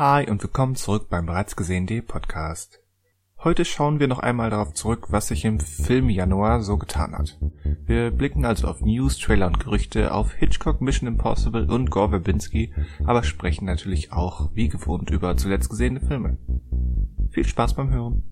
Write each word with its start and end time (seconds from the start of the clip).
Hi 0.00 0.26
und 0.30 0.42
willkommen 0.42 0.76
zurück 0.76 1.10
beim 1.10 1.26
bereits 1.26 1.56
gesehenen 1.56 2.06
Podcast. 2.06 2.80
Heute 3.44 3.66
schauen 3.66 4.00
wir 4.00 4.08
noch 4.08 4.20
einmal 4.20 4.48
darauf 4.48 4.72
zurück, 4.72 5.08
was 5.10 5.28
sich 5.28 5.44
im 5.44 5.60
Film 5.60 6.08
Januar 6.08 6.62
so 6.62 6.78
getan 6.78 7.14
hat. 7.14 7.38
Wir 7.84 8.10
blicken 8.10 8.46
also 8.46 8.66
auf 8.66 8.80
News, 8.80 9.18
Trailer 9.18 9.48
und 9.48 9.60
Gerüchte, 9.60 10.14
auf 10.14 10.32
Hitchcock, 10.32 10.80
Mission 10.80 11.06
Impossible 11.06 11.70
und 11.70 11.90
Gore 11.90 12.08
Verbinski, 12.08 12.72
aber 13.04 13.22
sprechen 13.24 13.66
natürlich 13.66 14.10
auch, 14.10 14.48
wie 14.54 14.70
gewohnt, 14.70 15.10
über 15.10 15.36
zuletzt 15.36 15.68
gesehene 15.68 16.00
Filme. 16.00 16.38
Viel 17.28 17.44
Spaß 17.44 17.74
beim 17.74 17.90
Hören. 17.90 18.22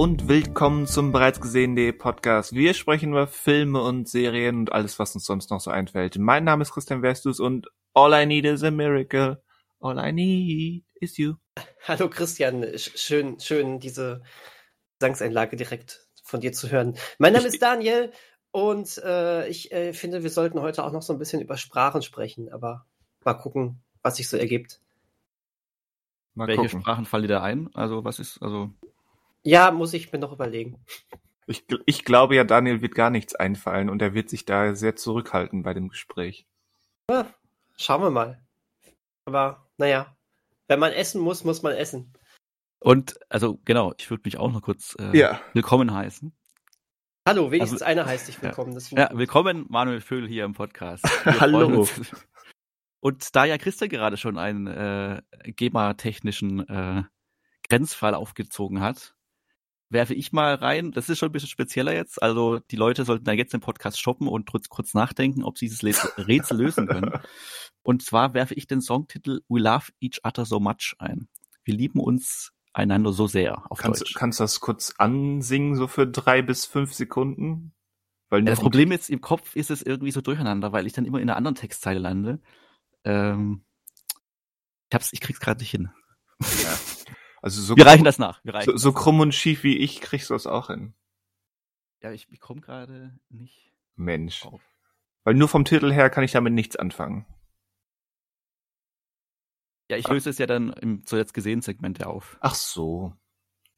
Und 0.00 0.28
willkommen 0.28 0.86
zum 0.86 1.12
bereits 1.12 1.42
gesehenen 1.42 1.98
Podcast. 1.98 2.54
Wir 2.54 2.72
sprechen 2.72 3.10
über 3.10 3.26
Filme 3.26 3.82
und 3.82 4.08
Serien 4.08 4.60
und 4.60 4.72
alles, 4.72 4.98
was 4.98 5.14
uns 5.14 5.26
sonst 5.26 5.50
noch 5.50 5.60
so 5.60 5.70
einfällt. 5.70 6.16
Mein 6.16 6.44
Name 6.44 6.62
ist 6.62 6.72
Christian 6.72 7.02
Vestus 7.02 7.38
und 7.38 7.68
all 7.92 8.14
I 8.14 8.24
need 8.24 8.46
is 8.46 8.64
a 8.64 8.70
miracle. 8.70 9.42
All 9.78 9.98
I 9.98 10.10
need 10.10 10.86
is 10.94 11.18
you. 11.18 11.34
Hallo 11.86 12.08
Christian, 12.08 12.64
schön, 12.78 13.40
schön 13.40 13.78
diese 13.78 14.22
Gesangseinlage 14.98 15.56
direkt 15.56 16.08
von 16.22 16.40
dir 16.40 16.54
zu 16.54 16.70
hören. 16.70 16.96
Mein 17.18 17.34
Name 17.34 17.48
ist 17.48 17.60
Daniel 17.60 18.10
und 18.52 18.96
äh, 19.04 19.48
ich 19.48 19.70
äh, 19.70 19.92
finde, 19.92 20.22
wir 20.22 20.30
sollten 20.30 20.62
heute 20.62 20.82
auch 20.82 20.92
noch 20.92 21.02
so 21.02 21.12
ein 21.12 21.18
bisschen 21.18 21.42
über 21.42 21.58
Sprachen 21.58 22.00
sprechen, 22.00 22.50
aber 22.50 22.86
mal 23.22 23.34
gucken, 23.34 23.82
was 24.00 24.16
sich 24.16 24.30
so 24.30 24.38
ergibt. 24.38 24.80
Mal 26.32 26.48
Welche 26.48 26.62
gucken. 26.62 26.80
Sprachen 26.80 27.04
fallen 27.04 27.24
dir 27.24 27.28
da 27.28 27.42
ein? 27.42 27.68
Also 27.74 28.02
was 28.02 28.18
ist, 28.18 28.40
also 28.40 28.70
ja, 29.42 29.70
muss 29.70 29.94
ich 29.94 30.12
mir 30.12 30.18
noch 30.18 30.32
überlegen. 30.32 30.84
Ich, 31.46 31.64
ich 31.86 32.04
glaube 32.04 32.36
ja, 32.36 32.44
Daniel 32.44 32.80
wird 32.80 32.94
gar 32.94 33.10
nichts 33.10 33.34
einfallen 33.34 33.90
und 33.90 34.00
er 34.02 34.14
wird 34.14 34.30
sich 34.30 34.44
da 34.44 34.74
sehr 34.74 34.96
zurückhalten 34.96 35.62
bei 35.62 35.74
dem 35.74 35.88
Gespräch. 35.88 36.46
Ja, 37.10 37.26
schauen 37.76 38.02
wir 38.02 38.10
mal. 38.10 38.40
Aber 39.24 39.68
naja, 39.76 40.16
wenn 40.68 40.78
man 40.78 40.92
essen 40.92 41.20
muss, 41.20 41.44
muss 41.44 41.62
man 41.62 41.72
essen. 41.72 42.12
Und 42.78 43.18
also 43.28 43.58
genau, 43.64 43.92
ich 43.98 44.08
würde 44.10 44.22
mich 44.24 44.38
auch 44.38 44.52
noch 44.52 44.62
kurz 44.62 44.96
äh, 44.98 45.16
ja. 45.16 45.40
willkommen 45.52 45.92
heißen. 45.92 46.32
Hallo, 47.28 47.50
wenigstens 47.50 47.82
also, 47.82 47.90
einer 47.90 48.06
heißt 48.06 48.28
dich 48.28 48.40
willkommen. 48.42 48.78
Ja, 48.90 48.98
ja 48.98 49.10
willkommen 49.12 49.66
Manuel 49.68 50.00
Vöhl 50.00 50.26
hier 50.26 50.44
im 50.44 50.54
Podcast. 50.54 51.04
Hallo. 51.24 51.86
Und 53.00 53.36
da 53.36 53.44
ja 53.44 53.58
Christa 53.58 53.86
gerade 53.86 54.16
schon 54.16 54.38
einen 54.38 54.66
äh, 54.66 55.22
GEMA-technischen 55.44 56.68
äh, 56.68 57.02
Grenzfall 57.68 58.14
aufgezogen 58.14 58.80
hat, 58.80 59.14
werfe 59.90 60.14
ich 60.14 60.32
mal 60.32 60.54
rein. 60.54 60.92
Das 60.92 61.08
ist 61.08 61.18
schon 61.18 61.28
ein 61.28 61.32
bisschen 61.32 61.48
spezieller 61.48 61.92
jetzt. 61.92 62.22
Also 62.22 62.60
die 62.60 62.76
Leute 62.76 63.04
sollten 63.04 63.24
da 63.24 63.32
jetzt 63.32 63.52
den 63.52 63.60
Podcast 63.60 64.00
shoppen 64.00 64.28
und 64.28 64.50
kurz, 64.50 64.68
kurz 64.68 64.94
nachdenken, 64.94 65.44
ob 65.44 65.58
sie 65.58 65.66
dieses 65.68 65.84
Rätsel 66.16 66.56
lösen 66.56 66.86
können. 66.86 67.12
Und 67.82 68.02
zwar 68.02 68.34
werfe 68.34 68.54
ich 68.54 68.66
den 68.66 68.82
Songtitel 68.82 69.40
We 69.48 69.60
Love 69.60 69.86
Each 70.00 70.20
Other 70.22 70.44
So 70.44 70.60
Much 70.60 70.94
ein. 70.98 71.28
Wir 71.64 71.74
lieben 71.74 71.98
uns 71.98 72.52
einander 72.72 73.12
so 73.12 73.26
sehr 73.26 73.70
auf 73.70 73.78
kannst, 73.78 74.02
Deutsch. 74.02 74.14
Kannst 74.14 74.38
du 74.38 74.44
das 74.44 74.60
kurz 74.60 74.94
ansingen, 74.98 75.76
so 75.76 75.86
für 75.86 76.06
drei 76.06 76.42
bis 76.42 76.66
fünf 76.66 76.92
Sekunden? 76.92 77.72
Weil 78.28 78.44
das 78.44 78.60
Problem 78.60 78.92
jetzt 78.92 79.10
im 79.10 79.20
Kopf 79.20 79.56
ist 79.56 79.70
es 79.70 79.82
irgendwie 79.82 80.12
so 80.12 80.20
durcheinander, 80.20 80.72
weil 80.72 80.86
ich 80.86 80.92
dann 80.92 81.04
immer 81.04 81.18
in 81.18 81.28
einer 81.28 81.36
anderen 81.36 81.56
Textzeile 81.56 81.98
lande. 81.98 82.38
Ähm, 83.04 83.64
ich, 84.88 84.94
hab's, 84.94 85.12
ich 85.12 85.20
krieg's 85.20 85.40
gerade 85.40 85.60
nicht 85.60 85.70
hin. 85.70 85.90
Ja. 86.62 86.78
Also 87.42 87.62
so 87.62 87.76
wir 87.76 87.86
reichen 87.86 88.04
das 88.04 88.18
nach. 88.18 88.44
Wir 88.44 88.54
reichen 88.54 88.70
so, 88.70 88.76
so 88.76 88.92
krumm 88.92 89.20
und 89.20 89.34
schief 89.34 89.62
wie 89.62 89.78
ich 89.78 90.00
kriegst 90.00 90.30
du 90.30 90.34
das 90.34 90.46
auch 90.46 90.68
hin. 90.68 90.94
Ja, 92.02 92.12
ich, 92.12 92.26
ich 92.30 92.40
komme 92.40 92.60
gerade 92.60 93.18
nicht. 93.28 93.72
Mensch. 93.96 94.44
Auf. 94.44 94.60
Weil 95.24 95.34
nur 95.34 95.48
vom 95.48 95.64
Titel 95.64 95.92
her 95.92 96.10
kann 96.10 96.24
ich 96.24 96.32
damit 96.32 96.52
nichts 96.52 96.76
anfangen. 96.76 97.26
Ja, 99.90 99.96
ich 99.96 100.06
löse 100.08 100.30
es 100.30 100.38
ja 100.38 100.46
dann 100.46 100.72
im 100.74 101.04
zuletzt 101.04 101.34
gesehen 101.34 101.62
Segment 101.62 102.04
auf. 102.06 102.38
Ach 102.40 102.54
so. 102.54 103.12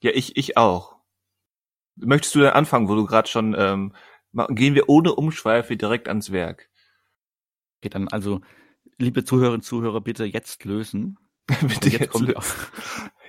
Ja, 0.03 0.11
ich, 0.13 0.37
ich 0.37 0.57
auch. 0.57 0.97
Möchtest 1.97 2.35
du 2.35 2.41
dann 2.41 2.53
anfangen, 2.53 2.89
wo 2.89 2.95
du 2.95 3.07
gerade 3.07 3.29
schon, 3.29 3.55
ähm, 3.57 3.95
gehen 4.51 4.75
wir 4.75 4.89
ohne 4.89 5.15
Umschweife 5.15 5.77
direkt 5.77 6.09
ans 6.09 6.31
Werk. 6.31 6.69
Okay, 7.79 7.89
dann 7.89 8.09
also, 8.09 8.41
liebe 8.99 9.25
Zuhörerinnen 9.25 9.61
und 9.61 9.65
Zuhörer, 9.65 10.01
bitte 10.01 10.25
jetzt 10.25 10.65
lösen. 10.65 11.19
bitte 11.61 11.89
jetzt, 11.89 12.15
jetzt, 12.15 12.55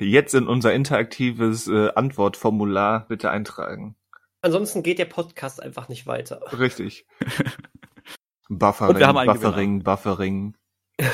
jetzt, 0.04 0.34
in 0.34 0.48
unser 0.48 0.74
interaktives 0.74 1.68
äh, 1.68 1.90
Antwortformular 1.96 3.08
bitte 3.08 3.32
eintragen. 3.32 3.96
Ansonsten 4.42 4.84
geht 4.84 5.00
der 5.00 5.06
Podcast 5.06 5.62
einfach 5.62 5.90
nicht 5.90 6.06
weiter. 6.06 6.42
Richtig. 6.58 7.06
Buffering, 8.50 9.26
Buffering, 9.26 9.84
Buffering. 9.84 10.56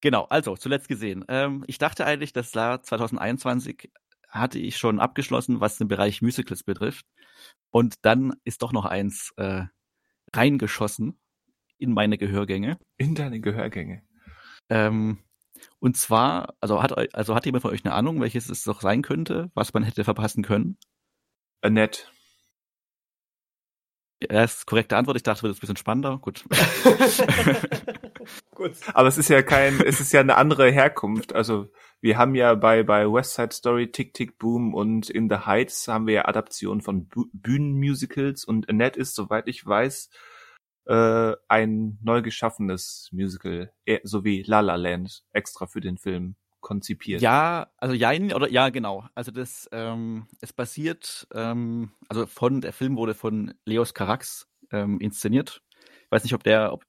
genau, 0.00 0.24
also 0.24 0.56
zuletzt 0.56 0.88
gesehen. 0.88 1.24
Ähm, 1.28 1.64
ich 1.66 1.78
dachte 1.78 2.04
eigentlich, 2.04 2.32
das 2.32 2.52
Jahr 2.52 2.82
2021 2.82 3.90
hatte 4.28 4.58
ich 4.58 4.76
schon 4.76 5.00
abgeschlossen, 5.00 5.60
was 5.60 5.78
den 5.78 5.88
Bereich 5.88 6.22
Musicals 6.22 6.62
betrifft. 6.62 7.06
Und 7.70 7.96
dann 8.02 8.34
ist 8.44 8.62
doch 8.62 8.72
noch 8.72 8.84
eins 8.84 9.32
äh, 9.36 9.64
reingeschossen 10.34 11.18
in 11.78 11.92
meine 11.92 12.18
Gehörgänge. 12.18 12.78
In 12.96 13.14
deine 13.14 13.40
Gehörgänge. 13.40 14.02
Ähm, 14.68 15.18
und 15.78 15.96
zwar, 15.96 16.54
also 16.60 16.82
hat, 16.82 17.14
also 17.14 17.34
hat 17.34 17.46
jemand 17.46 17.62
von 17.62 17.72
euch 17.72 17.84
eine 17.84 17.94
Ahnung, 17.94 18.20
welches 18.20 18.48
es 18.48 18.64
doch 18.64 18.80
sein 18.80 19.02
könnte, 19.02 19.50
was 19.54 19.72
man 19.72 19.82
hätte 19.82 20.04
verpassen 20.04 20.42
können? 20.42 20.76
Annette. 21.62 22.04
Ja, 24.22 24.28
das 24.28 24.58
ist 24.58 24.66
korrekte 24.66 24.96
Antwort. 24.96 25.16
Ich 25.16 25.22
dachte, 25.22 25.38
es 25.38 25.42
wird 25.42 25.56
ein 25.56 25.60
bisschen 25.60 25.76
spannender. 25.76 26.18
Gut. 26.18 26.44
Gut. 28.54 28.72
Aber 28.92 29.08
es 29.08 29.16
ist 29.16 29.30
ja 29.30 29.42
kein, 29.42 29.80
es 29.80 30.00
ist 30.00 30.12
ja 30.12 30.20
eine 30.20 30.36
andere 30.36 30.70
Herkunft. 30.70 31.34
Also 31.34 31.68
wir 32.02 32.18
haben 32.18 32.34
ja 32.34 32.54
bei 32.54 32.82
bei 32.82 33.10
West 33.10 33.34
Side 33.34 33.52
Story, 33.52 33.90
Tick 33.90 34.12
Tick 34.12 34.38
Boom 34.38 34.74
und 34.74 35.08
In 35.08 35.30
the 35.30 35.46
Heights 35.46 35.88
haben 35.88 36.06
wir 36.06 36.14
ja 36.14 36.24
Adaptionen 36.26 36.82
von 36.82 37.08
Bühnenmusicals 37.32 38.44
und 38.44 38.68
Annette 38.68 39.00
ist, 39.00 39.14
soweit 39.14 39.48
ich 39.48 39.64
weiß, 39.64 40.10
äh, 40.86 41.32
ein 41.48 41.98
neu 42.02 42.22
geschaffenes 42.22 43.08
Musical, 43.12 43.72
so 44.02 44.24
wie 44.24 44.42
La 44.42 44.60
La 44.60 44.76
Land, 44.76 45.24
extra 45.32 45.66
für 45.66 45.80
den 45.80 45.98
Film 45.98 46.36
konzipiert. 46.60 47.20
Ja, 47.20 47.68
also 47.78 47.94
ja, 47.94 48.10
oder 48.34 48.50
ja, 48.50 48.68
genau. 48.68 49.06
Also 49.14 49.30
das, 49.30 49.68
ähm, 49.72 50.26
es 50.40 50.52
basiert, 50.52 51.26
ähm, 51.34 51.92
also 52.08 52.26
von, 52.26 52.60
der 52.60 52.72
Film 52.72 52.96
wurde 52.96 53.14
von 53.14 53.54
Leos 53.64 53.94
Carax 53.94 54.48
ähm, 54.70 55.00
inszeniert. 55.00 55.62
Ich 56.04 56.10
weiß 56.10 56.24
nicht, 56.24 56.34
ob 56.34 56.44
der, 56.44 56.72
ob 56.72 56.84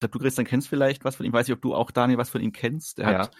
du 0.00 0.18
Christian 0.18 0.46
kennst 0.46 0.68
vielleicht 0.68 1.04
was 1.04 1.16
von 1.16 1.26
ihm, 1.26 1.32
weiß 1.32 1.46
nicht, 1.46 1.54
ob 1.54 1.62
du 1.62 1.74
auch 1.74 1.90
Daniel 1.90 2.18
was 2.18 2.30
von 2.30 2.40
ihm 2.40 2.52
kennst. 2.52 2.98
Der 2.98 3.10
ja. 3.10 3.18
hat 3.20 3.30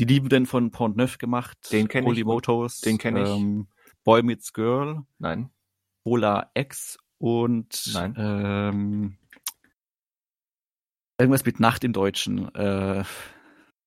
die 0.00 0.04
Liebenden 0.04 0.46
von 0.46 0.70
Pont 0.70 0.96
Neuf 0.96 1.18
gemacht. 1.18 1.58
Den 1.72 1.88
kenne 1.88 2.12
ich. 2.12 2.24
Motos. 2.24 2.80
Den 2.80 2.98
kenne 2.98 3.22
ich. 3.24 3.28
Ähm, 3.28 3.68
Boy 4.04 4.22
Meets 4.22 4.52
Girl. 4.52 5.02
Nein. 5.18 5.50
Bola 6.04 6.50
X 6.54 6.98
und 7.18 7.90
Nein. 7.92 8.14
Ähm, 8.16 9.18
Irgendwas 11.18 11.44
mit 11.44 11.60
Nacht 11.60 11.84
im 11.84 11.92
Deutschen. 11.92 12.54
Äh, 12.54 13.04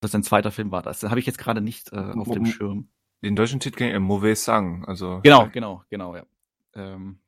das 0.02 0.16
ein 0.16 0.24
zweiter 0.24 0.52
Film 0.52 0.72
war 0.72 0.82
das. 0.82 1.02
Den 1.02 1.10
habe 1.10 1.20
ich 1.20 1.26
jetzt 1.26 1.38
gerade 1.38 1.62
nicht 1.62 1.92
äh, 1.94 1.98
auf 1.98 2.28
Mo 2.28 2.34
dem 2.34 2.46
Schirm. 2.46 2.90
Den 3.22 3.36
deutschen 3.36 3.60
Titel 3.60 3.84
äh, 3.84 4.00
Mauvais 4.00 4.44
Sang. 4.44 4.86
Also, 4.86 5.20
genau, 5.24 5.50
genau, 5.52 5.84
genau, 5.90 6.16
ja. 6.16 6.24
Ähm, 6.74 7.20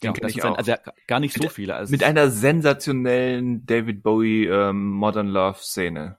genau, 0.00 0.14
ich 0.26 0.42
auch. 0.42 0.50
Ein, 0.50 0.56
also 0.56 0.74
gar 1.06 1.20
nicht 1.20 1.34
so 1.34 1.42
mit, 1.42 1.52
viele. 1.52 1.74
Also 1.74 1.90
mit 1.90 2.04
einer 2.04 2.30
sensationellen 2.30 3.66
David 3.66 4.02
Bowie 4.02 4.46
ähm, 4.46 4.92
Modern 4.92 5.28
Love 5.28 5.58
Szene. 5.58 6.18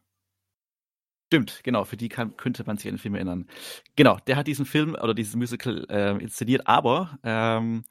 Stimmt, 1.27 1.61
genau, 1.63 1.85
für 1.85 1.95
die 1.95 2.09
kann, 2.09 2.35
könnte 2.35 2.65
man 2.65 2.75
sich 2.75 2.87
an 2.89 2.95
den 2.95 2.99
Film 2.99 3.15
erinnern. 3.15 3.47
Genau, 3.95 4.17
der 4.27 4.35
hat 4.35 4.47
diesen 4.47 4.65
Film 4.65 4.95
oder 4.95 5.13
dieses 5.13 5.33
Musical 5.37 5.85
äh, 5.89 6.21
inszeniert, 6.21 6.67
aber 6.67 7.17
ähm, 7.23 7.83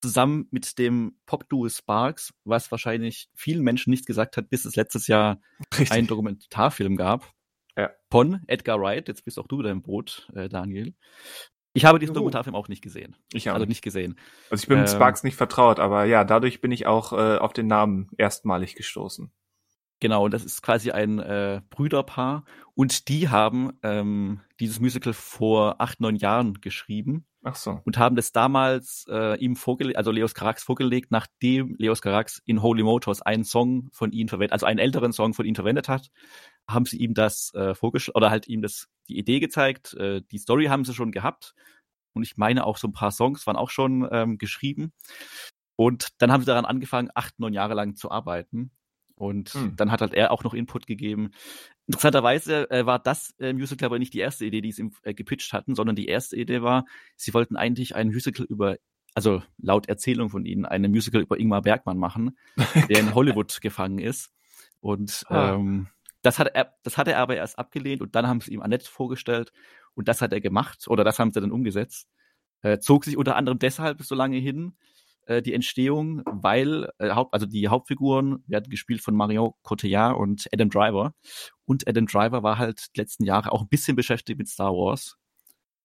zusammen 0.00 0.46
mit 0.50 0.78
dem 0.78 1.18
Pop-Duo 1.26 1.68
Sparks, 1.68 2.34
was 2.44 2.70
wahrscheinlich 2.70 3.28
vielen 3.34 3.62
Menschen 3.62 3.90
nicht 3.90 4.06
gesagt 4.06 4.36
hat, 4.36 4.50
bis 4.50 4.64
es 4.64 4.76
letztes 4.76 5.06
Jahr 5.06 5.40
Richtig. 5.72 5.92
einen 5.92 6.06
Dokumentarfilm 6.06 6.96
gab. 6.96 7.32
Ja. 7.76 7.90
Von 8.10 8.42
Edgar 8.46 8.80
Wright. 8.80 9.08
Jetzt 9.08 9.24
bist 9.24 9.38
auch 9.38 9.48
du 9.48 9.62
dein 9.62 9.82
Boot, 9.82 10.30
äh, 10.34 10.48
Daniel. 10.48 10.94
Ich 11.72 11.84
habe 11.84 11.98
diesen 11.98 12.14
Dokumentarfilm 12.14 12.56
auch 12.56 12.68
nicht 12.68 12.82
gesehen. 12.82 13.16
Ich 13.34 13.50
auch. 13.50 13.54
Also 13.54 13.66
nicht 13.66 13.82
gesehen. 13.82 14.18
Also 14.50 14.62
ich 14.62 14.68
bin 14.68 14.78
mit 14.78 14.88
ähm, 14.88 14.94
Sparks 14.94 15.24
nicht 15.24 15.36
vertraut, 15.36 15.78
aber 15.78 16.04
ja, 16.04 16.24
dadurch 16.24 16.62
bin 16.62 16.72
ich 16.72 16.86
auch 16.86 17.12
äh, 17.12 17.36
auf 17.36 17.52
den 17.52 17.66
Namen 17.66 18.08
erstmalig 18.16 18.76
gestoßen. 18.76 19.30
Genau, 20.00 20.28
das 20.28 20.44
ist 20.44 20.62
quasi 20.62 20.90
ein 20.90 21.18
äh, 21.18 21.60
Brüderpaar 21.70 22.44
und 22.74 23.08
die 23.08 23.28
haben 23.28 23.78
ähm, 23.82 24.40
dieses 24.60 24.80
Musical 24.80 25.12
vor 25.12 25.80
acht, 25.80 26.00
neun 26.00 26.16
Jahren 26.16 26.60
geschrieben 26.60 27.26
Ach 27.48 27.54
so. 27.54 27.80
Und 27.84 27.96
haben 27.96 28.16
das 28.16 28.32
damals 28.32 29.06
äh, 29.08 29.38
ihm 29.38 29.54
vorgelegt, 29.54 29.96
also 29.96 30.10
Leos 30.10 30.34
Carax 30.34 30.64
vorgelegt, 30.64 31.12
nachdem 31.12 31.76
Leos 31.78 32.02
Carax 32.02 32.42
in 32.44 32.60
Holy 32.60 32.82
Motors 32.82 33.22
einen 33.22 33.44
Song 33.44 33.88
von 33.92 34.10
ihm 34.10 34.26
verwendet, 34.26 34.52
also 34.52 34.66
einen 34.66 34.80
älteren 34.80 35.12
Song 35.12 35.32
von 35.32 35.46
ihm 35.46 35.54
verwendet 35.54 35.88
hat. 35.88 36.10
haben 36.68 36.86
sie 36.86 36.96
ihm 36.96 37.14
das 37.14 37.54
äh, 37.54 37.76
vorgeschlagen 37.76 38.16
oder 38.16 38.30
halt 38.30 38.48
ihm 38.48 38.62
das 38.62 38.88
die 39.08 39.16
Idee 39.16 39.38
gezeigt. 39.38 39.94
Äh, 39.94 40.22
die 40.22 40.38
Story 40.38 40.64
haben 40.64 40.84
sie 40.84 40.92
schon 40.92 41.12
gehabt 41.12 41.54
und 42.14 42.24
ich 42.24 42.36
meine 42.36 42.66
auch 42.66 42.78
so 42.78 42.88
ein 42.88 42.92
paar 42.92 43.12
Songs 43.12 43.46
waren 43.46 43.54
auch 43.54 43.70
schon 43.70 44.08
ähm, 44.10 44.38
geschrieben. 44.38 44.92
Und 45.76 46.08
dann 46.18 46.32
haben 46.32 46.40
sie 46.40 46.46
daran 46.46 46.64
angefangen, 46.64 47.10
acht, 47.14 47.38
neun 47.38 47.52
Jahre 47.52 47.74
lang 47.74 47.94
zu 47.94 48.10
arbeiten. 48.10 48.72
Und 49.16 49.48
hm. 49.50 49.76
dann 49.76 49.90
hat 49.90 50.02
halt 50.02 50.14
er 50.14 50.30
auch 50.30 50.44
noch 50.44 50.54
Input 50.54 50.86
gegeben. 50.86 51.30
Interessanterweise 51.86 52.70
äh, 52.70 52.84
war 52.84 52.98
das 52.98 53.34
äh, 53.38 53.54
Musical 53.54 53.86
aber 53.86 53.98
nicht 53.98 54.12
die 54.12 54.18
erste 54.18 54.44
Idee, 54.44 54.60
die 54.60 54.72
sie 54.72 54.82
ihm 54.82 54.92
äh, 55.02 55.14
gepitcht 55.14 55.52
hatten, 55.52 55.74
sondern 55.74 55.96
die 55.96 56.06
erste 56.06 56.36
Idee 56.36 56.62
war, 56.62 56.84
sie 57.16 57.32
wollten 57.32 57.56
eigentlich 57.56 57.96
ein 57.96 58.08
Musical 58.08 58.44
über, 58.44 58.76
also 59.14 59.42
laut 59.56 59.88
Erzählung 59.88 60.28
von 60.28 60.44
ihnen, 60.44 60.66
eine 60.66 60.88
Musical 60.88 61.22
über 61.22 61.40
Ingmar 61.40 61.62
Bergmann 61.62 61.96
machen, 61.96 62.36
der 62.90 63.00
in 63.00 63.14
Hollywood 63.14 63.60
gefangen 63.62 63.98
ist. 63.98 64.30
Und 64.80 65.24
ah. 65.28 65.54
ähm, 65.54 65.88
das 66.20 66.38
hat 66.38 66.48
er, 66.54 66.74
das 66.82 66.98
hat 66.98 67.08
er 67.08 67.18
aber 67.18 67.36
erst 67.36 67.58
abgelehnt 67.58 68.02
und 68.02 68.14
dann 68.14 68.26
haben 68.26 68.40
sie 68.40 68.52
ihm 68.52 68.60
Annette 68.60 68.90
vorgestellt 68.90 69.52
und 69.94 70.08
das 70.08 70.20
hat 70.20 70.32
er 70.32 70.40
gemacht 70.40 70.88
oder 70.88 71.04
das 71.04 71.18
haben 71.18 71.30
sie 71.30 71.40
dann 71.40 71.52
umgesetzt. 71.52 72.08
Äh, 72.62 72.80
zog 72.80 73.04
sich 73.04 73.16
unter 73.16 73.36
anderem 73.36 73.58
deshalb 73.58 74.02
so 74.02 74.14
lange 74.14 74.36
hin, 74.38 74.76
äh, 75.26 75.42
die 75.42 75.52
Entstehung, 75.52 76.22
weil 76.24 76.88
äh, 76.98 77.10
Haupt, 77.10 77.34
also 77.34 77.46
die 77.46 77.68
Hauptfiguren 77.68 78.42
werden 78.46 78.70
gespielt 78.70 79.00
von 79.00 79.14
Marion 79.14 79.52
Cotillard 79.62 80.16
und 80.16 80.46
Adam 80.52 80.70
Driver. 80.70 81.14
Und 81.64 81.86
Adam 81.86 82.06
Driver 82.06 82.42
war 82.42 82.58
halt 82.58 82.86
die 82.94 83.00
letzten 83.00 83.24
Jahre 83.24 83.52
auch 83.52 83.62
ein 83.62 83.68
bisschen 83.68 83.96
beschäftigt 83.96 84.38
mit 84.38 84.48
Star 84.48 84.72
Wars. 84.72 85.16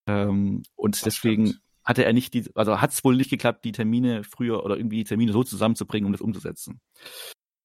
Ähm, 0.08 0.64
und 0.76 0.96
das 0.96 1.02
deswegen 1.02 1.48
stimmt. 1.48 1.62
hatte 1.84 2.06
er 2.06 2.14
nicht 2.14 2.34
die, 2.34 2.46
also 2.56 2.82
hat 2.82 2.92
es 2.92 3.04
wohl 3.04 3.16
nicht 3.16 3.30
geklappt, 3.30 3.66
die 3.66 3.72
Termine 3.72 4.24
früher 4.24 4.64
oder 4.64 4.78
irgendwie 4.78 4.98
die 4.98 5.04
Termine 5.06 5.34
so 5.34 5.44
zusammenzubringen, 5.44 6.06
um 6.06 6.12
das 6.14 6.22
umzusetzen. 6.22 6.80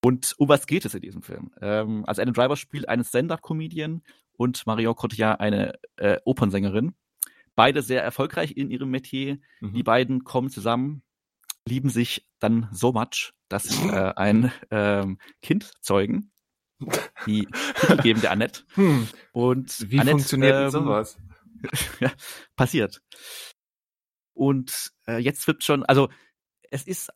Und 0.03 0.35
um 0.39 0.49
was 0.49 0.67
geht 0.67 0.85
es 0.85 0.95
in 0.95 1.01
diesem 1.01 1.23
Film? 1.23 1.51
Ähm, 1.61 2.05
also 2.07 2.23
Adam 2.23 2.35
Driver 2.35 2.57
spielt 2.57 2.89
einen 2.89 3.05
Stand-up-Comedian 3.05 4.03
und 4.33 4.67
Marion 4.67 4.95
Cotillard 4.95 5.41
eine 5.41 5.79
äh, 5.97 6.19
Opernsängerin. 6.25 6.95
Beide 7.55 7.83
sehr 7.83 8.03
erfolgreich 8.03 8.57
in 8.57 8.71
ihrem 8.71 8.91
Metier. 8.91 9.39
Mhm. 9.61 9.73
Die 9.75 9.83
beiden 9.83 10.25
kommen 10.25 10.51
zusammen, 10.51 11.03
lieben 11.67 11.91
sich 11.91 12.27
dann 12.39 12.69
so 12.73 12.93
much, 12.93 13.33
dass 13.49 13.65
sie 13.65 13.89
äh, 13.89 14.13
ein 14.17 14.53
ähm, 14.71 15.19
Kind 15.43 15.71
zeugen. 15.81 16.33
Die 17.27 17.49
titelgebende 17.81 18.31
Annette. 18.31 18.65
Hm. 18.75 19.09
Und 19.33 19.91
wie 19.91 19.99
Annette, 19.99 20.19
funktioniert 20.19 20.65
ähm, 20.65 20.71
sowas? 20.71 21.19
ja, 22.01 22.13
passiert. 22.55 23.01
Und 24.35 24.93
äh, 25.07 25.17
jetzt 25.17 25.47
wird 25.47 25.65
schon, 25.65 25.85
also 25.85 26.11
es 26.71 26.87
ist 26.87 27.11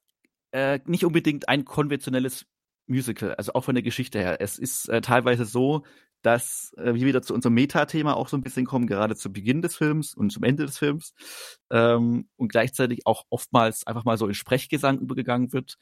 äh, 0.53 0.81
nicht 0.87 1.05
unbedingt 1.05 1.49
ein 1.51 1.67
konventionelles 1.67 2.47
Musical, 2.87 3.35
also 3.35 3.53
auch 3.53 3.65
von 3.65 3.75
der 3.75 3.83
Geschichte 3.83 4.19
her. 4.19 4.41
Es 4.41 4.59
ist 4.59 4.89
äh, 4.89 5.03
teilweise 5.03 5.45
so, 5.45 5.85
dass 6.23 6.73
äh, 6.77 6.95
wir 6.95 7.07
wieder 7.07 7.23
zu 7.23 7.35
unserem 7.35 7.55
Meta-Thema 7.55 8.17
auch 8.17 8.29
so 8.29 8.37
ein 8.37 8.43
bisschen 8.43 8.67
kommen, 8.67 8.87
gerade 8.87 9.17
zu 9.17 9.33
Beginn 9.33 9.63
des 9.63 9.77
Films 9.77 10.15
und 10.15 10.31
zum 10.31 10.43
Ende 10.43 10.67
des 10.67 10.79
Films. 10.79 11.15
Ähm, 11.71 12.29
und 12.37 12.49
gleichzeitig 12.49 13.07
auch 13.07 13.25
oftmals 13.31 13.87
einfach 13.87 14.05
mal 14.05 14.19
so 14.19 14.27
in 14.27 14.35
Sprechgesang 14.35 14.99
übergegangen 14.99 15.53
wird. 15.53 15.77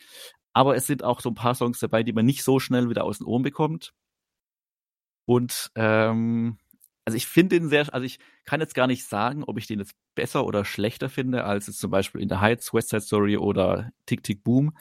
Aber 0.53 0.77
es 0.77 0.87
sind 0.87 1.05
auch 1.05 1.21
so 1.21 1.31
ein 1.31 1.35
paar 1.35 1.55
Songs 1.55 1.79
dabei, 1.79 2.03
die 2.03 2.13
man 2.13 2.27
nicht 2.27 2.45
so 2.45 2.59
schnell 2.61 2.91
wieder 2.91 3.05
aus 3.05 3.19
den 3.19 3.27
Ohren 3.27 3.43
bekommt. 3.43 3.93
Und 5.27 5.71
ähm, 5.75 6.59
also 7.05 7.17
ich 7.17 7.27
finde 7.27 7.59
den 7.59 7.69
sehr, 7.69 7.93
also 7.95 8.05
ich 8.05 8.19
kann 8.45 8.61
jetzt 8.61 8.75
gar 8.75 8.87
nicht 8.87 9.07
sagen, 9.07 9.43
ob 9.45 9.59
ich 9.59 9.67
den 9.67 9.79
jetzt 9.79 9.95
besser 10.15 10.45
oder 10.45 10.65
schlechter 10.65 11.09
finde, 11.09 11.45
als 11.45 11.67
jetzt 11.67 11.81
zum 11.81 11.91
Beispiel 11.91 12.21
in 12.21 12.29
The 12.29 12.37
Heights, 12.37 12.75
West 12.75 12.91
Side 12.91 13.03
Story 13.03 13.37
oder 13.37 13.91
Tick 14.07 14.23
Tick 14.23 14.45
Boom. 14.45 14.77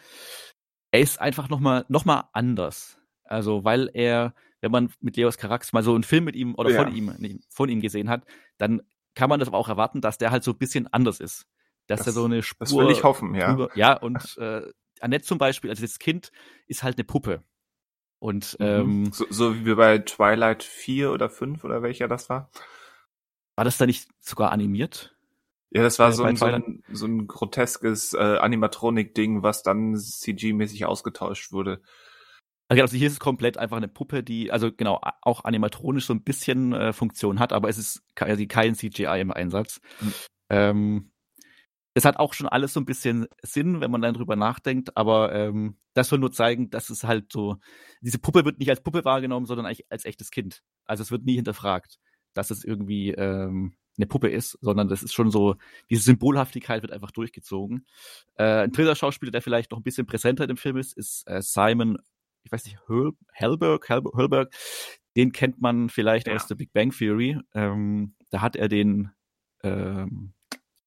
Er 0.91 1.01
ist 1.01 1.21
einfach 1.21 1.49
nochmal 1.49 1.85
noch 1.89 2.05
mal 2.05 2.29
anders. 2.33 2.97
Also, 3.23 3.63
weil 3.63 3.89
er 3.93 4.33
wenn 4.61 4.71
man 4.71 4.91
mit 4.99 5.17
Leos 5.17 5.37
Carax 5.37 5.73
mal 5.73 5.83
so 5.83 5.93
einen 5.93 6.03
Film 6.03 6.25
mit 6.25 6.35
ihm 6.35 6.55
oder 6.55 6.71
ja. 6.71 6.83
von 6.83 6.95
ihm, 6.95 7.13
nicht, 7.17 7.39
von 7.49 7.69
ihm 7.69 7.81
gesehen 7.81 8.09
hat, 8.09 8.25
dann 8.57 8.81
kann 9.15 9.29
man 9.29 9.39
das 9.39 9.47
aber 9.47 9.57
auch 9.57 9.69
erwarten, 9.69 10.01
dass 10.01 10.17
der 10.17 10.31
halt 10.31 10.43
so 10.43 10.51
ein 10.51 10.57
bisschen 10.57 10.87
anders 10.87 11.19
ist. 11.19 11.47
Dass 11.87 11.99
das, 11.99 12.07
er 12.07 12.13
so 12.13 12.25
eine 12.25 12.43
Spur. 12.43 12.65
Das 12.65 12.75
will 12.75 12.91
ich 12.91 13.03
hoffen, 13.03 13.33
ja. 13.35 13.53
Über, 13.53 13.69
ja, 13.75 13.93
und 13.93 14.37
äh, 14.41 14.61
Annette 14.99 15.25
zum 15.25 15.37
Beispiel, 15.37 15.69
also 15.69 15.81
das 15.81 15.99
Kind 15.99 16.31
ist 16.67 16.83
halt 16.83 16.97
eine 16.97 17.03
Puppe. 17.03 17.43
Und 18.19 18.57
mhm. 18.59 18.65
ähm, 18.65 19.11
so, 19.13 19.25
so 19.29 19.65
wie 19.65 19.75
bei 19.75 19.99
Twilight 19.99 20.63
4 20.63 21.11
oder 21.11 21.29
5 21.29 21.63
oder 21.63 21.81
welcher 21.81 22.07
das 22.07 22.29
war. 22.29 22.49
War 23.55 23.65
das 23.65 23.77
da 23.77 23.85
nicht 23.85 24.09
sogar 24.19 24.51
animiert? 24.51 25.15
Ja, 25.69 25.83
das 25.83 25.99
war 25.99 26.11
so 26.13 26.23
ein, 26.23 26.35
so 26.37 26.45
ein, 26.45 26.83
so 26.91 27.05
ein 27.05 27.27
groteskes 27.27 28.13
äh, 28.13 28.17
Animatronik-Ding, 28.17 29.43
was 29.43 29.63
dann 29.63 29.95
CG-mäßig 29.95 30.85
ausgetauscht 30.85 31.51
wurde. 31.51 31.81
Also 32.69 32.97
hier 32.97 33.07
ist 33.07 33.13
es 33.13 33.19
komplett 33.19 33.57
einfach 33.57 33.77
eine 33.77 33.87
Puppe, 33.87 34.23
die, 34.23 34.51
also 34.51 34.71
genau, 34.71 34.99
auch 35.21 35.45
animatronisch 35.45 36.05
so 36.05 36.13
ein 36.13 36.23
bisschen 36.23 36.73
äh, 36.73 36.91
Funktion 36.91 37.39
hat, 37.39 37.53
aber 37.53 37.69
es 37.69 37.77
ist 37.77 38.03
quasi 38.15 38.47
kein 38.47 38.75
CGI 38.75 39.21
im 39.21 39.31
Einsatz. 39.31 39.79
Mhm. 40.01 40.13
Ähm, 40.49 41.11
es 41.93 42.05
hat 42.05 42.17
auch 42.17 42.33
schon 42.33 42.47
alles 42.47 42.73
so 42.73 42.79
ein 42.79 42.85
bisschen 42.85 43.25
Sinn, 43.41 43.81
wenn 43.81 43.89
man 43.89 44.01
dann 44.01 44.13
drüber 44.13 44.35
nachdenkt, 44.35 44.95
aber 44.95 45.33
ähm, 45.33 45.77
das 45.93 46.09
soll 46.09 46.19
nur 46.19 46.31
zeigen, 46.31 46.69
dass 46.69 46.89
es 46.89 47.03
halt 47.03 47.31
so, 47.31 47.57
diese 48.01 48.19
Puppe 48.19 48.45
wird 48.45 48.59
nicht 48.59 48.69
als 48.69 48.83
Puppe 48.83 49.03
wahrgenommen, 49.03 49.47
sondern 49.47 49.65
eigentlich 49.65 49.89
als 49.89 50.05
echtes 50.05 50.29
Kind. 50.29 50.61
Also 50.85 51.01
es 51.01 51.09
wird 51.09 51.25
nie 51.25 51.35
hinterfragt, 51.35 51.97
dass 52.33 52.51
es 52.51 52.63
irgendwie 52.63 53.11
ähm, 53.11 53.77
eine 53.97 54.05
Puppe 54.05 54.29
ist, 54.29 54.59
sondern 54.61 54.89
das 54.89 55.01
ist 55.01 55.13
schon 55.13 55.31
so, 55.31 55.55
diese 55.89 56.03
Symbolhaftigkeit 56.03 56.83
wird 56.83 56.91
einfach 56.91 57.11
durchgezogen. 57.11 57.87
Äh, 58.35 58.65
ein 58.65 58.71
dritter 58.71 58.95
Schauspieler, 58.95 59.31
der 59.31 59.41
vielleicht 59.41 59.71
noch 59.71 59.79
ein 59.79 59.83
bisschen 59.83 60.05
präsenter 60.05 60.47
im 60.47 60.57
Film 60.57 60.77
ist, 60.77 60.95
ist 60.95 61.23
äh, 61.27 61.41
Simon 61.41 61.97
ich 62.47 62.51
weiß 62.51 62.65
nicht, 62.65 62.77
Hellberg, 63.33 63.89
Hellberg, 63.89 64.53
den 65.17 65.33
kennt 65.33 65.61
man 65.61 65.89
vielleicht 65.89 66.27
ja. 66.27 66.35
aus 66.35 66.47
der 66.47 66.55
Big 66.55 66.71
Bang 66.71 66.91
Theory. 66.91 67.37
Ähm, 67.53 68.15
da 68.29 68.41
hat 68.41 68.55
er 68.55 68.69
den 68.69 69.11
ähm, 69.63 70.33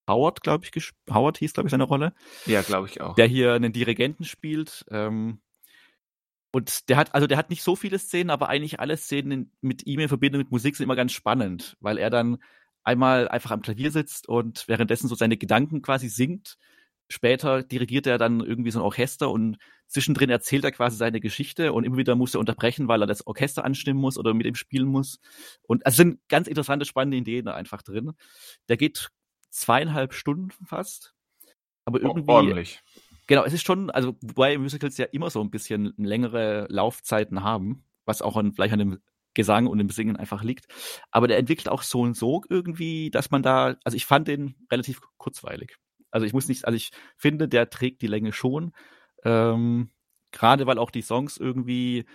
Howard, 0.09 0.43
glaube 0.43 0.65
ich, 0.65 0.91
Howard 1.11 1.37
hieß, 1.39 1.53
glaube 1.53 1.67
ich, 1.67 1.71
seine 1.71 1.85
Rolle. 1.85 2.15
Ja, 2.47 2.63
glaube 2.63 2.89
ich 2.89 3.01
auch. 3.03 3.15
Der 3.15 3.27
hier 3.27 3.53
einen 3.53 3.73
Dirigenten 3.73 4.25
spielt. 4.25 4.87
Ähm, 4.91 5.41
und 6.51 6.89
der 6.89 6.97
hat, 6.97 7.15
also 7.15 7.27
der 7.27 7.37
hat 7.37 7.51
nicht 7.51 7.63
so 7.63 7.77
viele 7.77 7.99
Szenen, 7.99 8.31
aber 8.31 8.49
eigentlich 8.49 8.81
alle 8.81 8.97
Szenen 8.97 9.53
mit 9.61 9.87
ihm 9.87 10.01
in 10.01 10.09
Verbindung 10.09 10.41
mit 10.41 10.51
Musik 10.51 10.77
sind 10.77 10.85
immer 10.85 10.97
ganz 10.97 11.13
spannend, 11.13 11.77
weil 11.81 11.99
er 11.99 12.11
dann 12.11 12.39
einmal 12.83 13.29
einfach 13.29 13.51
am 13.51 13.63
Klavier 13.63 13.91
sitzt 13.91 14.29
und 14.29 14.67
währenddessen 14.67 15.09
so 15.09 15.15
seine 15.15 15.37
Gedanken 15.37 15.83
quasi 15.83 16.09
singt 16.09 16.57
später 17.11 17.63
dirigiert 17.63 18.07
er 18.07 18.19
dann 18.19 18.41
irgendwie 18.41 18.71
so 18.71 18.79
ein 18.79 18.85
Orchester 18.85 19.31
und 19.31 19.59
zwischendrin 19.91 20.31
erzählt 20.31 20.65
er 20.65 20.73
quasi 20.73 20.97
seine 20.97 21.21
Geschichte 21.21 21.73
und 21.73 21.85
immer 21.85 21.97
wieder 21.97 22.15
muss 22.15 22.35
er 22.35 22.41
unterbrechen, 22.41 22.89
weil 22.89 23.03
er 23.03 23.07
das 23.07 23.27
Orchester 23.27 23.65
anstimmen 23.65 24.01
muss 24.01 24.17
oder 24.17 24.33
mit 24.35 24.47
ihm 24.47 24.55
spielen 24.55 24.89
muss. 24.89 25.21
Und 25.63 25.83
es 25.85 25.97
sind 25.97 26.21
ganz 26.29 26.47
interessante, 26.47 26.85
spannende 26.85 27.17
Ideen 27.17 27.45
da 27.45 27.55
einfach 27.55 27.83
drin. 27.83 28.13
Der 28.69 28.77
geht 28.77 29.11
zweieinhalb 29.51 30.15
Stunden 30.15 30.51
fast. 30.65 31.15
Aber 31.85 32.01
irgendwie. 32.01 32.31
Ordentlich. 32.31 32.83
Genau, 33.27 33.45
es 33.45 33.53
ist 33.53 33.67
schon, 33.67 33.91
also 33.91 34.17
wobei 34.23 34.59
Musicals 34.59 34.97
ja 34.97 35.07
immer 35.07 35.31
so 35.31 35.41
ein 35.41 35.51
bisschen 35.51 35.93
längere 35.97 36.67
Laufzeiten 36.69 37.43
haben, 37.43 37.85
was 38.05 38.23
auch 38.23 38.37
an, 38.37 38.53
vielleicht 38.53 38.73
an 38.73 38.79
dem 38.81 39.01
Gesang 39.35 39.67
und 39.67 39.79
dem 39.79 39.91
Singen 39.91 40.17
einfach 40.17 40.43
liegt. 40.43 40.67
Aber 41.11 41.29
der 41.29 41.39
entwickelt 41.39 41.69
auch 41.69 41.83
so 41.83 42.01
und 42.01 42.17
so 42.17 42.43
irgendwie, 42.49 43.11
dass 43.11 43.31
man 43.31 43.43
da, 43.43 43.77
also 43.85 43.97
ich 43.97 44.07
fand 44.07 44.27
den 44.29 44.57
relativ 44.71 45.01
kurzweilig. 45.17 45.77
Also 46.11 46.27
ich 46.27 46.33
muss 46.33 46.49
nicht, 46.49 46.65
also 46.65 46.77
ich 46.77 46.91
finde, 47.17 47.49
der 47.49 47.71
trägt 47.71 48.03
die 48.03 48.09
Länge 48.09 48.33
schon. 48.33 48.73
Ähm, 49.25 49.91
Gerade 50.33 50.67
weil 50.67 50.79
auch 50.79 50.91
die 50.91 51.03
Songs 51.03 51.37
irgendwie 51.37 52.07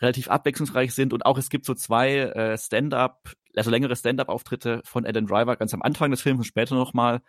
relativ 0.00 0.28
abwechslungsreich 0.28 0.92
sind 0.92 1.12
und 1.12 1.24
auch 1.24 1.38
es 1.38 1.50
gibt 1.50 1.64
so 1.64 1.74
zwei 1.74 2.16
äh, 2.16 2.58
Stand-up, 2.58 3.32
also 3.54 3.70
längere 3.70 3.96
Stand-up-Auftritte 3.96 4.82
von 4.84 5.06
Adam 5.06 5.26
Driver 5.26 5.56
ganz 5.56 5.72
am 5.72 5.82
Anfang 5.82 6.10
des 6.10 6.20
Films 6.20 6.40
und 6.40 6.44
später 6.44 6.74
nochmal, 6.74 7.22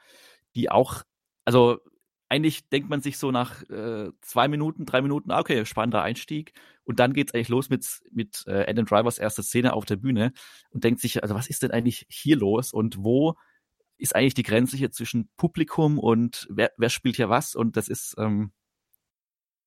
die 0.55 0.72
auch, 0.72 1.03
also 1.45 1.79
eigentlich 2.27 2.67
denkt 2.69 2.89
man 2.89 3.01
sich 3.01 3.17
so 3.17 3.31
nach 3.31 3.62
äh, 3.69 4.10
zwei 4.22 4.48
Minuten, 4.48 4.86
drei 4.86 5.01
Minuten, 5.01 5.31
ah, 5.31 5.39
okay, 5.39 5.63
spannender 5.65 6.01
Einstieg. 6.01 6.53
Und 6.84 7.00
dann 7.00 7.13
geht's 7.13 7.34
eigentlich 7.34 7.50
los 7.50 7.69
mit, 7.69 7.88
mit 8.12 8.43
äh, 8.48 8.65
Adam 8.67 8.86
Drivers 8.86 9.19
erster 9.19 9.43
Szene 9.43 9.74
auf 9.74 9.86
der 9.86 9.98
Bühne 9.98 10.34
und 10.72 10.84
denkt 10.84 11.01
sich, 11.01 11.22
also 11.22 11.36
was 11.36 11.48
ist 11.48 11.62
denn 11.63 11.72
eigentlich 11.72 12.05
hier 12.10 12.36
los 12.36 12.74
und 12.74 12.98
wo 13.03 13.36
ist 13.98 14.15
eigentlich 14.15 14.34
die 14.34 14.43
Grenze 14.43 14.75
hier 14.75 14.91
zwischen 14.91 15.29
Publikum 15.38 16.00
und 16.00 16.48
wer, 16.50 16.72
wer 16.77 16.89
spielt 16.89 17.15
hier 17.15 17.29
was? 17.29 17.55
Und 17.55 17.77
das 17.77 17.88
ist, 17.88 18.15
ähm, 18.17 18.51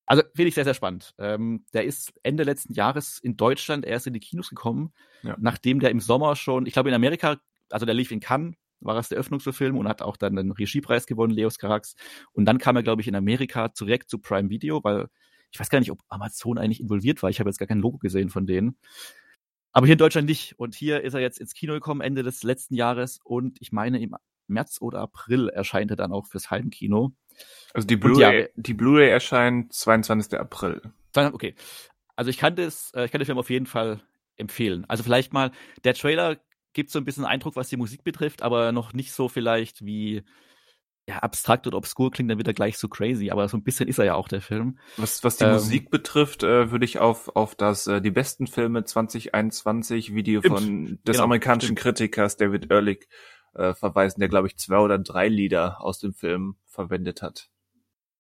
also 0.09 0.23
finde 0.35 0.49
ich 0.49 0.55
sehr, 0.55 0.65
sehr 0.65 0.75
spannend. 0.75 1.15
Ähm, 1.19 1.65
der 1.75 1.85
ist 1.85 2.13
Ende 2.23 2.43
letzten 2.43 2.73
Jahres 2.73 3.19
in 3.19 3.37
Deutschland 3.37 3.85
erst 3.85 4.07
in 4.07 4.15
die 4.15 4.21
Kinos 4.21 4.49
gekommen, 4.49 4.93
ja. 5.23 5.37
nachdem 5.39 5.81
der 5.81 5.91
im 5.91 6.01
Sommer 6.01 6.35
schon, 6.35 6.65
ich 6.65 6.73
glaube 6.73 6.89
in 6.89 6.95
Amerika, 6.95 7.37
also 7.71 7.85
der 7.85 7.95
lief 7.95 8.11
in 8.11 8.21
Cannes, 8.21 8.57
war 8.81 8.97
es 8.97 9.11
der 9.11 9.19
Öffnungsfilm 9.19 9.77
und 9.77 9.87
hat 9.87 10.01
auch 10.01 10.17
dann 10.17 10.37
den 10.37 10.53
Regiepreis 10.53 11.07
gewonnen, 11.07 11.33
Leos 11.33 11.59
Carax. 11.59 11.95
Und 12.33 12.47
dann 12.47 12.59
kam 12.59 12.77
er, 12.77 12.83
glaube 12.83 13.03
ich, 13.03 13.09
in 13.09 13.17
Amerika 13.17 13.69
direkt 13.69 14.09
zu 14.09 14.19
Prime 14.19 14.49
Video, 14.49 14.83
weil 14.83 15.09
ich 15.51 15.61
weiß 15.61 15.69
gar 15.69 15.79
nicht, 15.79 15.91
ob 15.91 16.01
Amazon 16.09 16.59
eigentlich 16.59 16.81
involviert 16.81 17.23
war. 17.23 17.29
Ich 17.29 17.41
habe 17.41 17.51
jetzt 17.51 17.59
gar 17.59 17.69
kein 17.69 17.81
Logo 17.81 17.99
gesehen 17.99 18.31
von 18.31 18.47
denen. 18.47 18.79
Aber 19.73 19.87
hier 19.87 19.95
in 19.95 19.99
Deutschland 19.99 20.29
nicht. 20.29 20.59
Und 20.59 20.75
hier 20.75 21.03
ist 21.03 21.15
er 21.15 21.21
jetzt 21.21 21.39
ins 21.39 21.55
Kino 21.55 21.75
gekommen, 21.75 22.01
Ende 22.01 22.23
des 22.23 22.43
letzten 22.43 22.75
Jahres. 22.75 23.21
Und 23.25 23.59
ich 23.61 23.73
meine, 23.73 24.01
im 24.01 24.15
März 24.47 24.79
oder 24.81 25.01
April 25.01 25.49
erscheint 25.49 25.91
er 25.91 25.97
dann 25.97 26.13
auch 26.13 26.27
fürs 26.27 26.51
Heimkino. 26.51 27.13
Also 27.75 27.87
die 27.87 27.97
Blu-ray, 27.97 28.43
ja, 28.43 28.49
die 28.57 28.75
Blu-ray 28.75 29.09
erscheint 29.09 29.73
22. 29.73 30.39
April. 30.39 30.83
Okay. 31.15 31.55
Also 32.17 32.31
ich 32.31 32.39
kann 32.39 32.57
das, 32.57 32.93
äh, 32.95 33.05
ich 33.05 33.13
kann 33.13 33.21
den 33.21 33.27
Film 33.27 33.39
auf 33.39 33.51
jeden 33.51 33.67
Fall 33.67 34.01
empfehlen. 34.37 34.85
Also 34.89 35.03
vielleicht 35.03 35.33
mal, 35.33 35.53
der 35.85 35.95
Trailer 35.95 36.39
gibt 36.73 36.91
so 36.91 36.99
ein 36.99 37.05
bisschen 37.05 37.25
Eindruck, 37.25 37.57
was 37.57 37.69
die 37.69 37.77
Musik 37.77 38.05
betrifft, 38.05 38.43
aber 38.43 38.73
noch 38.73 38.93
nicht 38.93 39.13
so 39.13 39.29
vielleicht 39.29 39.85
wie 39.85 40.23
ja, 41.09 41.21
abstrakt 41.21 41.67
oder 41.67 41.79
obskur 41.79 42.11
klingt 42.11 42.31
dann 42.31 42.39
wieder 42.39 42.53
gleich 42.53 42.77
so 42.77 42.87
crazy, 42.87 43.31
aber 43.31 43.49
so 43.49 43.57
ein 43.57 43.63
bisschen 43.63 43.89
ist 43.89 43.99
er 43.99 44.05
ja 44.05 44.15
auch 44.15 44.29
der 44.29 44.43
Film. 44.43 44.79
Was, 44.99 45.25
was 45.25 45.39
die 45.39 45.45
ähm, 45.45 45.53
Musik 45.53 45.91
betrifft, 45.91 46.43
äh, 46.43 46.71
würde 46.71 46.85
ich 46.85 46.99
auf, 46.99 47.35
auf 47.35 47.55
das 47.55 47.87
äh, 47.87 48.03
die 48.03 48.11
besten 48.11 48.47
Filme 48.47 48.85
2021 48.85 50.15
Video 50.15 50.43
stimmt. 50.43 50.59
von 50.59 50.87
des 51.07 51.15
genau, 51.15 51.25
amerikanischen 51.25 51.79
stimmt. 51.79 51.81
Kritikers 51.81 52.37
David 52.37 52.71
Ehrlich 52.71 53.09
äh, 53.59 53.75
verweisen, 53.75 54.21
der 54.21 54.29
glaube 54.29 54.47
ich 54.49 54.57
zwei 54.57 54.79
oder 54.79 54.99
drei 54.99 55.29
Lieder 55.29 55.83
aus 55.83 55.99
dem 55.99 56.15
Film 56.15 56.57
verwendet 56.67 57.23
hat. 57.23 57.51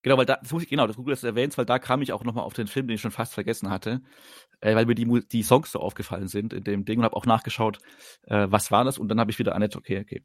Genau, 0.02 0.16
weil 0.16 0.26
da, 0.26 0.36
das 0.36 0.52
muss 0.52 0.62
ich, 0.62 0.68
genau, 0.68 0.86
das 0.86 0.96
gut, 0.96 1.10
dass 1.10 1.22
du 1.22 1.26
erwähnst, 1.26 1.58
weil 1.58 1.66
da 1.66 1.80
kam 1.80 2.02
ich 2.02 2.12
auch 2.12 2.22
nochmal 2.22 2.44
auf 2.44 2.54
den 2.54 2.68
Film, 2.68 2.86
den 2.86 2.94
ich 2.94 3.00
schon 3.00 3.10
fast 3.10 3.34
vergessen 3.34 3.68
hatte, 3.68 4.00
äh, 4.60 4.76
weil 4.76 4.86
mir 4.86 4.94
die, 4.94 5.26
die 5.26 5.42
Songs 5.42 5.72
so 5.72 5.80
aufgefallen 5.80 6.28
sind 6.28 6.52
in 6.52 6.62
dem 6.62 6.84
Ding 6.84 7.00
und 7.00 7.04
habe 7.04 7.16
auch 7.16 7.26
nachgeschaut, 7.26 7.78
äh, 8.22 8.46
was 8.48 8.70
war 8.70 8.84
das 8.84 8.98
und 8.98 9.08
dann 9.08 9.18
habe 9.18 9.32
ich 9.32 9.40
wieder 9.40 9.56
Annette, 9.56 9.76
okay, 9.76 10.00
okay. 10.00 10.22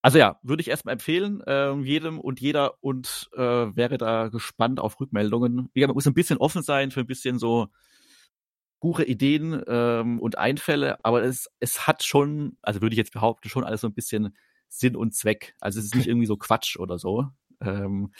Also 0.00 0.18
ja, 0.18 0.38
würde 0.42 0.62
ich 0.62 0.68
erstmal 0.68 0.94
empfehlen, 0.94 1.42
äh, 1.42 1.74
jedem 1.80 2.18
und 2.18 2.40
jeder 2.40 2.82
und 2.82 3.28
äh, 3.36 3.40
wäre 3.40 3.98
da 3.98 4.28
gespannt 4.28 4.80
auf 4.80 4.98
Rückmeldungen. 4.98 5.68
Ja, 5.74 5.86
man 5.88 5.94
muss 5.94 6.06
ein 6.06 6.14
bisschen 6.14 6.38
offen 6.38 6.62
sein 6.62 6.90
für 6.90 7.00
ein 7.00 7.06
bisschen 7.06 7.38
so 7.38 7.68
gute 8.82 9.04
Ideen 9.04 9.62
ähm, 9.68 10.18
und 10.18 10.38
Einfälle, 10.38 10.98
aber 11.04 11.22
es, 11.22 11.48
es 11.60 11.86
hat 11.86 12.02
schon, 12.02 12.58
also 12.62 12.82
würde 12.82 12.94
ich 12.94 12.98
jetzt 12.98 13.12
behaupten, 13.12 13.48
schon 13.48 13.62
alles 13.62 13.82
so 13.82 13.86
ein 13.86 13.94
bisschen 13.94 14.36
Sinn 14.66 14.96
und 14.96 15.14
Zweck. 15.14 15.54
Also 15.60 15.78
es 15.78 15.86
ist 15.86 15.94
nicht 15.94 16.06
irgendwie 16.08 16.26
so 16.26 16.36
Quatsch 16.36 16.76
oder 16.76 16.98
so. 16.98 17.28
Ähm, 17.60 18.12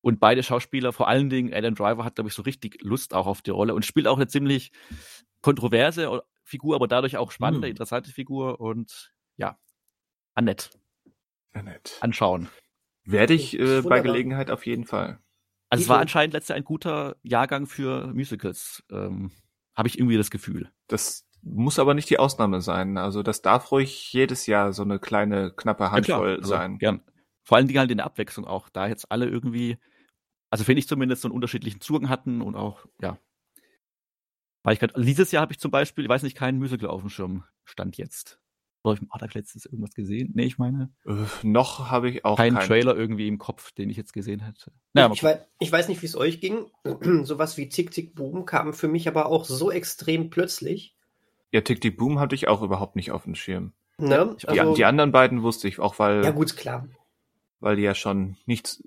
und 0.00 0.18
beide 0.18 0.42
Schauspieler, 0.42 0.92
vor 0.92 1.06
allen 1.06 1.30
Dingen 1.30 1.54
Adam 1.54 1.76
Driver, 1.76 2.04
hat, 2.04 2.16
glaube 2.16 2.26
ich, 2.26 2.34
so 2.34 2.42
richtig 2.42 2.82
Lust 2.82 3.14
auch 3.14 3.28
auf 3.28 3.40
die 3.40 3.52
Rolle 3.52 3.72
und 3.72 3.86
spielt 3.86 4.08
auch 4.08 4.16
eine 4.16 4.26
ziemlich 4.26 4.72
kontroverse 5.42 6.24
Figur, 6.42 6.74
aber 6.74 6.88
dadurch 6.88 7.16
auch 7.16 7.30
spannende, 7.30 7.68
mhm. 7.68 7.70
interessante 7.70 8.10
Figur 8.10 8.60
und 8.60 9.12
ja, 9.36 9.60
Annette. 10.34 10.70
Annette. 11.52 11.92
Anschauen. 12.00 12.48
Werde 13.04 13.34
ich 13.34 13.56
äh, 13.56 13.82
bei 13.82 14.00
Gelegenheit 14.00 14.50
auf 14.50 14.66
jeden 14.66 14.86
Fall. 14.86 15.20
Also 15.70 15.82
es 15.82 15.88
war 15.88 16.00
anscheinend 16.00 16.32
letztes 16.32 16.48
Jahr 16.48 16.56
ein 16.56 16.64
guter 16.64 17.14
Jahrgang 17.22 17.66
für 17.66 18.08
Musicals, 18.08 18.82
ähm, 18.90 19.30
habe 19.78 19.86
ich 19.86 19.96
irgendwie 19.96 20.16
das 20.16 20.30
Gefühl. 20.30 20.72
Das 20.88 21.24
muss 21.40 21.78
aber 21.78 21.94
nicht 21.94 22.10
die 22.10 22.18
Ausnahme 22.18 22.60
sein. 22.60 22.98
Also 22.98 23.22
das 23.22 23.42
darf 23.42 23.70
ruhig 23.70 24.12
jedes 24.12 24.46
Jahr 24.46 24.72
so 24.72 24.82
eine 24.82 24.98
kleine, 24.98 25.52
knappe 25.52 25.92
Handvoll 25.92 26.30
ja, 26.30 26.36
also, 26.36 26.48
sein. 26.48 26.78
Gern. 26.78 27.00
Vor 27.44 27.56
allen 27.56 27.68
Dingen 27.68 27.78
halt 27.78 27.90
in 27.92 27.98
der 27.98 28.06
Abwechslung 28.06 28.44
auch, 28.44 28.68
da 28.68 28.88
jetzt 28.88 29.10
alle 29.12 29.26
irgendwie, 29.26 29.78
also 30.50 30.64
finde 30.64 30.80
ich 30.80 30.88
zumindest 30.88 31.22
so 31.22 31.28
einen 31.28 31.34
unterschiedlichen 31.34 31.80
Zugang 31.80 32.08
hatten 32.08 32.42
und 32.42 32.56
auch, 32.56 32.86
ja. 33.00 33.18
Weil 34.64 34.74
ich 34.74 34.80
grad, 34.80 34.92
dieses 34.96 35.30
Jahr 35.30 35.42
habe 35.42 35.52
ich 35.52 35.60
zum 35.60 35.70
Beispiel, 35.70 36.04
ich 36.04 36.10
weiß 36.10 36.24
nicht, 36.24 36.36
keinen 36.36 36.58
Musical 36.58 36.90
auf 36.90 37.00
dem 37.00 37.08
Schirm 37.08 37.44
stand 37.64 37.96
jetzt. 37.98 38.40
Oder 38.82 38.94
ich 39.00 39.08
habe 39.10 39.28
letztens 39.34 39.66
irgendwas 39.66 39.94
gesehen? 39.94 40.32
Nee, 40.34 40.44
ich 40.44 40.58
meine. 40.58 40.90
Äh, 41.04 41.14
noch 41.42 41.90
habe 41.90 42.10
ich 42.10 42.24
auch 42.24 42.36
keinen 42.36 42.56
kein 42.56 42.66
Trailer 42.66 42.96
irgendwie 42.96 43.28
im 43.28 43.38
Kopf, 43.38 43.72
den 43.72 43.90
ich 43.90 43.96
jetzt 43.96 44.12
gesehen 44.12 44.40
hätte. 44.40 44.72
Naja, 44.92 45.10
ich, 45.12 45.22
weiß, 45.22 45.38
ich 45.58 45.72
weiß 45.72 45.88
nicht, 45.88 46.00
wie 46.02 46.06
es 46.06 46.16
euch 46.16 46.40
ging. 46.40 46.66
Sowas 47.24 47.56
wie 47.56 47.68
Tick 47.68 47.90
Tick 47.90 48.14
Boom 48.14 48.44
kam 48.46 48.72
für 48.72 48.88
mich 48.88 49.08
aber 49.08 49.26
auch 49.26 49.44
so 49.44 49.70
extrem 49.70 50.30
plötzlich. 50.30 50.96
Ja, 51.50 51.60
Tick 51.60 51.80
Tick 51.80 51.96
Boom 51.96 52.20
hatte 52.20 52.34
ich 52.34 52.48
auch 52.48 52.62
überhaupt 52.62 52.96
nicht 52.96 53.10
auf 53.10 53.24
dem 53.24 53.34
Schirm. 53.34 53.72
Ne? 53.98 54.36
Also, 54.46 54.70
die, 54.70 54.76
die, 54.76 54.84
anderen 54.84 55.10
beiden 55.10 55.42
wusste 55.42 55.66
ich 55.66 55.80
auch, 55.80 55.98
weil. 55.98 56.24
Ja, 56.24 56.30
gut, 56.30 56.56
klar 56.56 56.88
weil 57.60 57.76
die 57.76 57.82
ja 57.82 57.94
schon 57.94 58.36
nicht 58.46 58.82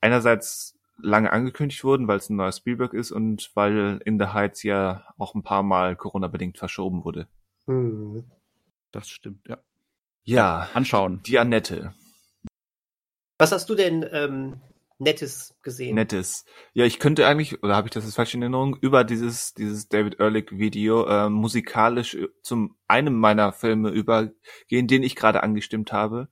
einerseits 0.00 0.78
lange 0.98 1.32
angekündigt 1.32 1.82
wurden, 1.84 2.08
weil 2.08 2.18
es 2.18 2.30
ein 2.30 2.36
neuer 2.36 2.52
Spielberg 2.52 2.94
ist 2.94 3.10
und 3.10 3.50
weil 3.54 4.00
In 4.04 4.18
the 4.18 4.26
Heights 4.26 4.62
ja 4.62 5.04
auch 5.18 5.34
ein 5.34 5.42
paar 5.42 5.62
Mal 5.62 5.96
Corona-bedingt 5.96 6.58
verschoben 6.58 7.04
wurde. 7.04 7.26
Hm. 7.66 8.24
Das 8.94 9.08
stimmt, 9.08 9.48
ja. 9.48 9.58
Ja. 10.22 10.68
Anschauen. 10.72 11.20
Die 11.26 11.40
Annette. 11.40 11.94
Was 13.38 13.50
hast 13.50 13.68
du 13.68 13.74
denn 13.74 14.08
ähm, 14.12 14.60
Nettes 14.98 15.56
gesehen? 15.62 15.96
Nettes. 15.96 16.44
Ja, 16.74 16.84
ich 16.84 17.00
könnte 17.00 17.26
eigentlich, 17.26 17.60
oder 17.64 17.74
habe 17.74 17.88
ich 17.88 17.92
das 17.92 18.04
jetzt 18.04 18.14
falsch 18.14 18.34
in 18.34 18.42
Erinnerung, 18.42 18.76
über 18.80 19.02
dieses, 19.02 19.52
dieses 19.52 19.88
David 19.88 20.20
Ehrlich 20.20 20.52
Video 20.52 21.06
äh, 21.08 21.28
musikalisch 21.28 22.16
zum 22.42 22.76
einem 22.86 23.18
meiner 23.18 23.52
Filme 23.52 23.90
übergehen, 23.90 24.86
den 24.86 25.02
ich 25.02 25.16
gerade 25.16 25.42
angestimmt 25.42 25.92
habe. 25.92 26.28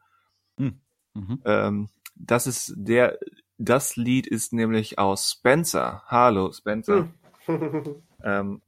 Hm. 0.57 0.81
Mhm. 1.14 1.42
Ähm, 1.45 1.88
das 2.14 2.47
ist 2.47 2.75
der, 2.76 3.19
das 3.59 3.97
Lied 3.97 4.28
ist 4.28 4.52
nämlich 4.52 5.00
aus 5.00 5.33
Spencer. 5.33 6.04
Hallo, 6.07 6.52
Spencer. 6.52 7.09
Hm. 7.47 8.02
ähm, 8.23 8.62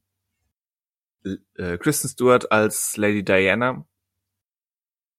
äh, 1.24 1.78
Kristen 1.78 2.08
Stewart 2.08 2.52
als 2.52 2.96
Lady 2.96 3.24
Diana. 3.24 3.86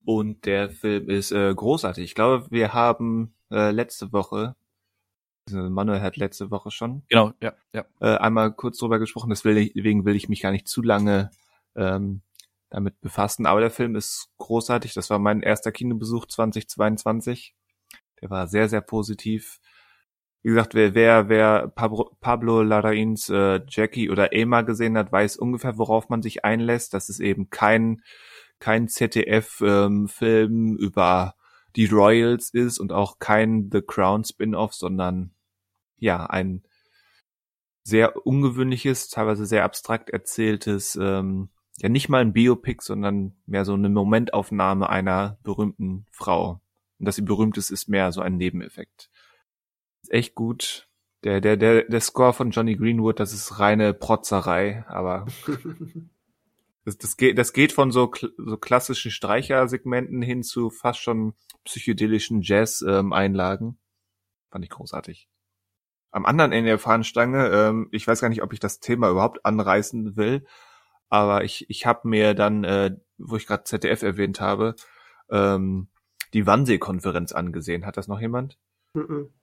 Und 0.06 0.46
der 0.46 0.70
Film 0.70 1.10
ist 1.10 1.32
äh, 1.32 1.54
großartig. 1.54 2.04
Ich 2.04 2.16
glaube, 2.16 2.48
wir 2.52 2.74
haben 2.74 3.36
äh, 3.52 3.72
letzte 3.72 4.14
Woche, 4.14 4.56
also 5.48 5.70
Manuel 5.70 6.02
hat 6.02 6.18
letzte 6.18 6.52
Woche 6.52 6.72
schon. 6.72 7.04
Genau, 7.10 7.34
ja, 7.42 7.54
ja. 7.74 7.86
Äh, 8.00 8.18
einmal 8.18 8.52
kurz 8.52 8.78
drüber 8.78 9.00
gesprochen, 9.00 9.30
deswegen 9.30 10.06
will 10.06 10.16
ich 10.16 10.30
mich 10.30 10.42
gar 10.42 10.52
nicht 10.52 10.68
zu 10.68 10.84
lange 10.84 11.32
ähm, 11.76 12.22
damit 12.70 13.00
befassen. 13.02 13.46
Aber 13.46 13.62
der 13.62 13.72
Film 13.72 13.96
ist 13.96 14.30
großartig. 14.38 14.94
Das 14.94 15.10
war 15.10 15.18
mein 15.20 15.42
erster 15.42 15.72
Kinobesuch 15.72 16.26
2022. 16.28 17.56
Der 18.22 18.30
war 18.30 18.48
sehr, 18.48 18.70
sehr 18.70 18.82
positiv. 18.82 19.60
Wie 20.46 20.50
gesagt, 20.50 20.76
wer, 20.76 20.94
wer, 20.94 21.28
wer 21.28 21.68
Pablo 21.70 22.62
Larraíns 22.62 23.32
äh, 23.32 23.62
Jackie 23.68 24.12
oder 24.12 24.32
Emma 24.32 24.62
gesehen 24.62 24.96
hat, 24.96 25.12
weiß 25.12 25.38
ungefähr, 25.38 25.80
worauf 25.80 26.10
man 26.10 26.22
sich 26.22 26.46
einlässt. 26.46 26.94
Das 26.94 27.10
ist 27.10 27.20
eben 27.20 27.50
kein, 27.50 28.04
kein 28.60 28.88
ZDF-Film 28.88 30.08
ähm, 30.22 30.78
über 30.78 31.34
die 31.76 31.88
Royals 31.88 32.52
ist 32.52 32.78
und 32.78 32.94
auch 32.94 33.18
kein 33.18 33.72
The 33.72 33.82
Crown 33.82 34.24
Spin-off, 34.24 34.76
sondern 34.76 35.32
ja, 35.98 36.28
ein 36.28 36.62
sehr 37.82 38.28
ungewöhnliches, 38.28 39.10
teilweise 39.10 39.48
sehr 39.48 39.64
abstrakt 39.64 40.12
erzähltes 40.12 40.96
ähm, 41.02 41.50
ja 41.80 41.90
nicht 41.90 42.08
mal 42.08 42.22
ein 42.22 42.34
Biopic, 42.34 42.84
sondern 42.84 43.36
mehr 43.48 43.66
so 43.66 43.74
eine 43.74 43.90
Momentaufnahme 43.90 44.92
einer 44.92 45.40
berühmten 45.42 46.06
Frau. 46.12 46.62
Und 47.00 47.08
dass 47.08 47.16
sie 47.16 47.24
berühmt 47.24 47.58
ist, 47.58 47.72
ist 47.72 47.90
mehr 47.90 48.12
so 48.12 48.22
ein 48.22 48.38
Nebeneffekt. 48.38 49.10
Echt 50.12 50.36
gut. 50.36 50.88
Der, 51.24 51.42
der, 51.42 51.58
der, 51.58 51.84
der 51.84 52.02
Score 52.02 52.34
von 52.34 52.52
Johnny 52.52 52.76
Greenwood, 52.76 53.20
das 53.20 53.34
ist 53.34 53.60
reine 53.60 53.94
Protzerei, 53.94 54.86
aber 54.88 55.26
das, 56.86 56.98
das 56.98 57.18
geht, 57.18 57.38
das 57.38 57.52
geht 57.52 57.72
von 57.72 57.92
so, 57.92 58.12
so 58.38 58.58
klassischen 58.58 59.10
Streichersegmenten 59.10 60.22
hin 60.22 60.44
zu 60.44 60.70
fast 60.70 61.00
schon 61.00 61.34
psychedelischen 61.64 62.42
Jazz-Einlagen. 62.42 63.68
Ähm, 63.68 63.78
Fand 64.52 64.66
ich 64.66 64.70
großartig. 64.70 65.28
Am 66.12 66.26
anderen 66.26 66.52
Ende 66.52 66.70
der 66.70 66.80
Fahnenstange, 66.80 67.50
ähm, 67.50 67.90
ich 67.92 68.08
weiß 68.08 68.22
gar 68.22 68.30
nicht, 68.30 68.44
ob 68.44 68.54
ich 68.54 68.60
das 68.60 68.80
Thema 68.80 69.10
überhaupt 69.10 69.46
anreißen 69.46 70.16
will, 70.16 70.46
aber 71.10 71.44
ich, 71.44 71.70
ich 71.70 71.86
habe 71.86 72.08
mir 72.08 72.36
dann, 72.36 72.64
äh, 72.64 72.96
wo 73.18 73.36
ich 73.36 73.48
gerade 73.48 73.64
ZDF 73.64 74.04
erwähnt 74.04 74.40
habe, 74.42 74.76
ähm, 75.30 75.88
die 76.34 76.46
Wannsee-Konferenz 76.46 77.32
angesehen. 77.32 77.86
Hat 77.86 77.98
das 77.98 78.08
noch 78.08 78.22
jemand? 78.22 78.60
Mhm. 78.94 79.34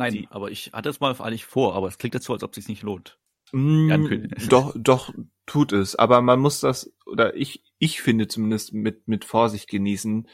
Nein, 0.00 0.12
die, 0.14 0.28
aber 0.30 0.50
ich 0.50 0.72
hatte 0.72 0.88
es 0.88 0.98
mal 0.98 1.14
eigentlich 1.20 1.44
vor, 1.44 1.74
aber 1.74 1.86
es 1.88 1.98
klingt 1.98 2.14
jetzt 2.14 2.24
so, 2.24 2.32
als 2.32 2.42
ob 2.42 2.50
es 2.50 2.56
sich 2.56 2.68
nicht 2.68 2.82
lohnt. 2.82 3.18
Mm, 3.52 4.28
doch, 4.48 4.74
doch, 4.76 5.12
tut 5.44 5.72
es. 5.72 5.94
Aber 5.96 6.22
man 6.22 6.40
muss 6.40 6.60
das, 6.60 6.92
oder 7.04 7.36
ich, 7.36 7.62
ich 7.78 8.00
finde 8.00 8.26
zumindest 8.26 8.72
mit, 8.72 9.08
mit 9.08 9.24
Vorsicht 9.24 9.68
genießen, 9.68 10.26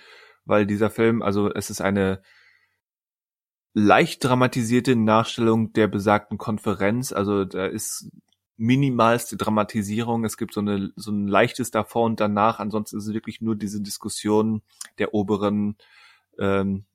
weil 0.44 0.66
dieser 0.66 0.90
Film, 0.90 1.20
also 1.20 1.52
es 1.52 1.70
ist 1.70 1.80
eine 1.80 2.22
leicht 3.74 4.24
dramatisierte 4.24 4.94
Nachstellung 4.94 5.72
der 5.72 5.88
besagten 5.88 6.38
Konferenz. 6.38 7.12
Also 7.12 7.44
da 7.44 7.66
ist 7.66 8.10
minimalste 8.56 9.36
Dramatisierung. 9.36 10.24
Es 10.24 10.36
gibt 10.36 10.54
so 10.54 10.60
eine 10.60 10.92
so 10.96 11.10
ein 11.10 11.26
leichtes 11.26 11.70
davor 11.72 12.04
und 12.04 12.20
danach. 12.20 12.60
Ansonsten 12.60 12.98
ist 12.98 13.08
es 13.08 13.14
wirklich 13.14 13.40
nur 13.40 13.56
diese 13.56 13.82
Diskussion 13.82 14.62
der 14.98 15.12
oberen 15.12 15.76
ähm, 16.38 16.86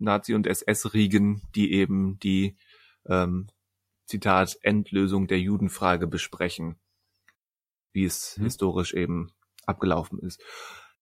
Nazi- 0.00 0.34
und 0.34 0.46
SS-Riegen, 0.46 1.42
die 1.54 1.72
eben 1.72 2.18
die 2.20 2.56
ähm, 3.06 3.48
Zitat 4.06 4.58
Endlösung 4.62 5.26
der 5.26 5.40
Judenfrage 5.40 6.06
besprechen, 6.06 6.76
wie 7.92 8.04
es 8.04 8.36
mhm. 8.36 8.44
historisch 8.44 8.94
eben 8.94 9.32
abgelaufen 9.66 10.18
ist. 10.18 10.42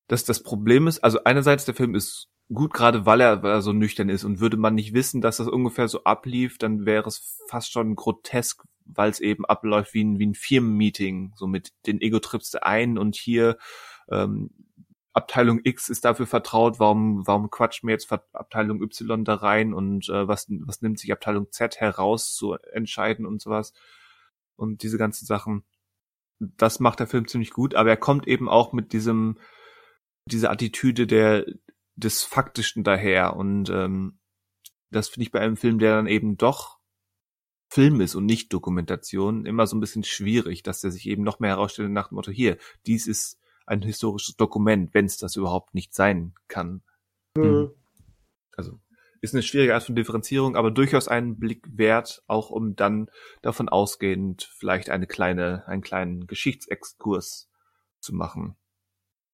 Dass 0.08 0.24
das 0.24 0.42
Problem 0.42 0.86
ist, 0.86 1.00
also 1.00 1.24
einerseits 1.24 1.64
der 1.64 1.74
Film 1.74 1.94
ist 1.94 2.28
gut, 2.52 2.72
gerade 2.72 3.06
weil 3.06 3.20
er, 3.20 3.42
weil 3.42 3.52
er 3.52 3.62
so 3.62 3.72
nüchtern 3.72 4.08
ist 4.08 4.24
und 4.24 4.40
würde 4.40 4.56
man 4.56 4.74
nicht 4.74 4.94
wissen, 4.94 5.20
dass 5.20 5.36
das 5.36 5.48
ungefähr 5.48 5.88
so 5.88 6.04
ablief, 6.04 6.58
dann 6.58 6.86
wäre 6.86 7.08
es 7.08 7.38
fast 7.48 7.72
schon 7.72 7.94
grotesk, 7.94 8.64
weil 8.84 9.10
es 9.10 9.20
eben 9.20 9.44
abläuft 9.44 9.94
wie 9.94 10.04
ein, 10.04 10.18
wie 10.18 10.26
ein 10.26 10.34
Firmenmeeting, 10.34 11.32
so 11.36 11.46
mit 11.46 11.72
den 11.86 12.00
Ego-Trips 12.00 12.50
der 12.50 12.66
einen 12.66 12.96
und 12.98 13.16
hier 13.16 13.58
ähm, 14.10 14.50
Abteilung 15.12 15.60
X 15.64 15.88
ist 15.88 16.04
dafür 16.04 16.26
vertraut, 16.26 16.78
warum, 16.78 17.26
warum 17.26 17.50
quatscht 17.50 17.82
mir 17.82 17.92
jetzt 17.92 18.10
Abteilung 18.32 18.82
Y 18.82 19.24
da 19.24 19.34
rein 19.34 19.74
und 19.74 20.08
äh, 20.08 20.28
was, 20.28 20.46
was 20.48 20.82
nimmt 20.82 20.98
sich 20.98 21.12
Abteilung 21.12 21.50
Z 21.50 21.80
heraus 21.80 22.34
zu 22.34 22.54
entscheiden 22.54 23.26
und 23.26 23.40
sowas. 23.40 23.72
Und 24.56 24.82
diese 24.82 24.98
ganzen 24.98 25.26
Sachen. 25.26 25.64
das 26.38 26.80
macht 26.80 27.00
der 27.00 27.06
Film 27.06 27.26
ziemlich 27.26 27.50
gut, 27.50 27.74
aber 27.74 27.90
er 27.90 27.96
kommt 27.96 28.28
eben 28.28 28.48
auch 28.48 28.72
mit 28.72 28.92
diesem, 28.92 29.38
dieser 30.26 30.50
Attitüde 30.50 31.06
der, 31.06 31.46
des 31.96 32.22
Faktischen 32.22 32.84
daher 32.84 33.36
und 33.36 33.70
ähm, 33.70 34.18
das 34.90 35.08
finde 35.08 35.24
ich 35.24 35.32
bei 35.32 35.40
einem 35.40 35.56
Film, 35.56 35.78
der 35.78 35.96
dann 35.96 36.06
eben 36.06 36.36
doch 36.36 36.78
Film 37.70 38.00
ist 38.00 38.14
und 38.14 38.24
nicht 38.24 38.52
Dokumentation, 38.52 39.44
immer 39.44 39.66
so 39.66 39.76
ein 39.76 39.80
bisschen 39.80 40.04
schwierig, 40.04 40.62
dass 40.62 40.80
der 40.80 40.90
sich 40.90 41.06
eben 41.06 41.22
noch 41.22 41.38
mehr 41.40 41.50
herausstellt 41.50 41.90
nach 41.90 42.08
dem 42.08 42.14
Motto, 42.14 42.30
hier, 42.30 42.56
dies 42.86 43.06
ist 43.06 43.38
ein 43.68 43.82
historisches 43.82 44.36
Dokument, 44.36 44.94
wenn 44.94 45.04
es 45.04 45.16
das 45.16 45.36
überhaupt 45.36 45.74
nicht 45.74 45.94
sein 45.94 46.34
kann. 46.48 46.82
Mhm. 47.36 47.70
Also 48.56 48.80
ist 49.20 49.34
eine 49.34 49.42
schwierige 49.42 49.74
Art 49.74 49.82
von 49.82 49.96
Differenzierung, 49.96 50.56
aber 50.56 50.70
durchaus 50.70 51.08
einen 51.08 51.38
Blick 51.38 51.66
wert, 51.76 52.22
auch 52.26 52.50
um 52.50 52.76
dann 52.76 53.10
davon 53.42 53.68
ausgehend 53.68 54.48
vielleicht 54.52 54.90
eine 54.90 55.06
kleine, 55.06 55.66
einen 55.66 55.82
kleinen 55.82 56.26
Geschichtsexkurs 56.26 57.50
zu 58.00 58.14
machen. 58.14 58.56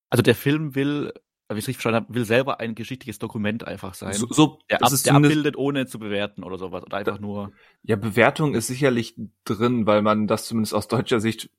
Also 0.09 0.23
der 0.23 0.35
Film 0.35 0.75
will, 0.75 1.13
wie 1.49 1.55
ich 1.55 1.65
es 1.65 1.69
richtig 1.69 1.77
verstanden 1.77 2.07
habe, 2.07 2.15
will 2.15 2.25
selber 2.25 2.61
ein 2.61 2.75
geschichtliches 2.75 3.19
Dokument 3.19 3.67
einfach 3.67 3.95
sein. 3.95 4.15
So, 4.15 4.27
so 4.31 4.59
der, 4.71 4.83
ab, 4.83 4.93
der 5.05 5.15
abbildet, 5.15 5.57
ohne 5.57 5.87
zu 5.87 5.99
bewerten 5.99 6.45
oder 6.45 6.57
sowas. 6.57 6.85
Oder 6.85 6.97
einfach 6.97 7.21
nur. 7.21 7.53
Ja, 7.83 7.97
Bewertung 7.97 8.55
ist 8.55 8.69
sicherlich 8.69 9.17
drin, 9.45 9.87
weil 9.87 10.03
man 10.03 10.27
das 10.27 10.47
zumindest 10.47 10.75
aus 10.75 10.89
deutscher 10.89 11.21
Sicht 11.21 11.51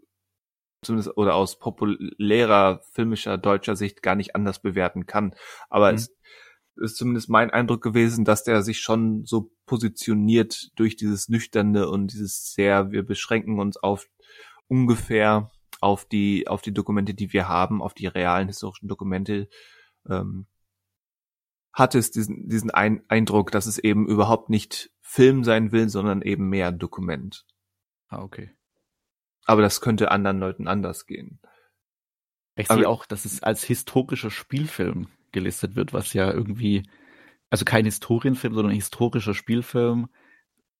zumindest 0.86 1.18
oder 1.18 1.36
aus 1.36 1.60
populärer 1.60 2.82
filmischer 2.92 3.38
deutscher 3.38 3.75
Sicht 3.75 4.01
gar 4.01 4.15
nicht 4.15 4.36
anders 4.36 4.62
bewerten 4.62 5.06
kann. 5.06 5.36
Aber 5.70 5.92
mhm. 5.92 5.98
es 5.98 6.15
ist 6.77 6.98
zumindest 6.98 7.30
mein 7.30 7.51
Eindruck 7.51 7.82
gewesen, 7.82 8.25
dass 8.25 8.44
der 8.44 8.62
sich 8.62 8.82
schon 8.82 9.25
so 9.25 9.51
positioniert 9.65 10.72
durch 10.75 10.96
dieses 10.96 11.30
Nüchterne 11.30 11.89
und 11.89 12.12
dieses 12.13 12.54
sehr, 12.54 12.92
wir 12.92 13.04
beschränken 13.04 13.60
uns 13.60 13.77
auf 13.77 14.08
ungefähr 14.68 15.51
auf 15.82 16.06
die, 16.06 16.48
auf 16.48 16.62
die 16.62 16.74
Dokumente, 16.74 17.13
die 17.13 17.34
wir 17.34 17.48
haben, 17.48 17.82
auf 17.82 17.94
die 17.94 18.08
realen 18.08 18.48
historischen 18.48 18.88
Dokumente, 18.88 19.50
ähm, 20.10 20.48
hat 21.74 21.94
es 21.96 22.12
diesen, 22.12 22.48
diesen 22.48 22.72
Ein 22.72 23.04
Eindruck, 23.10 23.51
dass 23.51 23.65
es 23.65 23.77
eben 23.77 24.08
überhaupt 24.08 24.50
nicht 24.50 24.92
Film 25.01 25.44
sein 25.44 25.72
will, 25.72 25.89
sondern 25.89 26.22
eben 26.22 26.50
mehr 26.50 26.72
Dokument. 26.72 27.46
Ah, 28.08 28.22
okay. 28.22 28.51
Aber 29.46 29.62
das 29.62 29.80
könnte 29.80 30.12
anderen 30.12 30.40
Leuten 30.40 30.68
anders 30.68 31.06
gehen. 31.06 31.40
Ich 32.56 32.68
sehe 32.68 32.88
auch, 32.88 33.06
dass 33.06 33.25
es 33.25 33.44
als 33.44 33.64
historischer 33.64 34.32
Spielfilm 34.32 35.08
gelistet 35.32 35.75
wird, 35.75 35.94
was 35.94 36.14
ja 36.14 36.32
irgendwie, 36.32 36.90
also 37.50 37.66
kein 37.66 37.86
Historienfilm, 37.86 38.54
sondern 38.54 38.72
ein 38.72 38.78
historischer 38.78 39.34
Spielfilm. 39.34 40.08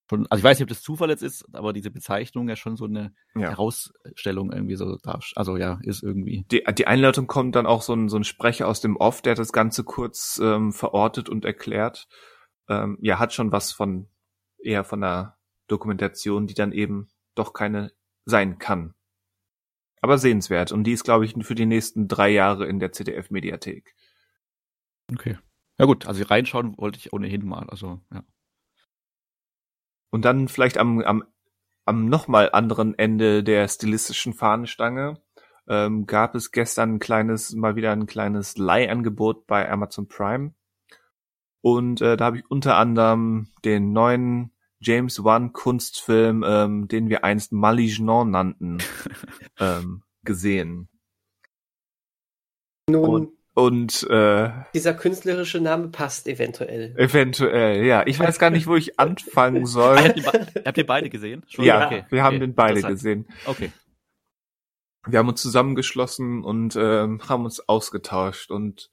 Schon, 0.10 0.28
also 0.30 0.40
ich 0.40 0.44
weiß 0.44 0.58
nicht, 0.58 0.66
ob 0.66 0.70
das 0.70 0.82
Zufall 0.82 1.10
jetzt 1.10 1.24
ist, 1.24 1.46
aber 1.54 1.74
diese 1.74 1.92
Bezeichnung 1.92 2.48
ja 2.48 2.56
schon 2.56 2.78
so 2.78 2.86
eine 2.86 3.14
ja. 3.36 3.50
Herausstellung 3.50 4.54
irgendwie 4.54 4.76
so 4.76 4.98
da, 5.04 5.20
also 5.36 5.58
ja, 5.58 5.80
ist 5.82 6.04
irgendwie. 6.04 6.46
Die, 6.52 6.64
die 6.78 6.88
Einleitung 6.88 7.28
kommt 7.28 7.56
dann 7.56 7.66
auch 7.66 7.82
so 7.82 7.94
ein, 7.94 8.08
so 8.08 8.18
ein 8.18 8.24
Sprecher 8.24 8.68
aus 8.68 8.82
dem 8.82 8.96
Off, 8.96 9.22
der 9.22 9.36
das 9.36 9.52
Ganze 9.52 9.84
kurz 9.84 10.40
ähm, 10.42 10.72
verortet 10.72 11.28
und 11.28 11.44
erklärt. 11.44 12.08
Ähm, 12.70 12.98
ja, 13.02 13.20
hat 13.20 13.34
schon 13.34 13.52
was 13.52 13.72
von 13.72 14.08
eher 14.60 14.84
von 14.84 15.04
einer 15.04 15.38
Dokumentation, 15.68 16.48
die 16.48 16.54
dann 16.54 16.72
eben 16.72 17.10
doch 17.34 17.54
keine 17.54 17.92
sein 18.26 18.60
kann. 18.60 18.94
Aber 20.02 20.18
sehenswert. 20.18 20.72
Und 20.72 20.84
die 20.84 20.92
ist, 20.92 21.04
glaube 21.04 21.26
ich, 21.26 21.36
für 21.42 21.56
die 21.56 21.66
nächsten 21.66 22.08
drei 22.08 22.30
Jahre 22.30 22.68
in 22.68 22.80
der 22.80 22.92
ZDF-Mediathek. 22.92 23.96
Okay. 25.12 25.38
Ja 25.78 25.86
gut, 25.86 26.06
also 26.06 26.24
reinschauen 26.24 26.78
wollte 26.78 27.00
ich 27.00 27.14
ohnehin 27.14 27.46
mal, 27.46 27.70
also 27.70 28.02
ja. 28.12 28.24
Und 30.10 30.24
dann 30.24 30.48
vielleicht 30.48 30.78
am, 30.78 31.02
am, 31.02 31.26
am 31.86 32.06
nochmal 32.06 32.50
anderen 32.54 32.98
Ende 32.98 33.44
der 33.44 33.68
stilistischen 33.68 34.34
Fahnenstange 34.34 35.22
ähm, 35.68 36.06
gab 36.06 36.36
es 36.36 36.52
gestern 36.52 36.96
ein 36.96 37.00
kleines, 37.00 37.54
mal 37.54 37.76
wieder 37.76 37.92
ein 37.92 38.06
kleines 38.06 38.58
Leihangebot 38.58 39.46
bei 39.48 39.70
Amazon 39.70 40.08
Prime. 40.08 40.54
Und 41.62 42.00
äh, 42.02 42.16
da 42.16 42.26
habe 42.26 42.38
ich 42.38 42.50
unter 42.50 42.78
anderem 42.78 43.50
den 43.66 43.92
neuen 43.92 44.52
James 44.86 45.24
Wan 45.24 45.52
Kunstfilm, 45.52 46.44
ähm, 46.48 46.88
den 46.88 47.10
wir 47.10 47.24
einst 47.24 47.52
Malignon 47.52 48.32
nannten, 48.32 48.78
ähm, 49.60 50.04
gesehen. 50.24 50.90
Nun, 52.88 53.10
und, 53.10 53.32
und 53.56 54.10
äh, 54.12 54.52
dieser 54.74 54.94
künstlerische 54.94 55.60
Name 55.60 55.88
passt 55.88 56.28
eventuell. 56.28 56.94
Eventuell, 56.98 57.84
ja. 57.84 58.06
Ich 58.06 58.20
weiß 58.20 58.38
gar 58.38 58.52
nicht, 58.52 58.68
wo 58.68 58.76
ich 58.76 59.00
anfangen 59.00 59.66
soll. 59.66 59.98
Habt 59.98 60.78
ihr 60.78 60.86
beide 60.86 61.10
gesehen? 61.10 61.44
Schon? 61.48 61.66
Ja, 61.66 61.88
okay. 61.88 62.06
wir 62.10 62.24
haben 62.24 62.36
okay. 62.36 62.46
den 62.46 62.54
beide 62.54 62.82
gesehen. 62.84 63.28
Okay. 63.46 63.72
Wir 65.08 65.20
haben 65.20 65.30
uns 65.30 65.42
zusammengeschlossen 65.42 66.44
und 66.44 66.76
ähm, 66.76 67.22
haben 67.28 67.46
uns 67.46 67.68
ausgetauscht 67.68 68.52
und 68.52 68.90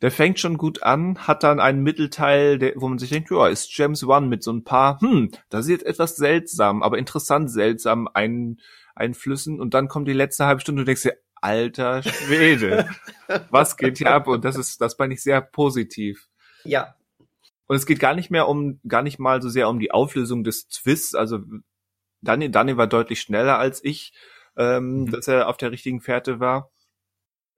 der 0.00 0.10
fängt 0.10 0.38
schon 0.38 0.58
gut 0.58 0.82
an, 0.82 1.18
hat 1.26 1.42
dann 1.42 1.60
einen 1.60 1.82
Mittelteil, 1.82 2.58
der, 2.58 2.74
wo 2.76 2.88
man 2.88 2.98
sich 2.98 3.10
denkt, 3.10 3.30
ja, 3.30 3.48
ist 3.48 3.76
James 3.76 4.04
One 4.04 4.28
mit 4.28 4.42
so 4.42 4.52
ein 4.52 4.64
paar, 4.64 5.00
hm, 5.00 5.30
das 5.50 5.64
ist 5.64 5.70
jetzt 5.70 5.86
etwas 5.86 6.16
seltsam, 6.16 6.82
aber 6.82 6.98
interessant 6.98 7.50
seltsam 7.50 8.08
ein, 8.12 8.58
Einflüssen 8.98 9.60
und 9.60 9.74
dann 9.74 9.88
kommt 9.88 10.08
die 10.08 10.12
letzte 10.12 10.46
halbe 10.46 10.60
Stunde 10.60 10.80
und 10.80 10.86
du 10.86 10.90
denkst 10.90 11.02
dir, 11.02 11.16
alter 11.40 12.02
Schwede, 12.02 12.88
was 13.50 13.76
geht 13.76 13.98
hier 13.98 14.10
ab? 14.10 14.26
Und 14.26 14.44
das 14.44 14.56
ist, 14.56 14.80
das 14.80 14.94
fand 14.94 15.12
ich 15.12 15.22
sehr 15.22 15.40
positiv. 15.40 16.28
Ja. 16.64 16.96
Und 17.66 17.76
es 17.76 17.86
geht 17.86 18.00
gar 18.00 18.14
nicht 18.14 18.30
mehr 18.30 18.48
um, 18.48 18.80
gar 18.88 19.02
nicht 19.02 19.18
mal 19.18 19.40
so 19.40 19.48
sehr 19.48 19.68
um 19.68 19.78
die 19.78 19.92
Auflösung 19.92 20.42
des 20.42 20.68
Twists, 20.68 21.14
also 21.14 21.40
Daniel, 22.20 22.50
Daniel 22.50 22.76
war 22.76 22.88
deutlich 22.88 23.20
schneller 23.20 23.58
als 23.58 23.84
ich, 23.84 24.12
ähm, 24.56 25.02
mhm. 25.02 25.10
dass 25.10 25.28
er 25.28 25.48
auf 25.48 25.56
der 25.56 25.70
richtigen 25.70 26.00
Fährte 26.00 26.40
war 26.40 26.70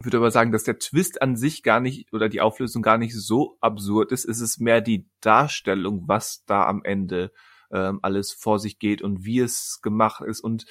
würde 0.04 0.16
aber 0.16 0.30
sagen, 0.30 0.52
dass 0.52 0.64
der 0.64 0.78
Twist 0.78 1.20
an 1.20 1.36
sich 1.36 1.62
gar 1.62 1.80
nicht 1.80 2.12
oder 2.12 2.28
die 2.28 2.40
Auflösung 2.40 2.82
gar 2.82 2.98
nicht 2.98 3.14
so 3.14 3.58
absurd 3.60 4.12
ist. 4.12 4.24
Es 4.24 4.40
ist 4.40 4.60
mehr 4.60 4.80
die 4.80 5.08
Darstellung, 5.20 6.08
was 6.08 6.44
da 6.46 6.66
am 6.66 6.82
Ende 6.84 7.32
ähm, 7.70 8.00
alles 8.02 8.32
vor 8.32 8.58
sich 8.58 8.78
geht 8.78 9.02
und 9.02 9.24
wie 9.24 9.40
es 9.40 9.80
gemacht 9.82 10.22
ist 10.24 10.40
und 10.40 10.64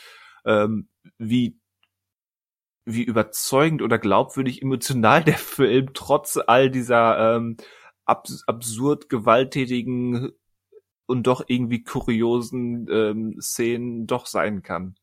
ähm, 0.46 0.90
wie 1.18 1.60
wie 2.86 3.04
überzeugend 3.04 3.84
oder 3.84 4.00
glaubwürdig 4.00 4.62
emotional 4.62 5.24
der 5.26 5.38
Film 5.38 5.94
trotz 5.94 6.40
all 6.48 6.72
dieser 6.72 7.36
ähm, 7.36 7.58
abs 8.06 8.44
absurd 8.48 9.10
gewalttätigen 9.10 10.32
und 11.06 11.28
doch 11.28 11.44
irgendwie 11.48 11.84
kuriosen 11.84 12.88
ähm, 12.92 13.42
Szenen 13.42 14.08
doch 14.08 14.26
sein 14.26 14.64
kann. 14.64 14.96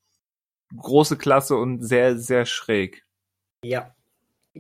Große 0.76 1.16
Klasse 1.16 1.56
und 1.56 1.82
sehr, 1.82 2.18
sehr 2.18 2.44
schräg. 2.44 3.04
Ja, 3.64 3.95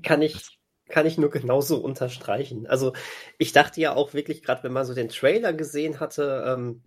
kann 0.02 0.22
ich, 0.22 0.58
kann 0.88 1.06
ich 1.06 1.18
nur 1.18 1.30
genauso 1.30 1.78
unterstreichen. 1.78 2.66
Also 2.66 2.92
ich 3.38 3.52
dachte 3.52 3.80
ja 3.80 3.94
auch 3.94 4.14
wirklich, 4.14 4.42
gerade 4.42 4.62
wenn 4.62 4.72
man 4.72 4.86
so 4.86 4.94
den 4.94 5.08
Trailer 5.08 5.52
gesehen 5.52 6.00
hatte, 6.00 6.44
ähm, 6.46 6.82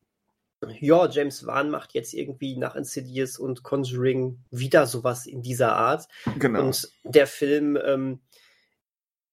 ja, 0.80 1.08
James 1.10 1.46
Wan 1.46 1.70
macht 1.70 1.94
jetzt 1.94 2.14
irgendwie 2.14 2.58
nach 2.58 2.76
Insidious 2.76 3.38
und 3.38 3.64
Conjuring 3.64 4.44
wieder 4.52 4.88
sowas 4.88 5.26
in 5.26 5.42
dieser 5.42 5.76
Art. 5.76 6.08
Genau. 6.38 6.66
Und 6.66 6.92
der 7.04 7.28
Film, 7.28 7.78
ähm, 7.82 8.20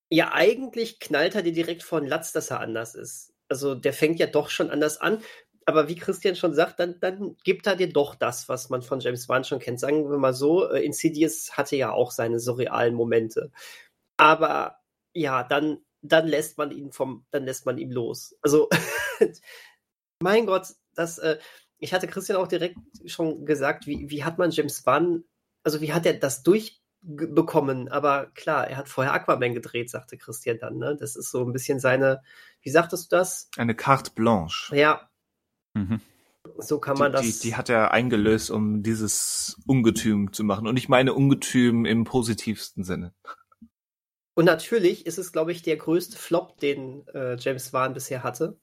ja, 0.09 0.33
eigentlich 0.33 1.01
knallt 1.01 1.35
er 1.35 1.43
dir 1.43 1.53
direkt 1.53 1.83
von 1.83 2.07
Latz, 2.07 2.33
dass 2.33 2.51
er 2.51 2.61
anders 2.61 2.95
ist. 2.95 3.33
Also 3.49 3.75
der 3.75 3.93
fängt 3.93 4.19
ja 4.19 4.27
doch 4.27 4.51
schon 4.51 4.71
anders 4.71 5.01
an. 5.01 5.21
Aber 5.69 5.89
wie 5.89 5.97
Christian 5.97 6.37
schon 6.37 6.55
sagt, 6.55 6.79
dann, 6.79 7.01
dann 7.01 7.37
gibt 7.43 7.67
er 7.67 7.75
dir 7.75 7.93
doch 7.93 8.15
das, 8.15 8.49
was 8.49 8.71
man 8.71 8.83
von 8.83 9.01
James 9.01 9.29
Wan 9.29 9.43
schon 9.43 9.59
kennt. 9.59 9.81
Sagen 9.81 10.09
wir 10.09 10.17
mal 10.17 10.33
so, 10.33 10.71
äh, 10.71 10.85
Insidious 10.85 11.57
hatte 11.57 11.75
ja 11.75 11.91
auch 11.91 12.13
seine 12.13 12.39
surrealen 12.39 12.95
Momente. 12.95 13.51
Aber 14.17 14.79
ja, 15.13 15.43
dann, 15.43 15.79
dann 16.03 16.29
lässt 16.29 16.57
man 16.57 16.71
ihn 16.71 16.93
vom, 16.93 17.27
dann 17.33 17.45
lässt 17.45 17.67
man 17.67 17.79
ihn 17.79 17.91
los. 17.91 18.37
Also, 18.43 18.69
mein 20.23 20.47
Gott, 20.47 20.69
das, 20.95 21.19
äh, 21.19 21.39
ich 21.79 21.93
hatte 21.93 22.07
Christian 22.07 22.39
auch 22.39 22.49
direkt 22.49 22.79
schon 23.05 23.45
gesagt, 23.45 23.89
wie, 23.89 24.09
wie 24.09 24.23
hat 24.23 24.39
man 24.39 24.53
James 24.53 24.87
Wan, 24.87 25.25
also 25.65 25.81
wie 25.81 25.93
hat 25.93 26.07
er 26.07 26.15
das 26.15 26.45
durchbekommen? 26.45 27.89
Aber 27.89 28.27
klar, 28.35 28.69
er 28.69 28.77
hat 28.77 28.89
vorher 28.89 29.13
Aquaman 29.13 29.53
gedreht, 29.53 29.91
sagte 29.91 30.17
Christian 30.17 30.59
dann, 30.61 30.79
ne? 30.79 30.97
Das 30.99 31.17
ist 31.17 31.33
so 31.33 31.45
ein 31.45 31.53
bisschen 31.53 31.81
seine, 31.81 32.23
wie 32.63 32.71
sagtest 32.71 33.11
du 33.11 33.17
das? 33.17 33.51
Eine 33.57 33.75
carte 33.75 34.13
blanche. 34.13 34.75
Ja, 34.77 35.11
Mhm. 35.77 36.01
So 36.59 36.79
kann 36.79 36.99
man 36.99 37.13
die, 37.13 37.17
das. 37.17 37.41
Die, 37.41 37.49
die 37.49 37.57
hat 37.57 37.69
er 37.69 37.91
eingelöst, 37.91 38.51
um 38.51 38.83
dieses 38.83 39.61
Ungetüm 39.67 40.33
zu 40.33 40.43
machen. 40.43 40.67
Und 40.67 40.77
ich 40.77 40.89
meine 40.89 41.13
Ungetüm 41.13 41.85
im 41.85 42.05
positivsten 42.05 42.83
Sinne. 42.83 43.13
Und 44.35 44.45
natürlich 44.45 45.07
ist 45.07 45.19
es, 45.19 45.33
glaube 45.33 45.53
ich, 45.53 45.63
der 45.63 45.77
größte 45.77 46.17
Flop, 46.17 46.59
den 46.59 47.07
äh, 47.09 47.37
James 47.37 47.73
Wan 47.73 47.95
bisher 47.95 48.23
hatte. 48.23 48.59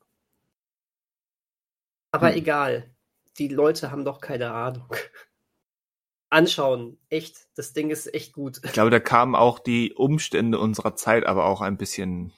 Aber 2.12 2.30
hm. 2.30 2.38
egal. 2.38 2.90
Die 3.38 3.48
Leute 3.48 3.90
haben 3.92 4.06
doch 4.06 4.22
keine 4.22 4.52
Ahnung. 4.52 4.86
Anschauen, 6.30 7.00
echt. 7.10 7.48
Das 7.56 7.74
Ding 7.74 7.90
ist 7.90 8.12
echt 8.14 8.34
gut. 8.34 8.62
Ich 8.64 8.72
glaube, 8.72 8.92
da 8.92 9.00
kamen 9.00 9.36
auch 9.36 9.60
die 9.60 9.94
Umstände 9.94 10.60
unserer 10.60 10.96
Zeit 10.96 11.26
aber 11.26 11.46
auch 11.46 11.62
ein 11.62 11.78
bisschen 11.78 12.34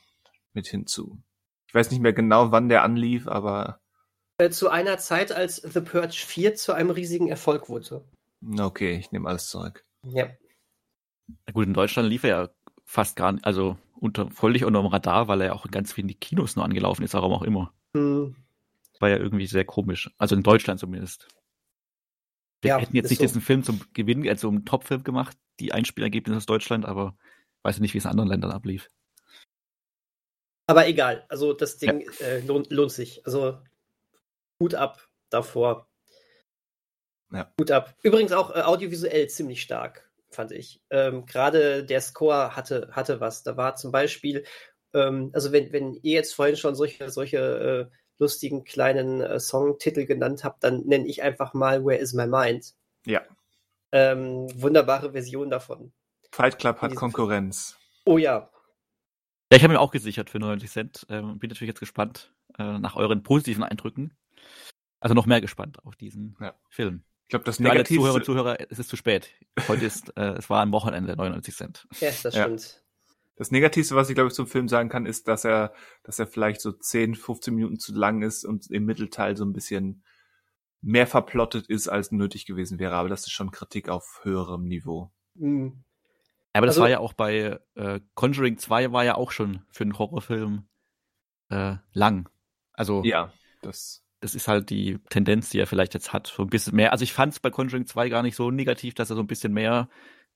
mit 0.53 0.67
hinzu. 0.67 1.21
Ich 1.67 1.75
weiß 1.75 1.91
nicht 1.91 2.01
mehr 2.01 2.13
genau, 2.13 2.51
wann 2.51 2.69
der 2.69 2.83
anlief, 2.83 3.27
aber 3.27 3.81
zu 4.49 4.69
einer 4.69 4.97
Zeit, 4.97 5.31
als 5.31 5.57
The 5.57 5.81
Purge 5.81 6.13
4 6.13 6.55
zu 6.55 6.73
einem 6.73 6.89
riesigen 6.89 7.27
Erfolg 7.29 7.69
wurde. 7.69 8.03
Okay, 8.59 8.97
ich 8.97 9.11
nehme 9.11 9.29
alles 9.29 9.49
zurück. 9.49 9.85
Ja. 10.03 10.29
Na 11.27 11.53
gut, 11.53 11.65
in 11.65 11.73
Deutschland 11.73 12.09
lief 12.09 12.23
er 12.23 12.29
ja 12.29 12.49
fast 12.83 13.15
gar 13.15 13.31
nicht, 13.31 13.45
also 13.45 13.77
unter, 13.99 14.29
völlig 14.29 14.65
unter 14.65 14.81
dem 14.81 14.87
Radar, 14.87 15.27
weil 15.27 15.41
er 15.41 15.47
ja 15.47 15.53
auch 15.53 15.65
in 15.65 15.71
ganz 15.71 15.93
vielen 15.93 16.19
Kinos 16.19 16.55
nur 16.55 16.65
angelaufen 16.65 17.03
ist, 17.03 17.13
warum 17.13 17.33
auch 17.33 17.41
immer. 17.43 17.73
Hm. 17.95 18.35
War 18.99 19.09
ja 19.09 19.17
irgendwie 19.17 19.47
sehr 19.47 19.65
komisch. 19.65 20.11
Also 20.17 20.35
in 20.35 20.43
Deutschland 20.43 20.79
zumindest. 20.79 21.27
Wir 22.61 22.69
Ja, 22.69 22.77
hätten 22.79 22.95
jetzt 22.95 23.09
nicht 23.09 23.19
so. 23.19 23.25
diesen 23.25 23.41
Film 23.41 23.63
zum 23.63 23.81
Gewinn, 23.93 24.27
also 24.27 24.49
um 24.49 24.65
Topfilm 24.65 25.03
gemacht, 25.03 25.37
die 25.59 25.71
Einspielergebnisse 25.71 26.37
aus 26.37 26.45
Deutschland, 26.45 26.85
aber 26.85 27.17
weiß 27.63 27.79
nicht, 27.79 27.93
wie 27.93 27.97
es 27.97 28.05
in 28.05 28.11
anderen 28.11 28.29
Ländern 28.29 28.51
ablief. 28.51 28.89
Aber 30.67 30.87
egal, 30.87 31.25
also 31.29 31.53
das 31.53 31.77
Ding 31.77 32.07
äh, 32.19 32.39
lohnt, 32.41 32.71
lohnt 32.71 32.91
sich. 32.91 33.25
Also 33.25 33.59
Hut 34.61 34.75
ab 34.75 35.07
davor. 35.29 35.87
Ja. 37.31 37.51
Hut 37.59 37.71
ab. 37.71 37.95
Übrigens 38.03 38.31
auch 38.31 38.55
äh, 38.55 38.61
audiovisuell 38.61 39.27
ziemlich 39.27 39.61
stark, 39.61 40.09
fand 40.29 40.51
ich. 40.51 40.81
Ähm, 40.89 41.25
Gerade 41.25 41.83
der 41.83 42.01
Score 42.01 42.55
hatte, 42.55 42.89
hatte 42.91 43.19
was. 43.19 43.43
Da 43.43 43.57
war 43.57 43.75
zum 43.75 43.91
Beispiel, 43.91 44.45
ähm, 44.93 45.31
also 45.33 45.51
wenn, 45.51 45.71
wenn 45.73 45.95
ihr 45.95 46.13
jetzt 46.13 46.33
vorhin 46.35 46.55
schon 46.55 46.75
solche, 46.75 47.09
solche 47.09 47.89
äh, 47.91 47.95
lustigen 48.17 48.63
kleinen 48.63 49.21
äh, 49.21 49.39
Songtitel 49.39 50.05
genannt 50.05 50.43
habt, 50.43 50.63
dann 50.63 50.81
nenne 50.85 51.07
ich 51.07 51.23
einfach 51.23 51.53
mal 51.53 51.85
Where 51.85 51.97
is 51.97 52.13
my 52.13 52.27
mind? 52.27 52.73
Ja. 53.05 53.21
Ähm, 53.91 54.47
wunderbare 54.55 55.11
Version 55.11 55.49
davon. 55.49 55.91
Fight 56.31 56.59
Club 56.59 56.81
hat 56.81 56.95
Konkurrenz. 56.95 57.77
Oh 58.05 58.17
ja, 58.17 58.49
Ja, 59.51 59.57
ich 59.57 59.63
habe 59.63 59.73
mir 59.73 59.79
auch 59.79 59.91
gesichert 59.91 60.29
für 60.29 60.39
99 60.39 60.71
Cent. 60.71 61.05
Ähm, 61.09 61.39
bin 61.39 61.49
natürlich 61.49 61.69
jetzt 61.69 61.79
gespannt 61.79 62.33
äh, 62.57 62.77
nach 62.79 62.95
euren 62.95 63.23
positiven 63.23 63.63
Eindrücken. 63.63 64.15
Also 64.99 65.13
noch 65.13 65.25
mehr 65.25 65.41
gespannt 65.41 65.83
auf 65.85 65.95
diesen 65.95 66.35
Ja. 66.39 66.55
Film. 66.69 67.03
Ich 67.23 67.29
glaube, 67.29 67.45
das 67.45 67.57
Für 67.57 67.63
alle 67.63 67.69
Negativste, 67.79 68.01
Zuhörer 68.01 68.23
Zuhörer, 68.23 68.57
es 68.71 68.79
ist 68.79 68.89
zu 68.89 68.95
spät. 68.95 69.29
Heute 69.67 69.85
ist, 69.85 70.15
äh, 70.17 70.33
es 70.37 70.49
war 70.49 70.61
am 70.61 70.71
Wochenende 70.71 71.15
99 71.15 71.55
Cent. 71.55 71.87
ja, 71.99 72.09
das 72.23 72.35
Ja. 72.35 72.43
stimmt. 72.43 72.81
das 73.37 73.51
Negativste, 73.51 73.95
was 73.95 74.09
ich 74.09 74.15
glaube 74.15 74.29
ich 74.29 74.33
zum 74.33 74.47
Film 74.47 74.69
sagen 74.69 74.87
kann, 74.89 75.05
ist, 75.05 75.27
dass 75.27 75.43
er, 75.43 75.73
dass 76.03 76.19
er 76.19 76.27
vielleicht 76.27 76.61
so 76.61 76.71
10, 76.71 77.15
15 77.15 77.53
Minuten 77.53 77.77
zu 77.79 77.93
lang 77.93 78.21
ist 78.21 78.45
und 78.45 78.71
im 78.71 78.85
Mittelteil 78.85 79.35
so 79.35 79.43
ein 79.43 79.51
bisschen 79.51 80.03
mehr 80.81 81.05
verplottet 81.07 81.67
ist, 81.67 81.87
als 81.89 82.11
nötig 82.13 82.45
gewesen 82.45 82.79
wäre. 82.79 82.95
Aber 82.95 83.09
das 83.09 83.21
ist 83.21 83.31
schon 83.31 83.51
Kritik 83.51 83.89
auf 83.89 84.21
höherem 84.23 84.63
Niveau. 84.65 85.11
Hm. 85.37 85.83
Aber 86.53 86.65
das 86.67 86.75
Also- 86.75 86.83
war 86.83 86.89
ja 86.89 86.99
auch 86.99 87.11
bei 87.13 87.59
äh, 87.73 87.99
Conjuring 88.13 88.57
2 88.57 88.91
war 88.93 89.03
ja 89.03 89.15
auch 89.15 89.31
schon 89.31 89.65
für 89.69 89.83
einen 89.83 89.97
Horrorfilm 89.97 90.67
äh, 91.49 91.75
lang. 91.91 92.29
Also 92.71 93.03
Ja, 93.03 93.33
das. 93.61 94.04
Das 94.25 94.33
ist 94.33 94.47
halt 94.47 94.71
die 94.71 94.97
Tendenz, 95.11 95.49
die 95.49 95.59
er 95.59 95.67
vielleicht 95.67 95.93
jetzt 95.93 96.11
hat, 96.11 96.25
so 96.35 96.41
ein 96.41 96.49
bisschen 96.49 96.75
mehr. 96.75 96.91
Also 96.91 97.03
ich 97.03 97.13
fand 97.13 97.33
es 97.33 97.39
bei 97.39 97.51
Conjuring 97.51 97.85
2 97.85 98.09
gar 98.09 98.23
nicht 98.23 98.35
so 98.35 98.49
negativ, 98.49 98.95
dass 98.95 99.11
er 99.11 99.15
so 99.15 99.21
ein 99.21 99.27
bisschen 99.27 99.53
mehr 99.53 99.87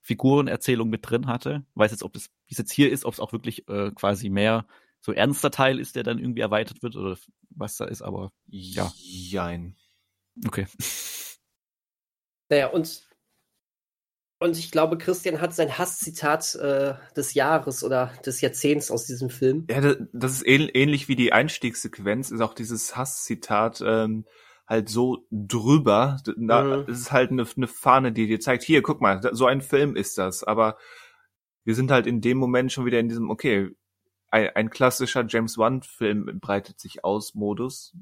Figurenerzählung 0.02 0.90
mit 0.90 1.10
drin 1.10 1.26
hatte. 1.26 1.66
Weiß 1.74 1.90
jetzt, 1.90 2.04
ob 2.04 2.14
das, 2.14 2.30
wie 2.46 2.52
es 2.52 2.60
jetzt 2.60 2.72
hier 2.72 2.92
ist, 2.92 3.04
ob 3.04 3.14
es 3.16 3.20
auch 3.20 3.32
wirklich 3.32 3.68
äh, 3.68 3.90
quasi 3.96 4.30
mehr 4.30 4.68
so 5.02 5.12
ernster 5.12 5.50
Teil 5.50 5.80
ist, 5.80 5.96
der 5.96 6.04
dann 6.04 6.20
irgendwie 6.20 6.42
erweitert 6.42 6.84
wird 6.84 6.96
oder 6.96 7.18
was 7.50 7.78
da 7.78 7.86
ist, 7.86 8.04
aber 8.04 8.32
Ja. 8.46 8.94
Jein. 8.96 9.76
okay. 10.46 10.68
Naja, 12.50 12.68
und, 12.68 13.09
und 14.40 14.58
ich 14.58 14.72
glaube, 14.72 14.98
Christian 14.98 15.42
hat 15.42 15.54
sein 15.54 15.78
Hasszitat 15.78 16.56
äh, 16.56 16.96
des 17.16 17.34
Jahres 17.34 17.84
oder 17.84 18.12
des 18.26 18.42
Jahrzehnts 18.42 18.90
aus 18.92 19.06
diesem 19.06 19.30
Film. 19.30 19.66
Ja, 19.70 19.82
da- 19.82 19.96
das 20.14 20.34
ist 20.34 20.46
ähn- 20.46 20.72
ähnlich 20.74 21.08
wie 21.08 21.16
die 21.16 21.34
Einstiegssequenz, 21.34 22.32
ist 22.32 22.42
auch 22.42 22.54
dieses 22.54 22.96
Hasszitat 22.96 23.82
ähm, 23.86 24.26
halt 24.68 24.88
so 24.90 25.26
drüber. 25.32 26.18
Da, 26.38 26.64
Mhm. 26.64 26.86
Es 26.88 27.00
ist 27.00 27.12
halt 27.12 27.32
eine, 27.32 27.46
eine 27.58 27.68
Fahne, 27.68 28.12
die 28.12 28.28
dir 28.28 28.40
zeigt, 28.40 28.64
hier, 28.64 28.82
guck 28.82 29.02
mal, 29.02 29.20
so 29.34 29.46
ein 29.46 29.62
Film 29.62 29.96
ist 29.96 30.18
das. 30.18 30.44
Aber 30.44 30.78
wir 31.66 31.76
sind 31.76 31.92
halt 31.92 32.08
in 32.08 32.22
dem 32.22 32.38
Moment 32.38 32.72
schon 32.72 32.86
wieder 32.86 33.00
in 33.00 33.10
diesem, 33.10 33.30
okay, 33.30 33.70
ein, 34.32 34.50
ein 34.56 34.70
klassischer 34.70 35.26
James 35.28 35.58
Wan-Film 35.58 36.40
breitet 36.40 36.80
sich 36.80 37.04
aus 37.04 37.34
Modus. 37.36 37.96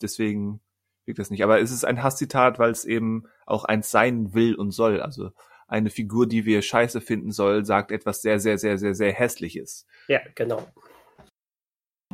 Deswegen 0.00 0.60
wirkt 1.06 1.18
das 1.18 1.30
nicht. 1.30 1.42
Aber 1.44 1.60
es 1.60 1.70
ist 1.70 1.84
ein 1.84 2.02
Hasszitat, 2.02 2.58
weil 2.58 2.70
es 2.70 2.84
eben 2.84 3.24
auch 3.46 3.64
eins 3.64 3.90
sein 3.90 4.34
will 4.34 4.54
und 4.54 4.70
soll. 4.72 5.00
Also 5.00 5.30
eine 5.68 5.90
Figur, 5.90 6.26
die 6.28 6.44
wir 6.44 6.62
scheiße 6.62 7.00
finden 7.00 7.32
soll, 7.32 7.64
sagt 7.64 7.90
etwas 7.92 8.22
sehr, 8.22 8.38
sehr, 8.38 8.58
sehr, 8.58 8.78
sehr, 8.78 8.94
sehr 8.94 9.12
hässliches. 9.12 9.86
Ja, 10.08 10.20
genau. 10.34 10.66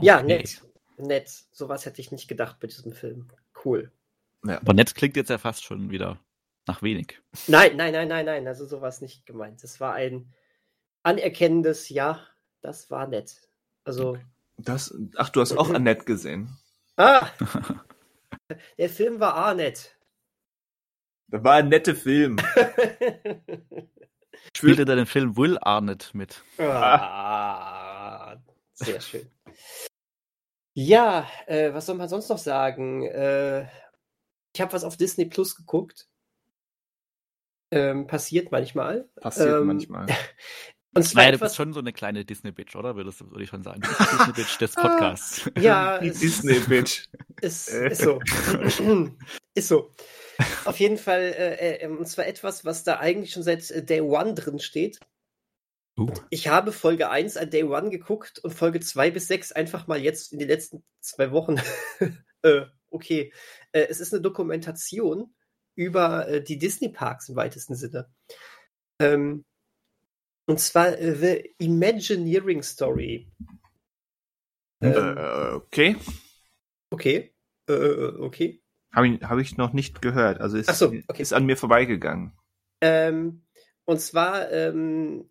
Ja, 0.00 0.18
Okay. 0.18 0.26
nett. 0.26 0.62
Nett. 0.98 1.30
Sowas 1.52 1.84
hätte 1.86 2.00
ich 2.00 2.12
nicht 2.12 2.28
gedacht 2.28 2.58
bei 2.60 2.66
diesem 2.68 2.92
Film. 2.92 3.28
Cool. 3.64 3.90
Aber 4.46 4.74
nett 4.74 4.94
klingt 4.94 5.16
jetzt 5.16 5.30
ja 5.30 5.38
fast 5.38 5.64
schon 5.64 5.90
wieder 5.90 6.18
nach 6.66 6.82
wenig. 6.82 7.20
Nein, 7.46 7.76
nein, 7.76 7.92
nein, 7.92 8.08
nein, 8.08 8.24
nein. 8.26 8.46
Also 8.46 8.66
sowas 8.66 9.00
nicht 9.00 9.26
gemeint. 9.26 9.62
Es 9.64 9.80
war 9.80 9.94
ein 9.94 10.32
anerkennendes 11.02 11.88
Ja, 11.88 12.20
das 12.60 12.90
war 12.90 13.06
nett. 13.06 13.36
Also, 13.84 14.16
Das, 14.58 14.94
ach, 15.16 15.28
du 15.30 15.40
hast 15.40 15.56
auch 15.58 15.70
Annette 15.70 16.04
gesehen. 16.04 16.56
ah! 16.96 17.28
Der 18.78 18.88
Film 18.88 19.20
war 19.20 19.50
auch 19.50 19.54
nett. 19.54 19.96
Das 21.28 21.44
war 21.44 21.54
ein 21.54 21.68
netter 21.68 21.94
Film. 21.94 22.36
Spielt 24.56 24.78
er 24.78 24.84
den 24.84 25.06
Film 25.06 25.36
Will 25.36 25.58
Arnett 25.60 26.10
mit? 26.14 26.42
Ah, 26.58 28.36
sehr 28.74 29.00
schön. 29.00 29.30
Ja, 30.74 31.28
äh, 31.46 31.72
was 31.72 31.86
soll 31.86 31.96
man 31.96 32.08
sonst 32.08 32.28
noch 32.28 32.38
sagen? 32.38 33.04
Äh, 33.04 33.62
ich 34.54 34.60
habe 34.60 34.72
was 34.72 34.84
auf 34.84 34.96
Disney 34.96 35.26
Plus 35.26 35.56
geguckt. 35.56 36.08
Ähm, 37.70 38.06
passiert 38.06 38.52
manchmal. 38.52 39.08
Passiert 39.20 39.60
Ähm, 39.60 39.66
manchmal. 39.66 40.06
Und 40.94 41.04
zwar 41.04 41.22
Naja, 41.22 41.30
du 41.32 41.36
etwas, 41.36 41.50
bist 41.50 41.56
schon 41.56 41.72
so 41.72 41.80
eine 41.80 41.92
kleine 41.92 42.24
Disney-Bitch, 42.24 42.76
oder? 42.76 42.96
Würdest 42.96 43.20
du, 43.20 43.30
würde 43.30 43.44
ich 43.44 43.50
schon 43.50 43.62
sagen. 43.62 43.80
Disney-Bitch 43.80 44.58
des 44.58 44.74
Podcasts. 44.74 45.50
ja, 45.58 45.98
Disney-Bitch. 46.00 47.08
Ist, 47.40 47.68
ist 47.68 48.02
so. 48.02 48.20
ist 49.54 49.68
so. 49.68 49.94
Auf 50.64 50.78
jeden 50.78 50.98
Fall, 50.98 51.20
äh, 51.22 51.76
äh, 51.84 51.88
und 51.88 52.06
zwar 52.08 52.26
etwas, 52.26 52.64
was 52.64 52.84
da 52.84 52.98
eigentlich 52.98 53.32
schon 53.32 53.42
seit 53.42 53.70
äh, 53.70 53.82
Day 53.82 54.02
One 54.02 54.34
drin 54.34 54.58
steht. 54.58 54.98
Uh. 55.98 56.12
Ich 56.30 56.48
habe 56.48 56.72
Folge 56.72 57.10
1 57.10 57.36
an 57.36 57.50
Day 57.50 57.64
One 57.64 57.90
geguckt 57.90 58.38
und 58.40 58.52
Folge 58.52 58.80
2 58.80 59.10
bis 59.10 59.28
6 59.28 59.52
einfach 59.52 59.86
mal 59.86 60.00
jetzt 60.00 60.32
in 60.32 60.38
den 60.38 60.48
letzten 60.48 60.84
zwei 61.00 61.30
Wochen. 61.32 61.60
äh, 62.42 62.62
okay. 62.90 63.32
Äh, 63.72 63.86
es 63.88 64.00
ist 64.00 64.12
eine 64.12 64.22
Dokumentation 64.22 65.34
über 65.74 66.28
äh, 66.28 66.42
die 66.42 66.58
Disney-Parks 66.58 67.30
im 67.30 67.36
weitesten 67.36 67.76
Sinne. 67.76 68.10
Ähm, 69.00 69.44
und 70.46 70.60
zwar 70.60 70.98
äh, 70.98 71.14
The 71.14 71.54
Imagineering 71.58 72.62
Story. 72.62 73.28
Ähm, 74.80 74.92
Äh, 74.92 75.54
okay. 75.54 75.96
okay. 76.90 77.34
Äh, 77.68 77.72
okay. 78.18 78.62
Habe 78.92 79.08
ich, 79.08 79.22
hab 79.22 79.38
ich 79.38 79.56
noch 79.56 79.72
nicht 79.72 80.02
gehört. 80.02 80.40
Also 80.40 80.58
ist, 80.58 80.76
so, 80.76 80.86
okay. 80.86 81.22
ist 81.22 81.32
an 81.32 81.46
mir 81.46 81.56
vorbeigegangen. 81.56 82.32
Ähm, 82.80 83.42
und 83.84 84.00
zwar 84.00 84.50
ähm, 84.50 85.30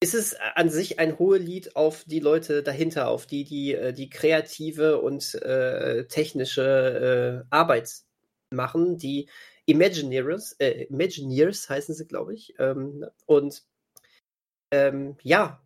ist 0.00 0.14
es 0.14 0.36
an 0.54 0.68
sich 0.68 0.98
ein 0.98 1.18
Hohelied 1.18 1.74
auf 1.74 2.04
die 2.04 2.20
Leute 2.20 2.62
dahinter, 2.62 3.08
auf 3.08 3.26
die, 3.26 3.44
die 3.44 3.74
äh, 3.74 3.92
die 3.92 4.10
kreative 4.10 5.00
und 5.00 5.34
äh, 5.36 6.06
technische 6.06 7.44
äh, 7.44 7.54
Arbeit 7.54 8.02
machen, 8.50 8.98
die 8.98 9.28
Imagineers, 9.68 10.52
äh, 10.60 10.84
Imagineers 10.84 11.68
heißen 11.68 11.94
sie, 11.94 12.06
glaube 12.06 12.34
ich. 12.34 12.54
Ähm, 12.58 13.04
und 13.26 13.62
ähm, 14.70 15.16
ja, 15.22 15.62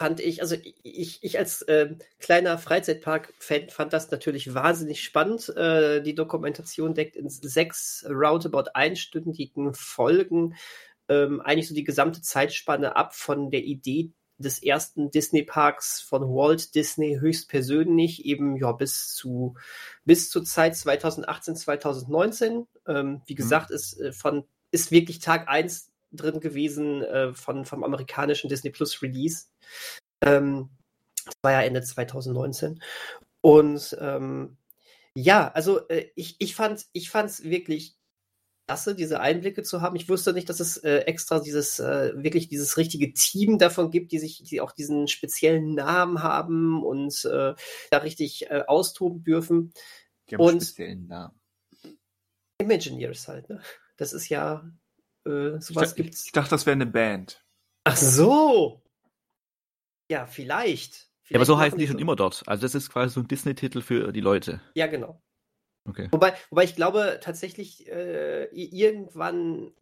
fand 0.00 0.20
ich, 0.20 0.42
also 0.42 0.56
ich, 0.82 1.22
ich 1.22 1.38
als 1.38 1.64
ähm, 1.68 1.98
kleiner 2.18 2.58
Freizeitpark-Fan 2.58 3.70
fand 3.70 3.92
das 3.92 4.10
natürlich 4.10 4.52
wahnsinnig 4.52 5.02
spannend. 5.02 5.48
Äh, 5.56 6.02
die 6.02 6.16
Dokumentation 6.16 6.94
deckt 6.94 7.16
in 7.16 7.28
sechs 7.28 8.04
roundabout 8.08 8.70
einstündigen 8.74 9.74
Folgen 9.74 10.56
ähm, 11.08 11.40
eigentlich 11.40 11.68
so 11.68 11.74
die 11.74 11.84
gesamte 11.84 12.20
Zeitspanne 12.20 12.96
ab 12.96 13.14
von 13.14 13.50
der 13.50 13.62
Idee 13.62 14.12
des 14.44 14.62
ersten 14.62 15.10
Disney-Parks 15.10 16.00
von 16.00 16.22
Walt 16.22 16.74
Disney 16.74 17.18
höchstpersönlich 17.20 18.24
eben 18.24 18.56
ja 18.56 18.72
bis 18.72 19.14
zu 19.14 19.56
bis 20.04 20.30
zur 20.30 20.44
Zeit 20.44 20.76
2018 20.76 21.56
2019 21.56 22.66
ähm, 22.86 23.22
wie 23.26 23.34
gesagt 23.34 23.70
ist 23.70 24.00
äh, 24.00 24.12
von 24.12 24.44
ist 24.70 24.90
wirklich 24.90 25.18
Tag 25.18 25.48
eins 25.48 25.90
drin 26.12 26.40
gewesen 26.40 27.02
äh, 27.02 27.32
von 27.34 27.64
vom 27.64 27.84
amerikanischen 27.84 28.48
Disney 28.48 28.70
Plus 28.70 29.02
Release. 29.02 29.46
Ähm, 30.20 30.70
das 31.24 31.34
war 31.42 31.52
ja 31.52 31.62
Ende 31.62 31.82
2019 31.82 32.82
und 33.40 33.96
ähm, 34.00 34.56
ja 35.14 35.50
also 35.52 35.88
äh, 35.88 36.10
ich 36.14 36.36
ich 36.38 36.54
fand 36.54 36.86
ich 36.92 37.10
fand's 37.10 37.44
wirklich 37.44 37.96
klasse, 38.66 38.94
diese 38.94 39.20
Einblicke 39.20 39.62
zu 39.62 39.80
haben. 39.80 39.96
Ich 39.96 40.08
wusste 40.08 40.32
nicht, 40.32 40.48
dass 40.48 40.60
es 40.60 40.76
äh, 40.78 40.98
extra 41.00 41.40
dieses, 41.40 41.78
äh, 41.78 42.12
wirklich 42.16 42.48
dieses 42.48 42.76
richtige 42.76 43.12
Team 43.12 43.58
davon 43.58 43.90
gibt, 43.90 44.12
die 44.12 44.18
sich, 44.18 44.42
die 44.42 44.60
auch 44.60 44.72
diesen 44.72 45.08
speziellen 45.08 45.74
Namen 45.74 46.22
haben 46.22 46.82
und 46.82 47.24
äh, 47.24 47.54
da 47.90 47.98
richtig 47.98 48.50
äh, 48.50 48.62
austoben 48.66 49.22
dürfen. 49.22 49.72
Die 50.28 50.34
haben 50.36 50.42
einen 50.42 50.54
Und- 50.54 50.62
speziellen 50.62 51.06
Namen. 51.06 51.40
Imagineers 52.60 53.26
halt, 53.28 53.48
ne? 53.48 53.60
Das 53.96 54.12
ist 54.12 54.28
ja, 54.28 54.64
äh, 55.26 55.58
sowas 55.60 55.90
ich, 55.90 55.96
gibt's. 55.96 56.26
Ich 56.26 56.32
dachte, 56.32 56.50
das 56.50 56.66
wäre 56.66 56.74
eine 56.74 56.86
Band. 56.86 57.44
Ach 57.84 57.96
so! 57.96 58.82
Ja, 60.10 60.26
vielleicht. 60.26 61.10
Ja, 61.28 61.36
aber 61.36 61.44
so 61.44 61.54
Vielleicht 61.54 61.66
heißen 61.72 61.78
die 61.78 61.86
schon 61.88 61.98
immer 61.98 62.16
dort. 62.16 62.42
Also 62.46 62.62
das 62.62 62.74
ist 62.74 62.90
quasi 62.90 63.14
so 63.14 63.20
ein 63.20 63.28
Disney-Titel 63.28 63.80
für 63.80 64.12
die 64.12 64.20
Leute. 64.20 64.60
Ja, 64.74 64.86
genau. 64.86 65.20
Okay. 65.86 66.08
Wobei, 66.10 66.32
wobei 66.48 66.64
ich 66.64 66.76
glaube 66.76 67.20
tatsächlich, 67.22 67.86
äh, 67.88 68.44
irgendwann, 68.52 69.72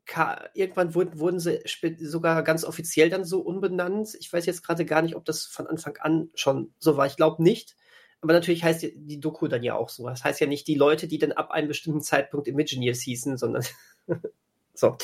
irgendwann 0.54 0.94
wurden, 0.94 1.18
wurden 1.20 1.38
sie 1.38 1.62
sogar 2.00 2.42
ganz 2.42 2.64
offiziell 2.64 3.08
dann 3.08 3.24
so 3.24 3.40
umbenannt. 3.40 4.16
Ich 4.18 4.32
weiß 4.32 4.46
jetzt 4.46 4.64
gerade 4.64 4.84
gar 4.84 5.02
nicht, 5.02 5.14
ob 5.14 5.24
das 5.24 5.44
von 5.44 5.68
Anfang 5.68 5.96
an 5.98 6.30
schon 6.34 6.74
so 6.78 6.96
war. 6.96 7.06
Ich 7.06 7.16
glaube 7.16 7.42
nicht. 7.42 7.76
Aber 8.20 8.32
natürlich 8.32 8.64
heißt 8.64 8.82
die, 8.82 8.98
die 8.98 9.20
Doku 9.20 9.46
dann 9.46 9.62
ja 9.62 9.74
auch 9.74 9.88
so. 9.88 10.08
Das 10.08 10.24
heißt 10.24 10.40
ja 10.40 10.46
nicht 10.46 10.66
die 10.66 10.74
Leute, 10.74 11.06
die 11.06 11.18
dann 11.18 11.32
ab 11.32 11.50
einem 11.50 11.68
bestimmten 11.68 12.00
Zeitpunkt 12.00 12.48
Imagineers 12.48 13.00
hießen, 13.00 13.36
sondern 13.36 13.64
so. 14.74 14.96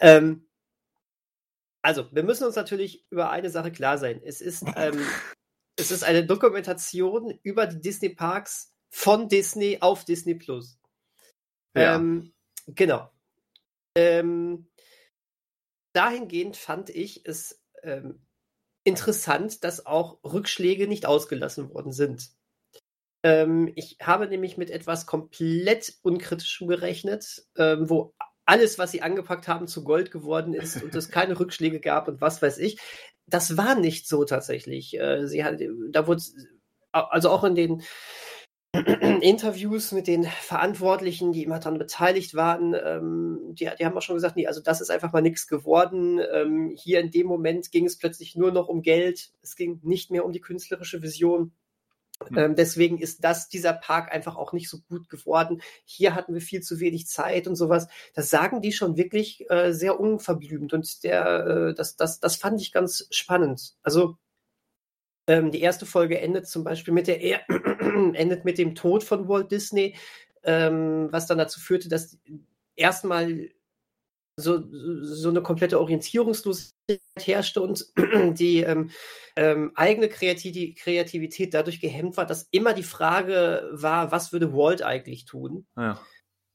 Ähm, 0.00 0.46
also, 1.82 2.06
wir 2.12 2.24
müssen 2.24 2.44
uns 2.44 2.56
natürlich 2.56 3.04
über 3.10 3.30
eine 3.30 3.50
Sache 3.50 3.70
klar 3.70 3.98
sein. 3.98 4.20
Es 4.24 4.40
ist, 4.40 4.64
ähm, 4.76 4.98
es 5.76 5.92
ist 5.92 6.02
eine 6.02 6.24
Dokumentation 6.24 7.38
über 7.42 7.66
die 7.66 7.80
Disney 7.80 8.08
Parks 8.08 8.75
von 8.96 9.28
Disney 9.28 9.76
auf 9.82 10.06
Disney 10.06 10.34
Plus. 10.34 10.78
Ja. 11.76 11.96
Ähm, 11.96 12.32
genau. 12.66 13.10
Ähm, 13.94 14.68
dahingehend 15.92 16.56
fand 16.56 16.88
ich 16.88 17.26
es 17.26 17.62
ähm, 17.82 18.26
interessant, 18.84 19.64
dass 19.64 19.84
auch 19.84 20.24
Rückschläge 20.24 20.88
nicht 20.88 21.04
ausgelassen 21.04 21.68
worden 21.74 21.92
sind. 21.92 22.30
Ähm, 23.22 23.70
ich 23.76 23.98
habe 24.00 24.28
nämlich 24.28 24.56
mit 24.56 24.70
etwas 24.70 25.04
komplett 25.04 25.98
Unkritischem 26.00 26.66
gerechnet, 26.66 27.46
ähm, 27.58 27.90
wo 27.90 28.14
alles, 28.46 28.78
was 28.78 28.92
sie 28.92 29.02
angepackt 29.02 29.46
haben, 29.46 29.68
zu 29.68 29.84
Gold 29.84 30.10
geworden 30.10 30.54
ist 30.54 30.82
und 30.82 30.94
es 30.94 31.10
keine 31.10 31.38
Rückschläge 31.38 31.80
gab 31.80 32.08
und 32.08 32.22
was 32.22 32.40
weiß 32.40 32.56
ich. 32.58 32.80
Das 33.26 33.58
war 33.58 33.74
nicht 33.74 34.08
so 34.08 34.24
tatsächlich. 34.24 34.98
Äh, 34.98 35.26
sie 35.26 35.44
hat, 35.44 35.60
da 35.90 36.06
wurde, 36.06 36.22
also 36.92 37.28
auch 37.28 37.44
in 37.44 37.54
den 37.54 37.82
Interviews 39.20 39.92
mit 39.92 40.06
den 40.06 40.24
Verantwortlichen, 40.24 41.32
die 41.32 41.42
immer 41.42 41.58
daran 41.58 41.78
beteiligt 41.78 42.34
waren, 42.34 42.74
ähm, 42.74 43.38
die, 43.54 43.68
die 43.78 43.84
haben 43.84 43.96
auch 43.96 44.02
schon 44.02 44.16
gesagt, 44.16 44.36
nee, 44.36 44.46
also 44.46 44.60
das 44.60 44.80
ist 44.80 44.90
einfach 44.90 45.12
mal 45.12 45.22
nichts 45.22 45.46
geworden. 45.46 46.20
Ähm, 46.32 46.72
hier 46.76 47.00
in 47.00 47.10
dem 47.10 47.26
Moment 47.26 47.70
ging 47.72 47.86
es 47.86 47.98
plötzlich 47.98 48.36
nur 48.36 48.52
noch 48.52 48.68
um 48.68 48.82
Geld. 48.82 49.30
Es 49.42 49.56
ging 49.56 49.80
nicht 49.82 50.10
mehr 50.10 50.24
um 50.24 50.32
die 50.32 50.40
künstlerische 50.40 51.02
Vision. 51.02 51.52
Hm. 52.28 52.38
Ähm, 52.38 52.54
deswegen 52.56 52.98
ist 52.98 53.24
das, 53.24 53.48
dieser 53.48 53.72
Park 53.72 54.12
einfach 54.12 54.36
auch 54.36 54.52
nicht 54.52 54.70
so 54.70 54.78
gut 54.88 55.08
geworden. 55.08 55.60
Hier 55.84 56.14
hatten 56.14 56.34
wir 56.34 56.40
viel 56.40 56.62
zu 56.62 56.80
wenig 56.80 57.06
Zeit 57.06 57.46
und 57.46 57.56
sowas. 57.56 57.88
Das 58.14 58.30
sagen 58.30 58.62
die 58.62 58.72
schon 58.72 58.96
wirklich 58.96 59.48
äh, 59.50 59.72
sehr 59.72 60.00
unverblümt 60.00 60.72
und 60.72 61.04
der, 61.04 61.46
äh, 61.46 61.74
das, 61.74 61.96
das, 61.96 62.20
das 62.20 62.36
fand 62.36 62.60
ich 62.60 62.72
ganz 62.72 63.06
spannend. 63.10 63.74
Also 63.82 64.16
ähm, 65.26 65.50
die 65.50 65.60
erste 65.60 65.86
Folge 65.86 66.20
endet 66.20 66.48
zum 66.48 66.64
Beispiel 66.64 66.94
mit 66.94 67.06
der 67.06 67.20
er 67.20 67.40
endet 68.14 68.44
mit 68.44 68.58
dem 68.58 68.74
Tod 68.74 69.04
von 69.04 69.28
Walt 69.28 69.50
Disney, 69.50 69.96
ähm, 70.44 71.08
was 71.10 71.26
dann 71.26 71.38
dazu 71.38 71.60
führte, 71.60 71.88
dass 71.88 72.18
erstmal 72.76 73.50
so, 74.38 74.62
so 75.02 75.30
eine 75.30 75.42
komplette 75.42 75.80
Orientierungslosigkeit 75.80 77.00
herrschte 77.18 77.62
und 77.62 77.86
die 78.38 78.60
ähm, 78.60 78.90
ähm, 79.34 79.72
eigene 79.74 80.08
Kreativ 80.08 80.76
Kreativität 80.76 81.54
dadurch 81.54 81.80
gehemmt 81.80 82.16
war, 82.16 82.26
dass 82.26 82.48
immer 82.50 82.74
die 82.74 82.82
Frage 82.82 83.68
war, 83.72 84.12
was 84.12 84.32
würde 84.32 84.52
Walt 84.52 84.82
eigentlich 84.82 85.24
tun? 85.24 85.66
Ja. 85.76 86.00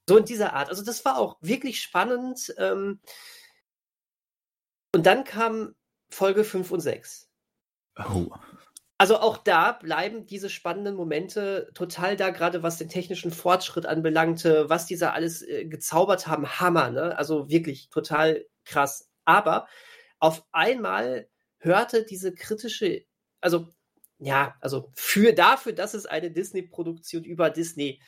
So 0.07 0.17
in 0.17 0.25
dieser 0.25 0.53
Art. 0.53 0.69
Also 0.69 0.83
das 0.83 1.03
war 1.05 1.17
auch 1.17 1.37
wirklich 1.41 1.81
spannend. 1.81 2.53
Ähm, 2.57 2.99
und 4.93 5.05
dann 5.05 5.23
kam 5.23 5.73
Folge 6.11 6.43
5 6.43 6.71
und 6.71 6.81
6. 6.81 7.29
Oh. 7.97 8.27
Also 9.01 9.17
auch 9.17 9.39
da 9.39 9.71
bleiben 9.71 10.27
diese 10.27 10.47
spannenden 10.47 10.93
Momente 10.93 11.71
total 11.73 12.15
da, 12.15 12.29
gerade 12.29 12.61
was 12.61 12.77
den 12.77 12.87
technischen 12.87 13.31
Fortschritt 13.31 13.87
anbelangte, 13.87 14.69
was 14.69 14.85
die 14.85 14.95
da 14.95 15.13
alles 15.13 15.41
äh, 15.41 15.65
gezaubert 15.65 16.27
haben, 16.27 16.47
Hammer, 16.59 16.91
ne? 16.91 17.17
Also 17.17 17.49
wirklich 17.49 17.89
total 17.89 18.45
krass. 18.63 19.09
Aber 19.25 19.65
auf 20.19 20.43
einmal 20.51 21.27
hörte 21.57 22.05
diese 22.05 22.31
kritische, 22.31 23.03
also 23.41 23.69
ja, 24.19 24.53
also 24.61 24.91
für 24.93 25.33
dafür, 25.33 25.73
dass 25.73 25.95
es 25.95 26.05
eine 26.05 26.29
Disney-Produktion 26.29 27.23
über 27.23 27.49
Disney 27.49 27.99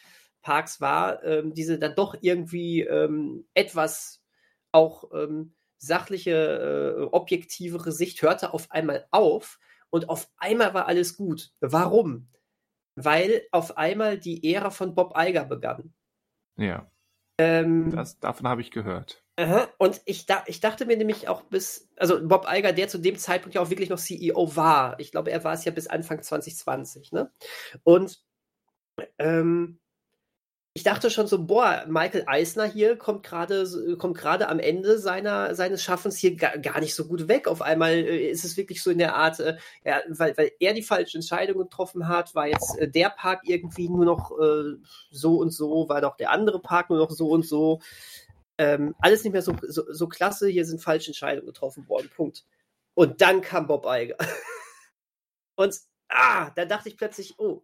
Parks 0.44 0.80
war, 0.80 1.24
ähm, 1.24 1.56
diese 1.56 1.80
dann 1.80 1.96
doch 1.96 2.16
irgendwie 2.22 2.82
ähm, 2.82 3.48
etwas 3.56 4.22
auch 4.72 5.06
ähm, 5.12 5.56
sachliche, 5.80 7.00
äh, 7.00 7.04
objektivere 7.06 7.92
Sicht 7.92 8.22
hörte 8.22 8.54
auf 8.54 8.70
einmal 8.70 9.08
auf 9.10 9.58
und 9.94 10.10
auf 10.10 10.28
einmal 10.38 10.74
war 10.74 10.88
alles 10.88 11.16
gut. 11.16 11.52
Warum? 11.60 12.28
Weil 12.96 13.44
auf 13.52 13.78
einmal 13.78 14.18
die 14.18 14.52
Ära 14.52 14.72
von 14.72 14.96
Bob 14.96 15.14
Iger 15.16 15.46
begann. 15.46 15.94
Ja. 16.58 16.92
Ähm, 17.38 17.92
Das, 17.92 18.20
davon 18.20 18.48
habe 18.48 18.62
ich 18.62 18.72
gehört. 18.72 19.24
aha, 19.40 19.68
und 19.78 20.02
ich, 20.06 20.26
da, 20.26 20.44
ich 20.48 20.60
dachte 20.60 20.88
mir 20.88 20.98
nämlich 20.98 21.28
auch 21.28 21.44
bis, 21.44 21.92
also 21.96 22.28
Bob 22.28 22.48
Iger, 22.50 22.74
der 22.74 22.88
zu 22.88 22.98
dem 22.98 23.18
Zeitpunkt 23.18 23.54
ja 23.54 23.62
auch 23.62 23.70
wirklich 23.70 23.90
noch 23.90 24.00
CEO 24.00 24.56
war. 24.56 25.00
Ich 25.00 25.12
glaube, 25.12 25.30
er 25.30 25.44
war 25.44 25.54
es 25.54 25.64
ja 25.64 25.72
bis 25.72 25.86
Anfang 25.86 26.24
2020, 26.24 27.12
ne? 27.12 27.32
Und 27.84 28.20
ähm, 29.20 29.80
ich 30.76 30.82
dachte 30.84 31.12
schon 31.12 31.28
so, 31.28 31.46
boah, 31.46 31.86
Michael 31.88 32.24
Eisner 32.26 32.66
hier 32.66 32.98
kommt 32.98 33.22
gerade 33.22 33.96
kommt 33.98 34.18
gerade 34.18 34.50
am 34.50 34.58
Ende 34.60 34.98
seiner 34.98 35.54
seines 35.54 35.84
Schaffens 35.84 36.18
hier 36.18 36.36
gar, 36.36 36.58
gar 36.58 36.80
nicht 36.80 36.96
so 36.96 37.06
gut 37.06 37.28
weg. 37.28 37.48
Auf 37.48 37.62
einmal 37.62 37.92
äh, 37.92 38.32
ist 38.32 38.44
es 38.44 38.58
wirklich 38.58 38.82
so 38.82 38.90
in 38.90 38.98
der 38.98 39.16
Art, 39.16 39.40
äh, 39.40 39.58
ja, 39.86 40.02
weil, 40.08 40.36
weil 40.36 40.52
er 40.60 40.74
die 40.74 40.82
falsche 40.82 41.18
Entscheidung 41.18 41.60
getroffen 41.60 42.08
hat, 42.08 42.34
war 42.34 42.48
jetzt 42.48 42.76
äh, 42.80 42.90
der 42.90 43.12
Park 43.12 43.42
irgendwie 43.44 43.88
nur 43.88 44.06
noch 44.06 44.32
äh, 44.40 44.76
so 45.12 45.38
und 45.38 45.52
so, 45.52 45.88
war 45.90 46.02
doch 46.02 46.18
der 46.18 46.32
andere 46.32 46.60
Park 46.60 46.90
nur 46.90 47.00
noch 47.00 47.12
so 47.12 47.30
und 47.30 47.46
so. 47.46 47.80
Ähm, 48.58 48.96
alles 49.00 49.24
nicht 49.24 49.34
mehr 49.34 49.42
so, 49.44 49.56
so, 49.68 49.84
so 49.92 50.08
klasse, 50.08 50.48
hier 50.48 50.66
sind 50.66 50.82
falsche 50.82 51.10
Entscheidungen 51.10 51.48
getroffen 51.48 51.88
worden. 51.88 52.10
Punkt. 52.16 52.46
Und 52.96 53.22
dann 53.22 53.42
kam 53.42 53.68
Bob 53.68 53.86
Iger. 53.88 54.18
und 55.56 55.76
ah, 56.10 56.50
da 56.56 56.66
dachte 56.66 56.90
ich 56.90 56.98
plötzlich, 56.98 57.36
oh, 57.40 57.64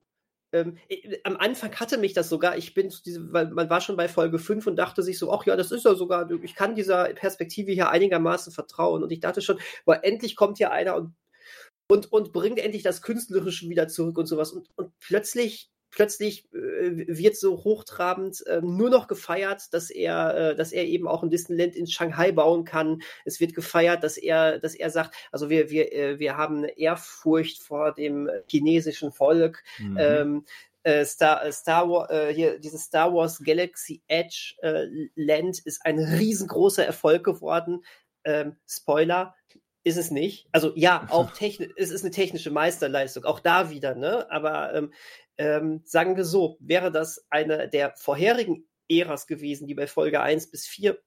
ähm, 0.52 0.78
äh, 0.88 1.20
am 1.24 1.38
Anfang 1.38 1.74
hatte 1.76 1.98
mich 1.98 2.14
das 2.14 2.30
sogar, 2.30 2.58
ich 2.58 2.74
bin 2.74 2.90
zu 2.90 3.04
diese, 3.04 3.32
weil 3.32 3.50
man 3.50 3.70
war 3.70 3.82
schon 3.82 3.98
bei 3.98 4.08
Folge 4.08 4.40
5 4.40 4.68
und 4.68 4.76
dachte 4.76 5.04
sich 5.04 5.20
so, 5.20 5.32
ach 5.32 5.46
ja, 5.46 5.56
das 5.56 5.72
ist 5.72 5.86
ja 5.86 5.96
sogar, 5.96 6.30
ich 6.32 6.56
kann 6.56 6.76
dieser 6.76 7.06
Perspektive 7.14 7.72
hier 7.72 7.90
einigermaßen 7.90 8.52
vertrauen. 8.52 9.04
Und 9.04 9.12
ich 9.12 9.20
dachte 9.20 9.42
schon, 9.42 9.60
boah, 9.86 10.04
endlich 10.04 10.36
kommt 10.36 10.58
hier 10.58 10.72
einer 10.72 10.96
und, 10.96 11.14
und, 11.88 12.12
und 12.12 12.34
bringt 12.34 12.60
endlich 12.60 12.84
das 12.84 13.02
Künstlerische 13.02 13.70
wieder 13.70 13.88
zurück 13.88 14.18
und 14.18 14.26
sowas. 14.26 14.52
Und, 14.52 14.70
und 14.76 14.92
plötzlich, 15.00 15.70
plötzlich 15.92 16.46
äh, 16.54 17.08
wird 17.08 17.36
so 17.36 17.64
hochtrabend 17.64 18.46
äh, 18.48 18.62
nur 18.62 18.90
noch 18.90 19.08
gefeiert, 19.08 19.74
dass 19.74 19.90
er, 19.90 20.52
äh, 20.52 20.56
dass 20.56 20.72
er 20.72 20.86
eben 20.86 21.08
auch 21.08 21.24
ein 21.24 21.30
Disneyland 21.30 21.76
in 21.76 21.88
Shanghai 21.88 22.32
bauen 22.32 22.66
kann. 22.66 23.02
Es 23.26 23.40
wird 23.40 23.56
gefeiert, 23.56 24.04
dass 24.04 24.18
er, 24.18 24.60
dass 24.60 24.76
er 24.76 24.90
sagt, 24.90 25.16
also 25.32 25.50
wir, 25.50 25.70
wir, 25.70 25.92
äh, 25.94 26.20
wir 26.20 26.38
haben 26.38 26.60
eine 26.60 26.78
Ehrfurcht 26.78 27.62
vor 27.62 27.94
dem 27.94 28.30
chinesischen 28.48 29.12
Volk. 29.12 29.64
Mhm. 29.80 29.98
Ähm, 30.00 30.46
äh, 30.84 31.06
Star, 31.06 31.46
äh, 31.46 31.52
Star 31.52 31.90
Wars, 31.90 32.10
äh, 32.10 32.34
hier, 32.34 32.60
dieses 32.60 32.84
Star 32.84 33.14
Wars 33.14 33.44
Galaxy 33.44 34.02
Edge 34.08 34.56
äh, 34.62 34.88
Land 35.16 35.60
ist 35.60 35.86
ein 35.86 36.00
riesengroßer 36.00 36.86
Erfolg 36.86 37.24
geworden. 37.24 37.84
Ähm, 38.24 38.56
Spoiler, 38.68 39.36
ist 39.90 39.98
es 39.98 40.12
nicht. 40.12 40.48
Also 40.52 40.72
ja, 40.76 41.08
auch 41.10 41.32
technisch, 41.32 41.72
es 41.76 41.90
ist 41.90 42.04
eine 42.04 42.12
technische 42.12 42.52
Meisterleistung, 42.52 43.26
auch 43.26 43.40
da 43.40 43.70
wieder, 43.70 43.96
ne? 43.96 44.30
Aber 44.32 44.74
ähm, 44.74 44.94
ähm, 45.38 45.82
sagen 45.86 46.16
wir 46.16 46.26
so, 46.26 46.58
wäre 46.60 46.92
das 46.92 47.26
eine 47.30 47.68
der 47.68 47.96
vorherigen 47.98 48.68
Äras 48.90 49.28
gewesen, 49.28 49.68
die 49.68 49.76
bei 49.76 49.88
Folge 49.88 50.22
1 50.22 50.52
bis 50.52 50.68
4 50.68 50.98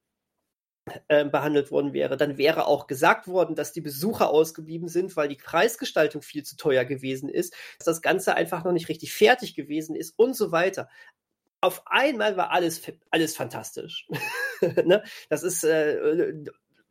äh, 1.07 1.23
behandelt 1.23 1.71
worden 1.71 1.93
wäre, 1.93 2.17
dann 2.17 2.37
wäre 2.37 2.67
auch 2.67 2.87
gesagt 2.87 3.27
worden, 3.27 3.55
dass 3.55 3.71
die 3.71 3.79
Besucher 3.79 4.29
ausgeblieben 4.29 4.89
sind, 4.89 5.15
weil 5.15 5.29
die 5.29 5.37
Preisgestaltung 5.37 6.21
viel 6.21 6.43
zu 6.43 6.57
teuer 6.57 6.83
gewesen 6.83 7.29
ist, 7.29 7.53
dass 7.77 7.85
das 7.85 8.01
Ganze 8.01 8.35
einfach 8.35 8.65
noch 8.65 8.73
nicht 8.73 8.89
richtig 8.89 9.13
fertig 9.13 9.55
gewesen 9.55 9.95
ist 9.95 10.17
und 10.17 10.35
so 10.35 10.51
weiter. 10.51 10.89
Auf 11.61 11.83
einmal 11.85 12.35
war 12.35 12.51
alles, 12.51 12.81
alles 13.11 13.33
fantastisch. 13.33 14.07
ne? 14.83 15.03
Das 15.29 15.43
ist 15.43 15.63
äh, 15.63 16.33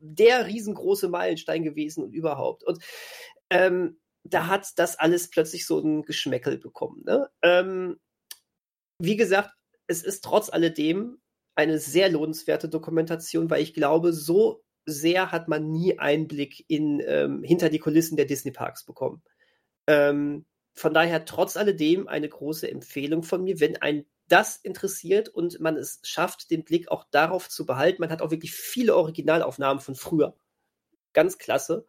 der 0.03 0.47
riesengroße 0.47 1.09
Meilenstein 1.09 1.63
gewesen 1.63 2.03
und 2.03 2.13
überhaupt. 2.13 2.65
Und 2.65 2.83
ähm, 3.51 4.01
da 4.25 4.49
hat 4.49 4.69
das 4.77 4.99
alles 4.99 5.31
plötzlich 5.31 5.67
so 5.67 5.79
ein 5.79 6.03
Geschmäckel 6.03 6.59
bekommen. 6.59 7.03
Ne? 7.05 7.29
Ähm, 7.43 7.99
wie 8.99 9.17
gesagt, 9.17 9.51
es 9.87 10.03
ist 10.03 10.23
trotz 10.25 10.51
alledem 10.51 11.21
eine 11.55 11.79
sehr 11.79 12.09
lohnenswerte 12.09 12.69
Dokumentation, 12.69 13.51
weil 13.51 13.63
ich 13.63 13.75
glaube, 13.75 14.13
so 14.13 14.63
sehr 14.85 15.31
hat 15.31 15.49
man 15.49 15.71
nie 15.71 15.99
Einblick 15.99 16.65
in 16.69 17.01
ähm, 17.07 17.43
hinter 17.45 17.69
die 17.69 17.79
Kulissen 17.79 18.17
der 18.17 18.27
Disney 18.27 18.51
Parks 18.51 18.85
bekommen. 18.85 19.23
Ähm, 19.87 20.47
von 20.75 20.95
daher 20.95 21.25
trotz 21.25 21.57
alledem 21.57 22.09
eine 22.09 22.29
große 22.29 22.71
Empfehlung 22.71 23.23
von 23.23 23.45
mir, 23.45 23.61
wenn 23.61 23.77
ein 23.77 24.07
das 24.33 24.57
interessiert 24.57 25.29
und 25.29 25.61
man 25.61 25.77
es 25.77 26.01
schafft, 26.05 26.51
den 26.51 26.65
Blick 26.65 26.91
auch 26.91 27.05
darauf 27.11 27.51
zu 27.51 27.67
behalten. 27.67 28.01
Man 28.01 28.11
hat 28.11 28.23
auch 28.23 28.31
wirklich 28.31 28.55
viele 28.55 28.97
Originalaufnahmen 28.97 29.81
von 29.81 29.95
früher. 29.95 30.35
Ganz 31.13 31.37
klasse. 31.37 31.87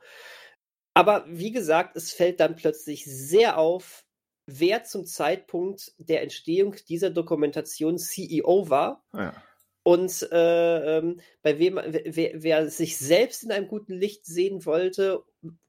Aber 0.93 1.23
wie 1.27 1.51
gesagt, 1.51 1.95
es 1.95 2.12
fällt 2.12 2.41
dann 2.41 2.58
plötzlich 2.58 3.06
sehr 3.06 3.58
auf, 3.58 4.06
wer 4.45 4.84
zum 4.84 5.06
Zeitpunkt 5.06 5.93
der 5.97 6.21
Entstehung 6.21 6.75
dieser 6.89 7.10
Dokumentation 7.10 7.97
CEO 7.97 8.69
war. 8.69 9.06
Ja. 9.13 9.34
Und 9.84 10.27
äh, 10.32 10.97
ähm, 10.97 11.21
bei 11.43 11.60
wem, 11.60 11.79
wer, 11.86 12.43
wer 12.43 12.69
sich 12.69 12.97
selbst 12.97 13.43
in 13.43 13.51
einem 13.51 13.69
guten 13.69 13.93
Licht 13.93 14.25
sehen 14.25 14.65
wollte 14.65 15.23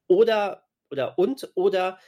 oder 0.08 0.64
oder 0.90 1.18
und 1.18 1.50
oder 1.54 1.98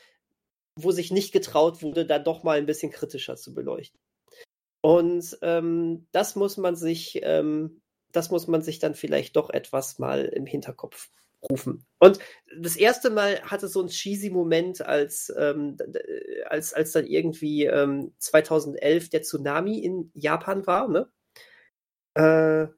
wo 0.77 0.91
sich 0.91 1.11
nicht 1.11 1.33
getraut 1.33 1.83
wurde, 1.83 2.05
da 2.05 2.19
doch 2.19 2.43
mal 2.43 2.59
ein 2.59 2.67
bisschen 2.67 2.93
kritischer 2.93 3.37
zu 3.37 3.55
beleuchten. 3.55 3.99
Und 4.81 5.39
ähm, 5.43 6.07
das 6.13 6.37
muss 6.37 6.57
man 6.57 6.77
sich, 6.77 7.21
ähm, 7.23 7.81
das 8.13 8.31
muss 8.31 8.47
man 8.47 8.63
sich 8.63 8.79
dann 8.79 8.95
vielleicht 8.95 9.37
doch 9.37 9.51
etwas 9.51 9.99
mal 9.99 10.25
im 10.25 10.47
Hinterkopf 10.47 11.11
rufen. 11.51 11.87
Und 11.99 12.19
das 12.61 12.77
erste 12.77 13.11
Mal 13.11 13.41
hatte 13.43 13.69
so 13.69 13.83
ein 13.83 13.89
cheesy 13.89 14.31
Moment, 14.31 14.83
als, 14.83 15.33
ähm, 15.37 15.77
als, 16.47 16.73
als 16.73 16.93
dann 16.93 17.07
irgendwie 17.07 17.65
ähm, 17.65 18.15
2011 18.19 19.11
der 19.11 19.23
Tsunami 19.23 19.79
in 19.79 20.11
Japan 20.15 20.67
war, 20.67 20.89
ne? 20.89 21.09
Äh, 22.15 22.69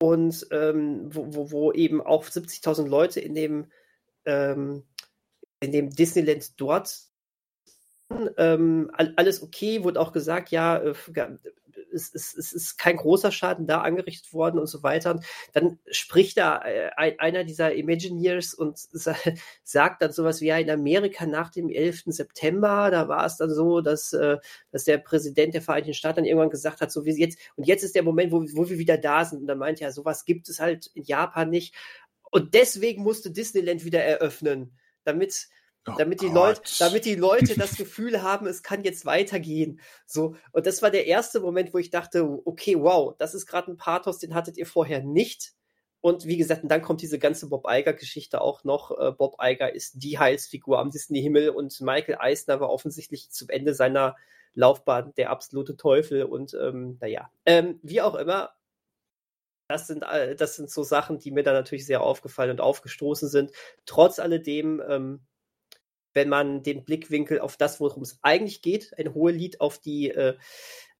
und 0.00 0.46
ähm, 0.50 1.14
wo, 1.14 1.26
wo, 1.34 1.50
wo 1.52 1.72
eben 1.72 2.00
auch 2.00 2.24
70.000 2.24 2.88
Leute 2.88 3.20
in 3.20 3.34
dem, 3.34 3.70
ähm, 4.24 4.84
in 5.60 5.70
dem 5.70 5.90
Disneyland 5.90 6.60
dort 6.60 7.11
ähm, 8.36 8.90
alles 8.94 9.42
okay, 9.42 9.84
wurde 9.84 10.00
auch 10.00 10.12
gesagt, 10.12 10.50
ja, 10.50 10.78
äh, 10.78 10.94
es, 11.92 12.14
es, 12.14 12.34
es, 12.34 12.52
ist 12.52 12.78
kein 12.78 12.96
großer 12.96 13.30
Schaden 13.30 13.66
da 13.66 13.82
angerichtet 13.82 14.32
worden 14.32 14.58
und 14.58 14.66
so 14.66 14.82
weiter. 14.82 15.20
Dann 15.52 15.78
spricht 15.90 16.38
da 16.38 16.62
äh, 16.64 16.90
einer 16.96 17.44
dieser 17.44 17.74
Imagineers 17.74 18.54
und 18.54 18.78
sa 18.78 19.14
sagt 19.62 20.02
dann 20.02 20.12
sowas 20.12 20.40
wie, 20.40 20.46
ja, 20.46 20.58
in 20.58 20.70
Amerika 20.70 21.26
nach 21.26 21.50
dem 21.50 21.68
11. 21.68 22.04
September, 22.06 22.90
da 22.90 23.08
war 23.08 23.26
es 23.26 23.36
dann 23.36 23.50
so, 23.50 23.80
dass, 23.80 24.12
äh, 24.12 24.38
dass 24.70 24.84
der 24.84 24.98
Präsident 24.98 25.54
der 25.54 25.62
Vereinigten 25.62 25.94
Staaten 25.94 26.16
dann 26.16 26.24
irgendwann 26.24 26.50
gesagt 26.50 26.80
hat, 26.80 26.90
so 26.90 27.04
wie 27.04 27.12
jetzt, 27.12 27.38
und 27.56 27.66
jetzt 27.66 27.82
ist 27.82 27.94
der 27.94 28.02
Moment, 28.02 28.32
wo, 28.32 28.42
wo 28.54 28.68
wir 28.68 28.78
wieder 28.78 28.98
da 28.98 29.24
sind. 29.24 29.42
Und 29.42 29.46
dann 29.46 29.58
meint 29.58 29.80
er, 29.80 29.92
sowas 29.92 30.24
gibt 30.24 30.48
es 30.48 30.60
halt 30.60 30.86
in 30.94 31.04
Japan 31.04 31.50
nicht. 31.50 31.74
Und 32.30 32.54
deswegen 32.54 33.02
musste 33.02 33.30
Disneyland 33.30 33.84
wieder 33.84 34.02
eröffnen, 34.02 34.78
damit 35.04 35.48
Oh 35.88 35.94
damit 35.98 36.20
die 36.20 36.28
Leute, 36.28 36.62
damit 36.78 37.04
die 37.04 37.16
Leute 37.16 37.58
das 37.58 37.76
Gefühl 37.76 38.22
haben, 38.22 38.46
es 38.46 38.62
kann 38.62 38.84
jetzt 38.84 39.04
weitergehen. 39.04 39.80
So. 40.06 40.36
Und 40.52 40.66
das 40.66 40.80
war 40.80 40.90
der 40.90 41.06
erste 41.06 41.40
Moment, 41.40 41.74
wo 41.74 41.78
ich 41.78 41.90
dachte, 41.90 42.24
okay, 42.44 42.76
wow, 42.78 43.14
das 43.18 43.34
ist 43.34 43.46
gerade 43.46 43.72
ein 43.72 43.76
Pathos, 43.76 44.18
den 44.18 44.34
hattet 44.34 44.56
ihr 44.56 44.66
vorher 44.66 45.02
nicht. 45.02 45.54
Und 46.00 46.26
wie 46.26 46.36
gesagt, 46.36 46.64
und 46.64 46.68
dann 46.68 46.82
kommt 46.82 47.00
diese 47.00 47.18
ganze 47.18 47.48
Bob 47.48 47.64
Iger-Geschichte 47.68 48.40
auch 48.40 48.64
noch. 48.64 48.96
Äh, 48.98 49.12
Bob 49.12 49.36
Iger 49.40 49.72
ist 49.74 50.02
die 50.02 50.18
Heilsfigur 50.18 50.78
am 50.78 50.90
Disney-Himmel 50.90 51.50
und 51.50 51.80
Michael 51.80 52.16
Eisner 52.18 52.60
war 52.60 52.70
offensichtlich 52.70 53.30
zum 53.30 53.48
Ende 53.48 53.72
seiner 53.72 54.16
Laufbahn 54.54 55.14
der 55.16 55.30
absolute 55.30 55.76
Teufel. 55.76 56.24
Und 56.24 56.54
ähm, 56.54 56.98
naja, 57.00 57.30
ähm, 57.46 57.78
wie 57.82 58.00
auch 58.00 58.16
immer, 58.16 58.52
das 59.68 59.86
sind, 59.86 60.02
das 60.02 60.56
sind 60.56 60.70
so 60.70 60.82
Sachen, 60.82 61.18
die 61.18 61.30
mir 61.30 61.44
da 61.44 61.52
natürlich 61.52 61.86
sehr 61.86 62.02
aufgefallen 62.02 62.50
und 62.50 62.60
aufgestoßen 62.60 63.28
sind. 63.28 63.52
Trotz 63.86 64.18
alledem, 64.18 64.82
ähm, 64.86 65.20
wenn 66.14 66.28
man 66.28 66.62
den 66.62 66.84
Blickwinkel 66.84 67.40
auf 67.40 67.56
das, 67.56 67.80
worum 67.80 68.02
es 68.02 68.18
eigentlich 68.22 68.62
geht, 68.62 68.92
ein 68.98 69.14
hohes 69.14 69.34
Lied 69.34 69.60
auf 69.60 69.78
die, 69.78 70.10
äh, 70.10 70.36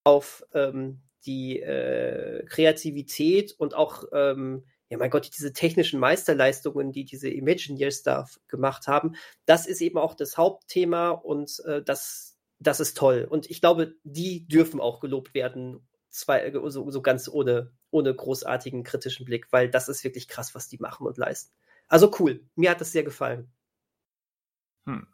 auf 0.04 0.44
ähm, 0.54 1.02
die 1.26 1.60
äh, 1.60 2.44
Kreativität 2.46 3.54
und 3.58 3.74
auch, 3.74 4.04
ähm, 4.12 4.64
ja 4.88 4.98
mein 4.98 5.10
Gott, 5.10 5.30
diese 5.36 5.52
technischen 5.52 6.00
Meisterleistungen, 6.00 6.92
die 6.92 7.04
diese 7.04 7.28
Imagineers 7.28 8.02
da 8.02 8.26
gemacht 8.48 8.86
haben, 8.88 9.14
das 9.46 9.66
ist 9.66 9.80
eben 9.80 9.98
auch 9.98 10.14
das 10.14 10.36
Hauptthema 10.36 11.10
und 11.10 11.60
äh, 11.64 11.82
das, 11.82 12.36
das 12.58 12.80
ist 12.80 12.96
toll. 12.96 13.26
Und 13.28 13.50
ich 13.50 13.60
glaube, 13.60 13.94
die 14.04 14.46
dürfen 14.48 14.80
auch 14.80 15.00
gelobt 15.00 15.34
werden, 15.34 15.86
zwei, 16.10 16.52
so, 16.68 16.90
so 16.90 17.02
ganz 17.02 17.28
ohne, 17.28 17.72
ohne 17.90 18.14
großartigen 18.14 18.84
kritischen 18.84 19.24
Blick, 19.24 19.46
weil 19.50 19.70
das 19.70 19.88
ist 19.88 20.04
wirklich 20.04 20.28
krass, 20.28 20.54
was 20.54 20.68
die 20.68 20.78
machen 20.78 21.06
und 21.06 21.16
leisten. 21.16 21.52
Also 21.88 22.10
cool, 22.20 22.44
mir 22.54 22.70
hat 22.70 22.80
das 22.80 22.92
sehr 22.92 23.02
gefallen. 23.02 23.50
Hm. 24.86 25.06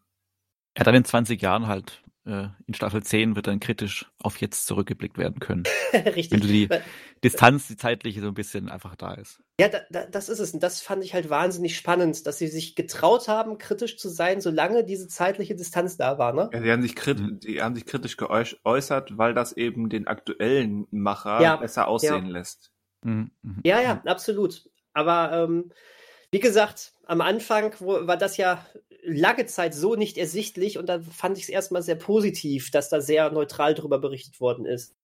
Ja, 0.76 0.84
dann 0.84 0.94
in 0.94 1.04
20 1.04 1.42
Jahren 1.42 1.66
halt, 1.66 2.02
äh, 2.24 2.48
in 2.66 2.74
Staffel 2.74 3.02
10 3.02 3.34
wird 3.34 3.48
dann 3.48 3.58
kritisch 3.58 4.06
auf 4.22 4.36
jetzt 4.40 4.66
zurückgeblickt 4.66 5.18
werden 5.18 5.40
können. 5.40 5.64
Richtig. 5.92 6.30
Wenn 6.30 6.40
du 6.40 6.46
die 6.46 6.68
Distanz, 7.24 7.66
die 7.66 7.76
zeitliche 7.76 8.20
so 8.20 8.28
ein 8.28 8.34
bisschen 8.34 8.68
einfach 8.68 8.94
da 8.94 9.14
ist. 9.14 9.42
Ja, 9.60 9.68
da, 9.68 9.80
da, 9.90 10.06
das 10.06 10.28
ist 10.28 10.38
es. 10.38 10.54
Und 10.54 10.62
das 10.62 10.80
fand 10.80 11.02
ich 11.02 11.14
halt 11.14 11.30
wahnsinnig 11.30 11.76
spannend, 11.76 12.26
dass 12.26 12.38
sie 12.38 12.46
sich 12.46 12.76
getraut 12.76 13.26
haben, 13.26 13.58
kritisch 13.58 13.98
zu 13.98 14.08
sein, 14.08 14.40
solange 14.40 14.84
diese 14.84 15.08
zeitliche 15.08 15.56
Distanz 15.56 15.96
da 15.96 16.18
war. 16.18 16.32
Ne? 16.32 16.48
Ja, 16.52 16.60
die 16.60 16.70
haben 16.70 16.82
sich, 16.82 16.94
kritisch, 16.94 17.26
mhm. 17.26 17.40
die 17.40 17.60
haben 17.60 17.74
sich 17.74 17.86
kritisch 17.86 18.16
geäußert, 18.16 19.18
weil 19.18 19.34
das 19.34 19.52
eben 19.52 19.88
den 19.88 20.06
aktuellen 20.06 20.86
Macher 20.90 21.42
ja, 21.42 21.56
besser 21.56 21.88
aussehen 21.88 22.26
ja. 22.26 22.32
lässt. 22.32 22.70
Mhm. 23.02 23.32
Mhm. 23.42 23.60
Ja, 23.64 23.80
ja, 23.80 24.00
absolut. 24.04 24.68
Aber 24.92 25.32
ähm, 25.32 25.72
wie 26.30 26.40
gesagt, 26.40 26.92
am 27.06 27.20
Anfang 27.20 27.72
wo, 27.78 28.06
war 28.06 28.16
das 28.16 28.36
ja 28.36 28.64
lange 29.02 29.46
Zeit 29.46 29.74
so 29.74 29.94
nicht 29.94 30.18
ersichtlich 30.18 30.78
und 30.78 30.86
da 30.86 31.00
fand 31.00 31.38
ich 31.38 31.44
es 31.44 31.48
erstmal 31.48 31.82
sehr 31.82 31.94
positiv, 31.96 32.70
dass 32.70 32.88
da 32.88 33.00
sehr 33.00 33.30
neutral 33.30 33.74
darüber 33.74 33.98
berichtet 33.98 34.40
worden 34.40 34.66
ist. 34.66 34.94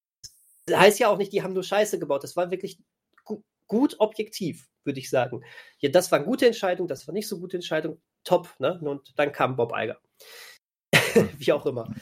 Das 0.67 0.79
heißt 0.79 0.99
ja 0.99 1.09
auch 1.09 1.19
nicht, 1.19 1.33
die 1.33 1.43
haben 1.43 1.53
nur 1.53 1.63
Scheiße 1.63 1.99
gebaut. 1.99 2.25
Das 2.25 2.37
war 2.37 2.51
wirklich 2.51 2.79
gu 3.25 3.43
gut 3.67 3.97
objektiv, 3.99 4.69
würde 4.85 5.01
ich 5.01 5.11
sagen. 5.11 5.43
Ja, 5.79 5.91
das 5.91 6.11
war 6.11 6.19
eine 6.19 6.27
gute 6.27 6.47
Entscheidung, 6.47 6.89
das 6.89 7.07
war 7.07 7.13
nicht 7.13 7.29
so 7.29 7.39
gute 7.39 7.57
Entscheidung. 7.57 8.01
Top, 8.25 8.55
ne? 8.59 8.79
Und 8.83 9.13
dann 9.17 9.33
kam 9.33 9.57
Bob 9.57 9.73
Iger. 9.75 9.99
Wie 11.39 11.53
auch 11.53 11.67
immer. 11.67 11.93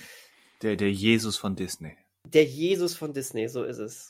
Der, 0.63 0.77
der 0.77 0.93
Jesus 0.93 1.37
von 1.37 1.57
Disney. 1.57 1.97
Der 2.25 2.45
Jesus 2.45 2.95
von 2.95 3.13
Disney, 3.13 3.49
so 3.49 3.65
ist 3.65 3.79
es. 3.79 4.07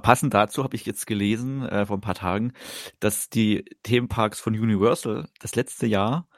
Passend 0.00 0.34
dazu 0.34 0.62
habe 0.62 0.76
ich 0.76 0.86
jetzt 0.86 1.06
gelesen 1.06 1.66
äh, 1.68 1.86
vor 1.86 1.96
ein 1.96 2.02
paar 2.02 2.14
Tagen, 2.14 2.52
dass 3.00 3.28
die 3.28 3.64
Themenparks 3.82 4.38
von 4.38 4.54
Universal 4.54 5.28
das 5.40 5.56
letzte 5.56 5.86
Jahr 5.86 6.28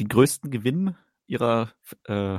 den 0.00 0.08
größten 0.08 0.50
Gewinn 0.50 0.96
ihrer 1.26 1.72
äh, 2.04 2.38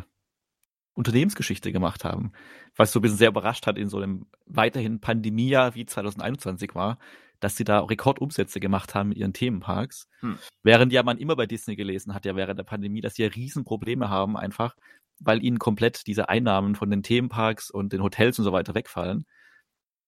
Unternehmensgeschichte 0.94 1.72
gemacht 1.72 2.04
haben. 2.04 2.32
Was 2.76 2.92
so 2.92 3.00
ein 3.00 3.02
bisschen 3.04 3.18
sehr 3.18 3.30
überrascht 3.30 3.68
hat 3.68 3.78
in 3.78 3.90
so 3.90 3.98
einem 3.98 4.26
weiterhin 4.46 5.00
Pandemiejahr 5.00 5.76
wie 5.76 5.86
2021 5.86 6.74
war, 6.76 6.98
dass 7.40 7.56
sie 7.56 7.64
da 7.64 7.80
Rekordumsätze 7.80 8.60
gemacht 8.60 8.96
haben 8.96 9.10
mit 9.10 9.18
ihren 9.18 9.34
Themenparks. 9.34 10.08
Hm. 10.22 10.40
Während 10.64 10.92
ja 10.92 11.04
man 11.04 11.18
immer 11.18 11.36
bei 11.36 11.46
Disney 11.46 11.76
gelesen 11.76 12.14
hat, 12.14 12.26
ja 12.26 12.36
während 12.36 12.58
der 12.58 12.64
Pandemie, 12.64 13.02
dass 13.02 13.16
sie 13.16 13.24
ja 13.24 13.30
Riesenprobleme 13.30 14.10
haben 14.10 14.36
einfach, 14.36 14.76
weil 15.20 15.44
ihnen 15.44 15.60
komplett 15.60 16.08
diese 16.08 16.30
Einnahmen 16.30 16.76
von 16.76 16.90
den 16.90 17.04
Themenparks 17.04 17.70
und 17.70 17.94
den 17.94 18.02
Hotels 18.02 18.40
und 18.40 18.46
so 18.46 18.52
weiter 18.52 18.74
wegfallen. 18.74 19.26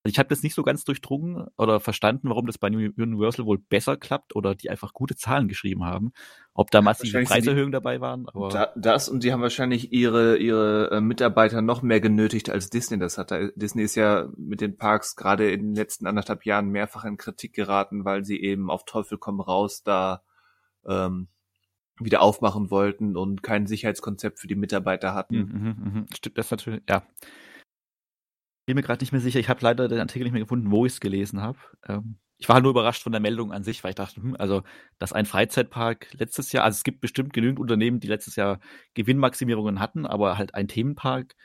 Ich 0.05 0.17
habe 0.17 0.29
das 0.29 0.43
nicht 0.43 0.55
so 0.55 0.63
ganz 0.63 0.85
durchdrungen 0.85 1.47
oder 1.57 1.81
verstanden, 1.81 2.29
warum 2.29 2.47
das 2.47 2.57
bei 2.57 2.67
Universal 2.67 3.45
wohl 3.45 3.57
besser 3.57 3.97
klappt 3.97 4.33
oder 4.33 4.55
die 4.55 4.69
einfach 4.69 4.93
gute 4.93 5.17
Zahlen 5.17 5.49
geschrieben 5.49 5.83
haben. 5.83 6.13
Ob 6.53 6.71
da 6.71 6.81
massive 6.81 7.21
Preiserhöhungen 7.23 7.73
dabei 7.73 7.99
waren. 7.99 8.25
Aber 8.29 8.47
da, 8.47 8.71
das 8.77 9.09
und 9.09 9.23
die 9.23 9.33
haben 9.33 9.41
wahrscheinlich 9.41 9.91
ihre 9.91 10.37
ihre 10.37 10.91
äh, 10.91 11.01
Mitarbeiter 11.01 11.61
noch 11.61 11.81
mehr 11.81 11.99
genötigt 11.99 12.49
als 12.49 12.69
Disney 12.69 12.97
das 12.97 13.17
hat. 13.17 13.33
Disney 13.55 13.83
ist 13.83 13.95
ja 13.95 14.29
mit 14.37 14.61
den 14.61 14.77
Parks 14.77 15.17
gerade 15.17 15.51
in 15.51 15.67
den 15.67 15.75
letzten 15.75 16.07
anderthalb 16.07 16.45
Jahren 16.45 16.69
mehrfach 16.69 17.03
in 17.03 17.17
Kritik 17.17 17.53
geraten, 17.53 18.05
weil 18.05 18.23
sie 18.23 18.39
eben 18.39 18.71
auf 18.71 18.85
Teufel 18.85 19.17
komm 19.17 19.41
raus 19.41 19.83
da 19.83 20.23
ähm, 20.87 21.27
wieder 21.99 22.21
aufmachen 22.21 22.71
wollten 22.71 23.17
und 23.17 23.43
kein 23.43 23.67
Sicherheitskonzept 23.67 24.39
für 24.39 24.47
die 24.47 24.55
Mitarbeiter 24.55 25.13
hatten. 25.13 25.37
Mhm, 25.37 25.75
mh, 25.77 25.99
mh. 25.99 26.05
Stimmt, 26.15 26.37
das 26.37 26.51
natürlich, 26.51 26.83
ja 26.87 27.03
bin 28.69 28.75
mir 28.75 28.83
gerade 28.83 29.01
nicht 29.01 29.11
mehr 29.11 29.19
sicher. 29.19 29.39
Ich 29.39 29.49
habe 29.49 29.61
leider 29.63 29.87
den 29.87 29.99
Artikel 29.99 30.25
nicht 30.25 30.31
mehr 30.31 30.43
gefunden, 30.43 30.69
wo 30.69 30.85
ich 30.85 30.93
es 30.93 30.99
gelesen 30.99 31.41
habe. 31.41 31.57
Ähm, 31.87 32.19
ich 32.37 32.47
war 32.47 32.53
halt 32.53 32.61
nur 32.61 32.69
überrascht 32.69 33.01
von 33.01 33.11
der 33.11 33.19
Meldung 33.19 33.51
an 33.51 33.63
sich, 33.63 33.83
weil 33.83 33.89
ich 33.89 33.95
dachte, 33.95 34.21
hm, 34.21 34.35
also, 34.37 34.61
dass 34.99 35.11
ein 35.11 35.25
Freizeitpark 35.25 36.13
letztes 36.13 36.51
Jahr, 36.51 36.65
also 36.65 36.77
es 36.77 36.83
gibt 36.83 37.01
bestimmt 37.01 37.33
genügend 37.33 37.59
Unternehmen, 37.59 37.99
die 37.99 38.07
letztes 38.07 38.35
Jahr 38.35 38.59
Gewinnmaximierungen 38.93 39.79
hatten, 39.79 40.05
aber 40.05 40.37
halt 40.37 40.53
ein 40.53 40.67
Themenpark 40.67 41.35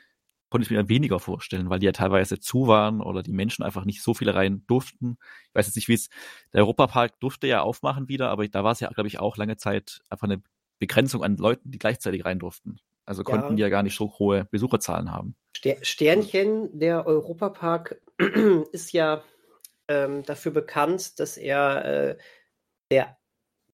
konnte 0.51 0.65
ich 0.65 0.71
mir 0.71 0.87
weniger 0.87 1.19
vorstellen, 1.19 1.71
weil 1.71 1.79
die 1.79 1.87
ja 1.87 1.93
teilweise 1.93 2.39
zu 2.39 2.67
waren 2.67 3.01
oder 3.01 3.23
die 3.23 3.33
Menschen 3.33 3.65
einfach 3.65 3.85
nicht 3.85 4.03
so 4.03 4.13
viele 4.13 4.35
rein 4.35 4.63
durften. 4.67 5.17
Ich 5.49 5.55
weiß 5.55 5.65
jetzt 5.65 5.77
nicht, 5.77 5.87
wie 5.87 5.95
es, 5.95 6.09
der 6.53 6.61
Europapark 6.61 7.19
durfte 7.21 7.47
ja 7.47 7.61
aufmachen 7.61 8.07
wieder, 8.07 8.29
aber 8.29 8.47
da 8.47 8.63
war 8.63 8.73
es 8.73 8.81
ja, 8.81 8.89
glaube 8.89 9.07
ich, 9.07 9.17
auch 9.17 9.35
lange 9.35 9.57
Zeit 9.57 10.01
einfach 10.09 10.27
eine 10.27 10.43
Begrenzung 10.77 11.23
an 11.23 11.37
Leuten, 11.37 11.71
die 11.71 11.79
gleichzeitig 11.79 12.23
rein 12.23 12.37
durften. 12.37 12.77
Also 13.03 13.23
konnten 13.23 13.49
ja. 13.49 13.55
die 13.55 13.61
ja 13.63 13.69
gar 13.69 13.81
nicht 13.81 13.95
so 13.95 14.13
hohe 14.19 14.45
Besucherzahlen 14.45 15.11
haben. 15.11 15.35
Sternchen, 15.81 16.77
der 16.77 17.05
Europapark 17.05 18.01
ist 18.71 18.91
ja 18.91 19.23
ähm, 19.87 20.23
dafür 20.23 20.51
bekannt, 20.51 21.19
dass 21.19 21.37
er 21.37 21.85
äh, 21.85 22.17
der, 22.91 23.17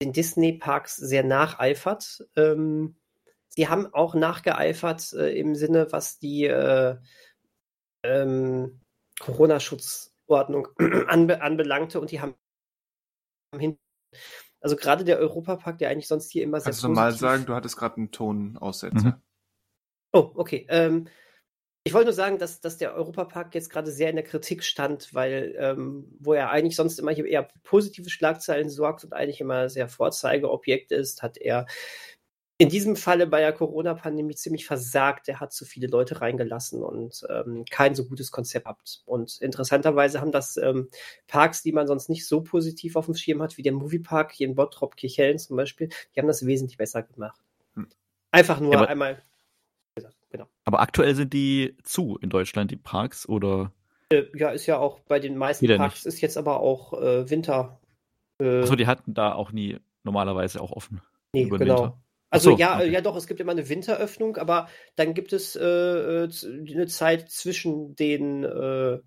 den 0.01 0.13
Disney-Parks 0.13 0.95
sehr 0.95 1.23
nacheifert. 1.23 2.27
Ähm, 2.35 2.95
sie 3.49 3.67
haben 3.67 3.93
auch 3.93 4.13
nachgeeifert 4.13 5.13
äh, 5.13 5.37
im 5.37 5.55
Sinne, 5.55 5.91
was 5.91 6.19
die, 6.19 6.45
äh, 6.45 6.97
ähm, 8.03 8.81
Corona-Schutzordnung 9.19 10.67
anbe 11.07 11.41
anbelangte 11.41 11.99
und 11.99 12.11
die 12.11 12.21
haben. 12.21 12.35
Also 14.61 14.75
gerade 14.75 15.03
der 15.03 15.17
Europapark, 15.17 15.77
der 15.79 15.89
eigentlich 15.89 16.07
sonst 16.07 16.31
hier 16.31 16.43
immer 16.43 16.59
sehr 16.59 16.71
Kannst 16.71 16.83
du 16.83 16.89
mal 16.89 17.11
sagen, 17.11 17.45
du 17.45 17.53
hattest 17.53 17.77
gerade 17.77 17.97
einen 17.97 18.11
Tonaussetzer. 18.11 19.05
Mhm. 19.05 19.21
Oh, 20.13 20.31
okay. 20.35 20.65
Ähm, 20.69 21.07
ich 21.83 21.93
wollte 21.93 22.07
nur 22.07 22.13
sagen, 22.13 22.37
dass, 22.37 22.61
dass 22.61 22.77
der 22.77 22.93
Europapark 22.93 23.55
jetzt 23.55 23.71
gerade 23.71 23.91
sehr 23.91 24.09
in 24.09 24.15
der 24.15 24.25
Kritik 24.25 24.63
stand, 24.63 25.13
weil 25.13 25.55
ähm, 25.57 26.15
wo 26.19 26.33
er 26.33 26.51
eigentlich 26.51 26.75
sonst 26.75 26.99
immer 26.99 27.11
eher 27.17 27.47
positive 27.63 28.09
Schlagzeilen 28.09 28.69
sorgt 28.69 29.03
und 29.03 29.13
eigentlich 29.13 29.41
immer 29.41 29.67
sehr 29.67 29.89
Vorzeigeobjekt 29.89 30.91
ist, 30.91 31.23
hat 31.23 31.37
er 31.37 31.65
in 32.59 32.69
diesem 32.69 32.95
Falle 32.95 33.25
bei 33.25 33.39
der 33.39 33.53
Corona-Pandemie 33.53 34.35
ziemlich 34.35 34.67
versagt. 34.67 35.27
Er 35.27 35.39
hat 35.39 35.51
zu 35.51 35.65
viele 35.65 35.87
Leute 35.87 36.21
reingelassen 36.21 36.83
und 36.83 37.25
ähm, 37.27 37.65
kein 37.67 37.95
so 37.95 38.05
gutes 38.05 38.29
Konzept 38.29 38.65
gehabt. 38.65 39.01
Und 39.05 39.41
interessanterweise 39.41 40.21
haben 40.21 40.31
das 40.31 40.57
ähm, 40.57 40.87
Parks, 41.25 41.63
die 41.63 41.71
man 41.71 41.87
sonst 41.87 42.09
nicht 42.09 42.27
so 42.27 42.41
positiv 42.41 42.95
auf 42.95 43.05
dem 43.05 43.15
Schirm 43.15 43.41
hat, 43.41 43.57
wie 43.57 43.63
der 43.63 43.73
Moviepark 43.73 44.31
hier 44.31 44.47
in 44.47 44.53
Bottrop, 44.53 44.95
Kirchhellen 44.95 45.39
zum 45.39 45.57
Beispiel, 45.57 45.89
die 46.13 46.19
haben 46.19 46.27
das 46.27 46.45
wesentlich 46.45 46.77
besser 46.77 47.01
gemacht. 47.01 47.41
Hm. 47.73 47.87
Einfach 48.29 48.59
nur 48.59 48.73
Ja, 48.73 48.83
einmal. 48.83 49.23
Genau. 50.31 50.47
Aber 50.65 50.79
aktuell 50.79 51.13
sind 51.15 51.33
die 51.33 51.75
zu 51.83 52.17
in 52.21 52.29
Deutschland, 52.29 52.71
die 52.71 52.77
Parks, 52.77 53.27
oder? 53.27 53.71
Äh, 54.11 54.23
Ja, 54.33 54.49
ist 54.51 54.65
ja 54.65 54.77
auch 54.77 54.99
bei 55.01 55.19
den 55.19 55.37
meisten 55.37 55.63
Wieder 55.63 55.77
Parks 55.77 56.05
ist 56.05 56.21
jetzt 56.21 56.37
aber 56.37 56.61
auch 56.61 56.93
äh, 56.93 57.29
Winter. 57.29 57.79
Äh, 58.39 58.61
Achso, 58.61 58.75
die 58.75 58.87
hatten 58.87 59.13
da 59.13 59.33
auch 59.33 59.51
nie 59.51 59.77
normalerweise 60.03 60.61
auch 60.61 60.71
offen. 60.71 61.01
nee, 61.33 61.43
genau. 61.45 61.59
Winter. 61.59 62.01
Also 62.29 62.51
so, 62.51 62.57
ja, 62.57 62.77
okay. 62.77 62.89
ja 62.89 63.01
doch, 63.01 63.17
es 63.17 63.27
gibt 63.27 63.41
immer 63.41 63.51
eine 63.51 63.67
Winteröffnung, 63.67 64.37
aber 64.37 64.69
dann 64.95 65.13
gibt 65.13 65.33
es 65.33 65.57
äh, 65.57 65.65
äh, 65.65 66.29
eine 66.71 66.87
Zeit 66.87 67.29
zwischen 67.29 67.93
den 67.97 68.45
äh, 68.45 68.99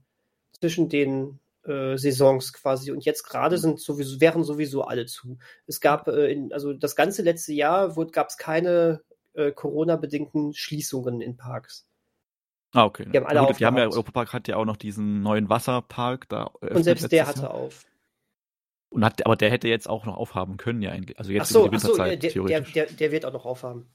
zwischen 0.60 0.90
den 0.90 1.40
äh, 1.66 1.96
Saisons 1.96 2.52
quasi. 2.52 2.92
Und 2.92 3.06
jetzt 3.06 3.24
Mhm. 3.24 3.30
gerade 3.30 3.56
sind 3.58 3.80
sowieso 3.80 4.20
wären 4.20 4.44
sowieso 4.44 4.82
alle 4.82 5.06
zu. 5.06 5.38
Es 5.66 5.80
gab 5.80 6.06
äh, 6.08 6.32
in, 6.32 6.52
also 6.52 6.74
das 6.74 6.96
ganze 6.96 7.22
letzte 7.22 7.54
Jahr 7.54 7.94
gab 8.12 8.28
es 8.28 8.36
keine 8.36 9.00
äh, 9.34 9.52
Corona-bedingten 9.52 10.54
Schließungen 10.54 11.20
in 11.20 11.36
Parks. 11.36 11.86
Ah, 12.72 12.84
okay. 12.84 13.06
Die 13.10 13.16
haben 13.16 13.26
alle 13.26 13.40
Ja, 13.40 13.46
gut, 13.46 13.60
die 13.60 13.66
haben 13.66 13.76
ja. 13.76 13.84
Europapark 13.84 14.32
hat 14.32 14.48
ja 14.48 14.56
auch 14.56 14.64
noch 14.64 14.76
diesen 14.76 15.22
neuen 15.22 15.48
Wasserpark 15.48 16.28
da. 16.28 16.44
Und 16.44 16.62
eröffnet 16.62 16.84
selbst 16.84 17.12
der 17.12 17.26
hatte 17.26 17.42
Jahr. 17.42 17.54
auf. 17.54 17.84
Und 18.88 19.04
hat, 19.04 19.24
aber 19.24 19.36
der 19.36 19.50
hätte 19.50 19.68
jetzt 19.68 19.88
auch 19.88 20.06
noch 20.06 20.16
aufhaben 20.16 20.56
können, 20.56 20.82
ja 20.82 20.90
eigentlich. 20.90 21.18
Also 21.18 21.30
Ach 21.30 21.34
jetzt 21.34 21.50
so, 21.50 21.66
über 21.66 21.76
ach 21.76 21.80
die 21.80 21.86
so 21.86 21.94
äh, 21.94 21.96
der, 21.96 22.16
der, 22.16 22.30
theoretisch. 22.30 22.72
der, 22.72 22.86
der 22.86 23.12
wird 23.12 23.24
auch 23.24 23.32
noch 23.32 23.44
aufhaben. 23.44 23.88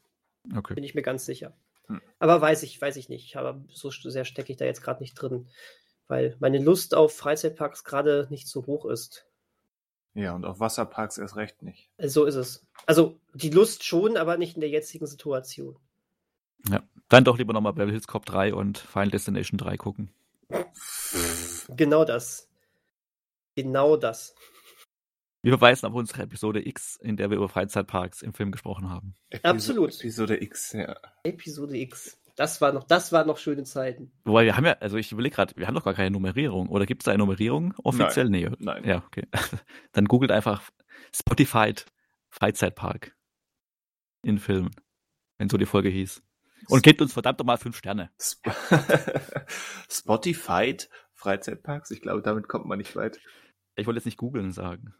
okay. 0.55 0.75
Bin 0.75 0.83
ich 0.83 0.95
mir 0.95 1.01
ganz 1.01 1.25
sicher. 1.25 1.55
Hm. 1.87 2.01
Aber 2.19 2.39
weiß 2.41 2.63
ich, 2.63 2.81
weiß 2.81 2.95
ich 2.95 3.09
nicht. 3.09 3.35
Aber 3.35 3.61
so 3.67 3.89
sehr 3.91 4.25
stecke 4.25 4.51
ich 4.51 4.57
da 4.57 4.65
jetzt 4.65 4.81
gerade 4.81 5.01
nicht 5.01 5.13
drin. 5.15 5.49
Weil 6.07 6.35
meine 6.39 6.59
Lust 6.59 6.95
auf 6.95 7.15
Freizeitparks 7.15 7.83
gerade 7.83 8.27
nicht 8.29 8.47
so 8.47 8.65
hoch 8.65 8.85
ist. 8.85 9.28
Ja, 10.13 10.33
und 10.33 10.45
auf 10.45 10.59
Wasserparks 10.59 11.17
erst 11.17 11.35
recht 11.35 11.61
nicht. 11.61 11.89
So 11.99 12.25
ist 12.25 12.35
es. 12.35 12.65
Also 12.85 13.19
die 13.33 13.49
Lust 13.49 13.83
schon, 13.83 14.17
aber 14.17 14.37
nicht 14.37 14.55
in 14.55 14.61
der 14.61 14.69
jetzigen 14.69 15.05
Situation. 15.05 15.77
Dann 17.07 17.23
doch 17.23 17.37
lieber 17.37 17.53
nochmal 17.53 17.73
Beverly 17.73 17.91
Hills 17.91 18.07
Cop 18.07 18.25
3 18.25 18.53
und 18.53 18.77
Final 18.77 19.11
Destination 19.11 19.57
3 19.57 19.77
gucken. 19.77 20.11
Genau 21.69 22.03
das. 22.05 22.49
Genau 23.55 23.95
das. 23.95 24.35
Wir 25.41 25.53
verweisen 25.53 25.85
auf 25.85 25.93
unsere 25.93 26.23
Episode 26.23 26.67
X, 26.67 26.97
in 26.97 27.15
der 27.15 27.29
wir 27.29 27.37
über 27.37 27.47
Freizeitparks 27.47 28.21
im 28.21 28.33
Film 28.33 28.51
gesprochen 28.51 28.89
haben. 28.89 29.15
Absolut. 29.43 29.93
Episode 29.99 30.41
X, 30.41 30.73
ja. 30.73 30.97
Episode 31.23 31.77
X. 31.77 32.17
Das 32.39 32.61
war 32.61 32.71
noch, 32.71 32.85
das 32.85 33.11
waren 33.11 33.27
noch 33.27 33.37
schöne 33.37 33.65
Zeiten. 33.65 34.13
Wobei 34.23 34.45
wir 34.45 34.55
haben 34.55 34.65
ja, 34.65 34.71
also 34.79 34.95
ich 34.95 35.11
überlege 35.11 35.35
gerade, 35.35 35.53
wir 35.57 35.67
haben 35.67 35.75
doch 35.75 35.83
gar 35.83 35.93
keine 35.93 36.11
Nummerierung. 36.11 36.69
Oder 36.69 36.85
gibt 36.85 37.01
es 37.01 37.05
da 37.05 37.11
eine 37.11 37.17
Nummerierung? 37.17 37.73
Offiziell? 37.83 38.29
Nee. 38.29 38.49
Nein. 38.59 38.85
Ja, 38.85 39.03
okay. 39.05 39.27
Dann 39.91 40.05
googelt 40.05 40.31
einfach 40.31 40.63
Spotify 41.13 41.73
Freizeitpark 42.29 43.13
in 44.23 44.37
Filmen, 44.39 44.71
wenn 45.37 45.49
so 45.49 45.57
die 45.57 45.65
Folge 45.65 45.89
hieß. 45.89 46.23
Und 46.69 46.81
gebt 46.81 47.01
uns 47.01 47.11
verdammt 47.11 47.39
nochmal 47.39 47.57
fünf 47.57 47.75
Sterne. 47.77 48.09
Sp 48.23 48.47
Spotified 49.89 50.89
Freizeitparks? 51.15 51.91
Ich 51.91 52.01
glaube, 52.01 52.21
damit 52.21 52.47
kommt 52.47 52.65
man 52.67 52.77
nicht 52.77 52.95
weit. 52.95 53.19
Ich 53.75 53.85
wollte 53.85 53.97
jetzt 53.97 54.05
nicht 54.05 54.17
googeln 54.17 54.53
sagen. 54.53 54.93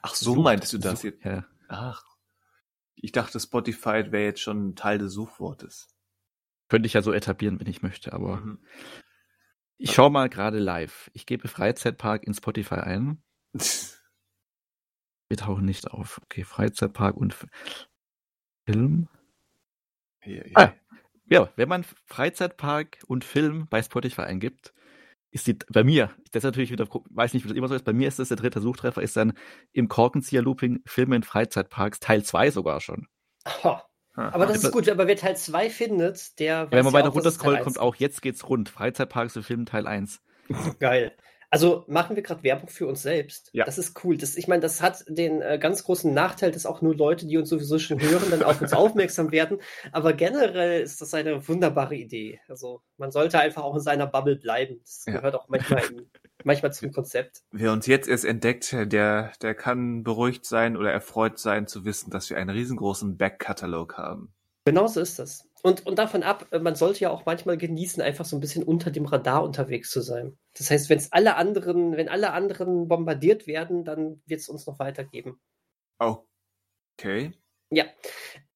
Ach, 0.00 0.14
so 0.14 0.32
Sucht- 0.32 0.44
meintest 0.44 0.72
du 0.72 0.78
das 0.78 1.02
sucht- 1.02 1.04
jetzt? 1.04 1.24
Ja. 1.26 1.44
Ach. 1.68 2.02
Ich 2.94 3.12
dachte, 3.12 3.38
Spotify 3.38 4.10
wäre 4.10 4.24
jetzt 4.24 4.40
schon 4.40 4.68
ein 4.68 4.76
Teil 4.76 4.96
des 4.96 5.12
Suchwortes. 5.12 5.94
Könnte 6.68 6.86
ich 6.86 6.92
ja 6.92 7.02
so 7.02 7.12
etablieren, 7.12 7.60
wenn 7.60 7.66
ich 7.66 7.82
möchte, 7.82 8.12
aber 8.12 8.36
Mhm. 8.36 8.58
ich 9.78 9.92
schaue 9.92 10.10
mal 10.10 10.28
gerade 10.28 10.58
live. 10.58 11.10
Ich 11.14 11.26
gebe 11.26 11.48
Freizeitpark 11.48 12.24
in 12.24 12.34
Spotify 12.34 12.76
ein. 12.76 13.22
Wir 15.30 15.36
tauchen 15.36 15.64
nicht 15.64 15.90
auf. 15.90 16.20
Okay, 16.24 16.44
Freizeitpark 16.44 17.14
und 17.16 17.36
Film. 18.66 19.08
Hier, 20.22 20.42
hier. 20.44 20.56
Ah. 20.58 20.74
Ja, 21.30 21.52
wenn 21.56 21.68
man 21.68 21.84
Freizeitpark 22.06 22.98
und 23.06 23.24
Film 23.24 23.66
bei 23.68 23.82
Spotify 23.82 24.22
eingibt, 24.22 24.72
ist 25.30 25.46
die 25.46 25.58
bei 25.70 25.84
mir, 25.84 26.06
das 26.32 26.40
ist 26.40 26.44
natürlich 26.44 26.70
wieder, 26.70 26.88
weiß 26.88 27.34
nicht, 27.34 27.44
wie 27.44 27.48
das 27.48 27.56
immer 27.58 27.68
so 27.68 27.74
ist, 27.74 27.84
bei 27.84 27.92
mir 27.92 28.08
ist 28.08 28.18
das 28.18 28.28
der 28.28 28.38
dritte 28.38 28.62
Suchtreffer, 28.62 29.02
ist 29.02 29.14
dann 29.16 29.34
im 29.72 29.88
Korkenzieher 29.88 30.40
Looping 30.40 30.80
Filme 30.86 31.16
in 31.16 31.22
Freizeitparks, 31.22 32.00
Teil 32.00 32.24
2 32.24 32.50
sogar 32.50 32.80
schon. 32.80 33.08
Ha. 33.62 33.87
Aber 34.18 34.46
das 34.46 34.62
ist 34.64 34.72
gut, 34.72 34.88
aber 34.88 35.06
wer 35.06 35.16
Teil 35.16 35.36
2 35.36 35.70
findet, 35.70 36.38
der 36.38 36.70
Wenn 36.70 36.84
man 36.84 36.92
ja 36.92 37.00
weiter 37.00 37.08
runterscrollt, 37.10 37.58
1 37.58 37.64
kommt 37.64 37.78
auch 37.78 37.94
jetzt 37.96 38.22
geht's 38.22 38.48
rund. 38.48 38.68
Freizeitparks 38.68 39.36
und 39.36 39.42
Film 39.44 39.66
Teil 39.66 39.86
1. 39.86 40.20
Geil. 40.80 41.12
Also 41.50 41.84
machen 41.88 42.14
wir 42.14 42.22
gerade 42.22 42.42
Werbung 42.42 42.68
für 42.68 42.86
uns 42.86 43.00
selbst. 43.00 43.48
Ja. 43.54 43.64
Das 43.64 43.78
ist 43.78 44.04
cool. 44.04 44.18
Das, 44.18 44.36
ich 44.36 44.48
meine, 44.48 44.60
das 44.60 44.82
hat 44.82 45.02
den 45.08 45.40
äh, 45.40 45.58
ganz 45.58 45.82
großen 45.82 46.12
Nachteil, 46.12 46.50
dass 46.50 46.66
auch 46.66 46.82
nur 46.82 46.94
Leute, 46.94 47.26
die 47.26 47.38
uns 47.38 47.48
sowieso 47.48 47.78
schon 47.78 48.00
hören, 48.02 48.30
dann 48.30 48.42
auf 48.42 48.60
uns 48.60 48.72
aufmerksam 48.74 49.32
werden. 49.32 49.58
Aber 49.92 50.12
generell 50.12 50.82
ist 50.82 51.00
das 51.00 51.14
eine 51.14 51.48
wunderbare 51.48 51.94
Idee. 51.94 52.38
Also 52.48 52.82
man 52.98 53.12
sollte 53.12 53.38
einfach 53.38 53.62
auch 53.62 53.74
in 53.74 53.80
seiner 53.80 54.06
Bubble 54.06 54.36
bleiben. 54.36 54.80
Das 54.84 55.04
Ja. 55.06 55.14
gehört 55.14 55.36
auch 55.36 55.48
manchmal, 55.48 55.82
in, 55.90 56.10
manchmal 56.48 56.72
zum 56.72 56.90
Konzept. 56.90 57.42
Wer 57.52 57.72
uns 57.72 57.86
jetzt 57.86 58.08
erst 58.08 58.24
entdeckt, 58.24 58.72
der, 58.72 59.32
der 59.40 59.54
kann 59.54 60.02
beruhigt 60.02 60.44
sein 60.44 60.76
oder 60.76 60.90
erfreut 60.90 61.38
sein 61.38 61.68
zu 61.68 61.84
wissen, 61.84 62.10
dass 62.10 62.28
wir 62.28 62.38
einen 62.38 62.50
riesengroßen 62.50 63.16
Backkatalog 63.16 63.96
haben. 63.96 64.34
Genauso 64.64 65.00
ist 65.00 65.18
das. 65.18 65.48
Und, 65.62 65.86
und 65.86 65.98
davon 65.98 66.22
ab, 66.22 66.46
äh, 66.50 66.58
man 66.58 66.74
sollte 66.74 67.00
ja 67.00 67.10
auch 67.10 67.26
manchmal 67.26 67.56
genießen, 67.56 68.02
einfach 68.02 68.24
so 68.24 68.36
ein 68.36 68.40
bisschen 68.40 68.64
unter 68.64 68.90
dem 68.90 69.06
Radar 69.06 69.42
unterwegs 69.42 69.90
zu 69.90 70.00
sein. 70.00 70.36
Das 70.56 70.70
heißt, 70.70 70.88
wenn 70.88 70.98
es 70.98 71.12
alle 71.12 71.36
anderen, 71.36 71.96
wenn 71.96 72.08
alle 72.08 72.32
anderen 72.32 72.88
bombardiert 72.88 73.46
werden, 73.46 73.84
dann 73.84 74.22
wird 74.26 74.40
es 74.40 74.48
uns 74.48 74.66
noch 74.66 74.78
weitergeben. 74.78 75.40
Okay. 75.98 77.32
Ja. 77.70 77.84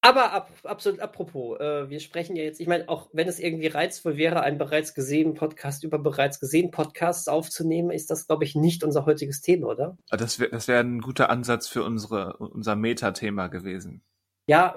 Aber 0.05 0.32
ab, 0.32 0.50
absolut 0.64 0.98
apropos, 0.98 1.61
äh, 1.61 1.88
wir 1.88 2.00
sprechen 2.00 2.34
ja 2.34 2.42
jetzt, 2.42 2.61
ich 2.61 2.66
meine, 2.66 2.88
auch 2.88 3.09
wenn 3.12 3.28
es 3.28 3.38
irgendwie 3.38 3.68
reizvoll 3.68 4.16
wäre, 4.16 4.40
einen 4.40 4.59
bereits 4.59 4.94
gesehenen 4.94 5.34
Podcast 5.34 5.84
über 5.84 6.00
bereits 6.00 6.40
gesehenen 6.40 6.72
Podcasts 6.72 7.28
aufzunehmen, 7.28 7.92
ist 7.92 8.11
das, 8.11 8.26
glaube 8.26 8.42
ich, 8.42 8.57
nicht 8.57 8.82
unser 8.82 9.07
heutiges 9.07 9.42
Thema, 9.42 9.68
oder? 9.68 9.96
Aber 10.11 10.16
Das 10.16 10.40
wäre 10.40 10.50
das 10.50 10.66
wär 10.66 10.80
ein 10.80 11.00
guter 11.00 11.30
Ansatz 11.30 11.68
für 11.68 11.84
unsere, 11.84 12.36
unser 12.38 12.74
Meta-Thema 12.74 13.46
gewesen. 13.46 14.03
Ja, 14.48 14.74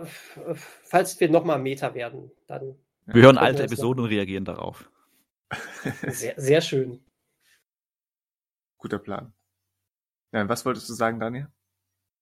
falls 0.84 1.20
wir 1.20 1.28
nochmal 1.30 1.58
Meta 1.58 1.96
werden, 1.96 2.30
dann 2.46 2.76
Wir 3.08 3.24
hören 3.24 3.40
alte 3.40 3.60
wir 3.60 3.66
Episoden 3.66 4.04
und 4.04 4.10
reagieren 4.12 4.46
darauf. 4.46 4.92
sehr, 6.08 6.36
sehr 6.38 6.62
schön. 6.62 7.04
Guter 8.78 9.00
Plan. 9.00 9.34
Ja, 10.34 10.48
was 10.48 10.66
wolltest 10.66 10.88
du 10.88 10.94
sagen, 10.94 11.20
Daniel? 11.20 11.48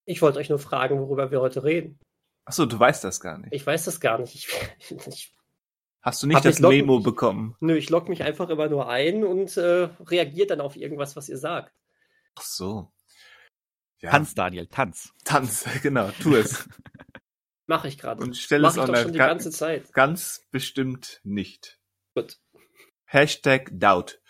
Ich 0.05 0.21
wollte 0.21 0.39
euch 0.39 0.49
nur 0.49 0.59
fragen, 0.59 0.99
worüber 0.99 1.31
wir 1.31 1.41
heute 1.41 1.65
reden. 1.65 1.99
Ach 2.45 2.53
so, 2.53 2.65
du 2.65 2.77
weißt 2.79 3.03
das 3.03 3.19
gar 3.19 3.37
nicht. 3.37 3.53
Ich 3.53 3.65
weiß 3.65 3.85
das 3.85 3.99
gar 4.01 4.19
nicht. 4.19 4.35
Ich, 4.35 4.47
ich, 5.07 5.33
Hast 6.01 6.21
du 6.21 6.27
nicht 6.27 6.43
das 6.43 6.59
Memo 6.59 6.99
bekommen? 6.99 7.55
nö, 7.61 7.75
ich 7.77 7.89
logge 7.89 8.09
mich 8.09 8.23
einfach 8.23 8.49
immer 8.49 8.67
nur 8.67 8.89
ein 8.89 9.23
und 9.23 9.55
äh, 9.55 9.89
reagiere 10.01 10.47
dann 10.47 10.59
auf 10.61 10.75
irgendwas, 10.75 11.15
was 11.15 11.29
ihr 11.29 11.37
sagt. 11.37 11.73
Ach 12.35 12.41
so. 12.41 12.91
Ja, 14.01 14.11
Tanz, 14.11 14.35
Daniel, 14.35 14.67
tanz. 14.67 15.13
Tanz, 15.23 15.65
genau, 15.81 16.09
tu 16.21 16.35
es. 16.35 16.67
Mache 17.67 17.87
ich 17.87 17.97
gerade. 17.97 18.21
Und 18.21 18.35
stell 18.35 18.59
Mach 18.59 18.71
es 18.71 18.75
ich 18.75 18.81
doch 18.81 18.87
online. 18.89 19.03
schon 19.03 19.13
die 19.13 19.19
Ga- 19.19 19.27
ganze 19.27 19.49
Zeit. 19.51 19.93
Ganz 19.93 20.45
bestimmt 20.51 21.21
nicht. 21.23 21.79
Gut. 22.13 22.37
Hashtag 23.05 23.69
Doubt. 23.71 24.21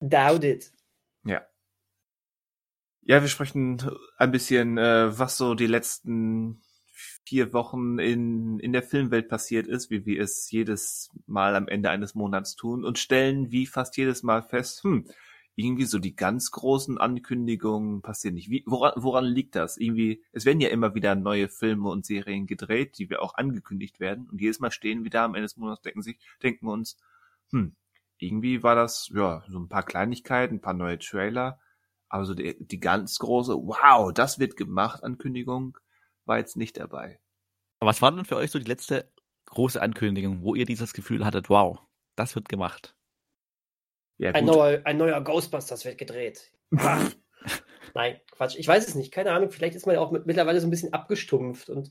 Doubt 0.00 0.44
it. 0.44 0.72
Ja. 1.24 1.44
Ja, 3.02 3.20
wir 3.22 3.28
sprechen 3.28 3.82
ein 4.18 4.30
bisschen, 4.30 4.78
äh, 4.78 5.18
was 5.18 5.36
so 5.36 5.54
die 5.54 5.66
letzten 5.66 6.62
vier 7.28 7.52
Wochen 7.52 7.98
in, 7.98 8.58
in 8.58 8.72
der 8.72 8.82
Filmwelt 8.82 9.28
passiert 9.28 9.66
ist, 9.66 9.90
wie 9.90 10.06
wir 10.06 10.22
es 10.22 10.50
jedes 10.50 11.10
Mal 11.26 11.56
am 11.56 11.68
Ende 11.68 11.90
eines 11.90 12.14
Monats 12.14 12.56
tun 12.56 12.86
und 12.86 12.98
stellen 12.98 13.52
wie 13.52 13.66
fast 13.66 13.98
jedes 13.98 14.22
Mal 14.22 14.42
fest, 14.42 14.82
hm, 14.82 15.04
irgendwie 15.54 15.84
so 15.84 15.98
die 15.98 16.16
ganz 16.16 16.50
großen 16.50 16.96
Ankündigungen 16.96 18.00
passieren 18.00 18.34
nicht. 18.36 18.48
Wie, 18.48 18.64
woran, 18.64 18.92
woran 18.96 19.26
liegt 19.26 19.56
das? 19.56 19.76
Irgendwie, 19.76 20.22
es 20.32 20.46
werden 20.46 20.62
ja 20.62 20.70
immer 20.70 20.94
wieder 20.94 21.16
neue 21.16 21.48
Filme 21.50 21.90
und 21.90 22.06
Serien 22.06 22.46
gedreht, 22.46 22.96
die 22.98 23.10
wir 23.10 23.20
auch 23.20 23.34
angekündigt 23.34 24.00
werden 24.00 24.26
und 24.30 24.40
jedes 24.40 24.60
Mal 24.60 24.70
stehen 24.70 25.04
wir 25.04 25.10
da 25.10 25.26
am 25.26 25.34
Ende 25.34 25.48
des 25.48 25.58
Monats, 25.58 25.82
denken 25.82 26.00
sich, 26.00 26.18
denken 26.42 26.66
uns, 26.66 26.96
hm, 27.50 27.76
irgendwie 28.16 28.62
war 28.62 28.74
das, 28.74 29.10
ja, 29.12 29.44
so 29.48 29.58
ein 29.58 29.68
paar 29.68 29.82
Kleinigkeiten, 29.82 30.56
ein 30.56 30.60
paar 30.62 30.74
neue 30.74 30.98
Trailer, 30.98 31.58
aber 32.08 32.24
so 32.24 32.32
die, 32.34 32.56
die 32.58 32.80
ganz 32.80 33.18
große, 33.18 33.52
wow, 33.52 34.12
das 34.14 34.38
wird 34.38 34.56
gemacht, 34.56 35.04
Ankündigung, 35.04 35.76
war 36.28 36.38
jetzt 36.38 36.56
nicht 36.56 36.76
dabei. 36.76 37.18
Aber 37.80 37.90
was 37.90 38.02
war 38.02 38.12
denn 38.12 38.24
für 38.24 38.36
euch 38.36 38.50
so 38.50 38.58
die 38.58 38.68
letzte 38.68 39.10
große 39.46 39.80
Ankündigung, 39.80 40.42
wo 40.42 40.54
ihr 40.54 40.66
dieses 40.66 40.92
Gefühl 40.92 41.24
hattet, 41.24 41.48
wow, 41.48 41.78
das 42.16 42.34
wird 42.34 42.48
gemacht? 42.48 42.94
Ja, 44.18 44.32
ein, 44.32 44.44
neuer, 44.44 44.80
ein 44.84 44.96
neuer 44.96 45.20
Ghostbusters 45.22 45.84
wird 45.84 45.96
gedreht. 45.96 46.52
Nein, 47.94 48.20
Quatsch. 48.32 48.56
Ich 48.56 48.66
weiß 48.66 48.86
es 48.86 48.94
nicht. 48.94 49.12
Keine 49.12 49.32
Ahnung. 49.32 49.50
Vielleicht 49.50 49.76
ist 49.76 49.86
man 49.86 49.94
ja 49.94 50.00
auch 50.00 50.10
mit, 50.10 50.26
mittlerweile 50.26 50.60
so 50.60 50.66
ein 50.66 50.70
bisschen 50.70 50.92
abgestumpft. 50.92 51.70
Und 51.70 51.90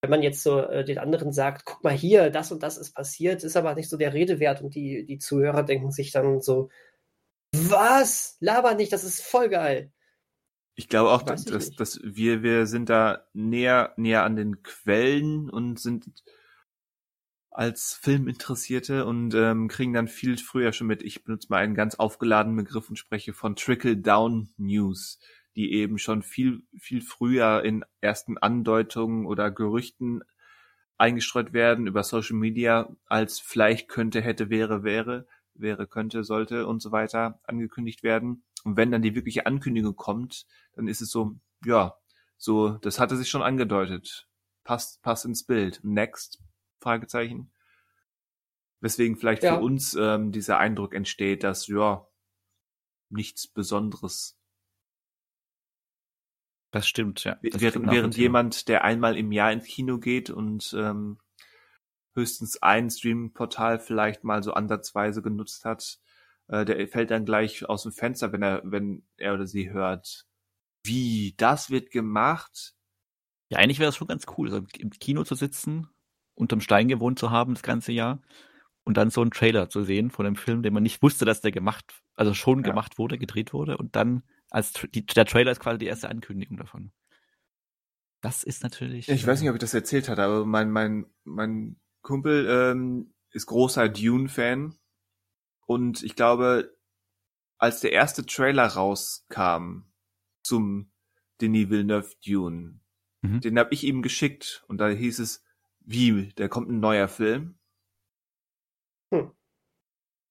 wenn 0.00 0.10
man 0.10 0.22
jetzt 0.22 0.42
so 0.42 0.60
äh, 0.60 0.84
den 0.84 0.98
anderen 0.98 1.32
sagt, 1.32 1.64
guck 1.64 1.82
mal 1.82 1.92
hier, 1.92 2.30
das 2.30 2.52
und 2.52 2.62
das 2.62 2.78
ist 2.78 2.94
passiert, 2.94 3.42
ist 3.42 3.56
aber 3.56 3.74
nicht 3.74 3.90
so 3.90 3.96
der 3.96 4.14
Rede 4.14 4.38
wert. 4.38 4.62
Und 4.62 4.74
die, 4.74 5.04
die 5.04 5.18
Zuhörer 5.18 5.64
denken 5.64 5.90
sich 5.90 6.12
dann 6.12 6.40
so, 6.40 6.70
was? 7.52 8.36
Laber 8.40 8.74
nicht, 8.74 8.92
das 8.92 9.04
ist 9.04 9.22
voll 9.22 9.48
geil. 9.48 9.92
Ich 10.80 10.88
glaube 10.88 11.10
auch, 11.10 11.20
dass, 11.20 11.44
dass, 11.44 11.72
dass, 11.72 12.00
wir, 12.02 12.42
wir 12.42 12.64
sind 12.64 12.88
da 12.88 13.26
näher, 13.34 13.92
näher 13.98 14.24
an 14.24 14.34
den 14.34 14.62
Quellen 14.62 15.50
und 15.50 15.78
sind 15.78 16.06
als 17.50 17.98
Filminteressierte 18.00 19.04
und 19.04 19.34
ähm, 19.34 19.68
kriegen 19.68 19.92
dann 19.92 20.08
viel 20.08 20.38
früher 20.38 20.72
schon 20.72 20.86
mit. 20.86 21.02
Ich 21.02 21.22
benutze 21.22 21.48
mal 21.50 21.58
einen 21.58 21.74
ganz 21.74 21.96
aufgeladenen 21.96 22.64
Begriff 22.64 22.88
und 22.88 22.96
spreche 22.96 23.34
von 23.34 23.56
Trickle-Down-News, 23.56 25.18
die 25.54 25.70
eben 25.70 25.98
schon 25.98 26.22
viel, 26.22 26.62
viel 26.78 27.02
früher 27.02 27.62
in 27.62 27.84
ersten 28.00 28.38
Andeutungen 28.38 29.26
oder 29.26 29.50
Gerüchten 29.50 30.22
eingestreut 30.96 31.52
werden 31.52 31.88
über 31.88 32.04
Social 32.04 32.36
Media, 32.36 32.88
als 33.04 33.38
vielleicht 33.38 33.88
könnte, 33.88 34.22
hätte, 34.22 34.48
wäre, 34.48 34.82
wäre, 34.82 35.26
wäre, 35.52 35.86
könnte, 35.86 36.24
sollte 36.24 36.66
und 36.66 36.80
so 36.80 36.90
weiter 36.90 37.38
angekündigt 37.44 38.02
werden. 38.02 38.44
Und 38.64 38.76
wenn 38.76 38.90
dann 38.90 39.02
die 39.02 39.14
wirkliche 39.14 39.46
Ankündigung 39.46 39.96
kommt, 39.96 40.46
dann 40.74 40.88
ist 40.88 41.00
es 41.00 41.10
so, 41.10 41.36
ja, 41.64 41.96
so, 42.36 42.70
das 42.78 42.98
hatte 42.98 43.16
sich 43.16 43.28
schon 43.28 43.42
angedeutet. 43.42 44.28
Passt, 44.64 45.02
passt 45.02 45.24
ins 45.24 45.44
Bild. 45.44 45.80
Next, 45.82 46.42
Fragezeichen. 46.80 47.52
Weswegen 48.80 49.16
vielleicht 49.16 49.42
ja. 49.42 49.56
für 49.56 49.62
uns 49.62 49.94
ähm, 49.94 50.32
dieser 50.32 50.58
Eindruck 50.58 50.94
entsteht, 50.94 51.44
dass 51.44 51.66
ja 51.66 52.06
nichts 53.10 53.46
Besonderes. 53.46 54.38
Das 56.70 56.86
stimmt, 56.86 57.24
ja. 57.24 57.38
Das 57.42 57.60
während, 57.60 57.72
stimmt 57.72 57.90
während 57.90 58.16
jemand, 58.16 58.68
der 58.68 58.84
einmal 58.84 59.16
im 59.16 59.32
Jahr 59.32 59.52
ins 59.52 59.66
Kino 59.66 59.98
geht 59.98 60.30
und 60.30 60.72
ähm, 60.78 61.18
höchstens 62.14 62.62
ein 62.62 62.88
Streaming-Portal 62.90 63.80
vielleicht 63.80 64.24
mal 64.24 64.42
so 64.42 64.52
ansatzweise 64.52 65.20
genutzt 65.20 65.64
hat, 65.64 65.98
äh, 66.50 66.64
der 66.64 66.86
fällt 66.88 67.10
dann 67.10 67.24
gleich 67.24 67.68
aus 67.68 67.82
dem 67.84 67.92
Fenster, 67.92 68.32
wenn 68.32 68.42
er, 68.42 68.62
wenn 68.64 69.02
er 69.16 69.34
oder 69.34 69.46
sie 69.46 69.70
hört, 69.70 70.26
wie, 70.84 71.34
das 71.36 71.70
wird 71.70 71.90
gemacht? 71.90 72.74
Ja, 73.50 73.58
eigentlich 73.58 73.78
wäre 73.78 73.88
das 73.88 73.96
schon 73.96 74.08
ganz 74.08 74.26
cool, 74.36 74.50
so 74.50 74.64
im 74.78 74.90
Kino 74.90 75.24
zu 75.24 75.34
sitzen 75.34 75.88
unterm 76.40 76.60
Stein 76.60 76.88
gewohnt 76.88 77.18
zu 77.18 77.30
haben 77.30 77.54
das 77.54 77.62
ganze 77.62 77.92
Jahr 77.92 78.20
und 78.84 78.96
dann 78.96 79.10
so 79.10 79.20
einen 79.20 79.30
Trailer 79.30 79.68
zu 79.68 79.84
sehen 79.84 80.10
von 80.10 80.26
einem 80.26 80.36
Film, 80.36 80.62
den 80.62 80.72
man 80.72 80.82
nicht 80.82 81.02
wusste, 81.02 81.24
dass 81.24 81.42
der 81.42 81.52
gemacht, 81.52 82.02
also 82.16 82.34
schon 82.34 82.64
ja. 82.64 82.70
gemacht 82.70 82.98
wurde, 82.98 83.18
gedreht 83.18 83.52
wurde 83.52 83.76
und 83.76 83.94
dann 83.94 84.22
als 84.50 84.72
die, 84.94 85.06
der 85.06 85.26
Trailer 85.26 85.52
ist 85.52 85.60
quasi 85.60 85.78
die 85.78 85.86
erste 85.86 86.08
Ankündigung 86.08 86.56
davon. 86.56 86.92
Das 88.22 88.42
ist 88.42 88.62
natürlich. 88.62 89.08
Ich 89.08 89.26
weiß 89.26 89.40
nicht, 89.40 89.48
ob 89.48 89.56
ich 89.56 89.60
das 89.60 89.74
erzählt 89.74 90.08
hatte, 90.08 90.22
aber 90.22 90.44
mein 90.44 90.70
mein 90.70 91.06
mein 91.24 91.76
Kumpel 92.02 92.46
ähm, 92.50 93.14
ist 93.30 93.46
großer 93.46 93.88
Dune-Fan 93.88 94.74
und 95.70 96.02
ich 96.02 96.16
glaube, 96.16 96.76
als 97.56 97.78
der 97.78 97.92
erste 97.92 98.26
Trailer 98.26 98.66
rauskam 98.66 99.82
zum 100.42 100.90
Denis 101.40 101.70
Villeneuve 101.70 102.16
Dune, 102.26 102.80
mhm. 103.20 103.40
den 103.40 103.56
habe 103.56 103.72
ich 103.72 103.84
ihm 103.84 104.02
geschickt 104.02 104.64
und 104.66 104.78
da 104.78 104.88
hieß 104.88 105.20
es, 105.20 105.44
wie, 105.78 106.32
da 106.34 106.48
kommt 106.48 106.70
ein 106.70 106.80
neuer 106.80 107.06
Film? 107.06 107.56
Hm. 109.12 109.30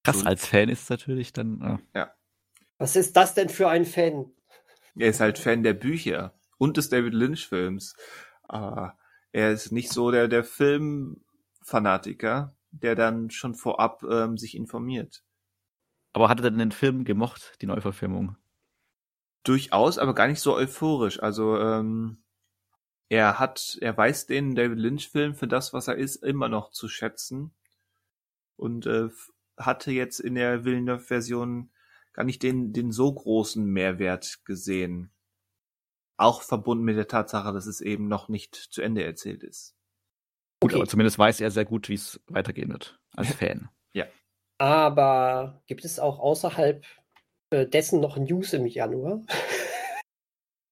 Krass, 0.04 0.26
als 0.26 0.46
Fan 0.46 0.68
ist 0.68 0.84
es 0.84 0.90
natürlich 0.90 1.32
dann. 1.32 1.62
Ja. 1.62 1.80
ja. 1.96 2.14
Was 2.78 2.98
ist 2.98 3.16
das 3.16 3.34
denn 3.34 3.48
für 3.48 3.70
ein 3.70 3.86
Fan? 3.86 4.34
Er 4.98 5.08
ist 5.08 5.22
halt 5.22 5.40
Fan 5.40 5.64
der 5.64 5.74
Bücher 5.74 6.38
und 6.58 6.76
des 6.76 6.90
David 6.90 7.14
Lynch-Films. 7.14 7.96
Aber 8.44 8.98
er 9.32 9.54
ist 9.54 9.72
nicht 9.72 9.90
so 9.90 10.12
der, 10.12 10.28
der 10.28 10.44
Filmfanatiker, 10.44 12.58
der 12.72 12.96
dann 12.96 13.30
schon 13.30 13.56
vorab 13.56 14.04
ähm, 14.04 14.38
sich 14.38 14.54
informiert. 14.54 15.24
Aber 16.14 16.30
hat 16.30 16.40
er 16.40 16.50
denn 16.50 16.60
den 16.60 16.72
Film 16.72 17.04
gemocht, 17.04 17.54
die 17.62 17.68
Neuverfilmung? 17.68 18.36
Durchaus, 19.44 19.98
aber 19.98 20.14
gar 20.14 20.28
nicht 20.28 20.42
so 20.42 20.56
euphorisch. 20.56 21.22
Also 21.22 21.58
ähm, 21.58 22.24
er 23.10 23.40
hat, 23.40 23.78
er 23.82 23.96
weiß 23.96 24.28
den 24.28 24.56
David 24.56 24.80
Lynch-Film 24.80 25.36
für 25.36 25.48
das, 25.48 25.74
was 25.74 25.88
er 25.88 25.96
ist, 25.96 26.18
immer 26.18 26.50
noch 26.50 26.72
zu 26.72 26.88
schätzen. 26.88 27.52
Und 28.56 28.86
äh, 28.86 29.10
hatte 29.58 29.92
jetzt 29.92 30.20
in 30.20 30.36
der 30.36 30.66
Villeneuve-Version 30.66 31.72
gar 32.14 32.24
nicht 32.24 32.44
den, 32.44 32.74
den 32.74 32.92
so 32.92 33.14
großen 33.14 33.66
Mehrwert 33.66 34.44
gesehen. 34.46 35.12
Auch 36.18 36.42
verbunden 36.42 36.84
mit 36.84 36.98
der 36.98 37.08
Tatsache, 37.08 37.54
dass 37.54 37.66
es 37.66 37.82
eben 37.82 38.08
noch 38.08 38.28
nicht 38.28 38.56
zu 38.56 38.82
Ende 38.82 39.04
erzählt 39.04 39.44
ist. 39.44 39.76
Gut, 40.60 40.72
okay. 40.72 40.82
aber 40.82 40.90
zumindest 40.90 41.18
weiß 41.18 41.40
er 41.40 41.52
sehr 41.52 41.66
gut, 41.66 41.88
wie 41.88 41.94
es 41.94 42.20
weitergehen 42.28 42.70
wird, 42.70 43.00
als 43.16 43.34
Fan. 43.34 43.70
Aber 44.60 45.62
gibt 45.68 45.86
es 45.86 46.00
auch 46.00 46.20
außerhalb 46.20 46.86
äh, 47.52 47.66
dessen 47.66 48.02
noch 48.02 48.18
News 48.18 48.54
im 48.54 48.66
Januar? 48.68 49.22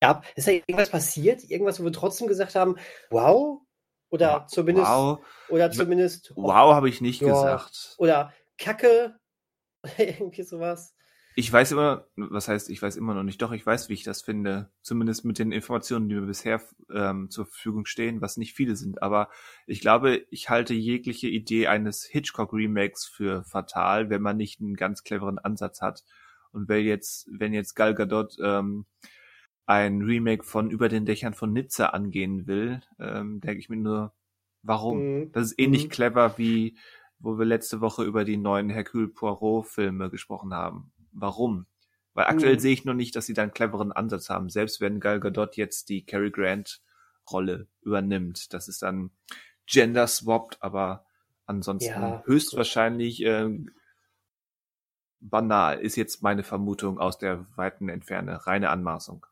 Ja, 0.04 0.22
ist 0.36 0.48
da 0.48 0.52
irgendwas 0.52 0.92
passiert? 0.92 1.44
Irgendwas, 1.50 1.80
wo 1.80 1.84
wir 1.86 1.92
trotzdem 1.92 2.28
gesagt 2.28 2.54
haben, 2.54 2.76
wow? 3.10 3.62
Oder 4.12 4.28
ja, 4.28 4.48
zumindest. 4.48 4.88
Wow. 4.88 5.26
Oder 5.50 5.72
zumindest. 5.72 6.34
Wow, 6.36 6.76
habe 6.76 6.88
ich 6.88 7.02
nicht 7.02 7.20
ja, 7.20 7.30
gesagt. 7.30 7.96
Oder 7.98 8.32
Kacke. 8.60 9.20
irgendwie 9.98 10.44
sowas. 10.44 10.94
Ich 11.40 11.54
weiß 11.54 11.74
immer, 11.74 12.08
was 12.16 12.48
heißt, 12.48 12.72
ich 12.72 12.82
weiß 12.82 12.96
immer 12.96 13.14
noch 13.14 13.22
nicht, 13.22 13.40
doch, 13.44 13.52
ich 13.52 13.64
weiß, 13.64 13.90
wie 13.90 13.94
ich 13.94 14.02
das 14.02 14.24
finde. 14.24 14.72
Zumindest 14.82 15.24
mit 15.24 15.38
den 15.38 15.52
Informationen, 15.52 16.10
die 16.10 16.16
mir 16.16 16.26
bisher 16.26 16.60
ähm, 16.92 17.30
zur 17.30 17.46
Verfügung 17.46 17.86
stehen, 17.86 18.22
was 18.22 18.38
nicht 18.38 18.56
viele 18.56 18.76
sind. 18.76 19.04
Aber 19.04 19.30
ich 19.68 19.80
glaube, 19.80 20.26
ich 20.32 20.50
halte 20.50 20.74
jegliche 20.74 21.28
Idee 21.28 21.68
eines 21.68 22.06
Hitchcock-Remakes 22.06 23.06
für 23.06 23.44
fatal, 23.44 24.10
wenn 24.10 24.24
man 24.24 24.36
nicht 24.36 24.60
einen 24.60 24.74
ganz 24.74 25.04
cleveren 25.04 25.38
Ansatz 25.38 25.80
hat. 25.80 26.04
Und 26.54 26.70
wenn 26.70 26.84
jetzt, 26.84 27.30
wenn 27.32 27.54
jetzt 27.54 27.76
Gal 27.76 27.94
Gadot 27.94 28.36
ähm, 28.42 28.88
ein 29.68 30.02
Remake 30.02 30.44
von 30.44 30.72
Über 30.72 30.90
den 30.90 31.06
Dächern 31.06 31.36
von 31.36 31.54
Nizza 31.54 31.90
angehen 31.90 32.48
will, 32.48 32.82
ähm, 33.00 33.42
denke 33.42 33.60
ich 33.60 33.70
mir 33.70 33.78
nur, 33.78 34.12
warum? 34.64 35.20
Mhm. 35.20 35.32
Das 35.34 35.52
ist 35.52 35.60
ähnlich 35.60 35.84
mhm. 35.84 35.90
clever 35.90 36.36
wie, 36.40 36.80
wo 37.20 37.38
wir 37.38 37.46
letzte 37.46 37.80
Woche 37.80 38.04
über 38.06 38.26
die 38.26 38.38
neuen 38.38 38.72
Hercule 38.72 39.10
Poirot 39.10 39.68
Filme 39.68 40.10
gesprochen 40.10 40.56
haben. 40.56 40.94
Warum? 41.20 41.66
Weil 42.14 42.26
aktuell 42.26 42.56
mhm. 42.56 42.60
sehe 42.60 42.74
ich 42.74 42.86
noch 42.86 42.94
nicht, 42.94 43.16
dass 43.16 43.26
sie 43.26 43.34
da 43.34 43.44
einen 43.44 43.54
cleveren 43.54 43.92
Ansatz 43.92 44.30
haben. 44.30 44.50
Selbst 44.50 44.82
wenn 44.82 45.00
Gal 45.00 45.20
Gadot 45.20 45.56
jetzt 45.56 45.90
die 45.90 46.06
Cary 46.06 46.32
Grant 46.32 46.82
Rolle 47.32 47.68
übernimmt. 47.82 48.54
Das 48.54 48.68
ist 48.68 48.82
dann 48.82 49.12
gender 49.66 50.08
swapped, 50.08 50.62
aber 50.62 51.06
ansonsten 51.46 51.92
ja, 51.92 52.24
höchstwahrscheinlich 52.26 53.24
äh, 53.24 53.50
banal, 55.20 55.80
ist 55.80 55.96
jetzt 55.96 56.24
meine 56.24 56.44
Vermutung 56.44 57.00
aus 57.00 57.18
der 57.18 57.46
weiten 57.56 57.90
Entferne, 57.90 58.48
reine 58.48 58.70
Anmaßung. 58.70 59.26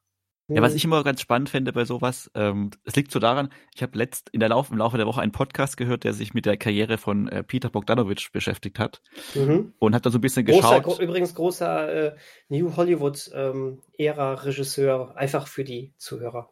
Ja, 0.47 0.61
was 0.61 0.73
mhm. 0.73 0.77
ich 0.77 0.85
immer 0.85 1.03
ganz 1.03 1.21
spannend 1.21 1.49
finde 1.49 1.73
bei 1.73 1.85
sowas, 1.85 2.29
ähm, 2.35 2.69
es 2.83 2.95
liegt 2.95 3.11
so 3.11 3.17
daran, 3.17 3.49
ich 3.73 3.81
habe 3.81 3.97
letzt 3.97 4.29
in 4.29 4.39
der 4.39 4.49
Lauf, 4.49 4.69
im 4.69 4.77
Laufe 4.77 4.97
der 4.97 5.07
Woche 5.07 5.21
einen 5.21 5.31
Podcast 5.31 5.75
gehört, 5.75 6.03
der 6.03 6.13
sich 6.13 6.35
mit 6.35 6.45
der 6.45 6.55
Karriere 6.55 6.99
von 6.99 7.27
äh, 7.29 7.43
Peter 7.43 7.69
Bogdanovich 7.69 8.31
beschäftigt 8.31 8.77
hat 8.77 9.01
mhm. 9.33 9.73
und 9.79 9.95
hat 9.95 10.05
da 10.05 10.11
so 10.11 10.19
ein 10.19 10.21
bisschen 10.21 10.45
großer, 10.45 10.81
geschaut. 10.81 10.83
Gro 10.83 11.03
übrigens 11.03 11.33
großer 11.33 12.13
äh, 12.13 12.15
New 12.49 12.75
Hollywood 12.77 13.31
ähm, 13.33 13.81
Ära 13.97 14.35
Regisseur, 14.35 15.17
einfach 15.17 15.47
für 15.47 15.63
die 15.63 15.93
Zuhörer. 15.97 16.51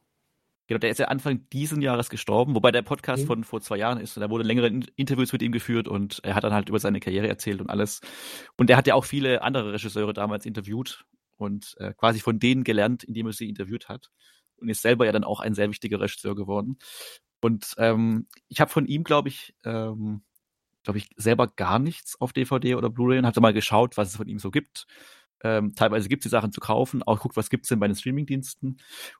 Genau, 0.67 0.79
der 0.79 0.89
ist 0.89 0.99
ja 0.99 1.09
Anfang 1.09 1.47
diesen 1.51 1.81
Jahres 1.81 2.09
gestorben, 2.09 2.55
wobei 2.55 2.71
der 2.71 2.81
Podcast 2.81 3.23
mhm. 3.23 3.27
von 3.27 3.43
vor 3.43 3.61
zwei 3.61 3.77
Jahren 3.77 3.99
ist. 3.99 4.17
Da 4.17 4.29
wurde 4.31 4.43
längere 4.43 4.71
Interviews 4.95 5.33
mit 5.33 5.43
ihm 5.43 5.51
geführt 5.51 5.87
und 5.87 6.19
er 6.23 6.33
hat 6.33 6.43
dann 6.43 6.53
halt 6.53 6.69
über 6.69 6.79
seine 6.79 6.99
Karriere 6.99 7.27
erzählt 7.27 7.61
und 7.61 7.69
alles. 7.69 8.01
Und 8.57 8.71
er 8.71 8.77
hat 8.77 8.87
ja 8.87 8.95
auch 8.95 9.05
viele 9.05 9.43
andere 9.43 9.73
Regisseure 9.73 10.13
damals 10.13 10.47
interviewt 10.47 11.05
und 11.37 11.75
äh, 11.79 11.93
quasi 11.93 12.19
von 12.19 12.39
denen 12.39 12.63
gelernt, 12.63 13.03
indem 13.03 13.27
er 13.27 13.33
sie 13.33 13.49
interviewt 13.49 13.89
hat. 13.89 14.09
Und 14.57 14.69
ist 14.69 14.81
selber 14.81 15.05
ja 15.05 15.11
dann 15.11 15.23
auch 15.23 15.39
ein 15.39 15.55
sehr 15.55 15.69
wichtiger 15.69 15.99
Regisseur 15.99 16.35
geworden. 16.35 16.77
Und 17.41 17.73
ähm, 17.77 18.27
ich 18.47 18.61
habe 18.61 18.71
von 18.71 18.85
ihm, 18.85 19.03
glaube 19.03 19.29
ich, 19.29 19.55
ähm, 19.65 20.23
glaube 20.83 20.99
ich, 20.99 21.09
selber 21.17 21.47
gar 21.47 21.79
nichts 21.79 22.19
auf 22.19 22.33
DVD 22.33 22.75
oder 22.75 22.89
Blu-ray 22.89 23.19
und 23.19 23.25
habe 23.25 23.41
mal 23.41 23.53
geschaut, 23.53 23.97
was 23.97 24.09
es 24.09 24.15
von 24.17 24.27
ihm 24.27 24.39
so 24.39 24.51
gibt. 24.51 24.85
Ähm, 25.43 25.75
teilweise 25.75 26.07
gibt 26.07 26.21
es 26.21 26.29
die 26.29 26.31
Sachen 26.31 26.53
zu 26.53 26.61
kaufen, 26.61 27.03
auch 27.03 27.19
guckt, 27.19 27.35
was 27.35 27.49
gibt's 27.49 27.67
denn 27.67 27.79
bei 27.79 27.87
den 27.87 27.97
Streamingdiensten 27.97 28.79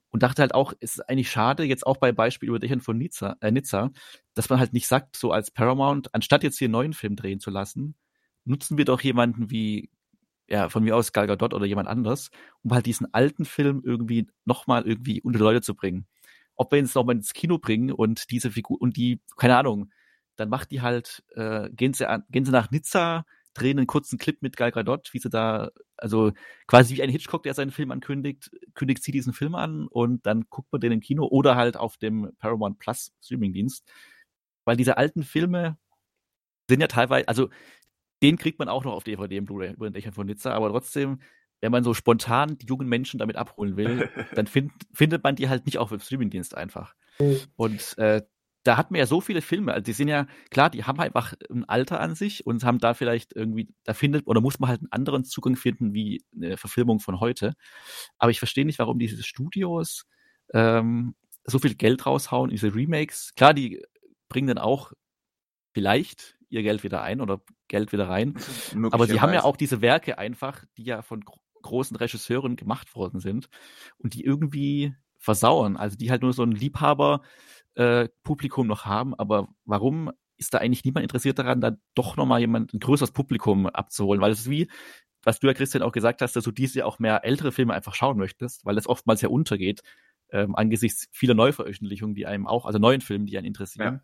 und 0.10 0.24
dachte 0.24 0.42
halt 0.42 0.54
auch, 0.56 0.74
es 0.80 0.96
ist 0.96 1.10
eigentlich 1.10 1.30
schade, 1.30 1.64
jetzt 1.64 1.86
auch 1.86 1.98
bei 1.98 2.14
Beispiel 2.14 2.48
über 2.48 2.60
Dächern 2.60 2.80
von 2.80 2.98
Nizza, 2.98 3.36
äh, 3.42 3.52
Nizza, 3.52 3.92
dass 4.34 4.50
man 4.50 4.60
halt 4.60 4.72
nicht 4.72 4.88
sagt, 4.88 5.18
so 5.18 5.32
als 5.32 5.52
Paramount, 5.52 6.16
anstatt 6.16 6.44
jetzt 6.44 6.58
hier 6.58 6.68
einen 6.68 6.74
neuen 6.74 6.94
Film 6.94 7.18
drehen 7.18 7.42
zu 7.42 7.52
lassen, 7.52 7.96
nutzen 8.46 8.78
wir 8.78 8.86
doch 8.86 9.02
jemanden 9.02 9.52
wie, 9.52 9.90
ja, 10.54 10.70
von 10.70 10.84
mir 10.84 10.96
aus 10.96 11.14
Gal 11.14 11.26
Gadot 11.26 11.52
oder 11.56 11.66
jemand 11.66 11.90
anders, 11.90 12.30
um 12.62 12.74
halt 12.74 12.86
diesen 12.86 13.12
alten 13.12 13.44
Film 13.44 13.82
irgendwie 13.84 14.28
nochmal 14.46 14.86
irgendwie 14.86 15.20
unter 15.20 15.40
Leute 15.40 15.62
zu 15.62 15.74
bringen. 15.74 16.06
Ob 16.56 16.72
wir 16.72 16.78
jetzt 16.78 16.94
nochmal 16.94 17.16
ins 17.16 17.34
Kino 17.34 17.58
bringen 17.58 17.92
und 17.92 18.30
diese 18.30 18.52
Figur, 18.52 18.80
und 18.80 18.96
die, 18.96 19.20
keine 19.36 19.58
Ahnung, 19.58 19.92
dann 20.36 20.50
macht 20.50 20.70
die 20.70 20.82
halt, 20.82 21.24
äh, 21.36 21.72
gehen 21.72 21.94
sie 21.96 22.08
an, 22.08 22.24
gehen 22.30 22.46
sie 22.46 22.52
nach 22.52 22.70
Nizza, 22.70 23.26
drehen 23.56 23.80
einen 23.80 23.88
kurzen 23.88 24.20
Clip 24.20 24.40
mit 24.44 24.56
Gal 24.56 24.72
Gadot, 24.72 25.12
wie 25.14 25.18
sie 25.18 25.30
da, 25.32 25.72
also 25.98 26.34
quasi 26.68 26.98
wie 26.98 27.02
ein 27.02 27.10
Hitchcock, 27.10 27.42
der 27.42 27.56
seinen 27.56 27.72
Film 27.72 27.90
ankündigt, 27.90 28.52
kündigt 28.76 29.02
sie 29.04 29.12
diesen 29.12 29.34
Film 29.34 29.56
an 29.56 29.88
und 29.88 30.24
dann 30.28 30.46
guckt 30.52 30.72
man 30.72 30.82
den 30.82 30.92
im 30.92 31.00
Kino 31.00 31.26
oder 31.26 31.56
halt 31.56 31.78
auf 31.78 31.98
dem 31.98 32.32
Paramount 32.38 32.78
Plus 32.78 33.12
Streamingdienst. 33.24 33.92
Weil 34.66 34.78
diese 34.78 34.98
alten 34.98 35.24
Filme 35.24 35.80
sind 36.70 36.80
ja 36.80 36.88
teilweise, 36.88 37.28
also 37.28 37.50
den 38.24 38.38
kriegt 38.38 38.58
man 38.58 38.70
auch 38.70 38.84
noch 38.84 38.94
auf 38.94 39.04
DVD 39.04 39.40
und 39.40 39.46
Blu-ray 39.46 39.74
über 39.74 39.90
den 39.90 39.94
Dächern 39.94 40.14
von 40.14 40.26
Nizza, 40.26 40.54
aber 40.54 40.70
trotzdem, 40.70 41.20
wenn 41.62 41.72
man 41.72 41.84
so 41.84 41.94
spontan 41.94 42.58
die 42.58 42.66
jungen 42.66 42.88
Menschen 42.88 43.20
damit 43.20 43.36
abholen 43.36 43.78
will, 43.78 44.10
dann 44.36 44.48
find, 44.48 44.72
findet 44.94 45.24
man 45.24 45.36
die 45.36 45.50
halt 45.50 45.66
nicht 45.66 45.78
auf 45.78 45.90
dem 45.90 46.00
Streamingdienst 46.00 46.56
einfach. 46.56 46.96
Und 47.56 47.98
äh, 47.98 48.22
da 48.64 48.78
hat 48.78 48.92
man 48.92 49.00
ja 49.00 49.06
so 49.06 49.20
viele 49.20 49.42
Filme, 49.42 49.74
also 49.74 49.84
die 49.84 49.92
sind 49.92 50.08
ja, 50.08 50.26
klar, 50.50 50.70
die 50.70 50.86
haben 50.86 51.00
einfach 51.00 51.34
ein 51.50 51.66
Alter 51.66 52.00
an 52.00 52.16
sich 52.16 52.46
und 52.46 52.64
haben 52.64 52.80
da 52.80 52.94
vielleicht 52.94 53.36
irgendwie, 53.36 53.68
da 53.84 53.94
findet, 53.94 54.26
oder 54.26 54.40
muss 54.40 54.60
man 54.60 54.70
halt 54.70 54.80
einen 54.80 54.92
anderen 54.92 55.26
Zugang 55.26 55.58
finden 55.58 55.94
wie 55.94 56.24
eine 56.34 56.56
Verfilmung 56.56 57.02
von 57.02 57.20
heute. 57.20 57.56
Aber 58.18 58.32
ich 58.32 58.40
verstehe 58.40 58.66
nicht, 58.66 58.80
warum 58.80 59.00
diese 59.00 59.22
Studios 59.22 60.06
ähm, 60.54 61.16
so 61.44 61.60
viel 61.60 61.76
Geld 61.76 62.06
raushauen, 62.06 62.52
diese 62.52 62.74
Remakes. 62.74 63.34
Klar, 63.36 63.54
die 63.54 63.84
bringen 64.30 64.48
dann 64.48 64.58
auch 64.58 64.94
vielleicht 65.74 66.38
ihr 66.54 66.64
Geld 66.64 66.84
wieder 66.84 67.02
ein 67.02 67.20
oder 67.22 67.42
Geld 67.68 67.92
wieder 67.92 68.08
rein. 68.08 68.36
Aber 68.92 69.08
sie 69.08 69.20
haben 69.20 69.34
ja 69.34 69.44
auch 69.44 69.58
diese 69.58 69.82
Werke 69.82 70.18
einfach, 70.18 70.64
die 70.78 70.84
ja 70.84 71.02
von 71.02 71.22
gro 71.22 71.40
großen 71.62 71.96
Regisseuren 71.96 72.58
gemacht 72.58 72.94
worden 72.94 73.22
sind 73.22 73.48
und 73.98 74.16
die 74.16 74.26
irgendwie 74.26 74.94
versauern. 75.18 75.78
Also 75.78 75.96
die 75.96 76.12
halt 76.12 76.22
nur 76.22 76.34
so 76.34 76.44
ein 76.44 76.52
Liebhaber 76.52 77.22
äh, 77.76 78.10
noch 78.58 78.86
haben, 78.86 79.16
aber 79.16 79.48
warum 79.64 80.12
ist 80.36 80.54
da 80.54 80.58
eigentlich 80.58 80.84
niemand 80.84 81.04
interessiert 81.04 81.40
daran, 81.40 81.62
da 81.62 81.78
doch 81.96 82.18
nochmal 82.18 82.42
jemand, 82.42 82.74
ein 82.74 82.80
größeres 82.80 83.12
Publikum 83.12 83.66
abzuholen? 83.68 84.20
Weil 84.20 84.34
es 84.34 84.42
ist 84.42 84.50
wie, 84.50 84.68
was 85.24 85.40
du 85.40 85.48
ja 85.48 85.54
Christian 85.54 85.84
auch 85.84 85.94
gesagt 85.94 86.22
hast, 86.22 86.36
dass 86.36 86.44
du 86.44 86.52
diese 86.52 86.86
auch 86.86 87.00
mehr 87.00 87.24
ältere 87.24 87.54
Filme 87.54 87.74
einfach 87.74 87.96
schauen 87.96 88.18
möchtest, 88.18 88.66
weil 88.66 88.78
es 88.78 88.88
oftmals 88.88 89.22
ja 89.22 89.30
untergeht, 89.30 89.82
ähm, 90.32 90.56
angesichts 90.56 91.08
vieler 91.12 91.34
Neuveröffentlichungen, 91.34 92.16
die 92.16 92.26
einem 92.26 92.46
auch, 92.46 92.66
also 92.66 92.80
neuen 92.80 93.02
Filmen, 93.02 93.26
die 93.26 93.38
einen 93.38 93.48
interessieren. 93.48 94.02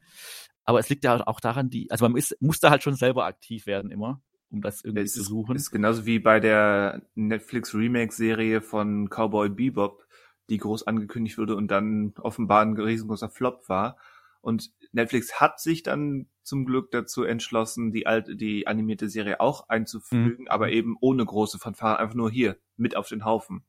Aber 0.69 0.77
es 0.77 0.87
liegt 0.87 1.03
ja 1.03 1.25
auch 1.25 1.39
daran, 1.39 1.71
die, 1.71 1.89
also 1.89 2.05
man 2.05 2.15
ist, 2.15 2.39
muss 2.41 2.59
da 2.59 2.69
halt 2.69 2.83
schon 2.83 2.93
selber 2.93 3.25
aktiv 3.25 3.65
werden 3.65 3.89
immer, 3.89 4.21
um 4.51 4.61
das 4.61 4.83
irgendwie 4.83 5.01
es 5.01 5.13
zu 5.13 5.23
suchen. 5.23 5.55
Ist, 5.55 5.63
ist 5.63 5.71
genauso 5.71 6.05
wie 6.05 6.19
bei 6.19 6.39
der 6.39 7.01
Netflix 7.15 7.73
Remake-Serie 7.73 8.61
von 8.61 9.09
Cowboy 9.09 9.49
Bebop, 9.49 10.05
die 10.47 10.59
groß 10.59 10.85
angekündigt 10.85 11.39
wurde 11.39 11.55
und 11.55 11.71
dann 11.71 12.13
offenbar 12.21 12.61
ein 12.61 12.77
riesengroßer 12.77 13.31
Flop 13.31 13.67
war. 13.67 13.97
Und 14.41 14.71
Netflix 14.91 15.41
hat 15.41 15.59
sich 15.59 15.81
dann 15.81 16.27
zum 16.43 16.65
Glück 16.67 16.91
dazu 16.91 17.23
entschlossen, 17.23 17.91
die 17.91 18.05
alte, 18.05 18.35
die 18.35 18.67
animierte 18.67 19.09
Serie 19.09 19.39
auch 19.39 19.69
einzufügen, 19.69 20.43
mhm. 20.43 20.49
aber 20.49 20.69
eben 20.69 20.97
ohne 21.01 21.25
große 21.25 21.57
Fanfare, 21.57 21.97
einfach 21.97 22.13
nur 22.13 22.29
hier, 22.29 22.57
mit 22.77 22.95
auf 22.95 23.07
den 23.07 23.25
Haufen. 23.25 23.63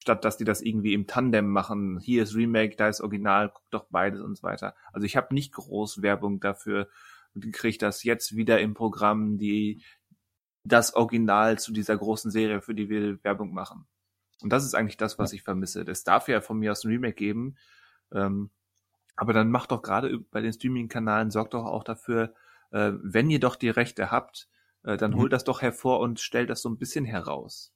Statt 0.00 0.24
dass 0.24 0.38
die 0.38 0.44
das 0.44 0.62
irgendwie 0.62 0.94
im 0.94 1.06
Tandem 1.06 1.50
machen, 1.50 1.98
hier 2.00 2.22
ist 2.22 2.34
Remake, 2.34 2.76
da 2.76 2.88
ist 2.88 3.00
Original, 3.00 3.50
guck 3.50 3.70
doch 3.70 3.86
beides 3.90 4.20
und 4.20 4.36
so 4.36 4.42
weiter. 4.42 4.74
Also 4.92 5.04
ich 5.04 5.16
habe 5.16 5.34
nicht 5.34 5.52
groß 5.52 6.02
Werbung 6.02 6.40
dafür 6.40 6.88
gekriegt, 7.34 7.82
dass 7.82 8.02
jetzt 8.02 8.34
wieder 8.34 8.60
im 8.60 8.74
Programm 8.74 9.38
die 9.38 9.82
das 10.64 10.94
Original 10.94 11.58
zu 11.58 11.72
dieser 11.72 11.96
großen 11.96 12.30
Serie, 12.30 12.60
für 12.60 12.74
die 12.74 12.88
wir 12.88 13.22
Werbung 13.24 13.52
machen. 13.52 13.86
Und 14.42 14.52
das 14.52 14.64
ist 14.64 14.74
eigentlich 14.74 14.96
das, 14.96 15.18
was 15.18 15.32
ich 15.32 15.42
vermisse. 15.42 15.84
Das 15.84 16.04
darf 16.04 16.28
ja 16.28 16.40
von 16.40 16.58
mir 16.58 16.72
aus 16.72 16.84
ein 16.84 16.90
Remake 16.90 17.14
geben. 17.14 17.56
Ähm, 18.12 18.50
aber 19.16 19.32
dann 19.32 19.50
macht 19.50 19.70
doch 19.70 19.82
gerade 19.82 20.18
bei 20.18 20.40
den 20.40 20.52
Streaming-Kanalen, 20.52 21.30
sorgt 21.30 21.54
doch 21.54 21.66
auch 21.66 21.84
dafür, 21.84 22.34
äh, 22.70 22.92
wenn 23.02 23.30
ihr 23.30 23.40
doch 23.40 23.56
die 23.56 23.68
Rechte 23.68 24.10
habt, 24.10 24.48
äh, 24.82 24.96
dann 24.96 25.12
mhm. 25.12 25.16
holt 25.16 25.32
das 25.32 25.44
doch 25.44 25.62
hervor 25.62 26.00
und 26.00 26.20
stellt 26.20 26.50
das 26.50 26.62
so 26.62 26.70
ein 26.70 26.78
bisschen 26.78 27.04
heraus. 27.04 27.74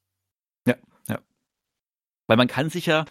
Weil 2.27 2.37
man 2.37 2.49
kann 2.49 2.70
sich 2.70 2.87
ja 2.87 3.05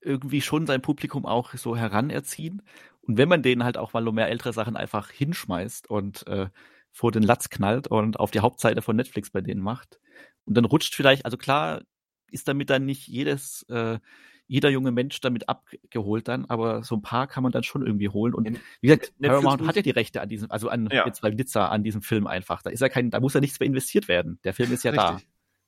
irgendwie 0.00 0.40
schon 0.40 0.66
sein 0.66 0.82
Publikum 0.82 1.26
auch 1.26 1.54
so 1.54 1.76
heranerziehen. 1.76 2.62
Und 3.02 3.18
wenn 3.18 3.28
man 3.28 3.42
denen 3.42 3.64
halt 3.64 3.76
auch 3.76 3.92
mal 3.92 4.02
nur 4.02 4.12
mehr 4.12 4.28
ältere 4.28 4.52
Sachen 4.52 4.76
einfach 4.76 5.10
hinschmeißt 5.10 5.88
und 5.88 6.26
äh, 6.26 6.48
vor 6.92 7.12
den 7.12 7.22
Latz 7.22 7.50
knallt 7.50 7.88
und 7.88 8.18
auf 8.18 8.30
die 8.30 8.40
Hauptseite 8.40 8.82
von 8.82 8.96
Netflix 8.96 9.30
bei 9.30 9.40
denen 9.40 9.60
macht. 9.60 10.00
Und 10.44 10.54
dann 10.54 10.64
rutscht 10.64 10.94
vielleicht, 10.94 11.24
also 11.24 11.36
klar, 11.36 11.82
ist 12.30 12.48
damit 12.48 12.70
dann 12.70 12.86
nicht 12.86 13.06
jedes, 13.06 13.64
äh, 13.68 13.98
jeder 14.46 14.70
junge 14.70 14.92
Mensch 14.92 15.20
damit 15.20 15.48
abgeholt 15.48 16.28
dann, 16.28 16.44
aber 16.46 16.84
so 16.84 16.94
ein 16.94 17.02
paar 17.02 17.26
kann 17.26 17.42
man 17.42 17.52
dann 17.52 17.64
schon 17.64 17.84
irgendwie 17.84 18.08
holen. 18.08 18.32
Und 18.32 18.60
wie 18.80 18.86
gesagt, 18.86 19.12
Netflix 19.18 19.42
Paramount 19.42 19.68
hat 19.68 19.76
ja 19.76 19.82
die 19.82 19.90
Rechte 19.90 20.20
an 20.20 20.28
diesem, 20.28 20.50
also 20.50 20.68
an 20.68 20.88
ja. 20.90 21.04
jetzt 21.04 21.20
bei 21.20 21.30
Nizza 21.30 21.68
an 21.68 21.82
diesem 21.82 22.00
Film 22.02 22.26
einfach. 22.26 22.62
Da 22.62 22.70
ist 22.70 22.80
ja 22.80 22.88
kein, 22.88 23.10
da 23.10 23.20
muss 23.20 23.34
ja 23.34 23.40
nichts 23.40 23.60
mehr 23.60 23.66
investiert 23.66 24.08
werden. 24.08 24.38
Der 24.44 24.54
Film 24.54 24.72
ist 24.72 24.84
ja 24.84 24.92
Richtig. 24.92 25.06
da. 25.06 25.20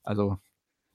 Also. 0.02 0.38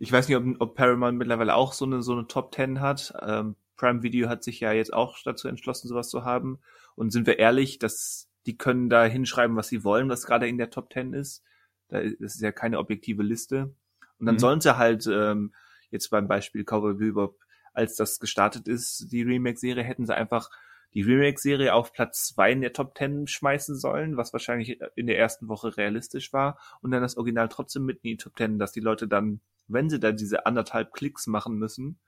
Ich 0.03 0.11
weiß 0.11 0.27
nicht, 0.27 0.35
ob, 0.35 0.43
ob 0.59 0.75
Paramount 0.75 1.17
mittlerweile 1.17 1.55
auch 1.55 1.71
so 1.71 1.85
eine, 1.85 2.01
so 2.01 2.11
eine 2.11 2.27
Top 2.27 2.51
Ten 2.51 2.81
hat. 2.81 3.13
Ähm, 3.21 3.55
Prime 3.77 4.03
Video 4.03 4.27
hat 4.27 4.43
sich 4.43 4.59
ja 4.59 4.73
jetzt 4.73 4.91
auch 4.91 5.17
dazu 5.23 5.47
entschlossen, 5.47 5.87
sowas 5.87 6.09
zu 6.09 6.25
haben. 6.25 6.59
Und 6.95 7.11
sind 7.11 7.25
wir 7.25 7.39
ehrlich, 7.39 7.79
dass 7.79 8.29
die 8.45 8.57
können 8.57 8.89
da 8.89 9.05
hinschreiben, 9.05 9.55
was 9.55 9.69
sie 9.69 9.85
wollen, 9.85 10.09
was 10.09 10.25
gerade 10.25 10.45
in 10.49 10.57
der 10.57 10.69
Top 10.69 10.89
Ten 10.89 11.13
ist. 11.13 11.41
Da 11.87 11.99
ist, 11.99 12.19
das 12.19 12.35
ist 12.35 12.41
ja 12.41 12.51
keine 12.51 12.79
objektive 12.79 13.23
Liste. 13.23 13.73
Und 14.19 14.25
dann 14.25 14.35
mhm. 14.35 14.39
sollen 14.39 14.59
sie 14.59 14.77
halt 14.77 15.07
ähm, 15.07 15.53
jetzt 15.89 16.09
beim 16.09 16.27
Beispiel 16.27 16.65
Cowboy 16.65 16.95
Bebop, 16.95 17.39
als 17.71 17.95
das 17.95 18.19
gestartet 18.19 18.67
ist, 18.67 19.09
die 19.09 19.23
Remake-Serie, 19.23 19.85
hätten 19.85 20.05
sie 20.05 20.13
einfach 20.13 20.49
die 20.93 21.01
Remake-Serie 21.01 21.73
auf 21.73 21.93
Platz 21.93 22.27
zwei 22.27 22.51
in 22.51 22.61
der 22.61 22.73
Top 22.73 22.95
Ten 22.95 23.27
schmeißen 23.27 23.75
sollen, 23.77 24.17
was 24.17 24.33
wahrscheinlich 24.33 24.79
in 24.95 25.07
der 25.07 25.17
ersten 25.17 25.47
Woche 25.47 25.75
realistisch 25.75 26.33
war, 26.33 26.59
und 26.81 26.91
dann 26.91 27.01
das 27.01 27.17
Original 27.17 27.49
trotzdem 27.49 27.85
mit 27.85 27.97
in 28.03 28.11
die 28.11 28.17
Top 28.17 28.35
Ten, 28.35 28.59
dass 28.59 28.71
die 28.71 28.79
Leute 28.79 29.07
dann, 29.07 29.41
wenn 29.67 29.89
sie 29.89 29.99
da 29.99 30.11
diese 30.11 30.45
anderthalb 30.45 30.93
Klicks 30.93 31.27
machen 31.27 31.55
müssen, 31.55 31.99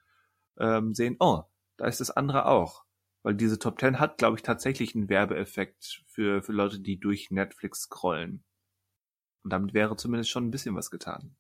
ähm, 0.60 0.94
sehen, 0.94 1.18
oh, 1.20 1.44
da 1.78 1.88
ist 1.88 2.00
das 2.00 2.12
andere 2.12 2.46
auch. 2.46 2.86
Weil 3.24 3.34
diese 3.34 3.58
Top 3.58 3.80
Ten 3.80 4.00
hat, 4.00 4.20
glaube 4.20 4.38
ich, 4.38 4.44
tatsächlich 4.44 4.94
einen 4.94 5.10
Werbeeffekt 5.10 6.04
für, 6.06 6.44
für 6.44 6.52
Leute, 6.52 6.80
die 6.80 7.00
durch 7.00 7.32
Netflix 7.32 7.82
scrollen. 7.82 8.44
Und 9.44 9.52
damit 9.52 9.74
wäre 9.74 9.96
zumindest 9.96 10.30
schon 10.30 10.46
ein 10.46 10.52
bisschen 10.52 10.76
was 10.76 10.92
getan. 10.92 11.36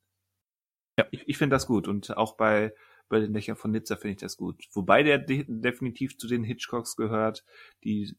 Ja. 0.97 1.05
Ich, 1.11 1.27
ich 1.27 1.37
finde 1.37 1.55
das 1.55 1.67
gut 1.67 1.87
und 1.87 2.17
auch 2.17 2.37
bei, 2.37 2.73
bei 3.07 3.19
den 3.19 3.33
Dächern 3.33 3.55
von 3.55 3.71
Nizza 3.71 3.95
finde 3.95 4.13
ich 4.13 4.21
das 4.21 4.37
gut. 4.37 4.65
Wobei 4.73 5.03
der 5.03 5.17
de 5.17 5.45
definitiv 5.47 6.17
zu 6.17 6.27
den 6.27 6.43
Hitchcocks 6.43 6.95
gehört, 6.95 7.45
die, 7.83 8.17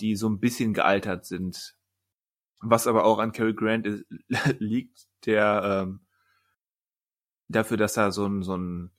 die 0.00 0.16
so 0.16 0.28
ein 0.28 0.40
bisschen 0.40 0.74
gealtert 0.74 1.26
sind. 1.26 1.76
Was 2.60 2.86
aber 2.86 3.04
auch 3.04 3.18
an 3.18 3.32
Cary 3.32 3.54
Grant 3.54 3.86
ist, 3.86 4.04
liegt, 4.58 5.06
der 5.26 5.82
ähm, 5.84 6.00
dafür, 7.48 7.76
dass 7.76 7.96
er 7.96 8.12
so 8.12 8.26
ein, 8.26 8.42
so 8.42 8.56
ein 8.56 8.90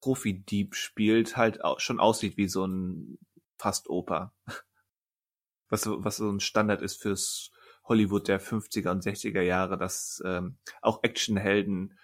Profi-Dieb 0.00 0.74
spielt, 0.74 1.36
halt 1.36 1.64
auch 1.64 1.80
schon 1.80 2.00
aussieht 2.00 2.36
wie 2.36 2.48
so 2.48 2.66
ein 2.66 3.18
fast 3.56 3.88
Oper. 3.88 4.32
Was, 5.70 5.86
was 5.86 6.16
so 6.16 6.30
ein 6.30 6.40
Standard 6.40 6.80
ist 6.80 7.02
fürs 7.02 7.50
Hollywood 7.84 8.26
der 8.26 8.40
50er 8.40 8.90
und 8.90 9.04
60er 9.04 9.42
Jahre, 9.42 9.76
dass 9.76 10.22
ähm, 10.24 10.56
auch 10.80 11.02
Actionhelden 11.02 11.98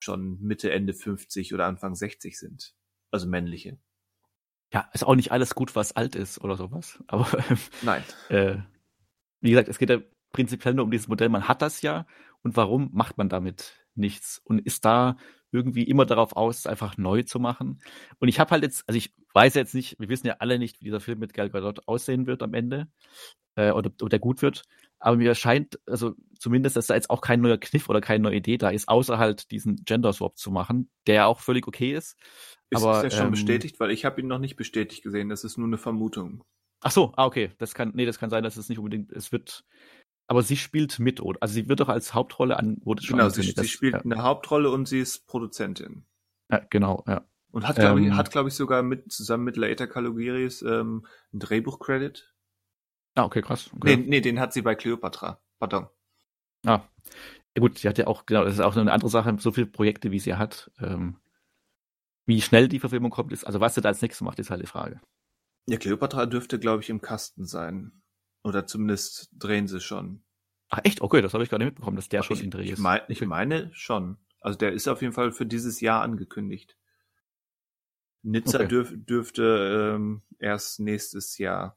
schon 0.00 0.40
Mitte, 0.40 0.70
Ende 0.72 0.94
50 0.94 1.54
oder 1.54 1.66
Anfang 1.66 1.94
60 1.94 2.38
sind. 2.38 2.74
Also 3.10 3.28
männliche. 3.28 3.78
Ja, 4.72 4.88
ist 4.92 5.04
auch 5.04 5.14
nicht 5.14 5.32
alles 5.32 5.54
gut, 5.54 5.74
was 5.74 5.94
alt 5.96 6.14
ist 6.14 6.40
oder 6.40 6.56
sowas. 6.56 7.02
Aber 7.06 7.26
nein. 7.82 8.02
Äh, 8.28 8.58
wie 9.40 9.50
gesagt, 9.50 9.68
es 9.68 9.78
geht 9.78 9.90
ja 9.90 10.00
prinzipiell 10.32 10.74
nur 10.74 10.84
um 10.84 10.90
dieses 10.90 11.08
Modell. 11.08 11.28
Man 11.28 11.48
hat 11.48 11.62
das 11.62 11.82
ja 11.82 12.06
und 12.42 12.56
warum 12.56 12.90
macht 12.92 13.18
man 13.18 13.28
damit 13.28 13.76
nichts 13.94 14.40
und 14.44 14.60
ist 14.60 14.84
da 14.84 15.16
irgendwie 15.52 15.82
immer 15.82 16.06
darauf 16.06 16.36
aus, 16.36 16.60
es 16.60 16.66
einfach 16.66 16.96
neu 16.96 17.22
zu 17.22 17.40
machen. 17.40 17.82
Und 18.18 18.28
ich 18.28 18.38
habe 18.38 18.50
halt 18.52 18.62
jetzt, 18.62 18.88
also 18.88 18.96
ich 18.96 19.12
weiß 19.34 19.54
jetzt 19.54 19.74
nicht, 19.74 19.98
wir 19.98 20.08
wissen 20.08 20.28
ja 20.28 20.36
alle 20.38 20.58
nicht, 20.58 20.80
wie 20.80 20.84
dieser 20.84 21.00
Film 21.00 21.18
mit 21.18 21.34
Gal 21.34 21.50
Gadot 21.50 21.88
aussehen 21.88 22.26
wird 22.26 22.42
am 22.42 22.54
Ende 22.54 22.86
äh, 23.56 23.72
oder, 23.72 23.90
oder 24.00 24.18
gut 24.18 24.42
wird. 24.42 24.62
Aber 25.00 25.16
mir 25.16 25.34
scheint, 25.34 25.80
also 25.86 26.14
zumindest, 26.38 26.76
dass 26.76 26.86
da 26.86 26.94
jetzt 26.94 27.10
auch 27.10 27.22
kein 27.22 27.40
neuer 27.40 27.58
Kniff 27.58 27.88
oder 27.88 28.00
keine 28.00 28.22
neue 28.22 28.36
Idee 28.36 28.58
da 28.58 28.68
ist, 28.68 28.88
außer 28.88 29.18
halt 29.18 29.50
diesen 29.50 29.76
Gender 29.84 30.12
Swap 30.12 30.36
zu 30.36 30.50
machen, 30.50 30.90
der 31.06 31.14
ja 31.14 31.26
auch 31.26 31.40
völlig 31.40 31.66
okay 31.66 31.94
ist. 31.94 32.16
Ist 32.68 32.82
aber, 32.82 33.02
der 33.02 33.10
schon 33.10 33.26
ähm, 33.26 33.30
bestätigt? 33.32 33.80
Weil 33.80 33.90
ich 33.90 34.04
habe 34.04 34.20
ihn 34.20 34.28
noch 34.28 34.38
nicht 34.38 34.56
bestätigt 34.56 35.02
gesehen. 35.02 35.30
Das 35.30 35.42
ist 35.42 35.56
nur 35.56 35.66
eine 35.66 35.78
Vermutung. 35.78 36.44
Ach 36.82 36.90
so, 36.90 37.12
ah, 37.16 37.26
okay. 37.26 37.50
Das 37.58 37.74
kann, 37.74 37.92
nee, 37.94 38.06
das 38.06 38.18
kann 38.18 38.30
sein, 38.30 38.44
dass 38.44 38.56
es 38.56 38.68
nicht 38.68 38.78
unbedingt, 38.78 39.10
es 39.12 39.32
wird, 39.32 39.64
aber 40.26 40.42
sie 40.42 40.56
spielt 40.56 40.98
mit, 40.98 41.20
oder? 41.20 41.38
Also 41.42 41.54
sie 41.54 41.68
wird 41.68 41.80
doch 41.80 41.88
als 41.88 42.14
Hauptrolle 42.14 42.58
an, 42.58 42.78
wurde 42.84 43.02
schon 43.02 43.18
Genau, 43.18 43.30
sie, 43.30 43.42
sie 43.42 43.68
spielt 43.68 43.94
ja. 43.94 44.00
eine 44.00 44.22
Hauptrolle 44.22 44.70
und 44.70 44.86
sie 44.86 45.00
ist 45.00 45.26
Produzentin. 45.26 46.04
Ja, 46.50 46.62
genau, 46.70 47.04
ja. 47.06 47.24
Und 47.52 47.66
hat, 47.66 47.76
glaube 47.76 48.00
ähm, 48.00 48.06
ich, 48.06 48.12
hat, 48.12 48.30
glaube 48.30 48.48
ich, 48.48 48.54
sogar 48.54 48.82
mit, 48.82 49.10
zusammen 49.10 49.44
mit 49.44 49.56
Later 49.56 49.86
Calogiris 49.86 50.62
ähm, 50.62 51.06
ein 51.32 51.40
Drehbuch-Credit. 51.40 52.32
Ah, 53.14 53.24
okay, 53.24 53.42
krass. 53.42 53.70
Okay. 53.76 53.96
Nee, 53.96 54.04
nee, 54.08 54.20
den 54.20 54.40
hat 54.40 54.52
sie 54.52 54.62
bei 54.62 54.74
Cleopatra. 54.74 55.40
Pardon. 55.58 55.88
Ah, 56.66 56.82
ja 57.56 57.60
gut, 57.60 57.78
sie 57.78 57.88
hat 57.88 57.98
ja 57.98 58.06
auch, 58.06 58.26
genau, 58.26 58.44
das 58.44 58.54
ist 58.54 58.60
auch 58.60 58.76
eine 58.76 58.92
andere 58.92 59.10
Sache, 59.10 59.34
so 59.38 59.50
viele 59.52 59.66
Projekte, 59.66 60.10
wie 60.10 60.18
sie 60.18 60.34
hat. 60.34 60.70
Ähm, 60.78 61.16
wie 62.26 62.40
schnell 62.40 62.68
die 62.68 62.78
Verfilmung 62.78 63.10
kommt, 63.10 63.32
ist, 63.32 63.44
also 63.44 63.60
was 63.60 63.74
sie 63.74 63.80
da 63.80 63.88
als 63.88 64.02
nächstes 64.02 64.24
macht, 64.24 64.38
ist 64.38 64.50
halt 64.50 64.62
die 64.62 64.66
Frage. 64.66 65.00
Ja, 65.66 65.78
Cleopatra 65.78 66.26
dürfte, 66.26 66.58
glaube 66.58 66.82
ich, 66.82 66.90
im 66.90 67.00
Kasten 67.00 67.44
sein. 67.46 68.02
Oder 68.42 68.66
zumindest 68.66 69.30
drehen 69.32 69.68
sie 69.68 69.80
schon. 69.80 70.22
Ach 70.68 70.80
echt? 70.84 71.00
Okay, 71.00 71.20
das 71.20 71.34
habe 71.34 71.44
ich 71.44 71.50
gar 71.50 71.58
nicht 71.58 71.66
mitbekommen, 71.66 71.96
dass 71.96 72.08
der 72.08 72.20
Aber 72.20 72.28
schon 72.28 72.38
ich, 72.38 72.44
in 72.44 72.50
Dreh 72.50 72.62
ich, 72.62 72.72
ist. 72.72 72.80
mein, 72.80 73.00
ich 73.08 73.20
meine 73.26 73.70
schon. 73.74 74.16
Also 74.40 74.58
der 74.58 74.72
ist 74.72 74.88
auf 74.88 75.02
jeden 75.02 75.12
Fall 75.12 75.32
für 75.32 75.46
dieses 75.46 75.80
Jahr 75.80 76.02
angekündigt. 76.02 76.76
Nizza 78.22 78.58
Okay. 78.58 78.68
dürf, 78.68 78.92
dürfte 78.94 79.94
ähm, 79.96 80.22
erst 80.38 80.80
nächstes 80.80 81.38
Jahr 81.38 81.76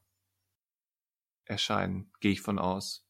erscheinen, 1.44 2.10
gehe 2.20 2.32
ich 2.32 2.40
von 2.40 2.58
aus. 2.58 3.06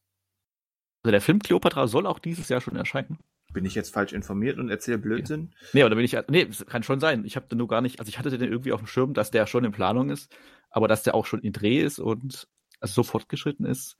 Also 1.03 1.12
der 1.12 1.20
Film 1.20 1.39
Cleopatra 1.39 1.87
soll 1.87 2.07
auch 2.07 2.18
dieses 2.18 2.49
Jahr 2.49 2.61
schon 2.61 2.76
erscheinen. 2.76 3.18
Bin 3.53 3.64
ich 3.64 3.74
jetzt 3.74 3.93
falsch 3.93 4.12
informiert 4.12 4.59
und 4.59 4.68
erzähle 4.68 4.99
Blödsinn? 4.99 5.55
Nee, 5.72 5.85
oder 5.85 5.95
bin 5.95 6.05
ich, 6.05 6.16
nee, 6.28 6.47
kann 6.66 6.82
schon 6.82 6.99
sein. 6.99 7.24
Ich 7.24 7.37
habe 7.37 7.47
den 7.47 7.59
nur 7.59 7.68
gar 7.68 7.82
nicht, 7.82 8.01
also 8.01 8.09
ich 8.09 8.18
hatte 8.18 8.37
den 8.37 8.51
irgendwie 8.51 8.72
auf 8.72 8.80
dem 8.80 8.87
Schirm, 8.87 9.14
dass 9.14 9.30
der 9.30 9.47
schon 9.47 9.64
in 9.64 9.70
Planung 9.70 10.11
ist, 10.11 10.35
aber 10.70 10.89
dass 10.89 11.03
der 11.03 11.14
auch 11.14 11.26
schon 11.26 11.41
in 11.41 11.53
Dreh 11.53 11.80
ist 11.80 11.99
und 11.99 12.49
also 12.80 12.95
so 12.95 13.03
fortgeschritten 13.05 13.64
ist, 13.64 13.97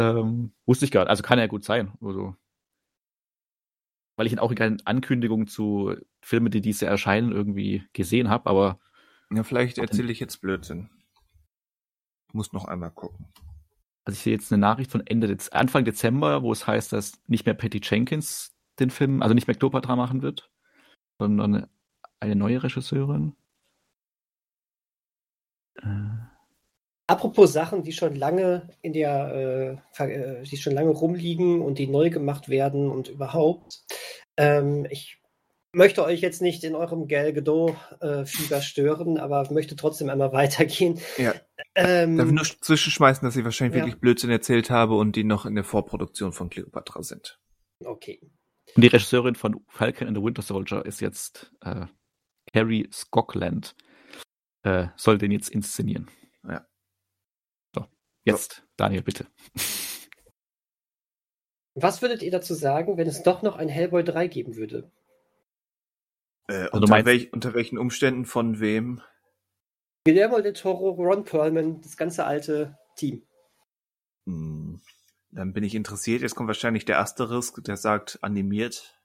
ähm, 0.00 0.52
wusste 0.66 0.84
ich 0.84 0.90
gar 0.90 1.02
nicht. 1.02 1.10
Also 1.10 1.22
kann 1.22 1.38
ja 1.38 1.46
gut 1.46 1.64
sein. 1.64 1.92
Also, 2.02 2.36
weil 4.16 4.26
ich 4.26 4.32
ihn 4.32 4.38
auch 4.38 4.50
in 4.50 4.56
keinen 4.56 4.86
Ankündigungen 4.86 5.46
zu 5.46 5.96
Filmen, 6.20 6.50
die 6.50 6.60
diese 6.60 6.86
erscheinen, 6.86 7.32
irgendwie 7.32 7.84
gesehen 7.92 8.28
habe, 8.28 8.50
aber 8.50 8.80
Ja, 9.30 9.44
vielleicht 9.44 9.78
erzähle 9.78 10.12
ich 10.12 10.20
jetzt 10.20 10.40
Blödsinn. 10.40 10.90
Muss 12.32 12.52
noch 12.52 12.66
einmal 12.66 12.90
gucken. 12.90 13.26
Also 14.04 14.16
ich 14.16 14.22
sehe 14.22 14.32
jetzt 14.34 14.52
eine 14.52 14.60
Nachricht 14.60 14.90
von 14.90 15.06
Ende 15.06 15.28
Dez 15.28 15.48
Anfang 15.48 15.84
Dezember, 15.84 16.42
wo 16.42 16.52
es 16.52 16.66
heißt, 16.66 16.92
dass 16.92 17.12
nicht 17.26 17.46
mehr 17.46 17.54
Patty 17.54 17.80
Jenkins 17.82 18.54
den 18.78 18.90
Film, 18.90 19.22
also 19.22 19.34
nicht 19.34 19.46
mehr 19.46 19.56
Cleopatra 19.56 19.96
machen 19.96 20.22
wird, 20.22 20.50
sondern 21.18 21.68
eine 22.20 22.36
neue 22.36 22.62
Regisseurin. 22.62 23.34
Äh, 25.76 25.86
Apropos 27.06 27.52
Sachen, 27.52 27.82
die 27.82 27.92
schon 27.92 28.14
lange 28.14 28.70
in 28.80 28.94
der, 28.94 29.78
äh, 29.98 30.04
äh, 30.04 30.42
die 30.42 30.56
schon 30.56 30.72
lange 30.72 30.90
rumliegen 30.90 31.60
und 31.60 31.78
die 31.78 31.86
neu 31.86 32.08
gemacht 32.08 32.48
werden 32.48 32.90
und 32.90 33.08
überhaupt. 33.08 33.84
Ähm, 34.38 34.86
ich 34.88 35.18
möchte 35.72 36.02
euch 36.02 36.20
jetzt 36.20 36.40
nicht 36.40 36.64
in 36.64 36.74
eurem 36.74 37.06
Gal 37.06 37.34
Gadot-Fieber 37.34 38.62
stören, 38.62 39.18
aber 39.18 39.50
möchte 39.52 39.76
trotzdem 39.76 40.08
einmal 40.08 40.32
weitergehen. 40.32 40.98
Ja, 41.18 41.34
Ähm, 41.76 42.16
darf 42.16 42.28
ich 42.28 42.32
nur 42.34 42.44
zwischenschmeißen, 42.44 43.24
dass 43.26 43.36
ich 43.36 43.44
wahrscheinlich 43.44 43.76
Ja. 43.76 43.84
wirklich 43.84 44.00
Blödsinn 44.00 44.30
erzählt 44.30 44.70
habe 44.70 44.94
und 44.96 45.16
die 45.16 45.24
noch 45.24 45.44
in 45.46 45.54
der 45.56 45.64
Vorproduktion 45.64 46.32
von 46.32 46.48
Cleopatra 46.50 47.02
sind. 47.02 47.38
okay. 47.84 48.20
Und 48.76 48.82
die 48.82 48.86
Regisseurin 48.88 49.34
von 49.34 49.64
Falcon 49.68 50.08
and 50.08 50.16
the 50.16 50.22
Winter 50.22 50.40
Soldier 50.42 50.84
ist 50.86 51.00
jetzt 51.00 51.52
äh, 51.60 51.86
Carrie 52.52 52.88
Skockland. 52.92 53.76
Äh, 54.62 54.88
soll 54.96 55.18
den 55.18 55.30
jetzt 55.32 55.50
inszenieren. 55.50 56.10
Ja. 56.48 56.66
So, 57.74 57.86
jetzt, 58.24 58.66
Daniel, 58.76 59.02
bitte. 59.02 59.26
Was 61.74 62.02
würdet 62.02 62.22
ihr 62.22 62.30
dazu 62.30 62.54
sagen, 62.54 62.96
wenn 62.96 63.06
es 63.08 63.22
doch 63.22 63.42
noch 63.42 63.56
ein 63.56 63.68
Hellboy 63.68 64.02
3 64.04 64.28
geben 64.28 64.56
würde? 64.56 64.90
Äh, 66.48 66.54
Also 66.54 66.70
unter, 66.78 66.88
meinst- 66.88 67.06
welch, 67.06 67.32
unter 67.32 67.54
welchen 67.54 67.78
Umständen 67.78 68.24
von 68.24 68.60
wem? 68.60 69.02
Guillermo 70.04 70.40
del 70.40 70.52
Toro, 70.52 70.90
Ron 70.90 71.24
Perlman, 71.24 71.80
das 71.80 71.96
ganze 71.96 72.24
alte 72.26 72.78
Team. 72.96 73.26
Hm, 74.26 74.80
dann 75.30 75.52
bin 75.54 75.64
ich 75.64 75.74
interessiert. 75.74 76.20
Jetzt 76.22 76.34
kommt 76.34 76.46
wahrscheinlich 76.48 76.84
der 76.84 76.98
Asterisk, 77.00 77.64
der 77.64 77.76
sagt 77.76 78.18
animiert. 78.22 79.00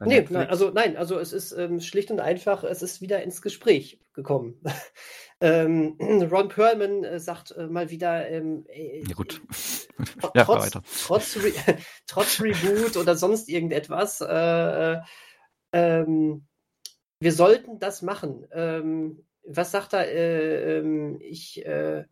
Nee, 0.00 0.24
nein, 0.30 0.48
also 0.48 0.70
nein, 0.70 0.96
also 0.96 1.18
es 1.18 1.32
ist 1.32 1.50
ähm, 1.50 1.80
schlicht 1.80 2.12
und 2.12 2.20
einfach, 2.20 2.62
es 2.62 2.82
ist 2.82 3.00
wieder 3.00 3.20
ins 3.24 3.42
Gespräch 3.42 4.00
gekommen. 4.12 4.62
ähm, 5.40 5.96
Ron 6.30 6.48
Perlman 6.48 7.02
äh, 7.02 7.18
sagt 7.18 7.50
äh, 7.50 7.66
mal 7.66 7.90
wieder, 7.90 8.28
ähm, 8.30 8.64
äh, 8.68 9.02
Ja, 9.08 9.14
gut. 9.16 9.42
tr- 9.50 10.30
Ja, 10.36 10.44
trotz, 10.44 10.66
weiter. 10.66 10.82
trotz, 11.04 11.36
Re 11.38 11.52
trotz 12.06 12.40
Reboot 12.40 12.96
oder 12.96 13.16
sonst 13.16 13.48
irgendetwas, 13.48 14.20
äh, 14.20 14.92
äh, 14.92 15.00
ähm, 15.72 16.46
wir 17.20 17.32
sollten 17.32 17.80
das 17.80 18.00
machen. 18.02 18.46
Was 19.50 19.70
sagt 19.70 19.94
er? 19.94 20.06
Äh, 20.08 20.78
ähm, 20.78 21.18
ich 21.20 21.64
äh, 21.64 22.04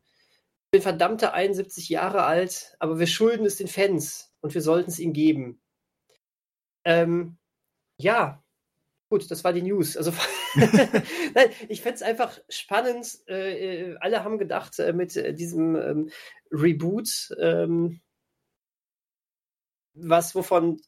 bin 0.70 0.80
verdammte 0.80 1.34
71 1.34 1.88
Jahre 1.90 2.24
alt, 2.24 2.76
aber 2.78 2.98
wir 2.98 3.06
schulden 3.06 3.44
es 3.44 3.56
den 3.56 3.68
Fans 3.68 4.32
und 4.40 4.54
wir 4.54 4.62
sollten 4.62 4.90
es 4.90 4.98
ihnen 4.98 5.12
geben. 5.12 5.60
Ähm, 6.84 7.36
ja, 7.98 8.42
gut, 9.10 9.30
das 9.30 9.44
war 9.44 9.52
die 9.52 9.62
News. 9.62 9.96
Also, 9.96 10.12
Nein, 10.54 11.50
ich 11.68 11.82
fände 11.82 11.96
es 11.96 12.02
einfach 12.02 12.38
spannend. 12.48 13.18
Äh, 13.28 13.90
äh, 13.90 13.96
alle 14.00 14.24
haben 14.24 14.38
gedacht, 14.38 14.78
äh, 14.78 14.92
mit 14.92 15.16
äh, 15.16 15.34
diesem 15.34 15.76
ähm, 15.76 16.10
Reboot, 16.50 17.34
ähm, 17.38 18.00
was 19.94 20.34
wovon 20.34 20.80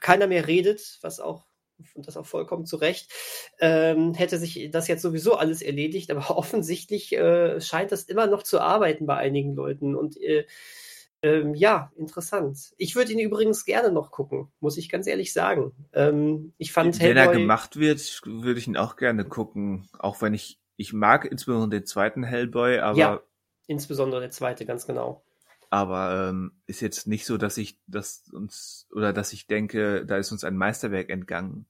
keiner 0.00 0.26
mehr 0.26 0.46
redet, 0.46 0.98
was 1.02 1.20
auch 1.20 1.49
und 1.94 2.06
das 2.06 2.16
auch 2.16 2.26
vollkommen 2.26 2.66
zu 2.66 2.76
Recht, 2.76 3.12
ähm, 3.60 4.14
hätte 4.14 4.38
sich 4.38 4.70
das 4.70 4.88
jetzt 4.88 5.02
sowieso 5.02 5.34
alles 5.36 5.62
erledigt, 5.62 6.10
aber 6.10 6.30
offensichtlich 6.36 7.12
äh, 7.16 7.60
scheint 7.60 7.92
das 7.92 8.04
immer 8.04 8.26
noch 8.26 8.42
zu 8.42 8.60
arbeiten 8.60 9.06
bei 9.06 9.16
einigen 9.16 9.54
Leuten 9.54 9.94
und 9.94 10.16
äh, 10.20 10.46
ähm, 11.22 11.54
ja, 11.54 11.92
interessant. 11.96 12.72
Ich 12.78 12.96
würde 12.96 13.12
ihn 13.12 13.18
übrigens 13.18 13.66
gerne 13.66 13.92
noch 13.92 14.10
gucken, 14.10 14.50
muss 14.60 14.78
ich 14.78 14.88
ganz 14.88 15.06
ehrlich 15.06 15.34
sagen. 15.34 15.72
Ähm, 15.92 16.54
ich 16.56 16.72
fand 16.72 16.98
Wenn 16.98 17.16
er 17.16 17.26
Hellboy- 17.26 17.32
gemacht 17.32 17.76
wird, 17.76 18.22
würde 18.24 18.58
ich 18.58 18.66
ihn 18.66 18.78
auch 18.78 18.96
gerne 18.96 19.26
gucken. 19.26 19.86
Auch 19.98 20.22
wenn 20.22 20.32
ich, 20.32 20.58
ich 20.76 20.94
mag 20.94 21.26
insbesondere 21.30 21.80
den 21.80 21.86
zweiten 21.86 22.22
Hellboy, 22.24 22.78
aber, 22.78 22.96
Ja. 22.98 23.20
insbesondere 23.66 24.22
der 24.22 24.30
zweite, 24.30 24.64
ganz 24.64 24.86
genau. 24.86 25.22
Aber 25.70 26.28
ähm, 26.28 26.52
ist 26.66 26.80
jetzt 26.80 27.06
nicht 27.06 27.24
so, 27.24 27.38
dass 27.38 27.56
ich 27.56 27.78
das 27.86 28.24
uns 28.32 28.88
oder 28.92 29.12
dass 29.12 29.32
ich 29.32 29.46
denke, 29.46 30.04
da 30.04 30.16
ist 30.16 30.32
uns 30.32 30.44
ein 30.44 30.56
Meisterwerk 30.56 31.08
entgangen. 31.10 31.66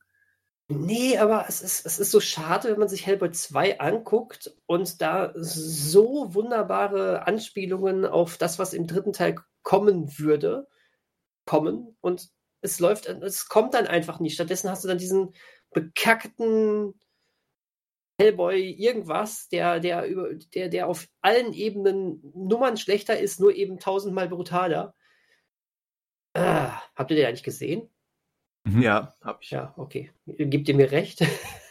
Nee, 0.69 1.19
aber 1.19 1.47
es 1.49 1.63
ist, 1.63 1.85
es 1.85 1.99
ist 1.99 2.13
so 2.13 2.21
schade, 2.21 2.71
wenn 2.71 2.79
man 2.79 2.89
sich 2.89 3.05
Hellboy 3.05 3.33
2 3.33 3.81
anguckt 3.81 4.55
und 4.67 5.03
da 5.03 5.33
so 5.35 6.33
wunderbare 6.33 7.27
Anspielungen 7.27 8.07
auf 8.07 8.39
das, 8.39 8.59
was 8.59 8.73
im 8.73 8.87
dritten 8.87 9.13
Teil 9.13 9.35
kommen 9.63 10.19
würde, 10.19 10.69
kommen 11.45 11.97
und 12.01 12.31
es 12.63 12.79
läuft, 12.79 13.07
es 13.07 13.49
kommt 13.49 13.75
dann 13.75 13.87
einfach 13.87 14.21
nicht. 14.21 14.35
Stattdessen 14.35 14.71
hast 14.71 14.85
du 14.85 14.89
dann 14.89 14.99
diesen 14.99 15.35
bekackten 15.73 16.95
Hellboy 18.21 18.71
irgendwas, 18.71 19.49
der, 19.49 19.81
der, 19.81 20.07
über, 20.07 20.35
der, 20.35 20.69
der 20.69 20.89
auf 20.89 21.09
allen 21.23 21.55
Ebenen 21.55 22.21
Nummern 22.35 22.77
schlechter 22.77 23.19
ist, 23.19 23.41
nur 23.41 23.55
eben 23.55 23.79
tausendmal 23.79 24.29
brutaler. 24.29 24.95
Ah, 26.35 26.81
habt 26.95 27.11
ihr 27.11 27.17
den 27.17 27.27
eigentlich 27.27 27.43
gesehen? 27.43 27.89
Mhm. 28.65 28.83
Ja, 28.83 29.15
hab 29.23 29.43
ich. 29.43 29.51
Ja, 29.51 29.73
okay. 29.79 30.13
Gebt 30.27 30.69
ihr 30.69 30.75
mir 30.77 30.91
recht? 30.91 31.21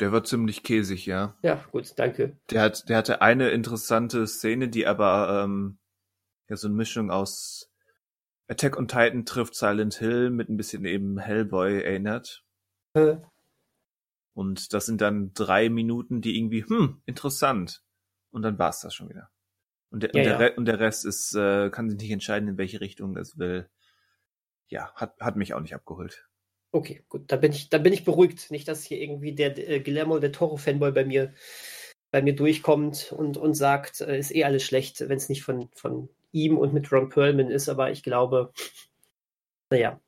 Der 0.00 0.10
war 0.10 0.24
ziemlich 0.24 0.64
käsig, 0.64 1.06
ja. 1.06 1.36
ja, 1.42 1.64
gut, 1.70 1.92
danke. 1.96 2.36
Der 2.50 2.62
hat, 2.62 2.88
der 2.88 2.96
hatte 2.96 3.22
eine 3.22 3.50
interessante 3.50 4.26
Szene, 4.26 4.68
die 4.68 4.84
aber 4.84 5.44
ähm, 5.44 5.78
ja 6.48 6.56
so 6.56 6.66
eine 6.66 6.76
Mischung 6.76 7.12
aus 7.12 7.70
Attack 8.48 8.76
on 8.76 8.88
Titan 8.88 9.24
trifft 9.24 9.54
Silent 9.54 9.94
Hill 9.94 10.30
mit 10.30 10.48
ein 10.48 10.56
bisschen 10.56 10.84
eben 10.86 11.18
Hellboy 11.18 11.82
erinnert. 11.82 12.44
Äh, 12.94 13.18
Und 14.34 14.72
das 14.72 14.86
sind 14.86 15.00
dann 15.00 15.32
drei 15.34 15.68
Minuten, 15.68 16.20
die 16.20 16.38
irgendwie, 16.38 16.64
hm, 16.64 17.02
interessant. 17.04 17.82
Und 18.30 18.42
dann 18.42 18.58
war's 18.58 18.80
das 18.80 18.94
schon 18.94 19.08
wieder. 19.08 19.30
Und 19.90 20.02
der, 20.02 20.10
Ja, 20.14 20.20
und 20.20 20.40
der, 20.40 20.48
ja. 20.48 20.56
Und 20.56 20.64
der 20.64 20.80
Rest 20.80 21.04
ist, 21.04 21.34
äh, 21.34 21.70
kann 21.70 21.90
sich 21.90 22.00
nicht 22.00 22.10
entscheiden, 22.10 22.48
in 22.48 22.58
welche 22.58 22.80
Richtung 22.80 23.16
es 23.16 23.38
will. 23.38 23.68
Ja, 24.68 24.92
hat, 24.94 25.20
hat 25.20 25.36
mich 25.36 25.52
auch 25.52 25.60
nicht 25.60 25.74
abgeholt. 25.74 26.26
Okay, 26.74 27.04
gut, 27.10 27.30
da 27.30 27.36
bin 27.36 27.52
ich, 27.52 27.68
da 27.68 27.76
bin 27.76 27.92
ich 27.92 28.04
beruhigt. 28.04 28.50
Nicht, 28.50 28.66
dass 28.68 28.84
hier 28.84 28.98
irgendwie 28.98 29.34
der 29.34 29.58
äh, 29.58 29.80
Guillermo 29.80 30.18
del 30.18 30.32
Toro 30.32 30.56
Fanboy 30.56 30.92
bei 30.92 31.04
mir, 31.04 31.34
bei 32.10 32.22
mir 32.22 32.34
durchkommt 32.34 33.12
und, 33.12 33.36
und 33.36 33.52
sagt, 33.52 34.00
äh, 34.00 34.18
ist 34.18 34.34
eh 34.34 34.44
alles 34.44 34.64
schlecht, 34.64 35.00
wenn 35.00 35.18
es 35.18 35.28
nicht 35.28 35.42
von, 35.42 35.68
von 35.74 36.08
ihm 36.32 36.56
und 36.56 36.72
mit 36.72 36.90
Ron 36.90 37.10
Perlman 37.10 37.50
ist, 37.50 37.68
aber 37.68 37.90
ich 37.90 38.02
glaube, 38.02 38.52
naja, 39.70 40.00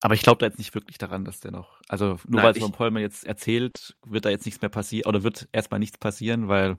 Aber 0.00 0.14
ich 0.14 0.22
glaube 0.22 0.38
da 0.38 0.46
jetzt 0.46 0.58
nicht 0.58 0.74
wirklich 0.74 0.98
daran, 0.98 1.24
dass 1.24 1.40
der 1.40 1.50
noch, 1.52 1.80
also 1.88 2.06
nur 2.06 2.18
Nein, 2.28 2.44
weil 2.44 2.52
es 2.52 2.58
von 2.58 2.72
Pollmann 2.72 3.02
jetzt 3.02 3.24
erzählt, 3.24 3.96
wird 4.06 4.24
da 4.24 4.30
jetzt 4.30 4.46
nichts 4.46 4.60
mehr 4.62 4.68
passieren 4.68 5.08
oder 5.08 5.22
wird 5.22 5.48
erstmal 5.52 5.80
nichts 5.80 5.98
passieren, 5.98 6.48
weil 6.48 6.76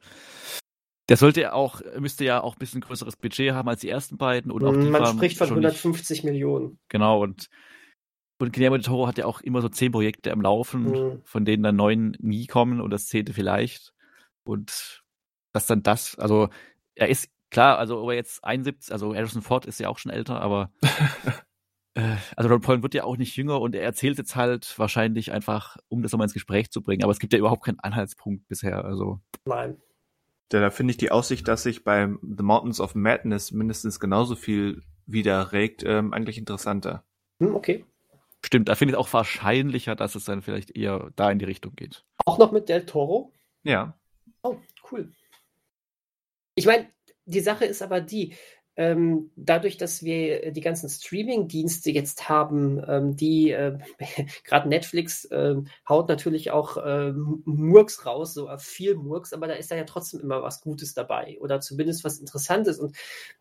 der 1.09 1.17
sollte 1.17 1.41
ja 1.41 1.53
auch, 1.53 1.81
müsste 1.99 2.23
ja 2.25 2.41
auch 2.41 2.55
ein 2.55 2.59
bisschen 2.59 2.81
größeres 2.81 3.17
Budget 3.17 3.53
haben 3.53 3.67
als 3.69 3.81
die 3.81 3.89
ersten 3.89 4.17
beiden 4.17 4.51
und 4.51 4.63
auch 4.63 4.77
die 4.77 4.89
man 4.89 5.05
spricht 5.05 5.37
von 5.37 5.47
schon 5.47 5.59
nicht- 5.59 5.65
150 5.67 6.23
Millionen. 6.23 6.79
Genau, 6.89 7.21
und, 7.21 7.47
und 8.39 8.53
Guillermo 8.53 8.77
del 8.77 8.85
Toro 8.85 9.07
hat 9.07 9.17
ja 9.17 9.25
auch 9.25 9.41
immer 9.41 9.61
so 9.61 9.69
zehn 9.69 9.91
Projekte 9.91 10.31
am 10.31 10.41
Laufen, 10.41 10.91
Mhm. 10.91 11.21
von 11.23 11.45
denen 11.45 11.63
dann 11.63 11.75
neun 11.75 12.15
nie 12.19 12.47
kommen 12.47 12.81
und 12.81 12.89
das 12.91 13.07
zehnte 13.07 13.33
vielleicht. 13.33 13.93
Und 14.45 15.03
dass 15.53 15.65
dann 15.67 15.83
das, 15.83 16.17
also 16.17 16.49
er 16.95 17.09
ist 17.09 17.29
Klar, 17.51 17.77
also 17.77 18.01
aber 18.01 18.15
jetzt 18.15 18.43
71, 18.43 18.91
also 18.91 19.13
Harrison 19.13 19.43
Ford 19.43 19.67
ist 19.67 19.79
ja 19.79 19.87
auch 19.87 19.99
schon 19.99 20.11
älter, 20.11 20.41
aber 20.41 20.71
also 21.95 22.49
Ron 22.49 22.61
Perlman 22.61 22.83
wird 22.83 22.95
ja 22.95 23.03
auch 23.03 23.17
nicht 23.17 23.35
jünger 23.35 23.61
und 23.61 23.75
er 23.75 23.83
erzählt 23.83 24.17
jetzt 24.17 24.35
halt 24.35 24.77
wahrscheinlich 24.79 25.31
einfach, 25.31 25.77
um 25.89 26.01
das 26.01 26.11
nochmal 26.11 26.25
ins 26.25 26.33
Gespräch 26.33 26.71
zu 26.71 26.81
bringen. 26.81 27.03
Aber 27.03 27.11
es 27.11 27.19
gibt 27.19 27.33
ja 27.33 27.39
überhaupt 27.39 27.63
keinen 27.63 27.79
Anhaltspunkt 27.79 28.47
bisher. 28.47 28.83
Also 28.83 29.19
Nein. 29.45 29.77
Da, 30.49 30.59
da 30.59 30.69
finde 30.69 30.91
ich 30.91 30.97
die 30.97 31.11
Aussicht, 31.11 31.47
dass 31.47 31.63
sich 31.63 31.83
beim 31.83 32.19
The 32.21 32.43
Mountains 32.43 32.79
of 32.79 32.95
Madness 32.95 33.51
mindestens 33.51 33.99
genauso 33.99 34.35
viel 34.35 34.81
widerregt, 35.05 35.83
ähm, 35.85 36.13
eigentlich 36.13 36.37
interessanter. 36.37 37.03
Hm, 37.39 37.55
okay. 37.55 37.85
stimmt, 38.45 38.69
da 38.69 38.75
finde 38.75 38.93
ich 38.93 38.99
es 38.99 39.05
auch 39.05 39.13
wahrscheinlicher, 39.13 39.95
dass 39.95 40.15
es 40.15 40.25
dann 40.25 40.41
vielleicht 40.41 40.75
eher 40.75 41.11
da 41.15 41.31
in 41.31 41.39
die 41.39 41.45
Richtung 41.45 41.75
geht. 41.75 42.05
Auch 42.25 42.37
noch 42.37 42.51
mit 42.51 42.69
Del 42.69 42.85
Toro? 42.85 43.31
Ja. 43.63 43.97
Oh, 44.43 44.57
cool. 44.91 45.11
Ich 46.55 46.65
meine, 46.65 46.87
die 47.25 47.39
Sache 47.39 47.65
ist 47.65 47.81
aber 47.81 48.01
die, 48.01 48.35
ähm, 48.75 49.31
dadurch, 49.35 49.77
dass 49.77 50.03
wir 50.03 50.51
die 50.51 50.61
ganzen 50.61 50.89
Streaming-Dienste 50.89 51.91
jetzt 51.91 52.27
haben, 52.29 52.81
ähm, 52.87 53.15
die 53.15 53.51
äh, 53.51 53.77
gerade 54.43 54.67
Netflix 54.69 55.25
äh, 55.25 55.55
haut 55.87 56.09
natürlich 56.09 56.51
auch 56.51 56.77
äh, 56.77 57.11
Murks 57.13 58.05
raus, 58.05 58.33
so 58.33 58.49
viel 58.57 58.95
Murks, 58.95 59.33
aber 59.33 59.47
da 59.47 59.53
ist 59.53 59.71
da 59.71 59.75
ja 59.75 59.83
trotzdem 59.83 60.21
immer 60.21 60.41
was 60.41 60.61
Gutes 60.61 60.93
dabei 60.93 61.37
oder 61.39 61.59
zumindest 61.59 62.03
was 62.03 62.19
Interessantes. 62.19 62.79
Und 62.79 62.95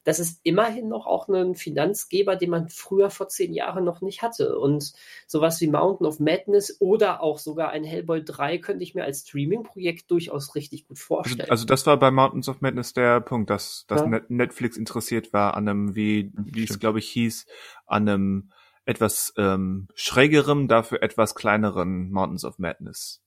das 0.04 0.18
ist 0.18 0.40
immerhin 0.42 0.88
noch 0.88 1.06
auch 1.06 1.28
ein 1.28 1.54
Finanzgeber, 1.54 2.36
den 2.36 2.50
man 2.50 2.68
früher 2.68 3.10
vor 3.10 3.28
zehn 3.28 3.52
Jahren 3.54 3.84
noch 3.84 4.00
nicht 4.02 4.22
hatte. 4.22 4.58
Und 4.58 4.92
sowas 5.26 5.60
wie 5.60 5.68
Mountain 5.68 6.06
of 6.06 6.20
Madness 6.20 6.76
oder 6.80 7.22
auch 7.22 7.38
sogar 7.38 7.70
ein 7.70 7.84
Hellboy 7.84 8.22
3 8.24 8.58
könnte 8.58 8.82
ich 8.84 8.94
mir 8.94 9.04
als 9.04 9.20
Streaming-Projekt 9.20 10.10
durchaus 10.10 10.54
richtig 10.54 10.86
gut 10.86 10.98
Also, 10.98 11.06
vorstellen. 11.06 11.50
also 11.50 11.64
das 11.64 11.86
war 11.86 11.98
bei 11.98 12.10
Mountains 12.10 12.48
of 12.48 12.60
Madness 12.60 12.92
der 12.92 13.20
Punkt, 13.20 13.50
dass, 13.50 13.84
dass 13.88 14.02
Ja. 14.02 14.06
Net 14.06 14.30
Netflix 14.30 14.76
interessiert 14.76 15.21
war 15.32 15.54
an 15.54 15.68
einem, 15.68 15.94
wie, 15.94 16.32
wie 16.34 16.64
es 16.64 16.78
glaube 16.78 16.98
ich 17.00 17.10
hieß, 17.10 17.46
an 17.86 18.08
einem 18.08 18.52
etwas 18.84 19.32
ähm, 19.36 19.88
schrägerem, 19.94 20.68
dafür 20.68 21.02
etwas 21.02 21.34
kleineren 21.34 22.10
Mountains 22.10 22.44
of 22.44 22.58
Madness. 22.58 23.22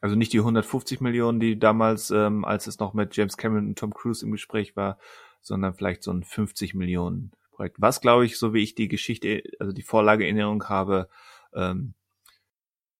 Also 0.00 0.16
nicht 0.16 0.32
die 0.32 0.40
150 0.40 1.00
Millionen, 1.00 1.38
die 1.38 1.58
damals, 1.58 2.10
ähm, 2.10 2.44
als 2.44 2.66
es 2.66 2.80
noch 2.80 2.92
mit 2.92 3.16
James 3.16 3.36
Cameron 3.36 3.68
und 3.68 3.78
Tom 3.78 3.94
Cruise 3.94 4.24
im 4.24 4.32
Gespräch 4.32 4.74
war, 4.74 4.98
sondern 5.42 5.74
vielleicht 5.74 6.02
so 6.02 6.12
ein 6.12 6.24
50 6.24 6.74
Millionen 6.74 7.30
Projekt. 7.52 7.76
Was 7.78 8.00
glaube 8.00 8.26
ich, 8.26 8.36
so 8.36 8.52
wie 8.52 8.62
ich 8.62 8.74
die 8.74 8.88
Geschichte, 8.88 9.44
also 9.60 9.72
die 9.72 9.82
Vorlage 9.82 10.26
in 10.26 10.36
Erinnerung 10.36 10.68
habe, 10.68 11.08
ähm, 11.54 11.94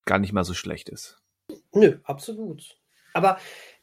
gar 0.04 0.20
nicht 0.20 0.32
mal 0.32 0.44
so 0.44 0.54
schlecht 0.54 0.88
ist. 0.88 1.20
Nö, 1.72 1.98
absolut. 2.04 2.78
Aber 3.14 3.38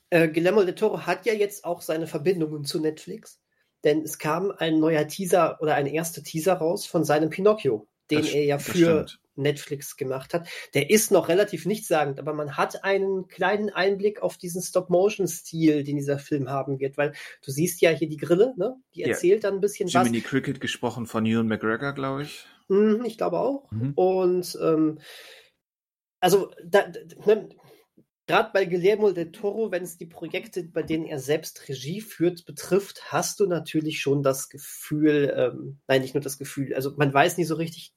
äh, 0.10 0.28
Guillermo 0.28 0.64
del 0.64 0.76
Toro 0.76 1.06
hat 1.06 1.26
ja 1.26 1.34
jetzt 1.34 1.66
auch 1.66 1.82
seine 1.82 2.08
Verbindungen 2.08 2.64
zu 2.66 2.80
Netflix, 2.80 3.40
denn 3.84 4.02
es 4.04 4.18
kam 4.18 4.52
ein 4.52 4.80
neuer 4.80 5.08
Teaser 5.08 5.58
oder 5.62 5.76
ein 5.76 5.88
erster 5.88 6.24
Teaser 6.24 6.54
raus 6.54 6.86
von 6.86 7.04
seinem 7.04 7.30
Pinocchio, 7.30 7.88
den 8.12 8.20
Das- 8.22 8.30
er 8.34 8.44
ja 8.46 8.60
für. 8.60 9.06
Netflix 9.36 9.96
gemacht 9.96 10.34
hat. 10.34 10.50
Der 10.74 10.90
ist 10.90 11.12
noch 11.12 11.30
relativ 11.30 11.66
nichtssagend, 11.66 12.20
aber 12.20 12.34
man 12.34 12.58
hat 12.58 12.84
einen 12.84 13.30
kleinen 13.30 13.70
Einblick 13.70 14.22
auf 14.22 14.36
diesen 14.38 14.62
Stop-Motion-Stil, 14.62 15.86
den 15.86 15.96
dieser 15.96 16.20
Film 16.20 16.50
haben 16.50 16.82
wird, 16.82 16.98
weil 16.98 17.14
du 17.46 17.50
siehst 17.52 17.80
ja 17.80 17.90
hier 17.92 18.10
die 18.10 18.18
Grille, 18.18 18.54
ne? 18.58 18.76
Die 18.96 19.04
erzählt 19.04 19.46
dann 19.46 19.54
ein 19.54 19.62
bisschen 19.62 19.88
Jiminy 19.88 20.20
Cricket 20.20 20.60
gesprochen 20.60 21.06
von 21.06 21.26
Ewan 21.26 21.48
McGregor, 21.48 21.94
glaube 21.94 22.24
ich. 22.24 22.46
was. 22.68 22.78
Mhm, 22.78 23.06
ich 23.06 23.18
glaube 23.18 23.40
auch. 23.40 23.72
Mhm. 23.72 23.94
Und 23.96 24.58
ähm, 24.62 25.00
also 26.20 26.52
da, 26.66 26.84
da, 26.88 27.00
ne, 27.26 27.48
gerade 28.30 28.52
bei 28.54 28.66
Guillermo 28.66 29.12
del 29.12 29.32
Toro, 29.32 29.72
wenn 29.72 29.82
es 29.82 29.98
die 29.98 30.06
Projekte, 30.06 30.64
bei 30.64 30.84
denen 30.84 31.08
er 31.08 31.18
selbst 31.18 31.68
Regie 31.68 32.00
führt, 32.00 32.46
betrifft, 32.46 33.12
hast 33.12 33.40
du 33.40 33.48
natürlich 33.48 34.02
schon 34.02 34.22
das 34.22 34.50
Gefühl, 34.50 35.34
ähm, 35.36 35.80
nein, 35.88 36.04
nicht 36.04 36.14
nur 36.14 36.22
das 36.22 36.38
Gefühl, 36.38 36.76
also 36.76 36.94
man 36.96 37.12
weiß 37.12 37.38
nie 37.38 37.44
so 37.44 37.56
richtig, 37.56 37.92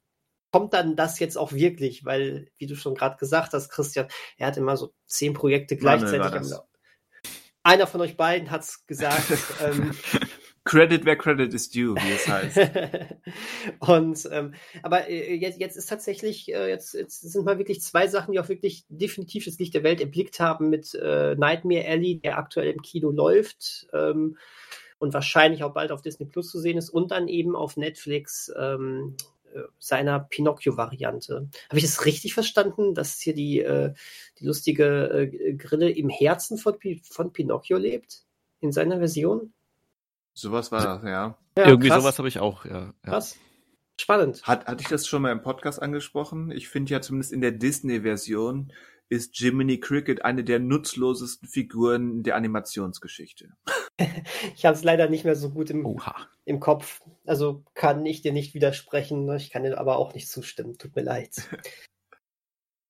kommt 0.51 0.73
dann 0.73 0.97
das 0.97 1.19
jetzt 1.19 1.37
auch 1.37 1.53
wirklich, 1.53 2.07
weil, 2.07 2.49
wie 2.57 2.67
du 2.67 2.77
schon 2.77 2.95
gerade 2.95 3.19
gesagt 3.19 3.53
hast, 3.53 3.69
Christian, 3.69 4.09
er 4.39 4.47
hat 4.47 4.57
immer 4.57 4.79
so 4.79 4.95
zehn 5.07 5.35
Projekte 5.35 5.75
Manuel 5.75 5.99
gleichzeitig 5.99 6.21
war 6.25 6.31
das. 6.31 6.51
Laufen. 6.51 6.69
Einer 7.63 7.87
von 7.87 8.01
euch 8.01 8.17
beiden 8.17 8.51
hat 8.51 8.63
es 8.63 8.87
gesagt. 8.87 9.31
ähm, 9.63 9.95
Credit 10.65 11.05
where 11.05 11.17
credit 11.17 11.53
is 11.55 11.69
due, 11.71 11.97
wie 11.97 12.13
es 12.13 12.29
heißt. 12.29 12.59
und 13.81 14.29
ähm, 14.31 14.55
aber 14.83 15.09
äh, 15.09 15.35
jetzt, 15.35 15.59
jetzt 15.59 15.77
ist 15.77 15.89
tatsächlich, 15.89 16.53
äh, 16.53 16.69
jetzt, 16.69 16.95
jetzt 16.95 17.21
sind 17.21 17.45
mal 17.45 17.59
wirklich 17.59 17.81
zwei 17.83 18.07
Sachen, 18.07 18.33
die 18.33 18.39
auch 18.39 18.49
wirklich 18.49 18.85
definitiv 18.89 19.45
das 19.45 19.59
Licht 19.59 19.75
der 19.75 19.83
Welt 19.83 20.01
erblickt 20.01 20.39
haben 20.39 20.71
mit 20.71 20.95
äh, 20.95 21.35
Nightmare 21.35 21.87
Alley, 21.87 22.21
der 22.21 22.39
aktuell 22.39 22.71
im 22.71 22.83
Kino 22.83 23.11
läuft 23.11 23.89
ähm, 23.93 24.39
und 24.99 25.13
wahrscheinlich 25.13 25.65
auch 25.65 25.75
bald 25.75 25.91
auf 25.91 26.01
Disney 26.01 26.27
Plus 26.27 26.49
zu 26.49 26.61
sehen 26.61 26.79
ist 26.79 26.91
und 26.91 27.11
dann 27.11 27.27
eben 27.27 27.57
auf 27.57 27.77
Netflix 27.77 28.53
ähm, 28.57 29.17
äh, 29.53 29.63
seiner 29.81 30.21
Pinocchio-Variante. 30.21 31.49
Habe 31.69 31.79
ich 31.79 31.85
das 31.85 32.07
richtig 32.07 32.35
verstanden, 32.35 32.95
dass 32.95 33.19
hier 33.21 33.35
die, 33.35 33.61
äh, 33.61 33.95
die 34.39 34.47
lustige 34.47 35.29
äh, 35.33 35.55
Grille 35.55 35.91
im 35.91 36.09
Herzen 36.09 36.57
von, 36.57 36.77
von 37.03 37.33
Pinocchio 37.33 37.79
lebt? 37.79 38.23
In 38.61 38.71
seiner 38.71 38.99
Version? 38.99 39.53
Sowas 40.35 40.73
war 40.73 40.83
das, 40.83 41.03
ja. 41.05 41.39
Ja, 41.57 41.67
Irgendwie 41.67 41.89
krass, 41.89 42.03
sowas 42.03 42.19
habe 42.19 42.29
ich 42.29 42.39
auch, 42.39 42.65
ja. 42.65 42.81
ja. 42.81 42.95
Krass. 43.05 43.37
Spannend. 44.01 44.43
Hat, 44.45 44.67
hatte 44.67 44.83
ich 44.83 44.89
das 44.89 45.07
schon 45.07 45.23
mal 45.23 45.33
im 45.33 45.43
Podcast 45.43 45.81
angesprochen? 45.83 46.51
Ich 46.51 46.69
finde 46.69 46.93
ja 46.93 47.01
zumindest 47.01 47.33
in 47.33 47.41
der 47.41 47.53
Disney-Version 47.53 48.73
ist 49.13 49.39
Jiminy 49.39 49.79
Cricket 49.79 50.25
eine 50.25 50.43
der 50.43 50.59
nutzlosesten 50.59 51.47
Figuren 51.47 52.23
der 52.23 52.37
Animationsgeschichte. 52.37 53.51
Ich 54.57 54.65
habe 54.65 54.75
es 54.75 54.83
leider 54.83 55.09
nicht 55.09 55.25
mehr 55.25 55.37
so 55.37 55.51
gut 55.51 55.71
im, 55.71 55.87
Oha. 55.87 56.27
im 56.45 56.59
Kopf. 56.59 57.03
Also 57.25 57.63
kann 57.75 58.05
ich 58.05 58.23
dir 58.23 58.33
nicht 58.33 58.53
widersprechen. 58.55 59.31
Ich 59.37 59.51
kann 59.51 59.63
dir 59.63 59.79
aber 59.79 59.97
auch 59.97 60.15
nicht 60.15 60.29
zustimmen. 60.29 60.77
Tut 60.77 60.97
mir 60.97 61.03
leid. 61.03 61.49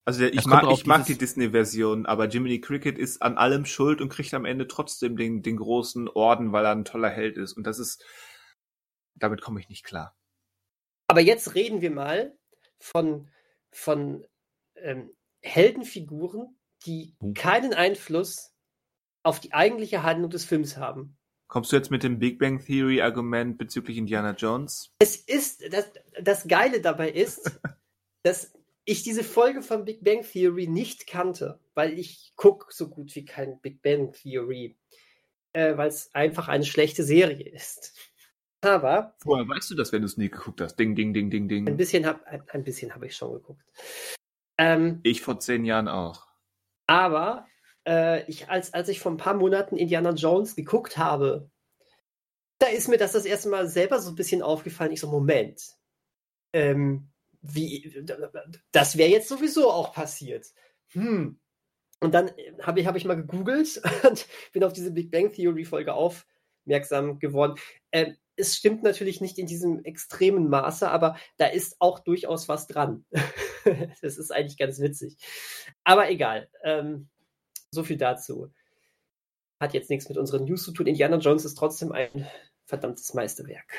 Also 0.05 0.21
der, 0.21 0.35
ich 0.35 0.47
mag, 0.47 0.69
ich 0.73 0.85
mag 0.85 1.07
die 1.07 1.17
Disney-Version, 1.17 2.07
aber 2.07 2.27
Jiminy 2.27 2.61
Cricket 2.61 2.99
ist 2.99 3.23
an 3.23 3.37
allem 3.39 3.65
schuld 3.65 4.01
und 4.01 4.09
kriegt 4.09 4.35
am 4.35 4.45
Ende 4.45 4.67
trotzdem 4.67 5.17
den, 5.17 5.43
den 5.43 5.57
großen 5.57 6.09
Orden, 6.09 6.53
weil 6.53 6.65
er 6.65 6.73
ein 6.73 6.85
toller 6.85 7.11
Held 7.11 7.37
ist. 7.37 7.53
Und 7.53 7.67
das 7.67 7.79
ist, 7.79 8.05
damit 9.15 9.41
komme 9.41 9.61
ich 9.61 9.69
nicht 9.69 9.85
klar. 9.85 10.17
Aber 11.07 11.21
jetzt 11.21 11.55
reden 11.55 11.83
wir 11.83 11.93
mal 11.93 12.37
von, 12.81 13.31
von 13.71 14.27
ähm, 14.75 15.15
Heldenfiguren, 15.41 16.59
die 16.85 17.17
keinen 17.35 17.73
Einfluss 17.73 18.53
auf 19.23 19.39
die 19.39 19.53
eigentliche 19.53 20.03
Handlung 20.03 20.31
des 20.31 20.45
Films 20.45 20.77
haben. 20.77 21.17
Kommst 21.47 21.71
du 21.71 21.77
jetzt 21.77 21.91
mit 21.91 22.03
dem 22.03 22.19
Big 22.19 22.39
Bang 22.39 22.65
Theory 22.65 23.03
Argument 23.03 23.59
bezüglich 23.59 23.99
Indiana 23.99 24.33
Jones? 24.33 24.91
Es 24.99 25.17
ist, 25.17 25.63
das, 25.73 25.93
das 26.21 26.49
Geile 26.49 26.81
dabei 26.81 27.11
ist, 27.11 27.61
dass 28.25 28.53
ich 28.85 29.03
diese 29.03 29.25
Folge 29.25 29.63
von 29.63 29.85
Big 29.85 30.03
Bang 30.05 30.23
Theory 30.23 30.67
nicht 30.67 31.07
kannte, 31.07 31.61
weil 31.75 31.99
ich 31.99 32.33
gucke 32.37 32.67
so 32.71 32.89
gut 32.89 33.15
wie 33.15 33.25
kein 33.25 33.61
Big 33.61 33.83
Bang 33.83 34.13
Theory, 34.13 34.77
äh, 35.53 35.77
weil 35.77 35.89
es 35.89 36.15
einfach 36.15 36.49
eine 36.49 36.65
schlechte 36.65 37.05
Serie 37.05 37.49
ist. 37.51 37.95
Aber 38.61 39.17
Woher 39.25 39.49
weißt 39.49 39.71
du 39.71 39.75
das, 39.75 39.93
wenn 39.93 40.03
du 40.03 40.07
es 40.07 40.17
nie 40.17 40.31
geguckt 40.31 40.61
hast? 40.61 40.77
Ding, 40.77 40.95
ding, 40.95 41.13
ding, 41.13 41.31
ding, 41.31 41.45
ein 41.45 41.49
ding. 41.49 41.77
bisschen 41.77 42.07
habe 42.07 42.27
ein, 42.27 42.43
ein 42.51 42.65
bisschen 42.65 42.95
habe 42.95 43.07
ich 43.07 43.17
schon 43.17 43.33
geguckt. 43.35 43.63
Ähm, 44.59 45.01
Ich 45.03 45.23
vor 45.23 45.39
zehn 45.41 45.65
Jahren 45.65 45.89
auch. 45.89 46.27
aber 46.87 47.47
äh, 47.87 48.25
ich, 48.31 48.49
als, 48.49 48.75
als 48.75 48.89
ich 48.89 49.01
vor 49.01 49.13
ein 49.13 49.17
paar 49.17 49.35
Monaten 49.35 49.77
Indiana 49.77 50.11
Jones 50.13 50.55
geguckt 50.57 50.97
habe, 50.99 51.51
da 52.59 52.69
ist 52.69 52.89
mir 52.89 52.99
das 52.99 53.13
das 53.13 53.25
erste 53.25 53.49
Mal 53.49 53.67
selber 53.69 54.01
so 54.01 54.11
ein 54.11 54.15
bisschen 54.17 54.43
aufgefallen. 54.43 54.93
Ich 54.93 55.01
so, 55.01 55.09
Moment, 55.11 55.61
ähm, 56.53 57.12
wie, 57.43 57.93
das 58.71 58.97
wäre 58.97 59.11
jetzt 59.11 59.29
sowieso 59.29 59.71
auch 59.71 59.93
passiert. 59.93 60.47
Hm. 60.93 61.39
Und 62.01 62.15
dann 62.15 62.31
habe 62.61 62.81
ich, 62.81 62.87
hab 62.87 62.97
ich 62.97 63.05
mal 63.05 63.17
gegoogelt 63.17 63.81
und 64.09 64.27
bin 64.53 64.65
auf 64.65 64.73
diese 64.73 64.93
Big 64.93 65.11
Bang 65.11 65.33
Theory 65.33 65.65
Folge 65.65 65.93
aufmerksam 65.95 67.19
geworden. 67.19 67.57
Ähm, 67.93 68.17
es 68.37 68.57
stimmt 68.57 68.83
natürlich 68.83 69.21
nicht 69.21 69.39
in 69.39 69.47
diesem 69.47 69.85
extremen 69.85 70.49
Maße, 70.49 70.89
aber 70.89 71.17
da 71.37 71.47
ist 71.47 71.77
auch 71.81 71.99
durchaus 72.01 72.49
was 72.49 72.67
dran. 72.67 73.05
das 74.03 74.19
ist 74.19 74.33
eigentlich 74.33 74.59
ganz 74.59 74.81
witzig. 74.81 75.17
Aber 75.85 76.11
egal. 76.11 76.49
Ähm, 76.65 77.09
so 77.71 77.85
viel 77.85 77.97
dazu. 77.97 78.53
Hat 79.61 79.75
jetzt 79.75 79.91
nichts 79.91 80.09
mit 80.09 80.19
unseren 80.19 80.45
News 80.45 80.65
zu 80.65 80.73
tun. 80.73 80.87
Indiana 80.87 81.17
Jones 81.17 81.45
ist 81.45 81.55
trotzdem 81.55 81.93
ein 81.93 82.27
verdammtes 82.65 83.15
Meisterwerk. 83.15 83.73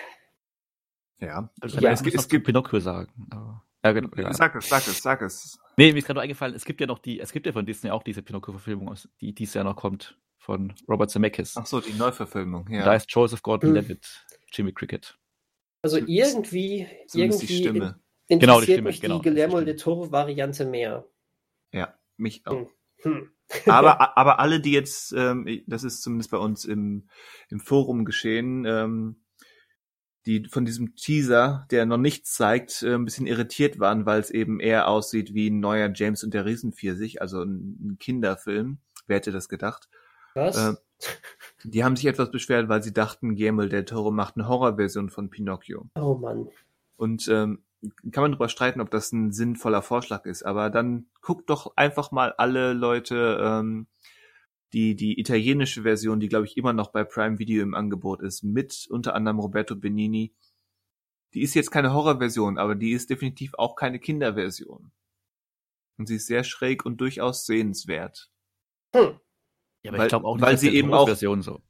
Ja. 1.24 1.50
Also, 1.62 1.80
Ja, 1.80 1.92
es 1.92 2.04
gibt, 2.04 2.16
es 2.18 2.28
gibt 2.28 2.46
Pinocchio 2.46 2.80
sagen. 2.80 3.12
Aber, 3.32 3.64
ja, 3.84 3.92
genau. 3.92 4.10
Ja. 4.16 4.34
Sag 4.34 4.56
es, 4.56 4.68
sag 4.70 4.88
es, 4.88 5.02
sag 5.02 5.22
es. 5.22 5.60
Nee, 5.78 5.92
mir 5.92 5.98
ist 6.00 6.06
gerade 6.06 6.16
nur 6.18 6.24
eingefallen, 6.24 6.54
es 6.56 6.66
gibt 6.66 6.82
ja 6.82 6.88
noch 6.88 7.00
die, 7.00 7.20
es 7.20 7.32
gibt 7.32 7.46
ja 7.46 7.52
von 7.52 7.66
Disney 7.66 7.90
auch 7.92 8.04
diese 8.04 8.22
Pinocchio-Verfilmung, 8.22 8.94
die 9.22 9.34
dieses 9.34 9.56
Jahr 9.56 9.64
noch 9.64 9.76
kommt, 9.76 10.18
von 10.38 10.74
Robert 10.88 11.10
Zemeckis. 11.10 11.56
Ach 11.58 11.66
so, 11.66 11.80
die 11.80 11.94
Neuverfilmung, 11.94 12.68
ja. 12.70 12.86
Da 12.86 12.94
ist 12.96 13.12
Joseph 13.12 13.40
Hm. 13.40 13.44
Gordon-Levitt, 13.44 14.26
Jimmy 14.52 14.72
Cricket. 14.74 15.18
Also 15.82 15.98
Zumindest- 15.98 16.34
irgendwie, 16.34 16.88
Zumindest 17.08 17.42
die 17.42 17.46
irgendwie 17.46 17.64
Stimme. 17.64 18.00
interessiert 18.28 18.40
Genau, 18.42 18.60
die 18.60 18.64
Stimme, 18.66 18.82
mich 18.90 19.02
genau, 19.02 19.18
die 19.18 19.24
Guillermo 19.24 19.60
die 19.60 19.66
del 19.66 19.76
Toro-Variante 19.76 20.66
mehr. 20.66 21.06
Ja, 21.74 21.94
mich 22.18 22.46
auch. 22.46 22.54
Hm. 22.54 22.68
Hm. 23.02 23.30
aber, 23.68 24.18
aber 24.18 24.40
alle, 24.40 24.60
die 24.62 24.72
jetzt, 24.72 25.12
ähm, 25.14 25.64
das 25.68 25.84
ist 25.84 26.02
zumindest 26.02 26.32
bei 26.32 26.38
uns 26.38 26.66
im, 26.66 27.10
im 27.50 27.60
Forum 27.60 28.06
geschehen, 28.06 28.66
ähm, 28.66 29.23
die 30.26 30.48
von 30.48 30.66
diesem 30.66 30.96
Teaser, 30.96 31.66
der 31.72 31.86
noch 31.86 31.98
nichts 31.98 32.34
zeigt, 32.34 32.84
äh, 32.84 32.94
ein 32.94 33.06
bisschen 33.06 33.28
irritiert 33.28 33.80
waren, 33.80 34.06
weil 34.06 34.20
es 34.20 34.30
eben 34.30 34.60
eher 34.60 34.88
aussieht 34.88 35.34
wie 35.34 35.50
ein 35.50 35.60
neuer 35.60 35.92
James 35.94 36.24
und 36.24 36.34
der 36.34 36.46
Riesenpfirsich, 36.46 37.22
also 37.22 37.44
ein, 37.44 37.78
ein 37.82 37.98
Kinderfilm. 38.00 38.78
Wer 39.08 39.18
hätte 39.18 39.32
das 39.32 39.50
gedacht? 39.50 39.90
Was? 40.34 40.58
Äh, 40.58 40.76
die 41.64 41.84
haben 41.84 41.96
sich 41.96 42.06
etwas 42.06 42.32
beschwert, 42.32 42.70
weil 42.70 42.84
sie 42.84 42.94
dachten, 42.94 43.36
Guillermo 43.36 43.66
del 43.66 43.86
Toro 43.86 44.12
macht 44.12 44.36
eine 44.36 44.48
Horrorversion 44.48 45.10
von 45.10 45.30
Pinocchio. 45.30 45.90
oh 45.96 46.16
Mann. 46.16 46.48
Und 46.96 47.28
ähm, 47.28 47.64
kann 48.12 48.22
man 48.22 48.32
darüber 48.32 48.50
streiten, 48.50 48.80
ob 48.80 48.92
das 48.92 49.12
ein 49.12 49.34
sinnvoller 49.34 49.82
Vorschlag 49.82 50.26
ist, 50.26 50.44
aber 50.44 50.70
dann 50.70 51.08
guckt 51.22 51.50
doch 51.50 51.74
einfach 51.76 52.12
mal 52.12 52.34
alle 52.38 52.74
Leute 52.74 53.40
ähm, 53.42 53.88
die, 54.74 54.96
die 54.96 55.20
italienische 55.20 55.84
Version, 55.84 56.20
die 56.20 56.30
glaube 56.30 56.46
ich 56.46 56.58
immer 56.58 56.74
noch 56.74 56.92
bei 56.92 57.04
Prime 57.04 57.38
Video 57.40 57.62
im 57.62 57.76
Angebot 57.76 58.22
ist, 58.22 58.44
mit 58.44 58.88
unter 58.90 59.16
anderem 59.16 59.40
Roberto 59.40 59.76
Benini. 59.76 60.34
Die 61.34 61.42
ist 61.42 61.54
jetzt 61.54 61.72
keine 61.72 61.94
Horrorversion, 61.94 62.58
aber 62.58 62.76
die 62.76 62.92
ist 62.92 63.10
definitiv 63.10 63.54
auch 63.56 63.76
keine 63.76 64.00
Kinderversion. 64.00 64.92
Und 65.98 66.08
sie 66.08 66.16
ist 66.16 66.28
sehr 66.28 66.44
schräg 66.44 66.86
und 66.86 67.00
durchaus 67.02 67.46
sehenswert. 67.46 68.32
Hm. 68.96 69.20
Ja, 69.84 69.92
aber 69.92 69.98
Weil- 70.00 70.06
ich 70.06 70.10
glaube 70.10 70.28
auch 70.28 70.36
nicht, 70.36 70.44
weil 70.46 70.52
dass 70.54 70.62
sie 70.62 70.70
eben 70.76 70.94
auch- 70.94 71.06
Version 71.08 71.42
so. 71.42 71.62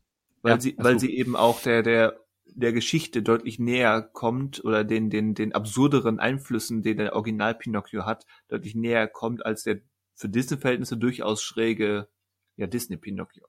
Weil 0.41 0.54
Ja, 0.54 0.60
sie, 0.60 0.76
weil 0.78 0.93
du. 0.93 0.99
sie 0.99 1.16
eben 1.16 1.36
auch 1.36 1.62
der, 1.62 1.84
der, 1.84 2.20
der 2.45 2.74
Geschichte 2.74 3.22
deutlich 3.24 3.60
näher 3.60 4.01
kommt 4.01 4.64
oder 4.64 4.84
den, 4.84 5.10
den, 5.10 5.34
den 5.34 5.54
absurderen 5.54 6.20
Einflüssen, 6.20 6.84
den 6.84 6.97
der 6.97 7.16
Original 7.16 7.56
Pinocchio 7.56 8.06
hat, 8.06 8.26
deutlich 8.49 8.76
näher 8.76 9.08
kommt 9.08 9.45
als 9.45 9.64
der 9.64 9.82
für 10.16 10.30
Disney-Verhältnisse 10.30 10.97
durchaus 10.97 11.41
schräge, 11.41 12.08
ja, 12.56 12.68
Disney 12.68 12.97
Pinocchio. 12.97 13.47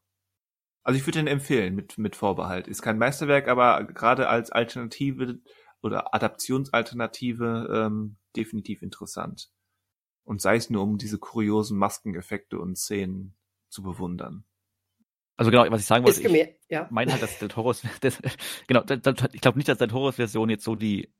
Also 0.83 0.99
ich 0.99 1.07
würde 1.07 1.19
den 1.21 1.27
empfehlen 1.27 1.75
mit, 1.75 1.97
mit 1.99 2.15
Vorbehalt. 2.15 2.69
Ist 2.69 2.83
kein 2.83 2.99
Meisterwerk, 2.99 3.49
aber 3.49 3.85
gerade 3.85 4.29
als 4.29 4.51
Alternative 4.51 5.41
oder 5.83 6.15
Adaptionsalternative 6.15 7.87
ähm, 7.87 8.17
definitiv 8.37 8.83
interessant. 8.83 9.51
Und 10.25 10.41
sei 10.41 10.57
es 10.57 10.71
nur, 10.71 10.83
um 10.83 10.99
diese 10.99 11.19
kuriosen 11.19 11.79
Maskeneffekte 11.79 12.59
und 12.59 12.77
Szenen 12.77 13.35
zu 13.69 13.83
bewundern. 13.83 14.45
Also 15.37 15.51
genau, 15.51 15.71
was 15.71 15.81
ich 15.81 15.87
sagen 15.87 16.05
wollte, 16.05 16.23
Ist 16.23 16.33
ich 16.33 16.49
ja. 16.69 16.87
meine 16.91 17.13
halt, 17.13 17.23
dass 17.23 17.39
Del 17.39 17.49
Toros, 17.49 17.83
das, 18.01 18.19
genau, 18.67 18.83
das, 18.83 19.01
das, 19.03 19.15
ich 19.33 19.41
glaube 19.41 19.59
nicht, 19.59 19.69
dass 19.69 19.79
Del 19.79 19.89
Toros 19.89 20.17
Version 20.17 20.49
jetzt 20.49 20.65
so 20.65 20.77
die 20.77 21.13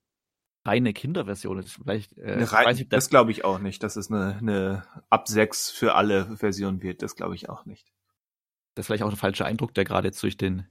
reine 0.65 0.93
Kinderversion 0.93 1.59
ist. 1.59 1.73
Vielleicht, 1.73 2.17
äh, 2.19 2.43
ich 2.43 2.53
rein, 2.53 2.67
weiß 2.67 2.79
nicht, 2.79 2.93
das 2.93 3.11
glaube 3.11 3.31
ich 3.31 3.45
auch 3.45 3.59
nicht, 3.59 3.83
dass 3.83 3.97
es 3.97 4.11
eine, 4.11 4.37
eine 4.39 4.85
ab 5.11 5.29
sechs 5.29 5.71
für 5.71 5.95
alle 5.95 6.37
Version 6.37 6.83
wird. 6.83 7.03
Das 7.03 7.17
glaube 7.17 7.35
ich 7.35 7.49
auch 7.49 7.67
nicht. 7.67 7.93
das 8.75 8.85
ist 8.85 8.87
vielleicht 8.87 9.03
auch 9.03 9.11
ein 9.11 9.17
falscher 9.17 9.47
Eindruck, 9.47 9.75
der 9.75 9.85
gerade 9.85 10.09
jetzt 10.09 10.23
durch 10.23 10.37
den 10.37 10.67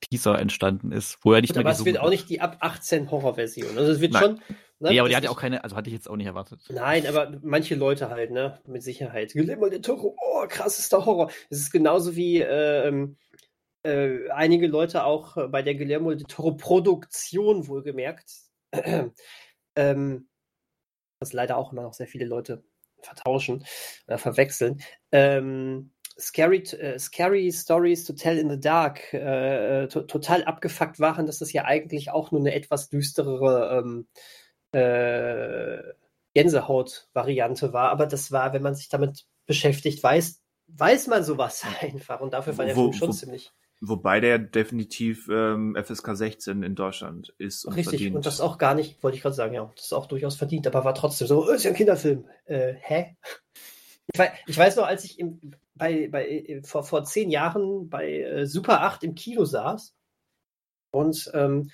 Teaser 0.00 0.38
entstanden 0.38 0.92
ist, 0.92 1.18
wo 1.22 1.32
er 1.32 1.40
nicht 1.40 1.50
Gut, 1.50 1.56
mehr 1.56 1.66
aber 1.66 1.78
es 1.78 1.84
wird 1.84 1.98
auch 1.98 2.10
nicht 2.10 2.28
die 2.28 2.40
ab 2.40 2.56
18 2.60 3.10
Horrorversion. 3.10 3.78
Also 3.78 3.92
es 3.92 4.00
wird 4.00 4.12
Nein. 4.12 4.22
schon. 4.22 4.34
Ne, 4.80 4.90
Nee, 4.90 5.00
aber 5.00 5.08
die 5.08 5.16
hat 5.16 5.24
ja 5.24 5.30
auch 5.30 5.40
keine, 5.40 5.62
also 5.62 5.76
hatte 5.76 5.88
ich 5.88 5.94
jetzt 5.94 6.10
auch 6.10 6.16
nicht 6.16 6.26
erwartet. 6.26 6.60
Nein, 6.68 7.06
aber 7.06 7.38
manche 7.42 7.74
Leute 7.74 8.10
halt, 8.10 8.32
ne? 8.32 8.60
Mit 8.66 8.82
Sicherheit. 8.82 9.32
Guillermo 9.32 9.68
del 9.68 9.80
Toro, 9.80 10.16
oh, 10.20 10.46
krassester 10.48 11.06
Horror. 11.06 11.30
Es 11.48 11.58
ist 11.58 11.70
genauso 11.70 12.16
wie 12.16 12.40
ähm, 12.40 13.16
äh, 13.82 14.28
einige 14.30 14.66
Leute 14.66 15.04
auch 15.04 15.36
äh, 15.36 15.48
bei 15.48 15.62
der 15.62 15.76
Guillermo 15.76 16.10
del 16.10 16.24
Toro 16.24 16.56
Produktion 16.56 17.68
wohlgemerkt. 17.68 18.43
ähm, 19.76 20.28
was 21.20 21.32
leider 21.32 21.56
auch 21.56 21.72
immer 21.72 21.82
noch 21.82 21.94
sehr 21.94 22.06
viele 22.06 22.26
Leute 22.26 22.64
vertauschen 23.00 23.64
oder 24.06 24.18
verwechseln. 24.18 24.80
Ähm, 25.12 25.92
Scary, 26.18 26.58
äh, 26.58 26.98
Scary 26.98 27.50
Stories 27.52 28.04
to 28.04 28.12
Tell 28.12 28.38
in 28.38 28.48
the 28.50 28.58
Dark 28.60 29.12
äh, 29.12 29.88
to 29.88 30.02
total 30.02 30.44
abgefuckt 30.44 31.00
waren, 31.00 31.26
dass 31.26 31.38
das 31.38 31.52
ja 31.52 31.64
eigentlich 31.64 32.10
auch 32.10 32.30
nur 32.30 32.40
eine 32.40 32.54
etwas 32.54 32.88
düsterere 32.88 33.78
ähm, 33.82 34.06
äh, 34.72 35.82
Gänsehaut-Variante 36.34 37.72
war. 37.72 37.90
Aber 37.90 38.06
das 38.06 38.32
war, 38.32 38.52
wenn 38.52 38.62
man 38.62 38.74
sich 38.74 38.88
damit 38.88 39.26
beschäftigt, 39.46 40.02
weiß, 40.02 40.40
weiß 40.68 41.06
man 41.08 41.24
sowas 41.24 41.64
einfach. 41.80 42.20
Und 42.20 42.32
dafür 42.32 42.56
war 42.58 42.64
der 42.64 42.76
Wo- 42.76 42.82
Film 42.82 42.92
schon 42.92 43.08
wo- 43.08 43.12
ziemlich 43.12 43.52
Wobei 43.80 44.20
der 44.20 44.38
definitiv 44.38 45.28
ähm, 45.30 45.76
FSK 45.80 46.16
16 46.16 46.62
in 46.62 46.74
Deutschland 46.74 47.34
ist 47.38 47.64
und 47.64 47.74
richtig. 47.74 47.98
verdient. 47.98 48.16
Und 48.16 48.26
das 48.26 48.40
auch 48.40 48.58
gar 48.58 48.74
nicht, 48.74 49.02
wollte 49.02 49.16
ich 49.16 49.22
gerade 49.22 49.34
sagen, 49.34 49.54
ja, 49.54 49.70
das 49.76 49.86
ist 49.86 49.92
auch 49.92 50.06
durchaus 50.06 50.36
verdient, 50.36 50.66
aber 50.66 50.84
war 50.84 50.94
trotzdem 50.94 51.26
so, 51.26 51.44
"Oh, 51.44 51.50
ist 51.50 51.64
ja 51.64 51.70
ein 51.70 51.76
Kinderfilm. 51.76 52.26
Äh, 52.46 52.74
hä? 52.80 53.16
Ich 54.12 54.18
weiß, 54.20 54.30
ich 54.46 54.58
weiß 54.58 54.76
noch, 54.76 54.84
als 54.84 55.02
ich 55.04 55.18
im, 55.18 55.40
bei, 55.74 56.08
bei, 56.08 56.28
äh, 56.28 56.62
vor, 56.62 56.84
vor 56.84 57.04
zehn 57.04 57.30
Jahren 57.30 57.88
bei 57.88 58.20
äh, 58.20 58.46
Super 58.46 58.82
8 58.82 59.02
im 59.02 59.14
Kino 59.14 59.46
saß 59.46 59.94
und 60.90 61.30
ähm, 61.32 61.70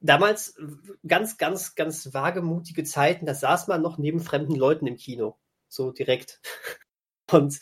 damals 0.00 0.56
ganz, 1.06 1.38
ganz, 1.38 1.74
ganz 1.74 2.12
wagemutige 2.12 2.84
Zeiten, 2.84 3.26
da 3.26 3.34
saß 3.34 3.68
man 3.68 3.82
noch 3.82 3.96
neben 3.96 4.20
fremden 4.20 4.54
Leuten 4.54 4.86
im 4.86 4.96
Kino. 4.96 5.38
So 5.68 5.92
direkt. 5.92 6.40
Und 7.30 7.58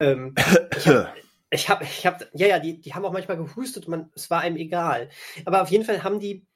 ähm, 0.00 0.34
ich 0.76 0.88
hab, 0.88 1.14
ich 1.50 1.68
habe, 1.68 1.84
ich 1.84 2.06
hab, 2.06 2.28
ja, 2.34 2.46
ja, 2.46 2.58
die, 2.58 2.80
die 2.80 2.94
haben 2.94 3.04
auch 3.04 3.12
manchmal 3.12 3.36
gehustet 3.36 3.86
und 3.86 3.90
man, 3.90 4.10
es 4.14 4.30
war 4.30 4.40
einem 4.40 4.56
egal. 4.56 5.10
Aber 5.44 5.62
auf 5.62 5.70
jeden 5.70 5.84
Fall 5.84 6.02
haben 6.02 6.20
die, 6.20 6.46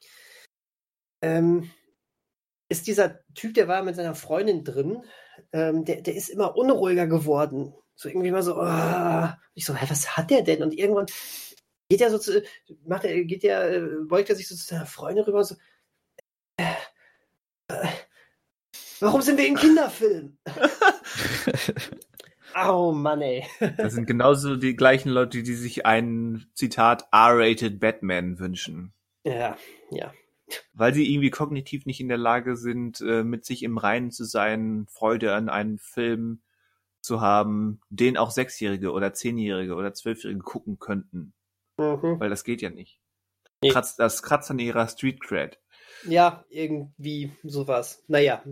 ähm, 1.22 1.70
ist 2.68 2.86
dieser 2.86 3.20
Typ, 3.34 3.54
der 3.54 3.68
war 3.68 3.82
mit 3.82 3.96
seiner 3.96 4.14
Freundin 4.14 4.64
drin, 4.64 5.04
ähm, 5.52 5.84
der, 5.84 6.02
der 6.02 6.14
ist 6.14 6.28
immer 6.28 6.56
unruhiger 6.56 7.06
geworden. 7.06 7.74
So 7.94 8.08
irgendwie 8.08 8.30
mal 8.30 8.42
so, 8.42 8.56
ah. 8.56 9.38
ich 9.54 9.64
so, 9.64 9.74
hä, 9.74 9.86
was 9.88 10.16
hat 10.16 10.30
der 10.30 10.42
denn? 10.42 10.62
Und 10.62 10.72
irgendwann 10.72 11.06
geht 11.88 12.00
er 12.00 12.10
so 12.10 12.18
zu, 12.18 12.42
macht 12.86 13.04
er, 13.04 13.24
geht 13.24 13.44
er, 13.44 13.70
äh, 13.72 13.80
beugt 14.06 14.30
er 14.30 14.36
sich 14.36 14.48
so 14.48 14.54
zu 14.56 14.64
seiner 14.64 14.86
Freundin 14.86 15.24
rüber 15.24 15.38
und 15.38 15.44
so, 15.44 15.56
äh, 16.56 16.74
äh, 17.68 17.88
warum 19.00 19.22
sind 19.22 19.38
wir 19.38 19.46
im 19.46 19.56
Kinderfilm? 19.56 20.38
Au, 22.54 22.92
Mann, 22.92 23.20
ey. 23.22 23.44
Das 23.76 23.94
sind 23.94 24.06
genauso 24.06 24.56
die 24.56 24.76
gleichen 24.76 25.10
Leute, 25.10 25.42
die 25.42 25.54
sich 25.54 25.86
einen, 25.86 26.46
Zitat, 26.54 27.08
R-rated 27.12 27.80
Batman 27.80 28.38
wünschen. 28.38 28.92
Ja, 29.24 29.56
ja. 29.90 30.12
Weil 30.72 30.94
sie 30.94 31.12
irgendwie 31.12 31.30
kognitiv 31.30 31.86
nicht 31.86 32.00
in 32.00 32.08
der 32.08 32.18
Lage 32.18 32.56
sind, 32.56 33.00
äh, 33.00 33.22
mit 33.22 33.44
sich 33.44 33.62
im 33.62 33.78
Reinen 33.78 34.10
zu 34.10 34.24
sein, 34.24 34.86
Freude 34.88 35.34
an 35.34 35.48
einem 35.48 35.78
Film 35.78 36.40
zu 37.00 37.20
haben, 37.20 37.80
den 37.88 38.16
auch 38.16 38.30
Sechsjährige 38.30 38.92
oder 38.92 39.12
Zehnjährige 39.12 39.74
oder 39.74 39.94
Zwölfjährige 39.94 40.40
gucken 40.40 40.78
könnten. 40.78 41.32
Mhm. 41.78 42.20
Weil 42.20 42.30
das 42.30 42.44
geht 42.44 42.62
ja 42.62 42.70
nicht. 42.70 43.00
Nee. 43.62 43.70
Kratzt, 43.70 43.98
das 43.98 44.22
kratzt 44.22 44.50
an 44.50 44.58
ihrer 44.58 44.88
Street 44.88 45.20
Cred. 45.20 45.58
Ja, 46.04 46.44
irgendwie 46.48 47.32
sowas. 47.42 48.02
Naja, 48.08 48.42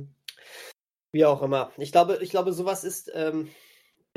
wie 1.12 1.24
auch 1.24 1.42
immer. 1.42 1.72
Ich 1.78 1.92
glaube, 1.92 2.18
ich 2.20 2.30
glaube, 2.30 2.52
sowas 2.52 2.84
ist, 2.84 3.10
ähm, 3.14 3.48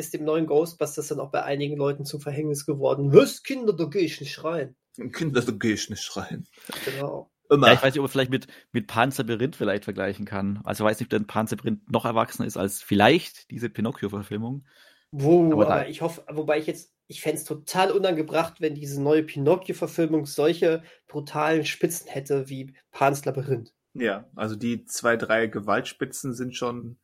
ist 0.01 0.13
dem 0.13 0.25
neuen 0.25 0.47
Ghostbusters 0.47 1.07
dann 1.07 1.19
auch 1.21 1.31
bei 1.31 1.43
einigen 1.43 1.77
Leuten 1.77 2.03
zum 2.05 2.19
Verhängnis 2.19 2.65
geworden. 2.65 3.13
Was, 3.13 3.43
Kinder, 3.43 3.71
da 3.73 3.85
gehe 3.85 4.01
ich 4.01 4.19
nicht 4.19 4.43
rein. 4.43 4.75
Kinder, 5.13 5.39
du 5.41 5.57
gehst 5.57 5.89
nicht 5.89 6.01
schreien. 6.03 6.45
Genau. 6.83 7.31
Immer. 7.49 7.67
Ja, 7.67 7.73
ich 7.73 7.81
weiß 7.83 7.93
nicht, 7.93 7.99
ob 7.99 8.03
man 8.03 8.11
vielleicht 8.11 8.31
mit, 8.31 8.47
mit 8.71 8.87
Panzerberint 8.87 9.55
vielleicht 9.55 9.83
vergleichen 9.85 10.25
kann. 10.25 10.59
Also 10.63 10.83
ich 10.83 10.89
weiß 10.89 10.99
nicht, 10.99 11.07
ob 11.07 11.09
der 11.19 11.25
Panzerberint 11.25 11.89
noch 11.91 12.05
erwachsener 12.05 12.47
ist 12.47 12.57
als 12.57 12.81
vielleicht 12.81 13.49
diese 13.51 13.69
Pinocchio-Verfilmung. 13.69 14.65
Wo, 15.11 15.51
Aber 15.51 15.65
aber, 15.65 15.65
da- 15.65 15.85
ich 15.85 16.01
hoffe, 16.01 16.23
wobei 16.29 16.59
ich 16.59 16.67
jetzt, 16.67 16.93
ich 17.07 17.21
fände 17.21 17.37
es 17.39 17.43
total 17.43 17.91
unangebracht, 17.91 18.61
wenn 18.61 18.75
diese 18.75 19.01
neue 19.01 19.23
Pinocchio-Verfilmung 19.23 20.25
solche 20.25 20.83
brutalen 21.07 21.65
Spitzen 21.65 22.07
hätte 22.07 22.47
wie 22.49 22.73
Pans 22.91 23.25
Labyrinth. 23.25 23.73
ja, 23.93 24.29
also 24.35 24.55
die 24.55 24.85
zwei, 24.85 25.17
drei 25.17 25.47
Gewaltspitzen 25.47 26.33
sind 26.33 26.55
schon, 26.55 26.97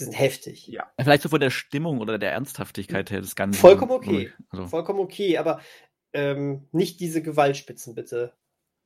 Die 0.00 0.04
sind 0.04 0.18
heftig. 0.18 0.66
ja. 0.66 0.90
Vielleicht 0.98 1.22
so 1.22 1.28
von 1.28 1.40
der 1.40 1.50
Stimmung 1.50 2.00
oder 2.00 2.18
der 2.18 2.32
Ernsthaftigkeit 2.32 3.10
her 3.10 3.20
des 3.20 3.36
Ganzen. 3.36 3.60
Vollkommen 3.60 3.92
okay. 3.92 4.32
Also, 4.48 4.66
Vollkommen 4.66 5.00
okay, 5.00 5.38
aber 5.38 5.60
ähm, 6.12 6.68
nicht 6.72 7.00
diese 7.00 7.22
Gewaltspitzen, 7.22 7.94
bitte. 7.94 8.32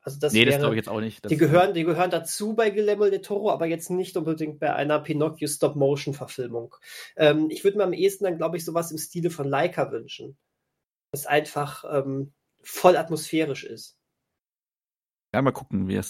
Also 0.01 0.19
das 0.19 0.33
nee, 0.33 0.45
das 0.45 0.53
wäre, 0.53 0.59
glaube 0.59 0.75
ich 0.75 0.77
jetzt 0.77 0.89
auch 0.89 0.99
nicht. 0.99 1.25
Das, 1.25 1.31
Die 1.31 1.37
gehören, 1.37 1.73
die 1.73 1.83
gehören 1.83 2.11
dazu 2.11 2.53
bei 2.53 2.69
Guillermo 2.69 3.05
del 3.05 3.21
Toro, 3.21 3.49
aber 3.49 3.65
jetzt 3.65 3.89
nicht 3.89 4.15
unbedingt 4.15 4.59
bei 4.59 4.71
einer 4.73 4.99
Pinocchio 4.99 5.47
Stop-Motion-Verfilmung. 5.47 6.75
Ähm, 7.15 7.47
ich 7.49 7.63
würde 7.63 7.79
mir 7.79 7.85
am 7.85 7.93
ehesten 7.93 8.25
dann, 8.25 8.37
glaube 8.37 8.57
ich, 8.57 8.65
sowas 8.65 8.91
im 8.91 8.99
Stile 8.99 9.31
von 9.31 9.47
Leica 9.47 9.91
wünschen. 9.91 10.37
Das 11.11 11.25
einfach 11.25 11.85
ähm, 11.91 12.33
voll 12.61 12.97
atmosphärisch 12.97 13.63
ist. 13.63 13.97
Ja, 15.35 15.41
mal 15.41 15.51
gucken, 15.51 15.89
äh, 15.89 16.01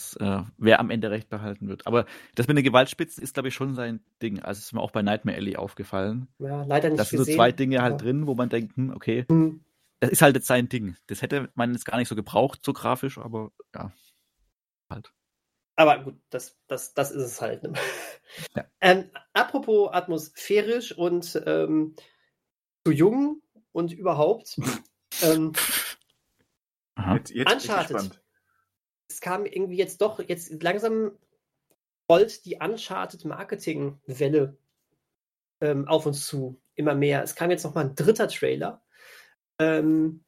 wer 0.58 0.80
am 0.80 0.92
Ende 0.92 1.10
recht 1.10 1.30
behalten 1.30 1.68
wird. 1.68 1.88
Aber 1.88 2.06
das 2.36 2.48
mit 2.48 2.58
den 2.58 2.64
Gewaltspitzen 2.64 3.24
ist, 3.24 3.34
glaube 3.34 3.48
ich, 3.50 3.56
schon 3.56 3.74
sein 3.74 4.00
Ding. 4.22 4.40
Also 4.40 4.60
es 4.60 4.66
ist 4.66 4.74
mir 4.74 4.82
auch 4.82 4.92
bei 4.92 5.02
Nightmare 5.02 5.36
Alley 5.36 5.56
aufgefallen. 5.56 6.28
Ja, 6.38 6.64
leider 6.64 6.90
nicht 6.90 7.00
Das 7.00 7.10
sind 7.10 7.26
so 7.26 7.34
zwei 7.34 7.52
Dinge 7.52 7.82
halt 7.82 7.94
aber- 7.96 8.04
drin, 8.04 8.28
wo 8.28 8.36
man 8.36 8.50
denkt, 8.50 8.78
hm, 8.78 8.92
okay, 8.92 9.26
Hm. 9.28 9.66
das 10.00 10.12
ist 10.12 10.22
halt 10.22 10.36
jetzt 10.36 10.46
sein 10.46 10.70
Ding. 10.70 10.96
Das 11.08 11.24
hätte 11.24 11.50
man 11.56 11.74
jetzt 11.74 11.86
gar 11.86 11.98
nicht 11.98 12.08
so 12.08 12.16
gebraucht, 12.16 12.60
so 12.64 12.72
grafisch, 12.72 13.18
aber 13.18 13.52
ja. 13.74 13.92
Halt. 14.92 15.12
Aber 15.76 16.04
gut, 16.04 16.20
das, 16.30 16.56
das, 16.68 16.94
das 16.94 17.10
ist 17.10 17.24
es 17.24 17.42
halt. 17.42 17.64
Ne? 17.64 17.74
Ja. 18.56 18.66
Ähm, 18.80 19.10
apropos 19.34 19.90
atmosphärisch 19.92 20.92
und 20.96 21.42
ähm, 21.48 21.96
zu 22.86 22.94
jung 22.94 23.42
und 23.72 23.92
überhaupt. 23.92 24.56
ähm, 25.24 25.54
Jetzt, 27.16 27.32
jetzt 27.32 27.48
bin 27.50 27.58
ich 27.58 27.70
Uncharted. 27.70 28.22
Es 29.08 29.22
kam 29.22 29.46
irgendwie 29.46 29.78
jetzt 29.78 30.02
doch, 30.02 30.20
jetzt 30.20 30.62
langsam 30.62 31.12
rollt 32.10 32.46
die 32.46 32.58
Uncharted 32.62 33.26
Marketing-Welle 33.26 34.58
ähm, 35.62 35.88
auf 35.88 36.06
uns 36.06 36.26
zu, 36.26 36.60
immer 36.76 36.96
mehr. 36.96 37.24
Es 37.24 37.36
kam 37.36 37.52
jetzt 37.52 37.64
noch 37.64 37.74
mal 37.74 37.86
ein 37.86 37.96
dritter 37.96 38.28
Trailer, 38.28 38.82
ähm, 39.60 40.24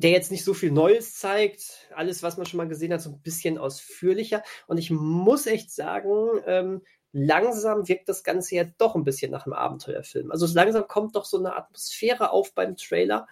der 0.00 0.10
jetzt 0.10 0.30
nicht 0.30 0.44
so 0.44 0.54
viel 0.54 0.70
Neues 0.70 1.16
zeigt. 1.16 1.88
Alles, 1.94 2.22
was 2.22 2.36
man 2.36 2.46
schon 2.46 2.58
mal 2.58 2.68
gesehen 2.68 2.92
hat, 2.92 3.02
so 3.02 3.10
ein 3.10 3.20
bisschen 3.20 3.58
ausführlicher. 3.58 4.42
Und 4.66 4.78
ich 4.78 4.90
muss 4.90 5.46
echt 5.46 5.70
sagen, 5.72 6.40
ähm, 6.46 6.82
langsam 7.12 7.88
wirkt 7.88 8.08
das 8.08 8.22
Ganze 8.22 8.54
ja 8.54 8.64
doch 8.78 8.94
ein 8.94 9.04
bisschen 9.04 9.30
nach 9.30 9.46
einem 9.46 9.54
Abenteuerfilm. 9.54 10.30
Also 10.30 10.46
langsam 10.52 10.86
kommt 10.86 11.16
doch 11.16 11.24
so 11.24 11.38
eine 11.38 11.56
Atmosphäre 11.56 12.30
auf 12.30 12.54
beim 12.54 12.76
Trailer. 12.76 13.26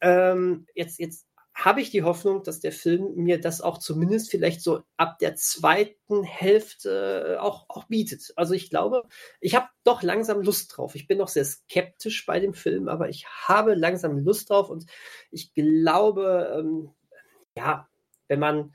Ähm, 0.00 0.66
jetzt, 0.74 0.98
jetzt 0.98 1.27
habe 1.58 1.80
ich 1.80 1.90
die 1.90 2.04
Hoffnung, 2.04 2.44
dass 2.44 2.60
der 2.60 2.70
Film 2.70 3.14
mir 3.16 3.40
das 3.40 3.60
auch 3.60 3.78
zumindest 3.78 4.30
vielleicht 4.30 4.62
so 4.62 4.82
ab 4.96 5.18
der 5.18 5.34
zweiten 5.34 6.22
Hälfte 6.22 7.34
äh, 7.34 7.38
auch, 7.38 7.66
auch 7.68 7.84
bietet. 7.88 8.32
Also 8.36 8.54
ich 8.54 8.70
glaube, 8.70 9.02
ich 9.40 9.56
habe 9.56 9.66
doch 9.82 10.02
langsam 10.02 10.40
Lust 10.40 10.76
drauf. 10.76 10.94
Ich 10.94 11.08
bin 11.08 11.18
noch 11.18 11.26
sehr 11.26 11.44
skeptisch 11.44 12.24
bei 12.26 12.38
dem 12.38 12.54
Film, 12.54 12.88
aber 12.88 13.08
ich 13.08 13.26
habe 13.26 13.74
langsam 13.74 14.18
Lust 14.18 14.50
drauf 14.50 14.70
und 14.70 14.86
ich 15.32 15.52
glaube, 15.52 16.54
ähm, 16.56 16.90
ja, 17.56 17.88
wenn 18.28 18.38
man 18.38 18.72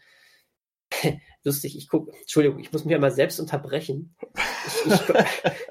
lustig, 1.44 1.78
ich 1.78 1.88
gucke, 1.88 2.12
Entschuldigung, 2.20 2.60
ich 2.60 2.74
muss 2.74 2.84
mich 2.84 2.92
ja 2.92 3.00
mal 3.00 3.12
selbst 3.12 3.40
unterbrechen. 3.40 4.14
Ich, 4.68 4.92
ich, 4.92 5.02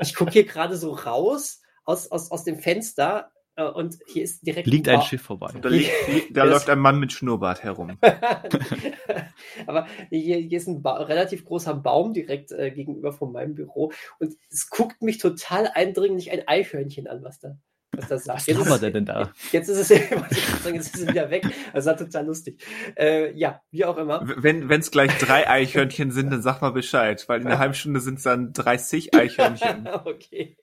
ich 0.00 0.14
gucke 0.14 0.30
hier 0.32 0.44
gerade 0.44 0.78
so 0.78 0.92
raus 0.92 1.60
aus, 1.84 2.10
aus, 2.10 2.30
aus 2.30 2.44
dem 2.44 2.58
Fenster 2.58 3.32
und 3.57 3.98
hier 4.07 4.24
ist 4.24 4.46
direkt 4.46 4.66
Liegt 4.66 4.88
ein 4.88 4.96
ein 4.96 5.03
Schiff 5.03 5.22
vorbei. 5.22 5.53
Da, 5.61 5.68
liegt, 5.68 5.90
da 6.36 6.44
läuft 6.44 6.70
ein 6.70 6.78
Mann 6.78 6.98
mit 6.98 7.12
Schnurrbart 7.12 7.62
herum. 7.62 7.98
Aber 9.66 9.86
hier, 10.11 10.38
hier 10.38 10.59
ist 10.59 10.68
ein 10.68 10.82
ba 10.82 11.03
relativ 11.03 11.44
großer 11.44 11.74
Baum 11.74 12.14
direkt 12.14 12.53
äh, 12.53 12.70
gegenüber 12.70 13.12
von 13.12 13.32
meinem 13.32 13.55
Büro 13.55 13.92
und 14.18 14.34
es 14.50 14.70
guckt 14.70 15.03
mich 15.03 15.18
total 15.18 15.68
eindringlich 15.74 16.30
ein 16.30 16.46
Eichhörnchen 16.46 17.07
an, 17.09 17.22
was 17.22 17.40
da, 17.40 17.59
was 17.94 18.09
da 18.09 18.18
sagt. 18.18 18.38
Was 18.38 18.46
Jetzt 18.46 18.66
ist- 18.66 18.94
denn 18.94 19.05
da? 19.05 19.32
Jetzt 19.53 19.68
ist 19.68 19.78
es, 19.78 19.88
jetzt 19.90 20.94
ist 20.94 20.96
es 20.96 21.09
wieder 21.09 21.30
weg. 21.30 21.44
Das 21.74 21.84
war 21.84 21.96
total 21.96 22.24
lustig. 22.26 22.64
Äh, 22.96 23.36
ja, 23.36 23.61
wie 23.70 23.84
auch 23.84 23.98
immer. 23.98 24.22
Wenn 24.36 24.70
es 24.70 24.90
gleich 24.90 25.16
drei 25.18 25.46
Eichhörnchen 25.48 26.11
sind, 26.11 26.30
dann 26.30 26.40
sag 26.42 26.62
mal 26.62 26.70
Bescheid, 26.70 27.22
weil 27.28 27.42
in 27.42 27.46
einer 27.46 27.59
halben 27.59 27.74
Stunde 27.74 28.00
sind 28.00 28.16
es 28.16 28.22
dann 28.24 28.53
30 28.55 29.14
Eichhörnchen. 29.14 29.88
okay. 30.05 30.57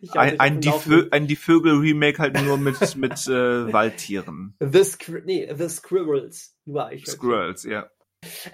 Ich 0.00 0.12
Ein, 0.14 0.40
ein, 0.40 0.60
die 0.60 0.70
Vö 0.70 1.08
ein 1.10 1.26
die 1.26 1.36
Vögel-Remake 1.36 2.18
halt 2.18 2.40
nur 2.42 2.56
mit, 2.56 2.76
mit 2.96 3.26
äh, 3.26 3.72
Waldtieren. 3.72 4.56
The, 4.60 4.82
nee, 5.24 5.52
The 5.54 5.68
Squirrels. 5.68 6.56
Nur 6.64 6.86
Eichhörnchen. 6.86 7.14
Squirrels, 7.14 7.62
ja. 7.64 7.90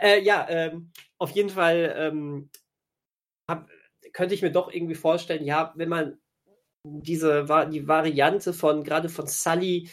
Äh, 0.00 0.22
ja, 0.22 0.46
ähm, 0.48 0.92
auf 1.18 1.30
jeden 1.30 1.50
Fall 1.50 1.94
ähm, 1.96 2.50
hab, 3.50 3.68
könnte 4.12 4.34
ich 4.34 4.42
mir 4.42 4.52
doch 4.52 4.72
irgendwie 4.72 4.94
vorstellen, 4.94 5.44
ja, 5.44 5.72
wenn 5.76 5.88
man 5.88 6.18
diese 6.84 7.46
die 7.70 7.86
Variante 7.86 8.52
von 8.52 8.84
gerade 8.84 9.08
von 9.08 9.26
Sully 9.26 9.90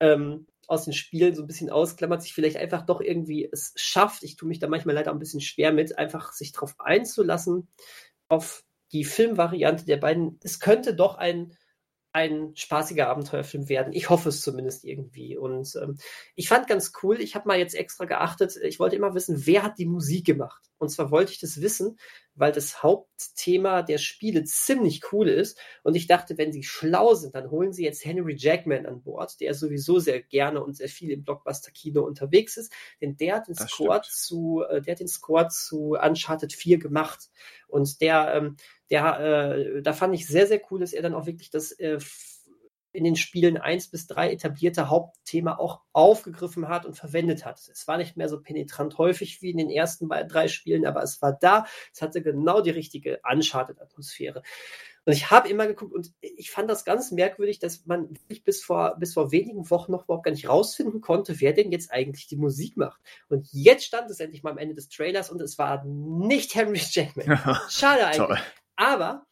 ähm, 0.00 0.46
aus 0.66 0.84
den 0.84 0.92
Spielen 0.92 1.34
so 1.34 1.42
ein 1.42 1.46
bisschen 1.46 1.70
ausklammert, 1.70 2.22
sich 2.22 2.34
vielleicht 2.34 2.56
einfach 2.56 2.84
doch 2.84 3.00
irgendwie 3.00 3.48
es 3.50 3.72
schafft, 3.76 4.22
ich 4.22 4.36
tue 4.36 4.48
mich 4.48 4.58
da 4.58 4.68
manchmal 4.68 4.94
leider 4.94 5.12
ein 5.12 5.18
bisschen 5.18 5.40
schwer 5.40 5.72
mit, 5.72 5.96
einfach 5.96 6.32
sich 6.32 6.52
darauf 6.52 6.74
einzulassen, 6.80 7.68
auf 8.28 8.64
die 8.92 9.04
Filmvariante 9.04 9.84
der 9.84 9.96
beiden. 9.98 10.38
Es 10.42 10.60
könnte 10.60 10.94
doch 10.94 11.16
ein 11.16 11.56
ein 12.16 12.56
spaßiger 12.56 13.10
Abenteuerfilm 13.10 13.68
werden. 13.68 13.92
Ich 13.92 14.08
hoffe 14.08 14.30
es 14.30 14.40
zumindest 14.40 14.86
irgendwie. 14.86 15.36
Und 15.36 15.76
ähm, 15.82 15.98
ich 16.34 16.48
fand 16.48 16.66
ganz 16.66 16.94
cool, 17.02 17.20
ich 17.20 17.34
habe 17.34 17.46
mal 17.46 17.58
jetzt 17.58 17.74
extra 17.74 18.06
geachtet, 18.06 18.56
ich 18.56 18.78
wollte 18.80 18.96
immer 18.96 19.14
wissen, 19.14 19.44
wer 19.44 19.62
hat 19.62 19.78
die 19.78 19.84
Musik 19.84 20.24
gemacht. 20.24 20.62
Und 20.78 20.88
zwar 20.88 21.10
wollte 21.10 21.32
ich 21.32 21.40
das 21.40 21.60
wissen, 21.60 21.98
weil 22.34 22.52
das 22.52 22.82
Hauptthema 22.82 23.82
der 23.82 23.98
Spiele 23.98 24.44
ziemlich 24.44 25.12
cool 25.12 25.28
ist. 25.28 25.58
Und 25.82 25.94
ich 25.94 26.06
dachte, 26.06 26.38
wenn 26.38 26.52
sie 26.52 26.62
schlau 26.62 27.12
sind, 27.14 27.34
dann 27.34 27.50
holen 27.50 27.74
sie 27.74 27.84
jetzt 27.84 28.02
Henry 28.06 28.34
Jackman 28.34 28.86
an 28.86 29.02
Bord, 29.02 29.38
der 29.40 29.52
sowieso 29.52 29.98
sehr 29.98 30.22
gerne 30.22 30.64
und 30.64 30.74
sehr 30.74 30.88
viel 30.88 31.10
im 31.10 31.22
Blockbuster-Kino 31.22 32.02
unterwegs 32.02 32.56
ist. 32.56 32.72
Denn 33.02 33.18
der 33.18 33.36
hat 33.36 33.48
den 33.48 33.56
Das 33.56 33.68
Score 33.70 34.02
stimmt. 34.02 34.14
zu, 34.14 34.64
äh, 34.66 34.80
der 34.80 34.92
hat 34.92 35.00
den 35.00 35.08
Score 35.08 35.48
zu 35.48 35.98
Uncharted 36.02 36.54
4 36.54 36.78
gemacht. 36.78 37.28
Und 37.68 38.00
der, 38.00 38.34
ähm, 38.34 38.56
der, 38.90 39.20
äh, 39.20 39.82
da 39.82 39.92
fand 39.92 40.14
ich 40.14 40.26
sehr, 40.26 40.46
sehr 40.46 40.60
cool, 40.70 40.80
dass 40.80 40.92
er 40.92 41.02
dann 41.02 41.14
auch 41.14 41.26
wirklich 41.26 41.50
das 41.50 41.72
äh, 41.72 41.98
in 42.96 43.04
den 43.04 43.16
Spielen 43.16 43.58
1 43.58 43.88
bis 43.88 44.06
3 44.06 44.32
etablierte 44.32 44.88
Hauptthema 44.88 45.58
auch 45.58 45.82
aufgegriffen 45.92 46.68
hat 46.68 46.86
und 46.86 46.94
verwendet 46.94 47.44
hat. 47.44 47.58
Es 47.68 47.86
war 47.86 47.98
nicht 47.98 48.16
mehr 48.16 48.28
so 48.28 48.40
penetrant 48.40 48.96
häufig 48.98 49.42
wie 49.42 49.50
in 49.50 49.58
den 49.58 49.70
ersten 49.70 50.08
drei 50.08 50.48
Spielen, 50.48 50.86
aber 50.86 51.02
es 51.02 51.20
war 51.20 51.34
da. 51.34 51.66
Es 51.92 52.00
hatte 52.00 52.22
genau 52.22 52.62
die 52.62 52.70
richtige 52.70 53.20
Uncharted-Atmosphäre. 53.30 54.42
Und 55.04 55.12
ich 55.12 55.30
habe 55.30 55.48
immer 55.48 55.68
geguckt 55.68 55.94
und 55.94 56.12
ich 56.20 56.50
fand 56.50 56.68
das 56.68 56.84
ganz 56.84 57.12
merkwürdig, 57.12 57.60
dass 57.60 57.86
man 57.86 58.10
wirklich 58.10 58.42
bis 58.42 58.64
vor, 58.64 58.96
bis 58.98 59.14
vor 59.14 59.30
wenigen 59.30 59.70
Wochen 59.70 59.92
noch 59.92 60.04
überhaupt 60.04 60.24
gar 60.24 60.32
nicht 60.32 60.48
rausfinden 60.48 61.00
konnte, 61.00 61.40
wer 61.40 61.52
denn 61.52 61.70
jetzt 61.70 61.92
eigentlich 61.92 62.26
die 62.26 62.36
Musik 62.36 62.76
macht. 62.76 63.00
Und 63.28 63.46
jetzt 63.52 63.84
stand 63.84 64.10
es 64.10 64.18
endlich 64.18 64.42
mal 64.42 64.50
am 64.50 64.58
Ende 64.58 64.74
des 64.74 64.88
Trailers 64.88 65.30
und 65.30 65.40
es 65.40 65.58
war 65.58 65.84
nicht 65.84 66.56
Henry 66.56 66.80
Jackman. 66.82 67.38
Schade 67.68 68.06
eigentlich. 68.06 68.26
Toll. 68.26 68.38
Aber 68.76 69.26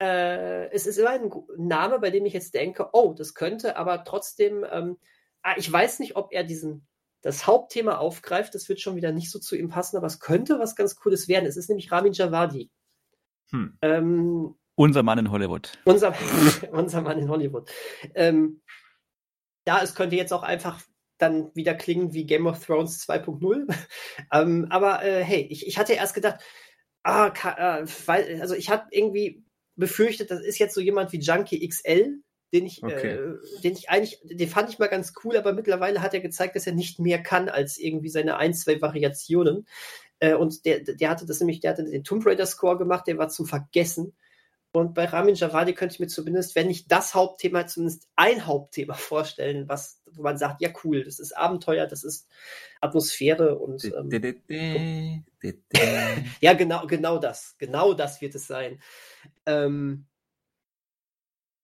äh, 0.00 0.70
es 0.70 0.86
ist 0.86 0.98
immer 0.98 1.10
ein 1.10 1.30
Name, 1.56 1.98
bei 1.98 2.10
dem 2.10 2.24
ich 2.26 2.32
jetzt 2.32 2.54
denke, 2.54 2.90
oh, 2.92 3.14
das 3.16 3.34
könnte, 3.34 3.76
aber 3.76 4.04
trotzdem, 4.04 4.64
ähm, 4.70 4.98
ah, 5.42 5.54
ich 5.56 5.70
weiß 5.70 5.98
nicht, 5.98 6.16
ob 6.16 6.32
er 6.32 6.44
diesen 6.44 6.86
das 7.22 7.46
Hauptthema 7.46 7.96
aufgreift, 7.96 8.54
das 8.54 8.68
wird 8.68 8.80
schon 8.80 8.96
wieder 8.96 9.12
nicht 9.12 9.30
so 9.30 9.38
zu 9.38 9.56
ihm 9.56 9.68
passen, 9.68 9.96
aber 9.96 10.06
es 10.06 10.20
könnte 10.20 10.58
was 10.58 10.76
ganz 10.76 10.96
Cooles 10.96 11.28
werden. 11.28 11.46
Es 11.46 11.56
ist 11.56 11.68
nämlich 11.68 11.90
Ramin 11.90 12.12
Javadi. 12.12 12.70
Hm. 13.50 13.76
Ähm, 13.82 14.54
Unser 14.76 15.02
Mann 15.02 15.18
in 15.18 15.30
Hollywood. 15.30 15.72
unser, 15.84 16.14
unser 16.72 17.02
Mann 17.02 17.18
in 17.18 17.28
Hollywood. 17.28 17.70
Ähm, 18.14 18.62
ja, 19.66 19.80
es 19.82 19.94
könnte 19.94 20.16
jetzt 20.16 20.32
auch 20.32 20.42
einfach 20.42 20.80
dann 21.18 21.50
wieder 21.54 21.74
klingen 21.74 22.12
wie 22.12 22.24
Game 22.24 22.46
of 22.46 22.64
Thrones 22.64 23.04
2.0. 23.08 23.74
ähm, 24.32 24.66
aber 24.70 25.04
äh, 25.04 25.24
hey, 25.24 25.46
ich, 25.50 25.66
ich 25.66 25.78
hatte 25.78 25.94
erst 25.94 26.14
gedacht, 26.14 26.40
ah, 27.02 27.28
äh, 27.28 27.86
weil, 28.06 28.40
also 28.40 28.54
ich 28.54 28.70
hatte 28.70 28.86
irgendwie 28.90 29.44
befürchtet, 29.76 30.30
das 30.30 30.40
ist 30.40 30.58
jetzt 30.58 30.74
so 30.74 30.80
jemand 30.80 31.12
wie 31.12 31.20
Junkie 31.20 31.66
XL, 31.66 32.20
den 32.52 32.66
ich, 32.66 32.82
Okay. 32.82 33.12
äh, 33.12 33.60
den 33.62 33.74
ich 33.74 33.90
eigentlich, 33.90 34.20
den 34.24 34.48
fand 34.48 34.70
ich 34.70 34.78
mal 34.78 34.88
ganz 34.88 35.12
cool, 35.22 35.36
aber 35.36 35.52
mittlerweile 35.52 36.02
hat 36.02 36.14
er 36.14 36.20
gezeigt, 36.20 36.56
dass 36.56 36.66
er 36.66 36.72
nicht 36.72 36.98
mehr 36.98 37.22
kann 37.22 37.48
als 37.48 37.78
irgendwie 37.78 38.08
seine 38.08 38.36
ein, 38.36 38.54
zwei 38.54 38.80
Variationen. 38.80 39.66
Äh, 40.18 40.34
und 40.34 40.64
der, 40.64 40.80
der 40.80 41.10
hatte 41.10 41.26
das 41.26 41.40
nämlich, 41.40 41.60
der 41.60 41.72
hatte 41.72 41.84
den 41.84 42.04
Tomb 42.04 42.26
Raider 42.26 42.46
Score 42.46 42.78
gemacht, 42.78 43.06
der 43.06 43.18
war 43.18 43.28
zum 43.28 43.46
Vergessen. 43.46 44.14
Und 44.72 44.94
bei 44.94 45.06
Ramin 45.06 45.34
Javadi 45.34 45.72
könnte 45.72 45.94
ich 45.94 46.00
mir 46.00 46.08
zumindest, 46.08 46.54
wenn 46.54 46.66
nicht 46.66 46.92
das 46.92 47.14
Hauptthema, 47.14 47.66
zumindest 47.66 48.06
ein 48.16 48.46
Hauptthema 48.46 48.94
vorstellen, 48.94 49.66
was, 49.68 50.02
wo 50.12 50.22
man 50.22 50.36
sagt, 50.36 50.60
ja 50.60 50.70
cool, 50.84 51.04
das 51.04 51.18
ist 51.18 51.36
Abenteuer, 51.36 51.86
das 51.86 52.04
ist 52.04 52.28
Atmosphäre 52.80 53.58
und 53.58 53.84
ähm, 53.84 54.10
ja, 56.40 56.52
genau, 56.52 56.86
genau 56.86 57.18
das, 57.18 57.56
genau 57.58 57.94
das 57.94 58.20
wird 58.20 58.34
es 58.34 58.46
sein. 58.46 58.80
Ähm, 59.46 60.06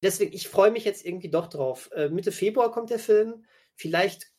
deswegen, 0.03 0.33
ich 0.33 0.49
freue 0.49 0.71
mich 0.71 0.85
jetzt 0.85 1.05
irgendwie 1.05 1.31
doch 1.31 1.49
drauf. 1.49 1.91
Äh, 1.95 2.09
Mitte 2.09 2.33
Februar 2.33 2.73
kommt 2.73 2.89
der 2.89 2.99
Film. 2.99 3.45
Vielleicht 3.75 4.33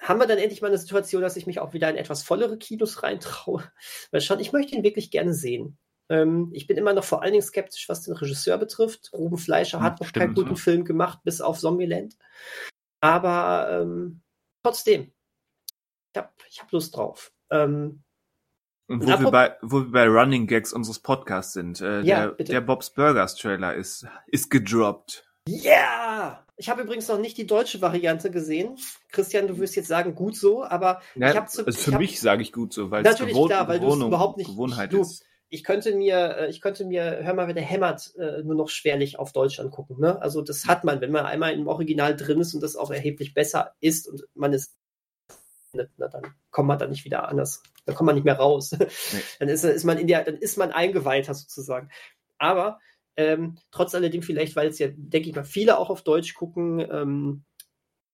haben 0.00 0.20
wir 0.20 0.26
dann 0.26 0.38
endlich 0.38 0.60
mal 0.60 0.68
eine 0.68 0.78
Situation, 0.78 1.22
dass 1.22 1.36
ich 1.36 1.46
mich 1.46 1.60
auch 1.60 1.72
wieder 1.72 1.88
in 1.88 1.96
etwas 1.96 2.22
vollere 2.22 2.58
Kinos 2.58 3.02
reintraue. 3.02 3.64
Weil 4.10 4.20
schon, 4.20 4.40
ich 4.40 4.52
möchte 4.52 4.74
ihn 4.74 4.84
wirklich 4.84 5.10
gerne 5.10 5.32
sehen. 5.32 5.78
Ähm, 6.08 6.50
ich 6.52 6.66
bin 6.66 6.76
immer 6.76 6.92
noch 6.92 7.04
vor 7.04 7.22
allen 7.22 7.32
Dingen 7.32 7.42
skeptisch, 7.42 7.88
was 7.88 8.02
den 8.02 8.14
Regisseur 8.14 8.58
betrifft. 8.58 9.10
Ruben 9.12 9.38
Fleischer 9.38 9.80
hat 9.80 10.00
noch 10.00 10.12
keinen 10.12 10.34
guten 10.34 10.50
ja. 10.50 10.54
Film 10.56 10.84
gemacht, 10.84 11.20
bis 11.24 11.40
auf 11.40 11.58
Zombieland. 11.58 12.16
Aber 13.00 13.68
ähm, 13.82 14.22
trotzdem, 14.62 15.12
ich 16.12 16.18
habe 16.18 16.30
ich 16.48 16.60
hab 16.62 16.70
Lust 16.72 16.96
drauf. 16.96 17.32
Ähm, 17.50 18.02
Und 18.88 19.02
wo 19.02 19.06
wir, 19.08 19.30
bei, 19.30 19.56
wo 19.62 19.80
wir 19.80 19.90
bei 19.90 20.06
Running 20.06 20.46
Gags 20.46 20.72
unseres 20.72 21.00
Podcasts 21.00 21.52
sind, 21.52 21.80
äh, 21.80 22.02
Ja, 22.02 22.26
der, 22.26 22.28
bitte. 22.28 22.52
der 22.52 22.60
Bob's 22.60 22.90
Burgers 22.90 23.34
Trailer 23.36 23.74
ist, 23.74 24.06
ist 24.28 24.50
gedroppt. 24.50 25.24
Yeah! 25.48 26.44
Ich 26.56 26.70
habe 26.70 26.82
übrigens 26.82 27.06
noch 27.08 27.18
nicht 27.18 27.36
die 27.36 27.46
deutsche 27.46 27.82
Variante 27.82 28.30
gesehen. 28.30 28.78
Christian, 29.12 29.46
du 29.46 29.58
wirst 29.58 29.76
jetzt 29.76 29.88
sagen, 29.88 30.14
gut 30.14 30.36
so, 30.36 30.64
aber 30.64 31.02
Ja, 31.14 31.30
ich 31.30 31.36
habe 31.36 31.46
zu, 31.48 31.66
also 31.66 31.78
für 31.78 31.98
mich 31.98 32.18
sage 32.18 32.40
ich 32.40 32.50
gut 32.52 32.72
so, 32.72 32.90
weil 32.90 33.04
es 33.06 33.18
gewohnt, 33.18 33.50
klar, 33.50 33.68
weil 33.68 33.78
Gewohnung, 33.78 34.08
überhaupt 34.08 34.38
nicht- 34.38 34.48
Gewohnheit 34.48 34.92
du- 34.92 35.02
ist. 35.02 35.25
Ich 35.48 35.64
könnte 35.64 35.94
mir, 35.94 36.36
äh, 36.38 36.50
ich 36.50 36.60
könnte 36.60 36.84
mir, 36.84 37.20
hör 37.22 37.34
mal, 37.34 37.46
wer 37.46 37.54
der 37.54 37.62
hämmert, 37.62 38.14
äh, 38.16 38.42
nur 38.42 38.54
noch 38.54 38.68
schwerlich 38.68 39.18
auf 39.18 39.32
Deutsch 39.32 39.60
angucken. 39.60 40.00
Ne? 40.00 40.20
Also 40.20 40.42
das 40.42 40.66
hat 40.66 40.84
man, 40.84 41.00
wenn 41.00 41.12
man 41.12 41.26
einmal 41.26 41.52
im 41.52 41.68
Original 41.68 42.16
drin 42.16 42.40
ist 42.40 42.54
und 42.54 42.62
das 42.62 42.76
auch 42.76 42.90
erheblich 42.90 43.34
besser 43.34 43.74
ist 43.80 44.08
und 44.08 44.26
man 44.34 44.52
ist, 44.52 44.76
na, 45.72 46.08
dann 46.08 46.34
kommt 46.50 46.68
man 46.68 46.78
da 46.78 46.86
nicht 46.86 47.04
wieder 47.04 47.28
anders, 47.28 47.62
dann 47.84 47.94
kommt 47.94 48.06
man 48.06 48.14
nicht 48.14 48.24
mehr 48.24 48.38
raus. 48.38 48.70
Dann 49.38 49.48
ist, 49.48 49.64
ist 49.64 49.84
man 49.84 49.98
in 49.98 50.06
der, 50.06 50.24
dann 50.24 50.36
ist 50.36 50.56
man 50.58 50.72
eingeweihter 50.72 51.34
sozusagen. 51.34 51.90
Aber 52.38 52.80
Ähm, 53.18 53.58
trotz 53.70 53.94
alledem 53.94 54.22
vielleicht, 54.22 54.56
weil 54.56 54.68
es 54.68 54.78
ja, 54.78 54.88
denke 54.94 55.30
ich 55.30 55.34
mal, 55.34 55.44
viele 55.44 55.78
auch 55.78 55.88
auf 55.90 56.02
Deutsch 56.02 56.34
gucken. 56.34 56.80
Ähm, 56.80 57.44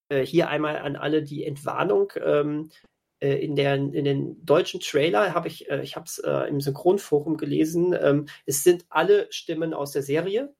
äh, 0.08 0.24
hier 0.24 0.48
einmal 0.48 0.78
an 0.78 0.96
alle 0.96 1.22
die 1.24 1.44
Entwarnung. 1.44 2.12
Ähm, 2.22 2.70
äh, 2.90 2.91
in, 3.28 3.56
der, 3.56 3.74
in 3.74 4.04
den 4.04 4.44
deutschen 4.44 4.80
Trailer 4.80 5.34
habe 5.34 5.48
ich, 5.48 5.70
äh, 5.70 5.82
ich 5.82 5.96
habe 5.96 6.06
es 6.06 6.18
äh, 6.18 6.48
im 6.48 6.60
Synchronforum 6.60 7.36
gelesen, 7.36 7.96
ähm, 8.00 8.26
es 8.46 8.64
sind 8.64 8.84
alle 8.88 9.26
Stimmen 9.30 9.74
aus 9.74 9.92
der 9.92 10.02
Serie. 10.02 10.54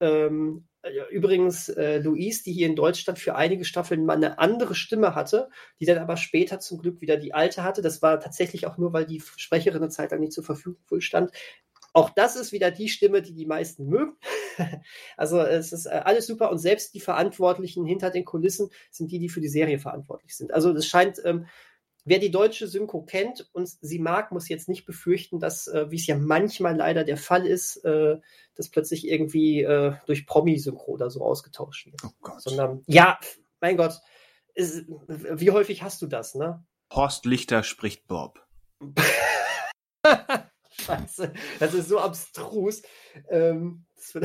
Ähm, 0.00 0.68
übrigens, 1.10 1.68
äh, 1.68 1.98
Louise, 1.98 2.44
die 2.44 2.52
hier 2.52 2.66
in 2.66 2.76
Deutschland 2.76 3.18
für 3.18 3.34
einige 3.34 3.64
Staffeln 3.64 4.06
mal 4.06 4.16
eine 4.16 4.38
andere 4.38 4.74
Stimme 4.74 5.14
hatte, 5.14 5.48
die 5.80 5.86
dann 5.86 5.98
aber 5.98 6.16
später 6.16 6.60
zum 6.60 6.78
Glück 6.78 7.00
wieder 7.00 7.16
die 7.16 7.34
alte 7.34 7.64
hatte. 7.64 7.82
Das 7.82 8.00
war 8.00 8.20
tatsächlich 8.20 8.66
auch 8.66 8.78
nur, 8.78 8.92
weil 8.92 9.04
die 9.04 9.20
Sprecherin 9.36 9.82
eine 9.82 9.90
Zeit 9.90 10.12
lang 10.12 10.20
nicht 10.20 10.32
zur 10.32 10.44
Verfügung 10.44 11.00
stand. 11.00 11.32
Auch 11.92 12.10
das 12.10 12.36
ist 12.36 12.52
wieder 12.52 12.70
die 12.70 12.88
Stimme, 12.88 13.22
die 13.22 13.34
die 13.34 13.46
meisten 13.46 13.86
mögen. 13.86 14.16
also 15.16 15.40
es 15.40 15.72
ist 15.72 15.86
äh, 15.86 16.02
alles 16.04 16.26
super 16.26 16.50
und 16.50 16.58
selbst 16.58 16.94
die 16.94 17.00
Verantwortlichen 17.00 17.84
hinter 17.84 18.10
den 18.10 18.24
Kulissen 18.24 18.70
sind 18.90 19.10
die, 19.10 19.18
die 19.18 19.28
für 19.28 19.40
die 19.40 19.48
Serie 19.48 19.78
verantwortlich 19.78 20.36
sind. 20.36 20.52
Also 20.52 20.70
es 20.72 20.86
scheint 20.86 21.20
ähm, 21.24 21.46
Wer 22.08 22.18
die 22.18 22.30
deutsche 22.30 22.66
Synchro 22.66 23.02
kennt 23.02 23.50
und 23.52 23.68
sie 23.68 23.98
mag, 23.98 24.32
muss 24.32 24.48
jetzt 24.48 24.66
nicht 24.66 24.86
befürchten, 24.86 25.40
dass, 25.40 25.66
äh, 25.66 25.90
wie 25.90 25.96
es 25.96 26.06
ja 26.06 26.16
manchmal 26.16 26.74
leider 26.74 27.04
der 27.04 27.18
Fall 27.18 27.46
ist, 27.46 27.84
äh, 27.84 28.16
dass 28.54 28.70
plötzlich 28.70 29.06
irgendwie 29.06 29.62
äh, 29.62 29.92
durch 30.06 30.26
Promi-Synchro 30.26 30.92
oder 30.92 31.10
so 31.10 31.22
ausgetauscht 31.22 31.84
wird. 31.84 32.00
Oh 32.04 32.10
Gott. 32.22 32.40
Sondern, 32.40 32.82
ja, 32.86 33.18
mein 33.60 33.76
Gott, 33.76 34.00
ist, 34.54 34.86
wie 35.06 35.50
häufig 35.50 35.82
hast 35.82 36.00
du 36.00 36.06
das, 36.06 36.34
ne? 36.34 36.64
Horst 36.90 37.26
Lichter 37.26 37.62
spricht 37.62 38.06
Bob. 38.08 38.42
Scheiße, 40.70 41.34
das 41.60 41.74
ist 41.74 41.88
so 41.88 41.98
abstrus. 41.98 42.80
Ähm, 43.28 43.84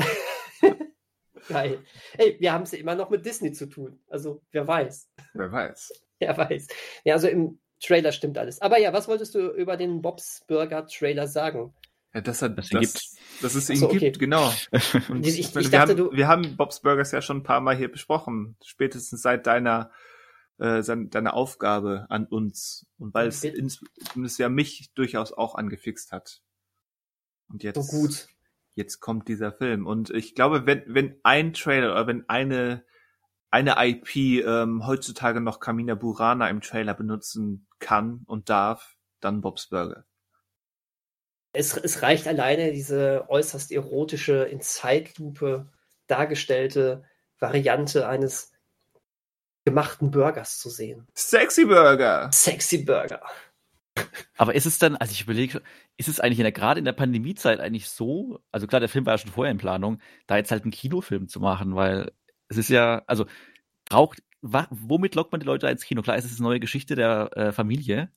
Geil. 1.48 1.84
Ey, 2.16 2.36
wir 2.40 2.52
haben 2.52 2.62
es 2.62 2.72
ja 2.72 2.78
immer 2.78 2.94
noch 2.94 3.10
mit 3.10 3.26
Disney 3.26 3.52
zu 3.52 3.66
tun. 3.66 4.00
Also, 4.08 4.42
wer 4.52 4.66
weiß. 4.66 5.10
Wer 5.34 5.52
weiß. 5.52 5.92
Wer 6.20 6.38
weiß. 6.38 6.68
Ja, 7.04 7.14
also 7.14 7.26
im 7.26 7.58
Trailer 7.80 8.12
stimmt 8.12 8.38
alles. 8.38 8.60
Aber 8.60 8.78
ja, 8.78 8.92
was 8.92 9.08
wolltest 9.08 9.34
du 9.34 9.50
über 9.50 9.76
den 9.76 10.02
Bobs 10.02 10.44
Burger 10.46 10.86
Trailer 10.86 11.26
sagen? 11.26 11.74
Ja, 12.14 12.20
dass 12.20 12.42
er 12.42 12.50
das, 12.50 12.68
das, 12.68 12.80
gibt. 12.80 13.02
dass 13.42 13.54
es 13.56 13.68
ihn 13.68 13.76
so, 13.76 13.86
okay. 13.86 13.98
gibt, 13.98 14.18
genau. 14.20 14.52
Und 15.08 15.26
ich, 15.26 15.40
ich, 15.40 15.56
ich 15.56 15.72
wir, 15.72 15.80
haben, 15.80 16.12
wir 16.12 16.28
haben 16.28 16.56
Bobs 16.56 16.80
Burgers 16.80 17.10
ja 17.10 17.20
schon 17.20 17.38
ein 17.38 17.42
paar 17.42 17.60
Mal 17.60 17.76
hier 17.76 17.90
besprochen, 17.90 18.56
spätestens 18.62 19.22
seit 19.22 19.46
deiner 19.46 19.90
äh, 20.58 20.82
deine 20.82 21.34
Aufgabe 21.34 22.06
an 22.10 22.26
uns 22.26 22.86
und 22.98 23.12
weil 23.12 23.28
es 23.28 23.40
zumindest 23.40 24.38
ja 24.38 24.48
mich 24.48 24.92
durchaus 24.94 25.32
auch 25.32 25.56
angefixt 25.56 26.12
hat. 26.12 26.42
Und 27.48 27.64
jetzt, 27.64 27.90
so 27.90 27.98
gut. 27.98 28.28
jetzt 28.76 29.00
kommt 29.00 29.28
dieser 29.28 29.52
Film 29.52 29.86
und 29.86 30.10
ich 30.10 30.36
glaube, 30.36 30.64
wenn 30.66 30.84
wenn 30.86 31.18
ein 31.24 31.54
Trailer 31.54 31.90
oder 31.90 32.06
wenn 32.06 32.28
eine 32.28 32.84
eine 33.54 33.76
IP 33.78 34.16
ähm, 34.16 34.84
heutzutage 34.84 35.40
noch 35.40 35.60
Kamina 35.60 35.94
Burana 35.94 36.48
im 36.50 36.60
Trailer 36.60 36.92
benutzen 36.92 37.68
kann 37.78 38.22
und 38.26 38.50
darf, 38.50 38.96
dann 39.20 39.42
Bob's 39.42 39.68
Burger. 39.68 40.04
Es, 41.52 41.76
es 41.76 42.02
reicht 42.02 42.26
alleine 42.26 42.72
diese 42.72 43.26
äußerst 43.28 43.70
erotische, 43.70 44.42
in 44.42 44.60
Zeitlupe 44.60 45.70
dargestellte 46.08 47.04
Variante 47.38 48.08
eines 48.08 48.50
gemachten 49.64 50.10
Burgers 50.10 50.58
zu 50.58 50.68
sehen. 50.68 51.06
Sexy 51.14 51.64
Burger! 51.64 52.30
Sexy 52.32 52.78
Burger. 52.78 53.22
Aber 54.36 54.56
ist 54.56 54.66
es 54.66 54.80
dann, 54.80 54.96
also 54.96 55.12
ich 55.12 55.22
überlege, 55.22 55.62
ist 55.96 56.08
es 56.08 56.18
eigentlich 56.18 56.40
in 56.40 56.44
der, 56.44 56.50
gerade 56.50 56.80
in 56.80 56.84
der 56.84 56.92
Pandemiezeit 56.92 57.60
eigentlich 57.60 57.88
so, 57.88 58.40
also 58.50 58.66
klar, 58.66 58.80
der 58.80 58.88
Film 58.88 59.06
war 59.06 59.14
ja 59.14 59.18
schon 59.18 59.30
vorher 59.30 59.52
in 59.52 59.58
Planung, 59.58 60.00
da 60.26 60.38
jetzt 60.38 60.50
halt 60.50 60.64
einen 60.64 60.72
Kinofilm 60.72 61.28
zu 61.28 61.38
machen, 61.38 61.76
weil 61.76 62.10
es 62.48 62.56
ist 62.56 62.68
ja, 62.68 63.02
also 63.06 63.26
braucht, 63.86 64.22
womit 64.42 65.14
lockt 65.14 65.32
man 65.32 65.40
die 65.40 65.46
Leute 65.46 65.68
ins 65.68 65.84
Kino? 65.84 66.02
Klar, 66.02 66.16
es 66.16 66.24
ist 66.24 66.38
eine 66.38 66.48
neue 66.48 66.60
Geschichte 66.60 66.94
der 66.94 67.30
äh, 67.36 67.52
Familie, 67.52 68.10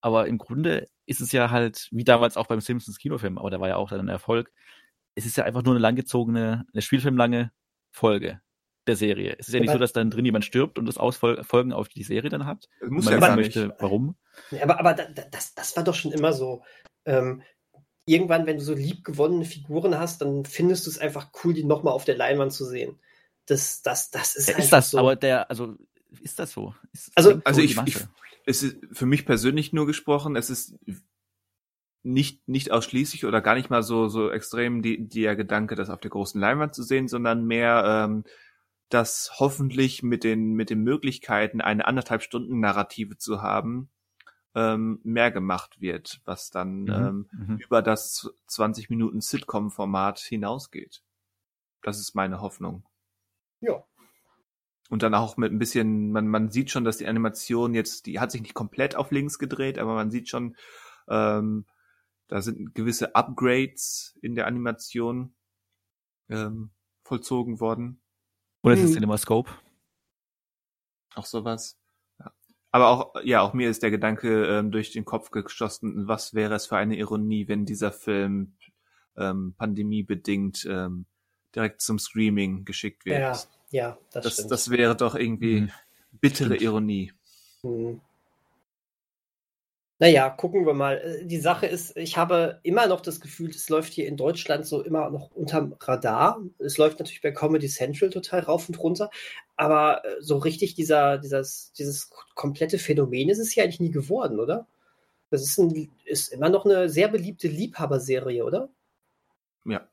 aber 0.00 0.26
im 0.26 0.38
Grunde 0.38 0.88
ist 1.06 1.20
es 1.20 1.32
ja 1.32 1.50
halt, 1.50 1.88
wie 1.90 2.04
damals 2.04 2.36
auch 2.36 2.46
beim 2.46 2.60
Simpsons 2.60 2.98
Kinofilm, 2.98 3.38
aber 3.38 3.50
der 3.50 3.60
war 3.60 3.68
ja 3.68 3.76
auch 3.76 3.90
dann 3.90 4.00
ein 4.00 4.08
Erfolg. 4.08 4.52
Es 5.14 5.26
ist 5.26 5.36
ja 5.36 5.44
einfach 5.44 5.62
nur 5.62 5.74
eine 5.74 5.80
langgezogene, 5.80 6.64
eine 6.72 6.82
spielfilmlange 6.82 7.52
Folge 7.90 8.40
der 8.86 8.96
Serie. 8.96 9.36
Es 9.38 9.48
ist 9.48 9.54
ja 9.54 9.60
nicht 9.60 9.68
aber, 9.68 9.78
so, 9.78 9.80
dass 9.80 9.92
dann 9.92 10.10
drin 10.10 10.24
jemand 10.24 10.44
stirbt 10.44 10.78
und 10.78 10.86
das 10.86 10.98
Ausfolgen 10.98 11.72
auf 11.72 11.88
die 11.88 12.02
Serie 12.02 12.30
dann 12.30 12.46
hat. 12.46 12.68
Muss 12.88 13.04
man 13.04 13.14
ja 13.14 13.20
wissen 13.20 13.36
möchte, 13.36 13.76
warum. 13.78 14.16
Aber, 14.60 14.78
aber 14.78 14.94
das, 14.94 15.54
das 15.54 15.76
war 15.76 15.84
doch 15.84 15.94
schon 15.94 16.12
immer 16.12 16.32
so. 16.32 16.62
Ähm, 17.04 17.42
irgendwann, 18.06 18.46
wenn 18.46 18.56
du 18.56 18.62
so 18.62 18.74
liebgewonnene 18.74 19.44
Figuren 19.44 19.98
hast, 19.98 20.22
dann 20.22 20.44
findest 20.44 20.86
du 20.86 20.90
es 20.90 20.98
einfach 20.98 21.30
cool, 21.44 21.52
die 21.52 21.64
nochmal 21.64 21.92
auf 21.92 22.04
der 22.04 22.16
Leinwand 22.16 22.52
zu 22.52 22.64
sehen 22.64 22.98
das, 23.50 23.82
das, 23.82 24.10
das 24.10 24.36
ist. 24.36 24.48
Ja, 24.48 24.58
ist 24.58 24.72
das, 24.72 24.90
so. 24.90 24.98
aber 24.98 25.16
der, 25.16 25.50
also 25.50 25.76
ist 26.22 26.38
das 26.38 26.52
so? 26.52 26.74
Ist 26.92 27.12
also, 27.14 27.40
also 27.44 27.60
ich, 27.60 27.76
ich, 27.86 27.96
es 28.46 28.62
ist 28.62 28.78
für 28.92 29.06
mich 29.06 29.26
persönlich 29.26 29.72
nur 29.72 29.86
gesprochen, 29.86 30.36
es 30.36 30.50
ist 30.50 30.74
nicht, 32.02 32.48
nicht 32.48 32.70
ausschließlich 32.70 33.26
oder 33.26 33.40
gar 33.40 33.54
nicht 33.54 33.70
mal 33.70 33.82
so, 33.82 34.08
so 34.08 34.30
extrem 34.30 34.82
die, 34.82 35.08
der 35.08 35.36
Gedanke, 35.36 35.74
das 35.74 35.90
auf 35.90 36.00
der 36.00 36.10
großen 36.10 36.40
Leinwand 36.40 36.74
zu 36.74 36.82
sehen, 36.82 37.08
sondern 37.08 37.44
mehr, 37.44 37.84
ähm, 37.86 38.24
dass 38.88 39.32
hoffentlich 39.38 40.02
mit 40.02 40.24
den, 40.24 40.54
mit 40.54 40.70
den 40.70 40.82
Möglichkeiten, 40.82 41.60
eine 41.60 41.86
anderthalb 41.86 42.22
Stunden 42.22 42.58
Narrative 42.60 43.18
zu 43.18 43.42
haben, 43.42 43.90
ähm, 44.54 45.00
mehr 45.04 45.30
gemacht 45.30 45.80
wird, 45.80 46.20
was 46.24 46.50
dann 46.50 46.82
mhm, 46.82 46.90
ähm, 46.90 47.28
mhm. 47.32 47.56
über 47.58 47.82
das 47.82 48.30
20 48.48 48.90
Minuten 48.90 49.20
Sitcom-Format 49.20 50.18
hinausgeht. 50.18 51.02
Das 51.82 52.00
ist 52.00 52.14
meine 52.14 52.40
Hoffnung. 52.40 52.84
Ja. 53.60 53.84
Und 54.88 55.02
dann 55.02 55.14
auch 55.14 55.36
mit 55.36 55.52
ein 55.52 55.58
bisschen, 55.58 56.10
man, 56.10 56.26
man 56.26 56.50
sieht 56.50 56.70
schon, 56.70 56.84
dass 56.84 56.96
die 56.96 57.06
Animation 57.06 57.74
jetzt, 57.74 58.06
die 58.06 58.18
hat 58.18 58.32
sich 58.32 58.42
nicht 58.42 58.54
komplett 58.54 58.96
auf 58.96 59.12
links 59.12 59.38
gedreht, 59.38 59.78
aber 59.78 59.94
man 59.94 60.10
sieht 60.10 60.28
schon, 60.28 60.56
ähm, 61.08 61.64
da 62.26 62.42
sind 62.42 62.74
gewisse 62.74 63.14
Upgrades 63.14 64.18
in 64.20 64.34
der 64.34 64.46
Animation 64.46 65.34
ähm, 66.28 66.70
vollzogen 67.04 67.60
worden. 67.60 68.00
Oder 68.62 68.74
ist 68.74 68.80
es 68.80 68.86
hm. 68.90 68.94
CinemaScope? 68.94 69.50
Auch 71.14 71.26
sowas. 71.26 71.78
Ja. 72.18 72.32
Aber 72.72 72.88
auch, 72.88 73.14
ja, 73.24 73.42
auch 73.42 73.52
mir 73.52 73.70
ist 73.70 73.82
der 73.82 73.90
Gedanke 73.90 74.46
ähm, 74.46 74.70
durch 74.70 74.92
den 74.92 75.04
Kopf 75.04 75.30
geschossen, 75.30 76.08
was 76.08 76.34
wäre 76.34 76.54
es 76.54 76.66
für 76.66 76.76
eine 76.76 76.96
Ironie, 76.96 77.48
wenn 77.48 77.64
dieser 77.64 77.92
Film 77.92 78.56
ähm, 79.16 79.54
pandemiebedingt 79.56 80.66
ähm, 80.68 81.06
direkt 81.54 81.80
zum 81.80 81.98
Screaming 81.98 82.64
geschickt 82.64 83.04
wird. 83.04 83.18
Ja, 83.18 83.38
ja, 83.70 83.98
das, 84.12 84.24
das 84.24 84.32
stimmt. 84.34 84.50
Das 84.50 84.70
wäre 84.70 84.96
doch 84.96 85.14
irgendwie 85.14 85.62
mhm. 85.62 85.70
bittere 86.20 86.48
stimmt. 86.48 86.62
Ironie. 86.62 87.12
Mhm. 87.62 88.00
Naja, 90.00 90.30
gucken 90.30 90.64
wir 90.64 90.72
mal. 90.72 90.96
Äh, 90.96 91.26
die 91.26 91.38
Sache 91.38 91.66
ist, 91.66 91.94
ich 91.96 92.16
habe 92.16 92.58
immer 92.62 92.86
noch 92.86 93.02
das 93.02 93.20
Gefühl, 93.20 93.50
es 93.50 93.68
läuft 93.68 93.92
hier 93.92 94.08
in 94.08 94.16
Deutschland 94.16 94.66
so 94.66 94.82
immer 94.82 95.10
noch 95.10 95.30
unterm 95.32 95.76
Radar. 95.78 96.40
Es 96.58 96.78
läuft 96.78 96.98
natürlich 96.98 97.20
bei 97.20 97.32
Comedy 97.32 97.68
Central 97.68 98.08
total 98.08 98.40
rauf 98.40 98.68
und 98.68 98.78
runter, 98.82 99.10
aber 99.56 100.02
äh, 100.04 100.16
so 100.20 100.38
richtig 100.38 100.74
dieser, 100.74 101.18
dieses, 101.18 101.72
dieses 101.72 102.10
komplette 102.34 102.78
Phänomen 102.78 103.28
ist 103.28 103.38
es 103.38 103.54
ja 103.54 103.62
eigentlich 103.62 103.80
nie 103.80 103.90
geworden, 103.90 104.40
oder? 104.40 104.66
Das 105.28 105.42
ist, 105.42 105.58
ein, 105.58 105.92
ist 106.06 106.32
immer 106.32 106.48
noch 106.48 106.64
eine 106.64 106.88
sehr 106.88 107.08
beliebte 107.08 107.46
Liebhaberserie, 107.46 108.44
oder? 108.44 108.70
Ja, 109.66 109.86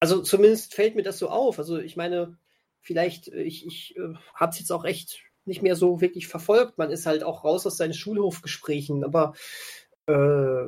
also 0.00 0.22
zumindest 0.22 0.74
fällt 0.74 0.96
mir 0.96 1.02
das 1.02 1.18
so 1.18 1.28
auf. 1.28 1.58
Also 1.58 1.78
ich 1.78 1.96
meine, 1.96 2.38
vielleicht, 2.80 3.28
äh, 3.28 3.42
ich, 3.42 3.66
ich 3.66 3.96
äh, 3.96 4.14
habe 4.34 4.50
es 4.50 4.58
jetzt 4.58 4.72
auch 4.72 4.84
echt 4.84 5.20
nicht 5.44 5.62
mehr 5.62 5.76
so 5.76 6.00
wirklich 6.00 6.26
verfolgt. 6.26 6.78
Man 6.78 6.90
ist 6.90 7.06
halt 7.06 7.22
auch 7.22 7.44
raus 7.44 7.66
aus 7.66 7.76
seinen 7.76 7.94
Schulhofgesprächen, 7.94 9.04
aber 9.04 9.34
äh, 10.06 10.64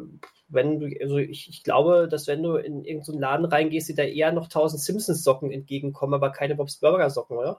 wenn 0.48 0.80
du, 0.80 0.88
also 1.00 1.16
ich, 1.16 1.48
ich 1.48 1.62
glaube, 1.62 2.09
dass 2.09 2.26
wenn 2.26 2.42
du 2.42 2.56
in 2.56 2.84
irgendeinen 2.84 3.20
Laden 3.20 3.46
reingehst, 3.46 3.88
dir 3.88 3.94
da 3.94 4.02
eher 4.02 4.32
noch 4.32 4.44
1000 4.44 4.82
Simpsons-Socken 4.82 5.50
entgegenkommen, 5.50 6.14
aber 6.14 6.30
keine 6.30 6.54
Bob's 6.54 6.76
Burger-Socken, 6.78 7.36
oder? 7.36 7.59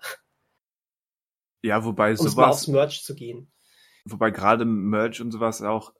Ja, 1.63 1.83
wobei 1.85 2.11
um 2.11 2.17
sowas. 2.17 2.35
Mal 2.35 2.49
aufs 2.49 2.67
Merch 2.67 3.03
zu 3.03 3.15
gehen. 3.15 3.51
Wobei 4.05 4.31
gerade 4.31 4.65
Merch 4.65 5.21
und 5.21 5.31
sowas 5.31 5.61
auch 5.61 5.93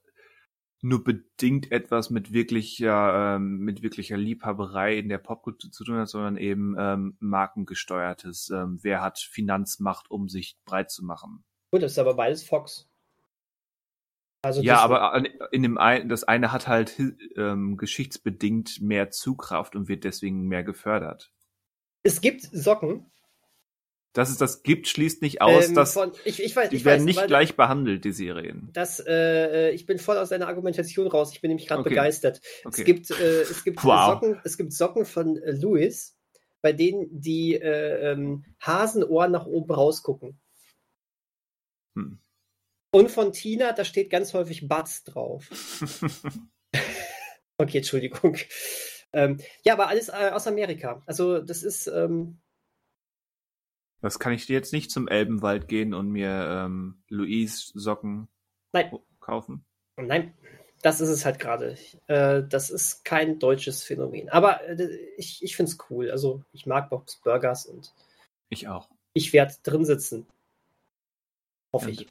nur 0.84 1.04
bedingt 1.04 1.72
etwas 1.72 2.10
mit 2.10 2.34
wirklicher, 2.34 3.36
ähm, 3.36 3.60
mit 3.60 3.82
wirklicher 3.82 4.18
Liebhaberei 4.18 4.98
in 4.98 5.08
der 5.08 5.18
Popkultur 5.18 5.72
zu 5.72 5.86
tun 5.86 5.96
hat, 5.96 6.10
sondern 6.10 6.36
eben 6.36 6.76
ähm, 6.78 7.16
markengesteuertes. 7.20 8.50
Ähm, 8.50 8.80
wer 8.82 9.02
hat 9.02 9.18
Finanzmacht, 9.18 10.12
um 10.12 10.28
sich 10.28 10.58
breit 10.66 10.92
zu 10.92 11.06
machen? 11.06 11.46
Gut, 11.72 11.84
das 11.84 11.94
ist 11.94 12.00
aber 12.00 12.16
beides 12.16 12.44
Fox. 12.44 12.90
Also 14.44 14.62
ja, 14.62 14.80
aber 14.80 15.24
in 15.54 15.64
dem 15.64 15.78
einen, 15.78 16.10
das 16.10 16.26
eine 16.26 16.52
hat 16.52 16.68
halt 16.68 17.02
ähm, 17.38 17.78
geschichtsbedingt 17.78 18.82
mehr 18.82 19.10
Zugkraft 19.10 19.78
und 19.78 19.88
wird 19.88 20.04
deswegen 20.04 20.48
mehr 20.50 20.66
gefördert. 20.66 21.32
Es 22.04 22.20
gibt 22.20 22.42
Socken, 22.42 23.10
Dass 24.14 24.30
es 24.30 24.38
das 24.38 24.62
gibt, 24.62 24.88
schließt 24.88 25.22
nicht 25.24 25.42
aus, 25.42 25.70
Ähm, 25.70 25.76
dass 25.76 25.94
von, 25.94 26.12
ich, 26.24 26.42
ich 26.42 26.56
weiß, 26.56 26.70
die 26.70 26.76
ich 26.76 26.86
werden 26.86 27.00
weiß, 27.00 27.06
nicht 27.06 27.28
gleich 27.28 27.56
behandelt, 27.56 28.06
die 28.06 28.12
Serien. 28.12 28.70
Das, 28.72 29.00
äh, 29.06 29.72
ich 29.72 29.88
bin 29.88 29.98
voll 29.98 30.18
aus 30.18 30.30
deiner 30.30 30.48
Argumentation 30.48 31.08
raus. 31.08 31.32
Ich 31.34 31.42
bin 31.42 31.50
nämlich 31.50 31.68
gerade 31.68 31.82
Okay. 31.82 31.90
begeistert. 31.90 32.40
Okay. 32.64 32.82
Es 32.82 32.86
gibt, 32.86 33.12
äh, 33.12 33.42
es 33.42 33.64
gibt 33.64 33.84
Wow. 33.84 34.14
Socken, 34.14 34.40
es 34.44 34.58
gibt 34.58 34.72
Socken 34.74 35.06
von 35.06 35.38
äh, 35.38 35.52
Louis, 35.54 36.16
bei 36.62 36.74
denen 36.74 37.08
die 37.12 37.56
äh, 37.56 38.12
ähm, 38.12 38.46
Hasenohren 38.60 39.32
nach 39.32 39.48
oben 39.48 39.74
rausgucken. 39.74 40.40
Hm. 41.96 42.20
Und 42.92 43.10
von 43.10 43.34
Tina, 43.34 43.74
da 43.74 43.84
steht 43.84 44.12
ganz 44.12 44.34
häufig 44.36 44.68
Butts 44.68 45.04
drauf. 45.04 45.50
Okay, 47.58 47.78
Entschuldigung. 47.78 48.36
Ähm, 49.14 49.38
ja, 49.64 49.74
aber 49.74 49.88
alles 49.88 50.10
äh, 50.10 50.32
aus 50.34 50.48
Amerika. 50.48 51.04
Also 51.06 51.40
das 51.40 51.62
ist, 51.62 51.86
ähm, 51.86 52.40
Das 54.04 54.20
kann 54.20 54.34
ich 54.34 54.46
dir 54.46 54.54
jetzt 54.54 54.74
nicht 54.74 54.92
zum 54.92 55.08
Elbenwald 55.08 55.70
gehen 55.70 55.94
und 55.94 56.10
mir 56.10 56.30
ähm, 56.66 57.02
Louise 57.08 57.72
Socken 57.74 58.28
nein, 58.74 58.92
kaufen. 59.22 59.64
nein, 59.96 60.34
das 60.82 61.00
ist 61.00 61.08
es 61.08 61.24
halt 61.24 61.40
gerade. 61.40 61.78
Äh, 62.08 62.44
das 62.44 62.70
ist 62.70 63.06
kein 63.06 63.40
deutsches 63.40 63.82
Phänomen. 63.82 64.28
Aber 64.28 64.62
äh, 64.68 64.90
ich, 65.16 65.42
ich 65.42 65.56
finde 65.56 65.72
es 65.72 65.78
cool. 65.90 66.12
Also 66.12 66.44
ich 66.52 66.66
mag 66.66 66.90
Bob's 66.90 67.16
Burgers 67.16 67.66
und 67.66 67.94
Ich 68.50 68.68
auch. 68.68 68.90
ich 69.14 69.32
werde 69.32 69.56
drin 69.64 69.86
sitzen. 69.86 70.28
Hoffe 71.72 71.92
ich. 71.92 72.06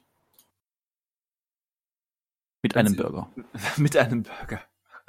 Mit 2.63 2.75
einem 2.75 2.95
Burger. 2.95 3.31
Mit 3.77 3.95
einem 3.95 4.23
Burger. 4.23 4.63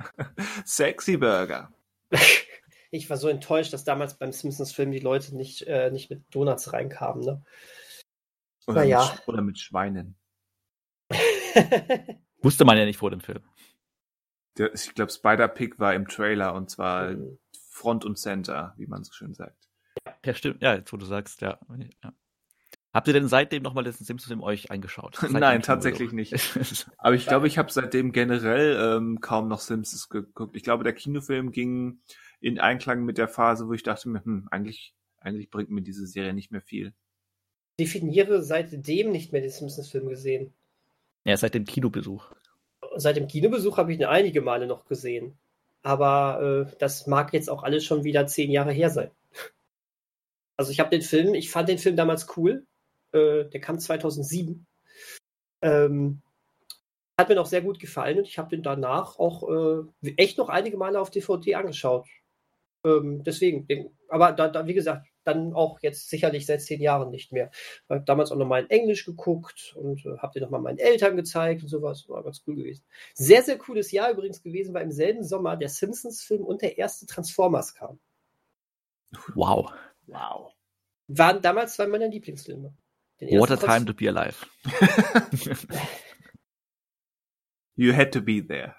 Sexy 0.66 1.16
Burger. 1.16 1.72
Ich 2.94 3.10
war 3.10 3.16
so 3.16 3.28
enttäuscht, 3.28 3.72
dass 3.72 3.82
damals 3.82 4.18
beim 4.18 4.30
Simpsons-Film 4.30 4.92
die 4.92 5.00
Leute 5.00 5.34
nicht, 5.34 5.62
äh, 5.62 5.90
nicht 5.90 6.10
mit 6.10 6.22
Donuts 6.32 6.72
reinkamen. 6.72 7.24
Ne? 7.24 7.42
Oder, 8.68 8.80
Na 8.80 8.84
ja. 8.84 9.12
mit, 9.12 9.28
oder 9.28 9.42
mit 9.42 9.58
Schweinen. 9.58 10.16
Wusste 12.40 12.64
man 12.64 12.78
ja 12.78 12.84
nicht 12.84 12.98
vor 12.98 13.10
dem 13.10 13.20
Film. 13.20 13.42
Der, 14.58 14.72
ich 14.72 14.94
glaube, 14.94 15.10
Spider-Pig 15.10 15.80
war 15.80 15.92
im 15.94 16.06
Trailer 16.06 16.54
und 16.54 16.70
zwar 16.70 17.10
Mhm. 17.10 17.38
Front 17.68 18.04
und 18.04 18.16
Center, 18.16 18.74
wie 18.76 18.86
man 18.86 19.02
so 19.02 19.12
schön 19.12 19.34
sagt. 19.34 19.68
Ja, 20.24 20.32
stimmt. 20.32 20.62
Ja, 20.62 20.76
jetzt 20.76 20.92
wo 20.92 20.96
du 20.96 21.04
sagst, 21.04 21.40
ja. 21.40 21.58
ja. 22.04 22.12
Habt 22.92 23.08
ihr 23.08 23.14
denn 23.14 23.26
seitdem 23.26 23.64
nochmal 23.64 23.82
den 23.82 23.92
Simpsons-Film 23.92 24.40
euch 24.40 24.70
angeschaut? 24.70 25.20
Dem 25.20 25.32
Nein, 25.32 25.62
tatsächlich 25.62 26.12
nicht. 26.12 26.32
Aber 26.98 27.16
ich 27.16 27.26
glaube, 27.26 27.48
ich 27.48 27.58
habe 27.58 27.72
seitdem 27.72 28.12
generell 28.12 28.78
ähm, 28.80 29.20
kaum 29.20 29.48
noch 29.48 29.58
Simpsons 29.58 30.08
geguckt. 30.08 30.54
Ich 30.54 30.62
glaube, 30.62 30.84
der 30.84 30.92
Kinofilm 30.92 31.50
ging 31.50 31.98
in 32.44 32.60
Einklang 32.60 33.06
mit 33.06 33.16
der 33.16 33.26
Phase, 33.26 33.68
wo 33.68 33.72
ich 33.72 33.82
dachte 33.82 34.10
mir, 34.10 34.22
hm, 34.22 34.48
eigentlich, 34.50 34.94
eigentlich 35.18 35.50
bringt 35.50 35.70
mir 35.70 35.80
diese 35.80 36.06
Serie 36.06 36.34
nicht 36.34 36.50
mehr 36.50 36.60
viel. 36.60 36.92
Definiere 37.80 38.42
seitdem 38.42 39.10
nicht 39.10 39.32
mehr 39.32 39.40
den 39.40 39.50
Simpsons-Film 39.50 40.08
gesehen. 40.10 40.52
ja, 41.24 41.38
seit 41.38 41.54
dem 41.54 41.64
Kinobesuch. 41.64 42.32
Seit 42.96 43.16
dem 43.16 43.28
Kinobesuch 43.28 43.78
habe 43.78 43.92
ich 43.92 43.98
ihn 43.98 44.04
einige 44.04 44.42
Male 44.42 44.66
noch 44.66 44.84
gesehen. 44.84 45.38
Aber 45.82 46.68
äh, 46.70 46.76
das 46.78 47.06
mag 47.06 47.32
jetzt 47.32 47.48
auch 47.48 47.62
alles 47.62 47.84
schon 47.84 48.04
wieder 48.04 48.26
zehn 48.26 48.50
Jahre 48.50 48.72
her 48.72 48.90
sein. 48.90 49.10
Also 50.56 50.70
ich 50.70 50.78
habe 50.78 50.90
den 50.90 51.02
Film, 51.02 51.34
ich 51.34 51.50
fand 51.50 51.68
den 51.68 51.78
Film 51.78 51.96
damals 51.96 52.28
cool. 52.36 52.64
Äh, 53.10 53.46
der 53.46 53.60
kam 53.60 53.80
2007. 53.80 54.64
Ähm, 55.62 56.22
hat 57.18 57.28
mir 57.28 57.34
noch 57.34 57.46
sehr 57.46 57.60
gut 57.60 57.80
gefallen 57.80 58.18
und 58.18 58.28
ich 58.28 58.38
habe 58.38 58.50
den 58.50 58.62
danach 58.62 59.18
auch 59.18 59.48
äh, 60.02 60.12
echt 60.16 60.38
noch 60.38 60.48
einige 60.48 60.76
Male 60.76 61.00
auf 61.00 61.10
DVD 61.10 61.56
angeschaut. 61.56 62.06
Ähm, 62.84 63.22
deswegen, 63.24 63.66
aber 64.08 64.32
da, 64.32 64.48
da, 64.48 64.66
wie 64.66 64.74
gesagt, 64.74 65.06
dann 65.24 65.54
auch 65.54 65.80
jetzt 65.80 66.10
sicherlich 66.10 66.44
seit 66.46 66.60
zehn 66.62 66.80
Jahren 66.80 67.10
nicht 67.10 67.32
mehr. 67.32 67.50
Ich 67.52 67.90
habe 67.90 68.04
damals 68.04 68.30
auch 68.30 68.36
nochmal 68.36 68.62
in 68.62 68.70
Englisch 68.70 69.06
geguckt 69.06 69.74
und 69.76 70.04
äh, 70.04 70.18
habe 70.18 70.34
den 70.34 70.42
nochmal 70.42 70.60
meinen 70.60 70.78
Eltern 70.78 71.16
gezeigt 71.16 71.62
und 71.62 71.68
sowas. 71.68 72.08
War 72.08 72.22
ganz 72.22 72.42
cool 72.46 72.56
gewesen. 72.56 72.84
Sehr, 73.14 73.42
sehr 73.42 73.56
cooles 73.56 73.90
Jahr 73.90 74.10
übrigens 74.10 74.42
gewesen, 74.42 74.74
weil 74.74 74.84
im 74.84 74.92
selben 74.92 75.24
Sommer 75.24 75.56
der 75.56 75.70
Simpsons-Film 75.70 76.44
und 76.44 76.60
der 76.62 76.76
erste 76.76 77.06
Transformers 77.06 77.74
kam. 77.74 77.98
Wow. 79.34 79.72
Wow. 80.06 80.52
Waren 81.08 81.40
damals 81.40 81.74
zwei 81.74 81.86
meiner 81.86 82.08
Lieblingsfilme. 82.08 82.74
What 83.20 83.50
a 83.50 83.56
time 83.56 83.86
to 83.86 83.94
be 83.94 84.08
alive. 84.08 84.46
You 87.76 87.92
had 87.92 88.12
to 88.12 88.20
be 88.20 88.40
there. 88.46 88.76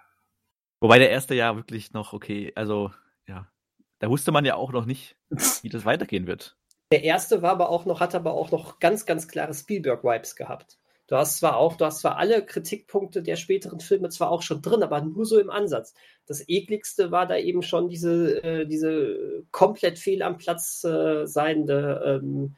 Wobei 0.80 1.00
der 1.00 1.10
erste 1.10 1.36
Jahr 1.36 1.56
wirklich 1.56 1.92
noch 1.92 2.14
okay, 2.14 2.54
also 2.56 2.92
ja, 3.28 3.52
da 4.00 4.10
wusste 4.10 4.32
man 4.32 4.46
ja 4.46 4.56
auch 4.56 4.72
noch 4.72 4.86
nicht, 4.86 5.16
wie 5.62 5.70
das 5.70 5.86
weitergehen 5.86 6.28
wird. 6.28 6.58
Der 6.92 7.04
erste 7.04 7.42
war 7.42 7.52
aber 7.52 7.70
auch 7.70 7.86
noch, 7.86 8.00
hat 8.00 8.16
aber 8.16 8.34
auch 8.34 8.52
noch 8.52 8.80
ganz, 8.80 9.06
ganz 9.06 9.28
klare 9.28 9.54
Spielberg-Vibes 9.54 10.36
gehabt. 10.36 10.78
Du 11.08 11.16
hast 11.16 11.38
zwar 11.38 11.58
auch, 11.58 11.78
du 11.78 11.86
hast 11.86 12.00
zwar 12.00 12.18
alle 12.18 12.44
Kritikpunkte 12.44 13.22
der 13.22 13.36
späteren 13.36 13.80
Filme 13.80 14.10
zwar 14.10 14.32
auch 14.32 14.42
schon 14.42 14.62
drin, 14.62 14.82
aber 14.82 15.02
nur 15.02 15.26
so 15.26 15.40
im 15.40 15.52
Ansatz. 15.52 15.94
Das 16.26 16.48
ekligste 16.48 17.12
war 17.12 17.28
da 17.28 17.38
eben 17.38 17.62
schon 17.62 17.90
diese, 17.90 18.44
äh, 18.44 18.66
diese 18.66 19.44
komplett 19.52 20.00
fehl 20.00 20.24
am 20.24 20.38
Platz 20.38 20.84
äh, 20.84 21.28
seiende 21.28 22.22
ähm, 22.24 22.56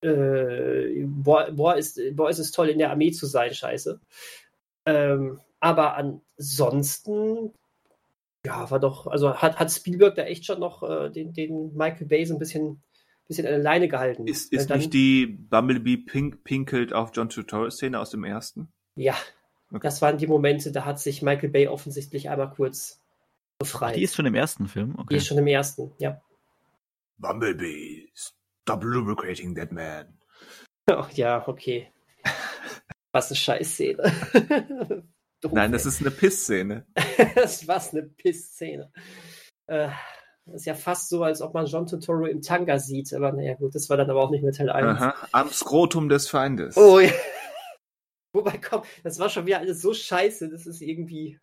äh, 0.00 1.04
boah, 1.06 1.50
boah, 1.52 1.76
ist, 1.76 2.00
boah, 2.12 2.30
ist 2.30 2.38
es 2.38 2.50
toll, 2.50 2.68
in 2.68 2.78
der 2.78 2.90
Armee 2.90 3.12
zu 3.12 3.26
sein, 3.26 3.54
scheiße. 3.54 4.00
Ähm, 4.84 5.40
aber 5.60 5.96
ansonsten, 5.96 7.52
ja, 8.46 8.70
war 8.70 8.80
doch, 8.80 9.06
also 9.06 9.34
hat, 9.34 9.58
hat 9.58 9.70
Spielberg 9.72 10.14
da 10.14 10.22
echt 10.22 10.44
schon 10.46 10.60
noch 10.60 10.82
äh, 10.82 11.10
den, 11.10 11.32
den 11.32 11.74
Michael 11.74 12.06
Bay 12.06 12.24
so 12.24 12.34
ein 12.34 12.38
bisschen, 12.38 12.82
bisschen 13.28 13.46
an 13.46 13.52
der 13.52 13.62
Leine 13.62 13.88
gehalten. 13.88 14.26
Ist, 14.26 14.52
ist 14.52 14.70
dann- 14.70 14.78
nicht 14.78 14.92
die 14.94 15.26
Bumblebee 15.26 15.96
pink, 15.98 16.44
pinkelt 16.44 16.92
auf 16.92 17.10
John 17.14 17.28
Turturro-Szene 17.28 17.98
aus 17.98 18.10
dem 18.10 18.24
ersten? 18.24 18.68
Ja, 18.94 19.14
Okay. 19.72 19.80
das 19.82 20.00
waren 20.00 20.16
die 20.16 20.28
Momente, 20.28 20.70
da 20.70 20.84
hat 20.84 21.00
sich 21.00 21.22
Michael 21.22 21.48
Bay 21.48 21.66
offensichtlich 21.66 22.30
einmal 22.30 22.50
kurz 22.52 23.00
befreit. 23.58 23.96
Die 23.96 24.02
ist 24.04 24.14
schon 24.14 24.26
im 24.26 24.36
ersten 24.36 24.68
Film, 24.68 24.92
Die 24.94 24.98
okay. 25.00 25.16
ist 25.16 25.26
schon 25.26 25.38
im 25.38 25.46
ersten, 25.48 25.92
ja. 25.98 26.20
Bumblebee, 27.18 28.08
stop 28.14 28.84
lubricating 28.84 29.56
that 29.56 29.72
man. 29.72 30.06
Oh, 30.88 31.04
ja, 31.14 31.46
okay. 31.48 31.90
Was 33.10 33.28
eine 33.30 33.36
Scheißszene. 33.36 35.02
Doof, 35.40 35.52
Nein, 35.52 35.72
das 35.72 35.86
ist 35.86 36.00
eine 36.00 36.10
Pissszene. 36.10 36.86
das 37.34 37.68
war 37.68 37.82
eine 37.92 38.02
Pissszene. 38.02 38.90
Äh, 39.66 39.88
das 40.46 40.56
ist 40.56 40.66
ja 40.66 40.74
fast 40.74 41.08
so, 41.08 41.24
als 41.24 41.42
ob 41.42 41.54
man 41.54 41.66
John 41.66 41.86
Turturro 41.86 42.26
im 42.26 42.40
Tanga 42.40 42.78
sieht. 42.78 43.12
Aber 43.12 43.32
naja, 43.32 43.54
gut, 43.54 43.74
das 43.74 43.90
war 43.90 43.96
dann 43.96 44.10
aber 44.10 44.22
auch 44.22 44.30
nicht 44.30 44.42
mehr 44.42 44.52
Teil 44.52 44.70
1. 44.70 44.86
Aha. 44.86 45.28
Am 45.32 45.50
Skrotum 45.50 46.08
des 46.08 46.28
Feindes. 46.28 46.76
Oh 46.76 47.00
ja. 47.00 47.10
Wobei, 48.32 48.58
komm, 48.58 48.82
das 49.02 49.18
war 49.18 49.28
schon 49.28 49.46
wieder 49.46 49.58
alles 49.58 49.80
so 49.80 49.92
scheiße, 49.94 50.48
das 50.50 50.66
ist 50.66 50.82
irgendwie. 50.82 51.38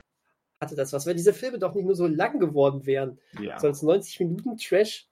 Hatte 0.61 0.75
das 0.75 0.93
was? 0.93 1.05
Wenn 1.05 1.17
diese 1.17 1.33
Filme 1.33 1.59
doch 1.59 1.73
nicht 1.73 1.85
nur 1.85 1.95
so 1.95 2.07
lang 2.07 2.39
geworden 2.39 2.85
wären, 2.85 3.19
ja. 3.39 3.59
so 3.59 3.67
als 3.67 3.81
90 3.81 4.19
Minuten 4.21 4.57
Trash, 4.57 5.09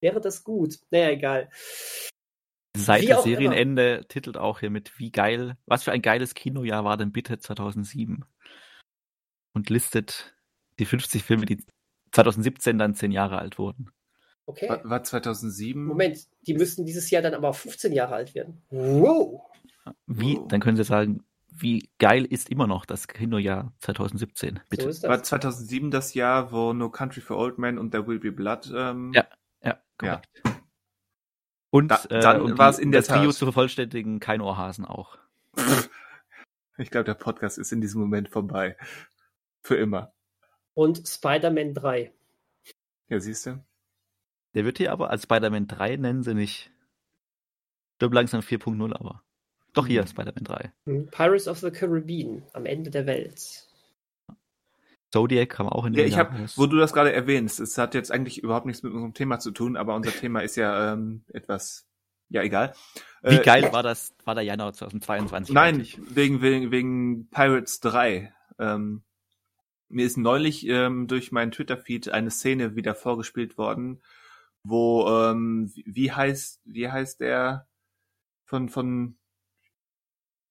wäre 0.00 0.20
das 0.20 0.42
gut. 0.42 0.78
Naja, 0.90 1.10
egal. 1.10 1.50
Seit 2.78 3.08
der 3.08 3.18
auch 3.18 3.26
immer. 3.26 3.36
Serienende 3.36 4.04
titelt 4.08 4.36
auch 4.36 4.60
hier 4.60 4.70
mit, 4.70 4.98
wie 4.98 5.10
geil, 5.10 5.56
was 5.66 5.84
für 5.84 5.92
ein 5.92 6.02
geiles 6.02 6.34
Kinojahr 6.34 6.84
war 6.84 6.96
denn 6.96 7.12
bitte 7.12 7.38
2007? 7.38 8.24
Und 9.52 9.70
listet 9.70 10.34
die 10.78 10.84
50 10.84 11.22
Filme, 11.22 11.46
die 11.46 11.64
2017 12.12 12.78
dann 12.78 12.94
10 12.94 13.12
Jahre 13.12 13.38
alt 13.38 13.58
wurden. 13.58 13.90
Okay. 14.46 14.68
War, 14.68 14.82
war 14.88 15.04
2007? 15.04 15.84
Moment, 15.84 16.26
die 16.46 16.54
müssten 16.54 16.86
dieses 16.86 17.10
Jahr 17.10 17.22
dann 17.22 17.34
aber 17.34 17.52
15 17.52 17.92
Jahre 17.92 18.14
alt 18.14 18.34
werden. 18.34 18.62
Wow. 18.70 19.42
Wie, 20.06 20.38
dann 20.48 20.60
können 20.60 20.76
Sie 20.76 20.84
sagen, 20.84 21.24
wie 21.50 21.90
geil 21.98 22.24
ist 22.24 22.50
immer 22.50 22.66
noch 22.66 22.86
das 22.86 23.08
Kinojahr 23.08 23.72
2017? 23.80 24.60
Bitte. 24.70 24.84
So 24.84 24.88
ist 24.88 25.02
War 25.02 25.18
das. 25.18 25.28
2007 25.28 25.90
das 25.90 26.14
Jahr, 26.14 26.52
wo 26.52 26.72
No 26.72 26.88
Country 26.88 27.20
for 27.20 27.36
Old 27.36 27.58
Men 27.58 27.78
und 27.78 27.90
There 27.90 28.06
Will 28.06 28.20
Be 28.20 28.32
Blood 28.32 28.72
ähm, 28.74 29.12
Ja. 29.14 29.26
Ja, 29.62 29.78
korrekt. 29.96 30.28
Und, 31.70 31.88
Da- 31.88 32.04
äh, 32.10 32.20
dann 32.20 32.40
um 32.40 32.52
die- 32.52 32.58
war's 32.58 32.78
in 32.78 32.90
der 32.92 33.00
das 33.02 33.08
Trio 33.08 33.26
Tat. 33.26 33.34
zu 33.34 33.46
vervollständigen, 33.46 34.20
kein 34.20 34.40
Ohrhasen 34.40 34.84
auch. 34.84 35.18
Ich 36.80 36.92
glaube, 36.92 37.06
der 37.06 37.14
Podcast 37.14 37.58
ist 37.58 37.72
in 37.72 37.80
diesem 37.80 38.00
Moment 38.00 38.28
vorbei. 38.28 38.76
Für 39.64 39.74
immer. 39.74 40.12
Und 40.74 41.08
Spider-Man 41.08 41.74
3. 41.74 42.12
Ja, 43.08 43.18
siehst 43.18 43.46
du? 43.46 43.64
Der 44.54 44.64
wird 44.64 44.78
hier 44.78 44.92
aber 44.92 45.10
als 45.10 45.24
Spider-Man 45.24 45.66
3 45.66 45.96
nennen 45.96 46.22
sie 46.22 46.34
nicht. 46.34 46.70
Stirb 47.96 48.14
langsam 48.14 48.42
4.0 48.42 48.92
aber. 48.94 49.24
Doch 49.72 49.88
hier, 49.88 50.02
Mhm. 50.02 50.06
Spider-Man 50.06 50.44
3. 50.44 50.72
Hm, 50.86 51.08
Pirates 51.10 51.48
of 51.48 51.58
the 51.58 51.72
Caribbean. 51.72 52.44
Am 52.52 52.64
Ende 52.64 52.90
der 52.92 53.06
Welt. 53.06 53.67
Zodiac 55.12 55.48
kam 55.50 55.68
auch 55.68 55.84
in 55.86 55.94
Ja, 55.94 56.02
dem 56.02 56.08
ich 56.08 56.18
habe, 56.18 56.36
raus. 56.38 56.54
wo 56.56 56.66
du 56.66 56.76
das 56.76 56.92
gerade 56.92 57.12
erwähnst, 57.12 57.60
es 57.60 57.78
hat 57.78 57.94
jetzt 57.94 58.12
eigentlich 58.12 58.42
überhaupt 58.42 58.66
nichts 58.66 58.82
mit 58.82 58.92
unserem 58.92 59.14
Thema 59.14 59.38
zu 59.38 59.50
tun, 59.50 59.76
aber 59.76 59.94
unser 59.94 60.12
Thema 60.12 60.40
ist 60.40 60.56
ja 60.56 60.92
ähm, 60.92 61.24
etwas, 61.28 61.86
ja 62.28 62.42
egal. 62.42 62.74
Wie 63.22 63.36
Äh, 63.36 63.42
geil 63.42 63.72
war 63.72 63.82
das, 63.82 64.14
war 64.24 64.34
der 64.34 64.44
Januar 64.44 64.72
2022? 64.74 65.54
Nein, 65.54 65.74
eigentlich? 65.76 65.98
wegen, 66.14 66.42
wegen, 66.42 66.70
wegen 66.70 67.28
Pirates 67.30 67.80
3. 67.80 68.32
Ähm, 68.58 69.02
mir 69.88 70.04
ist 70.04 70.18
neulich 70.18 70.66
ähm, 70.68 71.06
durch 71.06 71.32
meinen 71.32 71.52
Twitter-Feed 71.52 72.10
eine 72.10 72.30
Szene 72.30 72.76
wieder 72.76 72.94
vorgespielt 72.94 73.56
worden, 73.56 74.02
wo, 74.62 75.08
ähm, 75.08 75.72
wie 75.74 76.12
heißt, 76.12 76.60
wie 76.66 76.90
heißt 76.90 77.20
der 77.20 77.66
von, 78.44 78.68
von, 78.68 79.16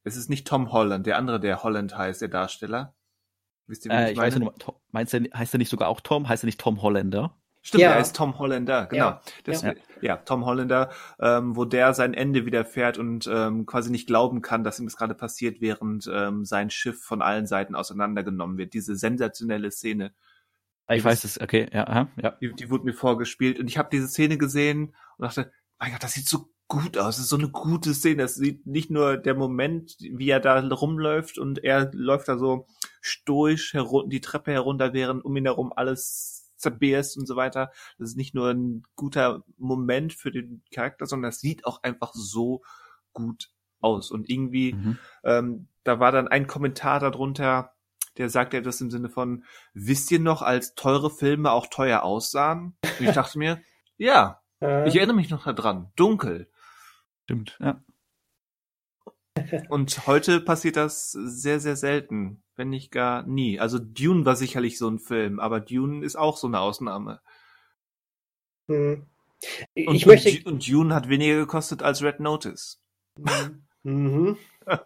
es 0.04 0.16
ist 0.16 0.30
nicht 0.30 0.48
Tom 0.48 0.72
Holland, 0.72 1.06
der 1.06 1.18
andere, 1.18 1.40
der 1.40 1.62
Holland 1.62 1.96
heißt, 1.96 2.22
der 2.22 2.30
Darsteller. 2.30 2.96
Wisst 3.68 3.86
ihr, 3.86 3.92
wie 3.92 3.96
äh, 3.96 4.06
ich, 4.06 4.12
ich 4.12 4.18
weiß 4.18 4.38
nicht, 4.38 4.52
meinst 4.92 5.14
du, 5.14 5.20
heißt 5.34 5.54
er 5.54 5.58
nicht 5.58 5.70
sogar 5.70 5.90
auch 5.90 6.02
Tom? 6.02 6.28
Heißt 6.28 6.44
er 6.44 6.48
nicht 6.48 6.60
Tom 6.60 6.82
Holländer? 6.82 7.36
Stimmt, 7.62 7.82
ja. 7.82 7.92
er 7.92 8.00
ist 8.00 8.16
Tom 8.16 8.40
Holländer, 8.40 8.86
genau. 8.86 9.06
Ja, 9.06 9.22
das, 9.44 9.62
ja. 9.62 9.74
ja 10.00 10.16
Tom 10.16 10.46
Holländer, 10.46 10.90
ähm, 11.20 11.58
wo 11.58 11.66
der 11.66 11.94
sein 11.94 12.14
Ende 12.14 12.46
widerfährt 12.46 12.98
und 12.98 13.30
ähm, 13.30 13.66
quasi 13.66 13.92
nicht 13.92 14.08
glauben 14.08 14.42
kann, 14.42 14.64
dass 14.64 14.80
ihm 14.80 14.86
das 14.86 14.96
gerade 14.96 15.16
passiert, 15.16 15.60
während 15.60 16.10
ähm, 16.10 16.46
sein 16.46 16.70
Schiff 16.70 17.04
von 17.04 17.22
allen 17.22 17.46
Seiten 17.46 17.76
auseinandergenommen 17.76 18.58
wird. 18.58 18.74
Diese 18.74 18.96
sensationelle 18.96 19.70
Szene. 19.72 20.14
Ah, 20.86 20.96
ich 20.96 21.04
weiß 21.04 21.26
es, 21.26 21.42
okay, 21.42 21.68
ja, 21.74 22.08
ja. 22.16 22.32
Die, 22.40 22.54
die 22.54 22.70
wurde 22.70 22.86
mir 22.86 22.94
vorgespielt 22.94 23.60
und 23.60 23.68
ich 23.68 23.78
habe 23.78 23.90
diese 23.92 24.08
Szene 24.08 24.38
gesehen 24.38 24.96
und 25.18 25.26
dachte, 25.26 25.52
mein 25.78 25.92
Gott, 25.92 26.04
das 26.04 26.14
sieht 26.14 26.30
so 26.30 26.50
gut 26.70 26.98
aus. 26.98 27.16
Das 27.16 27.26
ist 27.26 27.30
so 27.30 27.38
eine 27.38 27.50
gute 27.50 27.94
Szene. 27.94 28.24
Das 28.24 28.36
sieht 28.36 28.66
nicht 28.66 28.90
nur 28.90 29.18
der 29.18 29.36
Moment, 29.36 29.98
wie 30.00 30.30
er 30.30 30.40
da 30.40 30.60
rumläuft 30.60 31.38
und 31.38 31.64
er 31.64 31.92
läuft 31.94 32.30
da 32.30 32.38
so 32.38 32.66
stoisch 33.08 33.76
die 34.08 34.22
Treppe 34.22 34.52
herunter, 34.52 34.94
während 34.94 35.24
um 35.26 35.36
ihn 35.36 35.46
herum 35.46 35.74
alles 35.76 36.52
zerbeerst 36.58 37.18
und 37.18 37.28
so 37.28 37.36
weiter. 37.36 37.72
Das 37.98 38.10
ist 38.10 38.18
nicht 38.18 38.34
nur 38.36 38.50
ein 38.50 38.84
guter 38.96 39.44
Moment 39.58 40.14
für 40.14 40.32
den 40.32 40.64
Charakter, 40.74 41.06
sondern 41.06 41.32
das 41.32 41.40
sieht 41.40 41.66
auch 41.66 41.84
einfach 41.84 42.14
so 42.14 42.62
gut 43.14 43.50
aus. 43.80 44.12
Und 44.12 44.30
irgendwie, 44.30 44.74
mhm. 44.74 44.98
ähm, 45.24 45.68
da 45.84 46.00
war 46.00 46.12
dann 46.12 46.28
ein 46.28 46.48
Kommentar 46.48 47.00
darunter, 47.00 47.74
der 48.18 48.30
sagt 48.30 48.54
etwas 48.54 48.82
im 48.82 48.90
Sinne 48.90 49.10
von, 49.10 49.44
wisst 49.74 50.12
ihr 50.12 50.20
noch, 50.20 50.42
als 50.42 50.74
teure 50.74 51.12
Filme 51.12 51.52
auch 51.52 51.68
teuer 51.68 52.02
aussahen? 52.02 52.76
Und 53.00 53.08
ich 53.08 53.14
dachte 53.14 53.38
mir, 53.38 53.62
ja, 53.98 54.42
ich 54.60 54.96
erinnere 54.96 55.16
mich 55.16 55.30
noch 55.30 55.44
daran. 55.46 55.92
Dunkel. 55.96 56.50
Stimmt, 57.26 57.58
ja. 57.60 57.84
Und 59.70 60.08
heute 60.08 60.42
passiert 60.42 60.76
das 60.76 61.12
sehr, 61.12 61.60
sehr 61.60 61.76
selten, 61.76 62.44
wenn 62.56 62.70
nicht 62.70 62.92
gar 62.92 63.24
nie. 63.24 63.60
Also 63.60 63.80
Dune 63.80 64.26
war 64.26 64.36
sicherlich 64.36 64.78
so 64.78 64.90
ein 64.90 65.00
Film, 65.00 65.40
aber 65.40 65.60
Dune 65.60 66.06
ist 66.06 66.16
auch 66.16 66.38
so 66.38 66.48
eine 66.48 66.60
Ausnahme. 66.60 67.22
Hm. 68.68 69.06
Ich 69.74 69.88
und, 69.88 70.06
möchte... 70.06 70.50
und 70.50 70.68
Dune 70.68 70.94
hat 70.94 71.10
weniger 71.10 71.36
gekostet 71.36 71.84
als 71.84 72.02
Red 72.02 72.20
Notice. 72.20 72.82
Mhm. 73.84 74.38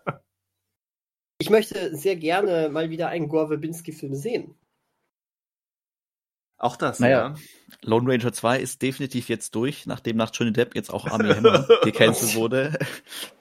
ich 1.39 1.49
möchte 1.49 1.95
sehr 1.95 2.15
gerne 2.15 2.69
mal 2.69 2.89
wieder 2.89 3.07
einen 3.07 3.29
Gore 3.29 3.47
Verbinski-Film 3.47 4.15
sehen. 4.15 4.55
Auch 6.61 6.75
das, 6.75 6.99
naja, 6.99 7.29
ja. 7.29 7.35
Lone 7.81 8.07
Ranger 8.07 8.31
2 8.31 8.59
ist 8.59 8.83
definitiv 8.83 9.29
jetzt 9.29 9.55
durch, 9.55 9.87
nachdem 9.87 10.15
nach 10.15 10.29
Johnny 10.31 10.53
Depp 10.53 10.75
jetzt 10.75 10.93
auch 10.93 11.07
Army 11.07 11.33
Hammer 11.33 11.67
gecancelt 11.83 12.35
wurde. 12.35 12.77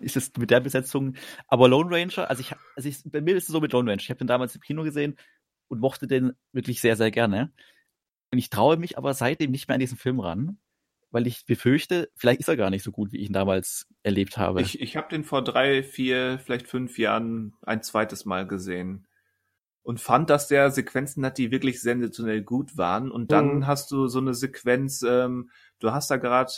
ist 0.01 0.17
es 0.17 0.33
mit 0.39 0.51
der 0.51 0.61
Besetzung. 0.61 1.17
Aber 1.47 1.69
Lone 1.69 1.95
Ranger, 1.95 2.31
also 2.31 2.41
ich, 2.41 2.55
also 2.77 2.89
ich, 2.89 3.03
bei 3.05 3.21
mir 3.21 3.37
ist 3.37 3.43
es 3.45 3.53
so 3.53 3.61
mit 3.61 3.73
Lone 3.73 3.91
Ranger. 3.91 4.01
Ich 4.01 4.09
habe 4.09 4.17
den 4.17 4.27
damals 4.27 4.55
im 4.55 4.63
Kino 4.63 4.85
gesehen 4.85 5.19
und 5.69 5.81
mochte 5.81 6.07
den 6.07 6.33
wirklich 6.53 6.81
sehr, 6.81 6.97
sehr 6.97 7.11
gerne. 7.11 7.53
Und 8.33 8.39
ich 8.39 8.49
traue 8.49 8.79
mich 8.79 8.97
aber 8.97 9.13
seitdem 9.13 9.51
nicht 9.51 9.69
mehr 9.69 9.75
an 9.75 9.81
diesen 9.81 9.99
Film 9.99 10.21
ran, 10.21 10.59
weil 11.11 11.27
ich 11.27 11.45
befürchte, 11.45 12.11
vielleicht 12.17 12.41
ist 12.41 12.49
er 12.49 12.57
gar 12.57 12.71
nicht 12.71 12.85
so 12.85 12.91
gut, 12.91 13.13
wie 13.13 13.19
ich 13.19 13.27
ihn 13.27 13.35
damals 13.35 13.87
erlebt 14.03 14.39
habe. 14.39 14.63
Ich, 14.63 14.81
ich 14.81 14.97
habe 14.97 15.11
den 15.11 15.25
vor 15.25 15.45
drei, 15.45 15.83
vier, 15.83 16.41
vielleicht 16.43 16.69
fünf 16.69 16.99
Jahren 16.99 17.53
ein 17.61 17.83
zweites 17.83 18.25
Mal 18.25 18.47
gesehen 18.47 19.07
und 19.83 20.01
fand, 20.01 20.31
dass 20.31 20.49
der 20.49 20.71
Sequenzen 20.71 21.25
hat, 21.25 21.39
die 21.39 21.51
wirklich 21.51 21.81
sensationell 21.81 22.43
gut 22.43 22.77
waren. 22.77 23.11
Und 23.11 23.33
dann 23.33 23.57
mhm. 23.57 23.67
hast 23.67 23.91
du 23.91 24.09
so 24.09 24.19
eine 24.19 24.35
Sequenz, 24.35 25.03
ähm, 25.03 25.51
du 25.79 25.93
hast 25.93 26.11
da 26.11 26.17
gerade 26.17 26.53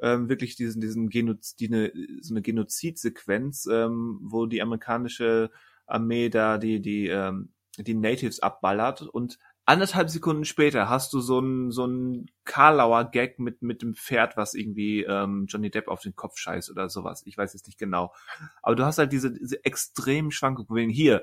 ähm, 0.00 0.28
wirklich 0.28 0.56
diesen, 0.56 0.80
diesen 0.80 1.08
Genozid, 1.08 1.60
die 1.60 1.68
ne, 1.68 1.92
so 2.20 2.34
eine 2.34 2.42
Genozidsequenz, 2.42 3.66
ähm, 3.70 4.18
wo 4.22 4.46
die 4.46 4.62
amerikanische 4.62 5.50
Armee 5.86 6.28
da 6.28 6.58
die, 6.58 6.80
die, 6.80 7.08
ähm, 7.08 7.52
die 7.78 7.94
Natives 7.94 8.40
abballert 8.40 9.02
und 9.02 9.38
anderthalb 9.68 10.08
Sekunden 10.08 10.46
später 10.46 10.88
hast 10.88 11.12
du 11.12 11.20
so 11.20 11.40
ein 11.40 11.70
so 11.70 11.86
ein 11.86 12.30
Karlauer 12.46 13.10
Gag 13.10 13.38
mit 13.38 13.60
mit 13.60 13.82
dem 13.82 13.94
Pferd, 13.94 14.34
was 14.38 14.54
irgendwie 14.54 15.02
ähm, 15.02 15.44
Johnny 15.46 15.70
Depp 15.70 15.88
auf 15.88 16.00
den 16.00 16.16
Kopf 16.16 16.38
scheißt 16.38 16.70
oder 16.70 16.88
sowas. 16.88 17.22
Ich 17.26 17.36
weiß 17.36 17.52
jetzt 17.52 17.66
nicht 17.66 17.78
genau. 17.78 18.14
Aber 18.62 18.76
du 18.76 18.86
hast 18.86 18.96
halt 18.96 19.12
diese, 19.12 19.30
diese 19.30 19.62
extremen 19.66 20.30
Schwankungen. 20.30 20.88
Hier, 20.88 21.22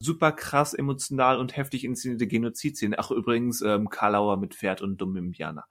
super 0.00 0.32
krass 0.32 0.74
emotional 0.74 1.38
und 1.38 1.56
heftig 1.56 1.84
inszenierte 1.84 2.26
Genozidszene. 2.26 2.98
Ach, 2.98 3.10
übrigens, 3.10 3.62
ähm, 3.62 3.88
Karlauer 3.88 4.36
mit 4.36 4.54
Pferd 4.54 4.82
und 4.82 4.98
dummem 4.98 5.26
Indianer. 5.26 5.64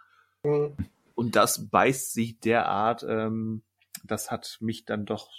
Mhm. 0.44 0.76
Und 1.16 1.36
das 1.36 1.70
beißt 1.70 2.14
sich 2.14 2.40
derart, 2.40 3.04
ähm, 3.08 3.64
das 4.04 4.30
hat 4.30 4.58
mich 4.62 4.86
dann 4.86 5.06
doch 5.06 5.32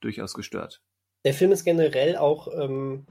durchaus 0.00 0.34
gestört. 0.34 0.82
Der 1.24 1.34
Film 1.34 1.52
ist 1.52 1.64
generell 1.64 2.16
auch 2.16 2.48
ähm, 2.52 3.06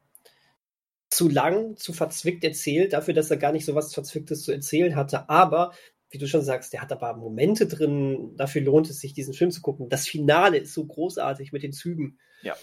zu 1.09 1.29
lang, 1.29 1.77
zu 1.77 1.93
verzwickt 1.93 2.43
erzählt, 2.43 2.93
dafür, 2.93 3.13
dass 3.13 3.31
er 3.31 3.37
gar 3.37 3.51
nicht 3.51 3.65
so 3.65 3.75
was 3.75 3.93
Verzwicktes 3.93 4.43
zu 4.43 4.51
erzählen 4.51 4.95
hatte. 4.95 5.29
Aber, 5.29 5.73
wie 6.09 6.17
du 6.17 6.27
schon 6.27 6.41
sagst, 6.41 6.73
der 6.73 6.81
hat 6.81 6.91
aber 6.91 7.15
Momente 7.15 7.67
drin, 7.67 8.35
dafür 8.35 8.61
lohnt 8.61 8.89
es 8.89 8.99
sich, 8.99 9.13
diesen 9.13 9.33
Film 9.33 9.51
zu 9.51 9.61
gucken. 9.61 9.89
Das 9.89 10.07
Finale 10.07 10.57
ist 10.57 10.73
so 10.73 10.85
großartig 10.85 11.51
mit 11.51 11.63
den 11.63 11.73
Zügen. 11.73 12.19
Ja. 12.41 12.55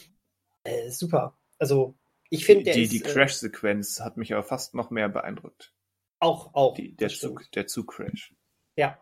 Äh, 0.65 0.91
super. 0.91 1.39
Also, 1.59 1.95
ich 2.33 2.47
finde, 2.47 2.73
die, 2.73 2.89
die 2.89 3.05
äh, 3.05 3.13
Crash-Sequenz 3.13 4.01
hat 4.01 4.17
mich 4.17 4.33
aber 4.33 4.43
fast 4.43 4.75
noch 4.75 4.91
mehr 4.91 5.11
beeindruckt. 5.11 5.75
Auch, 6.19 6.55
auch. 6.55 6.75
Die, 6.75 6.97
der, 6.97 7.11
Zug, 7.11 7.51
der 7.53 7.67
Zug-Crash. 7.67 8.35
Ja. 8.75 8.99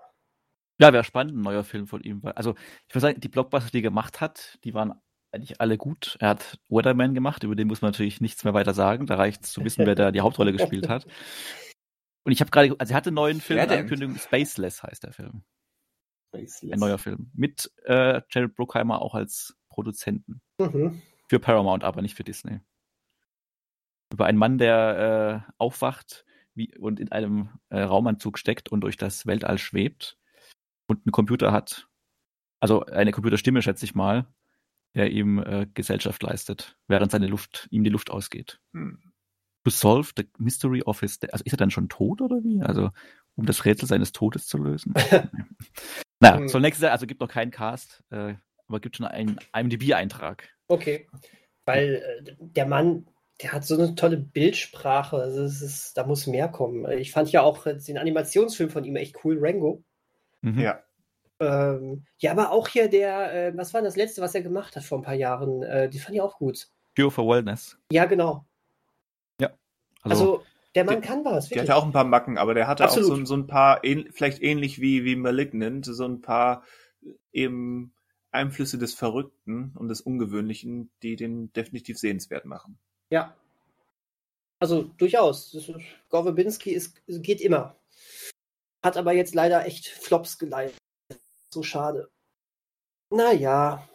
Ja, 0.81 0.93
wäre 0.93 1.05
spannend, 1.05 1.37
ein 1.37 1.43
neuer 1.43 1.63
Film 1.63 1.87
von 1.87 2.03
ihm. 2.03 2.23
Also, 2.35 2.57
ich 2.89 2.95
würde 2.95 3.01
sagen, 3.03 3.21
die 3.21 3.29
Blockbuster, 3.29 3.71
die 3.71 3.79
er 3.79 3.83
gemacht 3.83 4.21
hat, 4.21 4.59
die 4.65 4.75
waren 4.75 5.01
eigentlich 5.31 5.61
alle 5.61 5.79
gut. 5.79 6.17
Er 6.19 6.31
hat 6.31 6.59
Weatherman 6.69 7.15
gemacht, 7.15 7.45
über 7.45 7.55
den 7.55 7.69
muss 7.69 7.83
man 7.83 7.93
natürlich 7.93 8.21
nichts 8.21 8.43
mehr 8.43 8.55
weiter 8.55 8.75
sagen. 8.75 9.07
Da 9.07 9.15
reicht 9.15 9.45
es 9.45 9.53
zu 9.53 9.65
wissen, 9.65 9.87
wer 9.87 9.95
da 9.95 10.11
die 10.11 10.23
Hauptrolle 10.23 10.53
gespielt 10.53 10.89
hat. 10.89 11.07
Und 12.25 12.33
ich 12.33 12.41
habe 12.41 12.51
gerade, 12.51 12.75
also 12.79 12.93
er 12.93 12.97
hatte 12.97 13.11
einen 13.11 13.15
neuen 13.15 13.41
Film 13.41 13.61
Ankündigung, 13.61 14.17
Spaceless 14.17 14.83
heißt 14.83 15.05
der 15.05 15.13
Film. 15.13 15.45
Spaceless. 16.35 16.73
Ein 16.73 16.81
neuer 16.81 16.99
Film. 16.99 17.31
Mit 17.33 17.71
äh, 17.85 18.23
Jared 18.29 18.57
Bruckheimer 18.57 19.01
auch 19.01 19.15
als 19.15 19.57
Produzenten. 19.69 20.43
Mhm. 20.59 21.01
Für 21.29 21.39
Paramount, 21.39 21.85
aber 21.85 22.03
nicht 22.03 22.17
für 22.17 22.25
Disney 22.25 22.61
über 24.13 24.27
einen 24.27 24.39
Mann, 24.39 24.59
der 24.59 25.45
äh, 25.49 25.53
aufwacht 25.59 26.25
wie, 26.55 26.77
und 26.79 27.01
in 27.01 27.13
einem 27.13 27.51
äh, 27.69 27.81
Raumanzug 27.81 28.39
steckt 28.39 28.71
und 28.71 28.81
durch 28.83 28.97
das 28.97 29.27
Weltall 29.27 29.59
schwebt 29.59 30.19
und 30.87 31.07
einen 31.07 31.13
Computer 31.13 31.53
hat. 31.53 31.89
Also 32.61 32.85
eine 32.85 33.13
Computerstimme, 33.13 33.63
schätze 33.63 33.85
ich 33.85 33.95
mal, 33.95 34.27
der 34.95 35.11
ihm 35.11 35.39
äh, 35.39 35.67
Gesellschaft 35.73 36.23
leistet, 36.23 36.77
während 36.89 37.13
seine 37.13 37.29
Luft, 37.29 37.69
ihm 37.71 37.85
die 37.85 37.91
Luft 37.91 38.11
ausgeht. 38.11 38.61
Hm. 38.75 39.13
To 39.65 39.71
solve 39.71 40.13
the 40.17 40.27
mystery 40.39 40.83
of 40.83 41.01
his 41.01 41.19
death. 41.19 41.33
Also 41.33 41.45
ist 41.45 41.53
er 41.53 41.59
dann 41.59 41.71
schon 41.71 41.89
tot 41.89 42.21
oder 42.23 42.43
wie? 42.43 42.63
Also 42.63 42.91
um 43.37 43.47
das 43.47 43.65
Rätsel 43.65 43.87
seines 43.87 44.13
Todes 44.13 44.47
zu 44.47 44.59
lösen. 44.59 44.95
naja, 46.21 46.39
hm. 46.39 46.49
so 46.49 46.59
nächstes 46.59 46.83
Jahr, 46.83 46.93
also 46.93 47.07
gibt 47.07 47.21
noch 47.21 47.29
keinen 47.29 47.51
Cast, 47.51 48.03
äh, 48.11 48.35
aber 48.67 48.81
gibt 48.81 48.97
schon 48.97 49.07
einen 49.07 49.39
IMDb-Eintrag. 49.55 50.49
Okay. 50.69 51.09
Weil 51.67 52.03
äh, 52.27 52.35
der 52.39 52.67
Mann 52.67 53.07
der 53.43 53.53
hat 53.53 53.65
so 53.65 53.75
eine 53.75 53.95
tolle 53.95 54.17
Bildsprache. 54.17 55.17
Also 55.17 55.43
ist, 55.43 55.97
da 55.97 56.07
muss 56.07 56.27
mehr 56.27 56.49
kommen. 56.49 56.91
Ich 56.99 57.13
fand 57.13 57.33
ja 57.33 57.43
auch 57.43 57.65
den 57.65 57.99
Animationsfilm 57.99 58.71
von 58.71 58.85
ihm 58.85 58.97
echt 58.97 59.25
cool, 59.25 59.39
Rango. 59.41 59.83
Mhm. 60.43 60.59
Ja. 60.59 60.81
Ähm, 61.39 62.05
ja, 62.19 62.33
aber 62.33 62.53
auch 62.53 62.69
hier 62.69 62.89
der, 62.89 63.49
äh, 63.49 63.57
was 63.57 63.73
war 63.73 63.81
das 63.81 63.97
letzte, 63.97 64.21
was 64.21 64.35
er 64.35 64.43
gemacht 64.43 64.77
hat 64.77 64.85
vor 64.85 64.99
ein 64.99 65.03
paar 65.03 65.15
Jahren? 65.15 65.63
Äh, 65.63 65.89
die 65.89 65.99
fand 65.99 66.15
ich 66.15 66.21
auch 66.21 66.37
gut. 66.37 66.69
Pure 66.95 67.11
for 67.11 67.27
Wellness. 67.27 67.79
Ja, 67.91 68.05
genau. 68.05 68.45
Ja. 69.41 69.51
Also, 70.03 70.35
also 70.35 70.45
der 70.75 70.85
Mann 70.85 71.01
der, 71.01 71.09
kann 71.09 71.25
was. 71.25 71.51
Wirklich. 71.51 71.67
Der 71.67 71.75
hatte 71.75 71.77
auch 71.77 71.87
ein 71.87 71.93
paar 71.93 72.05
Macken, 72.05 72.37
aber 72.37 72.53
der 72.53 72.69
hatte 72.69 72.85
Absolut. 72.85 73.11
auch 73.11 73.17
so, 73.17 73.25
so 73.25 73.35
ein 73.35 73.47
paar, 73.47 73.81
vielleicht 74.13 74.43
ähnlich 74.43 74.81
wie, 74.81 75.05
wie 75.05 75.17
Malignant, 75.17 75.87
so 75.87 76.05
ein 76.05 76.21
paar 76.21 76.63
eben 77.33 77.95
Einflüsse 78.31 78.77
des 78.77 78.95
Verrückten 78.95 79.73
und 79.77 79.89
des 79.89 80.03
Ungewöhnlichen, 80.03 80.91
die 81.03 81.17
den 81.17 81.53
definitiv 81.55 81.99
sehenswert 81.99 82.45
machen. 82.45 82.79
Ja. 83.11 83.37
Also 84.61 84.85
durchaus. 84.99 85.57
Gorwebinski 86.09 86.71
ist, 86.73 87.01
geht 87.07 87.41
immer. 87.41 87.77
Hat 88.83 88.97
aber 88.97 89.13
jetzt 89.13 89.35
leider 89.35 89.67
echt 89.67 89.87
Flops 89.87 90.39
geleitet. 90.39 90.77
So 91.51 91.63
schade. 91.63 92.11
Naja. 93.11 93.89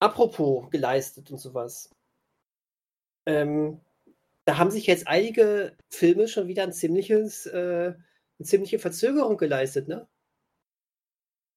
Apropos 0.00 0.70
geleistet 0.70 1.30
und 1.30 1.38
sowas. 1.38 1.90
Ähm, 3.26 3.80
da 4.44 4.58
haben 4.58 4.70
sich 4.70 4.86
jetzt 4.86 5.06
einige 5.06 5.76
Filme 5.90 6.28
schon 6.28 6.48
wieder 6.48 6.62
ein 6.62 6.72
ziemliches, 6.72 7.46
äh, 7.46 7.94
eine 8.38 8.46
ziemliche 8.46 8.78
Verzögerung 8.78 9.36
geleistet, 9.36 9.88
ne? 9.88 10.08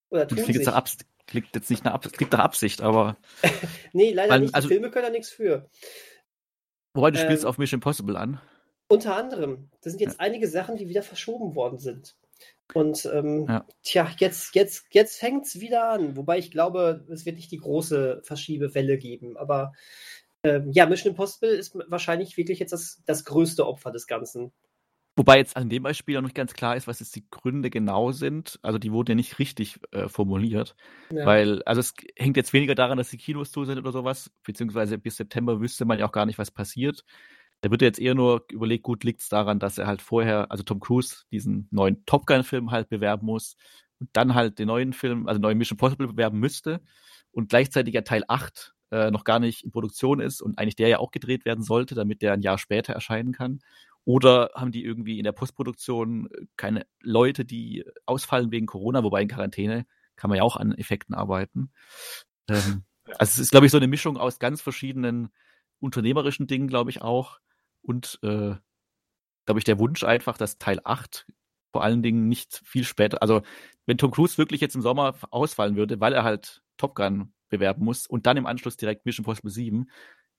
Oder 0.09 0.27
tun 0.27 0.39
klingt, 0.39 0.59
jetzt 0.59 1.05
klingt 1.25 1.55
jetzt 1.55 1.69
nicht 1.69 1.85
nach, 1.85 1.93
Absicht, 1.93 2.81
aber. 2.81 3.17
nee, 3.93 4.11
leider 4.11 4.33
man, 4.33 4.41
nicht. 4.41 4.51
Die 4.51 4.55
also, 4.55 4.67
Filme 4.67 4.91
können 4.91 5.05
da 5.05 5.11
nichts 5.11 5.29
für. 5.29 5.69
Wobei, 6.93 7.11
du 7.11 7.19
ähm, 7.19 7.25
spielst 7.25 7.45
auf 7.45 7.57
Mission 7.57 7.77
Impossible 7.77 8.17
an. 8.17 8.39
Unter 8.87 9.15
anderem. 9.15 9.69
Das 9.81 9.93
sind 9.93 10.01
jetzt 10.01 10.19
ja. 10.19 10.19
einige 10.19 10.47
Sachen, 10.47 10.75
die 10.75 10.89
wieder 10.89 11.03
verschoben 11.03 11.55
worden 11.55 11.79
sind. 11.79 12.15
Und 12.73 13.09
ähm, 13.13 13.45
ja. 13.47 13.65
tja, 13.83 14.09
jetzt, 14.17 14.55
jetzt, 14.55 14.85
jetzt 14.91 15.17
fängt 15.19 15.45
es 15.45 15.59
wieder 15.59 15.89
an. 15.89 16.15
Wobei 16.15 16.37
ich 16.37 16.51
glaube, 16.51 17.05
es 17.09 17.25
wird 17.25 17.35
nicht 17.35 17.51
die 17.51 17.59
große 17.59 18.21
Verschiebewelle 18.23 18.97
geben. 18.97 19.37
Aber 19.37 19.73
ähm, 20.43 20.71
ja, 20.71 20.85
Mission 20.85 21.11
Impossible 21.11 21.49
ist 21.49 21.77
wahrscheinlich 21.87 22.37
wirklich 22.37 22.59
jetzt 22.59 22.73
das, 22.73 23.01
das 23.05 23.25
größte 23.25 23.65
Opfer 23.65 23.91
des 23.91 24.07
Ganzen. 24.07 24.51
Wobei 25.21 25.37
jetzt 25.37 25.55
an 25.55 25.69
dem 25.69 25.83
Beispiel 25.83 26.17
auch 26.17 26.23
nicht 26.23 26.33
ganz 26.33 26.55
klar 26.55 26.75
ist, 26.75 26.87
was 26.87 26.99
jetzt 26.99 27.15
die 27.15 27.29
Gründe 27.29 27.69
genau 27.69 28.11
sind. 28.11 28.57
Also 28.63 28.79
die 28.79 28.91
wurden 28.91 29.11
ja 29.11 29.15
nicht 29.15 29.37
richtig 29.37 29.79
äh, 29.91 30.09
formuliert. 30.09 30.75
Ja. 31.11 31.27
Weil, 31.27 31.61
also 31.61 31.79
es 31.79 31.93
hängt 32.17 32.37
jetzt 32.37 32.53
weniger 32.53 32.73
daran, 32.73 32.97
dass 32.97 33.11
die 33.11 33.19
Kinos 33.19 33.51
zu 33.51 33.63
sind 33.63 33.77
oder 33.77 33.91
sowas, 33.91 34.31
beziehungsweise 34.43 34.97
bis 34.97 35.17
September 35.17 35.61
wüsste 35.61 35.85
man 35.85 35.99
ja 35.99 36.07
auch 36.07 36.11
gar 36.11 36.25
nicht, 36.25 36.39
was 36.39 36.49
passiert. 36.49 37.05
Da 37.61 37.69
wird 37.69 37.83
jetzt 37.83 37.99
eher 37.99 38.15
nur 38.15 38.45
überlegt, 38.51 38.81
gut, 38.81 39.03
liegt 39.03 39.21
es 39.21 39.29
daran, 39.29 39.59
dass 39.59 39.77
er 39.77 39.85
halt 39.85 40.01
vorher, 40.01 40.49
also 40.49 40.63
Tom 40.63 40.79
Cruise, 40.79 41.17
diesen 41.31 41.67
neuen 41.69 42.03
Top 42.07 42.25
Gun-Film 42.25 42.71
halt 42.71 42.89
bewerben 42.89 43.27
muss 43.27 43.57
und 43.99 44.09
dann 44.13 44.33
halt 44.33 44.57
den 44.57 44.69
neuen 44.69 44.91
Film, 44.91 45.27
also 45.27 45.39
neuen 45.39 45.59
Mission 45.59 45.77
Possible 45.77 46.07
bewerben 46.07 46.39
müsste 46.39 46.81
und 47.29 47.49
gleichzeitig 47.49 47.93
ja 47.93 48.01
Teil 48.01 48.23
8 48.27 48.73
äh, 48.89 49.11
noch 49.11 49.23
gar 49.23 49.39
nicht 49.39 49.63
in 49.63 49.71
Produktion 49.71 50.19
ist 50.19 50.41
und 50.41 50.57
eigentlich 50.57 50.75
der 50.75 50.87
ja 50.87 50.97
auch 50.97 51.11
gedreht 51.11 51.45
werden 51.45 51.63
sollte, 51.63 51.93
damit 51.93 52.23
der 52.23 52.33
ein 52.33 52.41
Jahr 52.41 52.57
später 52.57 52.93
erscheinen 52.93 53.33
kann. 53.33 53.59
Oder 54.03 54.51
haben 54.55 54.71
die 54.71 54.83
irgendwie 54.83 55.19
in 55.19 55.23
der 55.23 55.31
Postproduktion 55.31 56.27
äh, 56.31 56.45
keine 56.57 56.85
Leute, 57.01 57.45
die 57.45 57.85
ausfallen 58.05 58.51
wegen 58.51 58.65
Corona, 58.65 59.03
wobei 59.03 59.21
in 59.21 59.27
Quarantäne 59.27 59.85
kann 60.15 60.29
man 60.29 60.37
ja 60.37 60.43
auch 60.43 60.57
an 60.57 60.73
Effekten 60.73 61.15
arbeiten. 61.15 61.71
Ähm, 62.47 62.83
also 63.05 63.31
es 63.31 63.39
ist, 63.39 63.51
glaube 63.51 63.65
ich, 63.65 63.71
so 63.71 63.77
eine 63.77 63.87
Mischung 63.87 64.17
aus 64.17 64.39
ganz 64.39 64.61
verschiedenen 64.61 65.29
unternehmerischen 65.79 66.47
Dingen, 66.47 66.67
glaube 66.67 66.89
ich, 66.89 67.01
auch. 67.01 67.39
Und, 67.81 68.19
äh, 68.23 68.55
glaube 69.45 69.59
ich, 69.59 69.63
der 69.63 69.79
Wunsch 69.79 70.03
einfach, 70.03 70.37
dass 70.37 70.57
Teil 70.57 70.79
8 70.83 71.25
vor 71.71 71.83
allen 71.83 72.03
Dingen 72.03 72.27
nicht 72.27 72.61
viel 72.65 72.83
später, 72.83 73.21
also 73.21 73.41
wenn 73.85 73.97
Tom 73.97 74.11
Cruise 74.11 74.37
wirklich 74.37 74.61
jetzt 74.61 74.75
im 74.75 74.81
Sommer 74.81 75.15
ausfallen 75.31 75.75
würde, 75.75 75.99
weil 75.99 76.13
er 76.13 76.23
halt 76.23 76.61
Top 76.77 76.95
Gun 76.95 77.33
bewerben 77.49 77.83
muss 77.83 78.07
und 78.07 78.25
dann 78.25 78.37
im 78.37 78.45
Anschluss 78.45 78.77
direkt 78.77 79.05
Mission 79.05 79.25
Possible 79.25 79.51
7, 79.51 79.89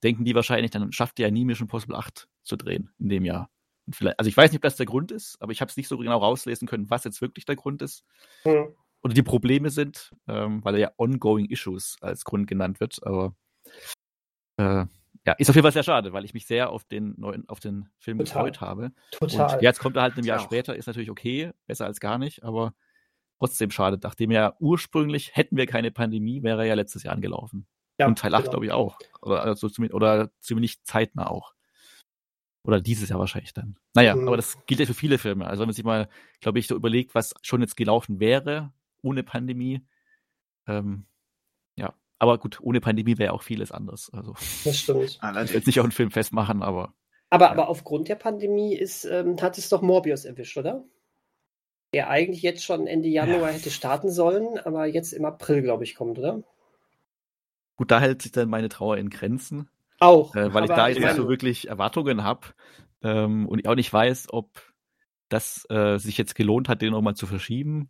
denken 0.03 0.25
die 0.25 0.35
wahrscheinlich, 0.35 0.71
dann 0.71 0.93
schafft 0.93 1.19
er 1.21 1.29
ja 1.29 1.31
nie 1.31 1.45
Mission 1.45 1.69
Possible 1.69 1.97
8 1.97 2.29
zu 2.43 2.57
drehen 2.57 2.91
in 2.99 3.09
dem 3.09 3.25
Jahr. 3.25 3.51
also 4.17 4.29
ich 4.29 4.37
weiß 4.37 4.51
nicht, 4.51 4.59
ob 4.59 4.63
das 4.63 4.77
der 4.77 4.87
Grund 4.87 5.11
ist, 5.13 5.37
aber 5.41 5.53
ich 5.53 5.61
habe 5.61 5.71
es 5.71 5.77
nicht 5.77 5.89
so 5.89 5.99
genau 5.99 6.19
rauslesen 6.19 6.69
können, 6.69 6.91
was 6.91 7.05
jetzt 7.05 7.21
wirklich 7.21 7.45
der 7.45 7.57
Grund 7.57 7.83
ist. 7.83 8.05
Hm. 8.43 8.75
Oder 9.03 9.15
die 9.15 9.23
Probleme 9.23 9.71
sind, 9.71 10.13
ähm, 10.29 10.65
weil 10.65 10.75
er 10.75 10.81
ja 10.81 10.93
Ongoing 10.97 11.47
Issues 11.47 11.97
als 12.01 12.25
Grund 12.25 12.47
genannt 12.47 12.79
wird. 12.79 13.05
Aber 13.05 13.35
äh, 14.59 14.87
ja, 15.27 15.33
ist 15.39 15.51
auf 15.51 15.57
jeden 15.57 15.65
Fall 15.65 15.73
sehr 15.73 15.83
schade, 15.83 16.13
weil 16.13 16.25
ich 16.25 16.35
mich 16.35 16.47
sehr 16.47 16.71
auf 16.71 16.85
den 16.85 17.15
neuen, 17.19 17.49
auf 17.49 17.61
den 17.61 17.89
Film 17.99 18.19
Total. 18.19 18.45
gefreut 18.45 18.61
habe. 18.61 18.93
Total. 19.13 19.55
Und 19.57 19.63
jetzt 19.63 19.81
kommt 19.81 19.97
er 19.97 20.03
halt 20.03 20.17
ein 20.17 20.25
Jahr 20.25 20.39
ja. 20.39 20.45
später, 20.45 20.77
ist 20.77 20.87
natürlich 20.87 21.11
okay, 21.11 21.51
besser 21.67 21.87
als 21.87 22.01
gar 22.01 22.19
nicht, 22.19 22.45
aber 22.45 22.75
trotzdem 23.39 23.71
schade. 23.71 23.99
Nachdem 24.03 24.31
ja 24.31 24.55
ursprünglich 24.61 25.35
hätten 25.35 25.57
wir 25.57 25.67
keine 25.67 25.91
Pandemie, 25.91 26.43
wäre 26.43 26.63
er 26.63 26.69
ja 26.69 26.75
letztes 26.75 27.03
Jahr 27.03 27.15
angelaufen. 27.15 27.67
Ja, 28.03 28.07
Und 28.09 28.19
Teil 28.19 28.35
8, 28.35 28.43
genau. 28.43 28.51
glaube 28.51 28.67
ich, 28.67 28.73
auch. 28.73 28.99
Oder, 29.21 29.43
also 29.43 29.69
zumindest, 29.69 29.95
oder 29.95 30.31
zumindest 30.41 30.87
zeitnah 30.87 31.31
auch. 31.31 31.55
Oder 32.65 32.81
dieses 32.81 33.09
Jahr 33.09 33.19
wahrscheinlich 33.19 33.55
dann. 33.55 33.77
Naja, 33.95 34.15
mhm. 34.15 34.29
aber 34.29 34.37
das 34.37 34.57
gilt 34.67 34.81
ja 34.81 34.87
für 34.87 34.95
viele 34.95 35.19
Filme. 35.19 35.47
Also 35.47 35.63
wenn 35.63 35.69
man 35.69 35.75
sich 35.75 35.85
mal, 35.85 36.09
glaube 36.41 36.59
ich, 36.59 36.67
so 36.67 36.77
überlegt, 36.77 37.15
was 37.15 37.35
schon 37.43 37.61
jetzt 37.61 37.77
gelaufen 37.77 38.21
wäre 38.21 38.73
ohne 39.03 39.25
Pandemie, 39.25 39.85
ähm, 40.67 41.07
ja. 41.77 41.95
Aber 42.19 42.39
gut, 42.39 42.61
ohne 42.61 42.81
Pandemie 42.81 43.19
wäre 43.19 43.33
auch 43.33 43.43
vieles 43.43 43.73
anders. 43.73 44.11
Also, 44.13 44.35
das 44.65 44.79
stimmt. 44.79 45.05
Ich 45.05 45.23
will 45.23 45.55
jetzt 45.55 45.67
nicht 45.67 45.81
auch 45.81 45.85
einen 45.85 45.93
Film 45.93 46.11
festmachen, 46.11 46.63
aber. 46.63 46.95
Aber, 47.31 47.47
ja. 47.47 47.51
aber 47.51 47.69
aufgrund 47.69 48.09
der 48.09 48.17
Pandemie 48.17 48.75
ist, 48.75 49.05
ähm, 49.05 49.41
hat 49.41 49.59
es 49.59 49.69
doch 49.69 49.83
Morbius 49.83 50.25
erwischt, 50.25 50.57
oder? 50.57 50.85
Der 51.95 52.09
eigentlich 52.09 52.43
jetzt 52.43 52.65
schon 52.65 52.87
Ende 52.87 53.09
Januar 53.09 53.51
ja. 53.51 53.57
hätte 53.57 53.71
starten 53.71 54.11
sollen, 54.11 54.59
aber 54.59 54.87
jetzt 54.87 55.13
im 55.13 55.25
April, 55.25 55.63
glaube 55.63 55.85
ich, 55.85 55.95
kommt, 55.95 56.19
oder? 56.19 56.43
Gut, 57.83 57.91
da 57.91 57.99
hält 57.99 58.23
sich 58.23 58.31
dann 58.31 58.49
meine 58.49 58.69
Trauer 58.69 58.97
in 58.97 59.11
Grenzen. 59.11 59.69
Auch. 59.99 60.37
Äh, 60.37 60.55
weil 60.55 60.63
ich 60.63 60.71
da 60.71 60.87
jetzt 60.87 61.01
nicht 61.01 61.17
so 61.17 61.29
wirklich 61.29 61.67
Erwartungen 61.67 62.23
habe 62.23 62.47
ähm, 63.03 63.49
und 63.49 63.59
ich 63.59 63.67
auch 63.67 63.75
nicht 63.75 63.93
weiß, 63.93 64.29
ob 64.31 64.73
das 65.29 65.67
äh, 65.69 65.99
sich 65.99 66.17
jetzt 66.17 66.37
gelohnt 66.37 66.69
hat, 66.69 66.81
den 66.81 66.93
nochmal 66.93 67.17
zu 67.17 67.27
verschieben. 67.27 67.89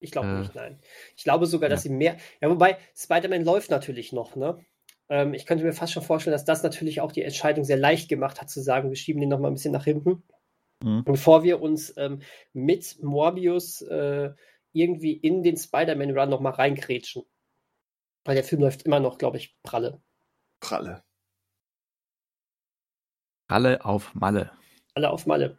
Ich 0.00 0.10
glaube 0.10 0.28
äh, 0.28 0.38
nicht, 0.40 0.54
nein. 0.54 0.82
Ich 1.16 1.24
glaube 1.24 1.46
sogar, 1.46 1.70
dass 1.70 1.82
sie 1.82 1.88
mehr. 1.88 2.18
Ja, 2.42 2.50
wobei, 2.50 2.76
Spider-Man 2.94 3.42
läuft 3.42 3.70
natürlich 3.70 4.12
noch, 4.12 4.36
ne? 4.36 4.62
Ähm, 5.08 5.32
ich 5.32 5.46
könnte 5.46 5.64
mir 5.64 5.72
fast 5.72 5.94
schon 5.94 6.02
vorstellen, 6.02 6.32
dass 6.32 6.44
das 6.44 6.62
natürlich 6.62 7.00
auch 7.00 7.12
die 7.12 7.22
Entscheidung 7.22 7.64
sehr 7.64 7.78
leicht 7.78 8.10
gemacht 8.10 8.42
hat, 8.42 8.50
zu 8.50 8.60
sagen, 8.60 8.90
wir 8.90 8.96
schieben 8.96 9.22
den 9.22 9.30
nochmal 9.30 9.50
ein 9.50 9.54
bisschen 9.54 9.72
nach 9.72 9.84
hinten. 9.84 10.24
Mhm. 10.84 11.04
Bevor 11.04 11.42
wir 11.42 11.62
uns 11.62 11.96
ähm, 11.96 12.20
mit 12.52 13.02
Morbius 13.02 13.80
äh, 13.80 14.28
irgendwie 14.74 15.14
in 15.14 15.42
den 15.42 15.56
Spider-Man-Run 15.56 16.28
nochmal 16.28 16.52
reingrätschen. 16.52 17.22
Weil 18.24 18.34
der 18.34 18.44
Film 18.44 18.62
läuft 18.62 18.82
immer 18.82 19.00
noch, 19.00 19.18
glaube 19.18 19.36
ich, 19.36 19.56
pralle. 19.62 20.02
Pralle. 20.60 21.02
Pralle 23.48 23.84
auf 23.84 24.14
Malle. 24.14 24.52
Pralle 24.92 25.10
auf 25.10 25.26
Malle. 25.26 25.58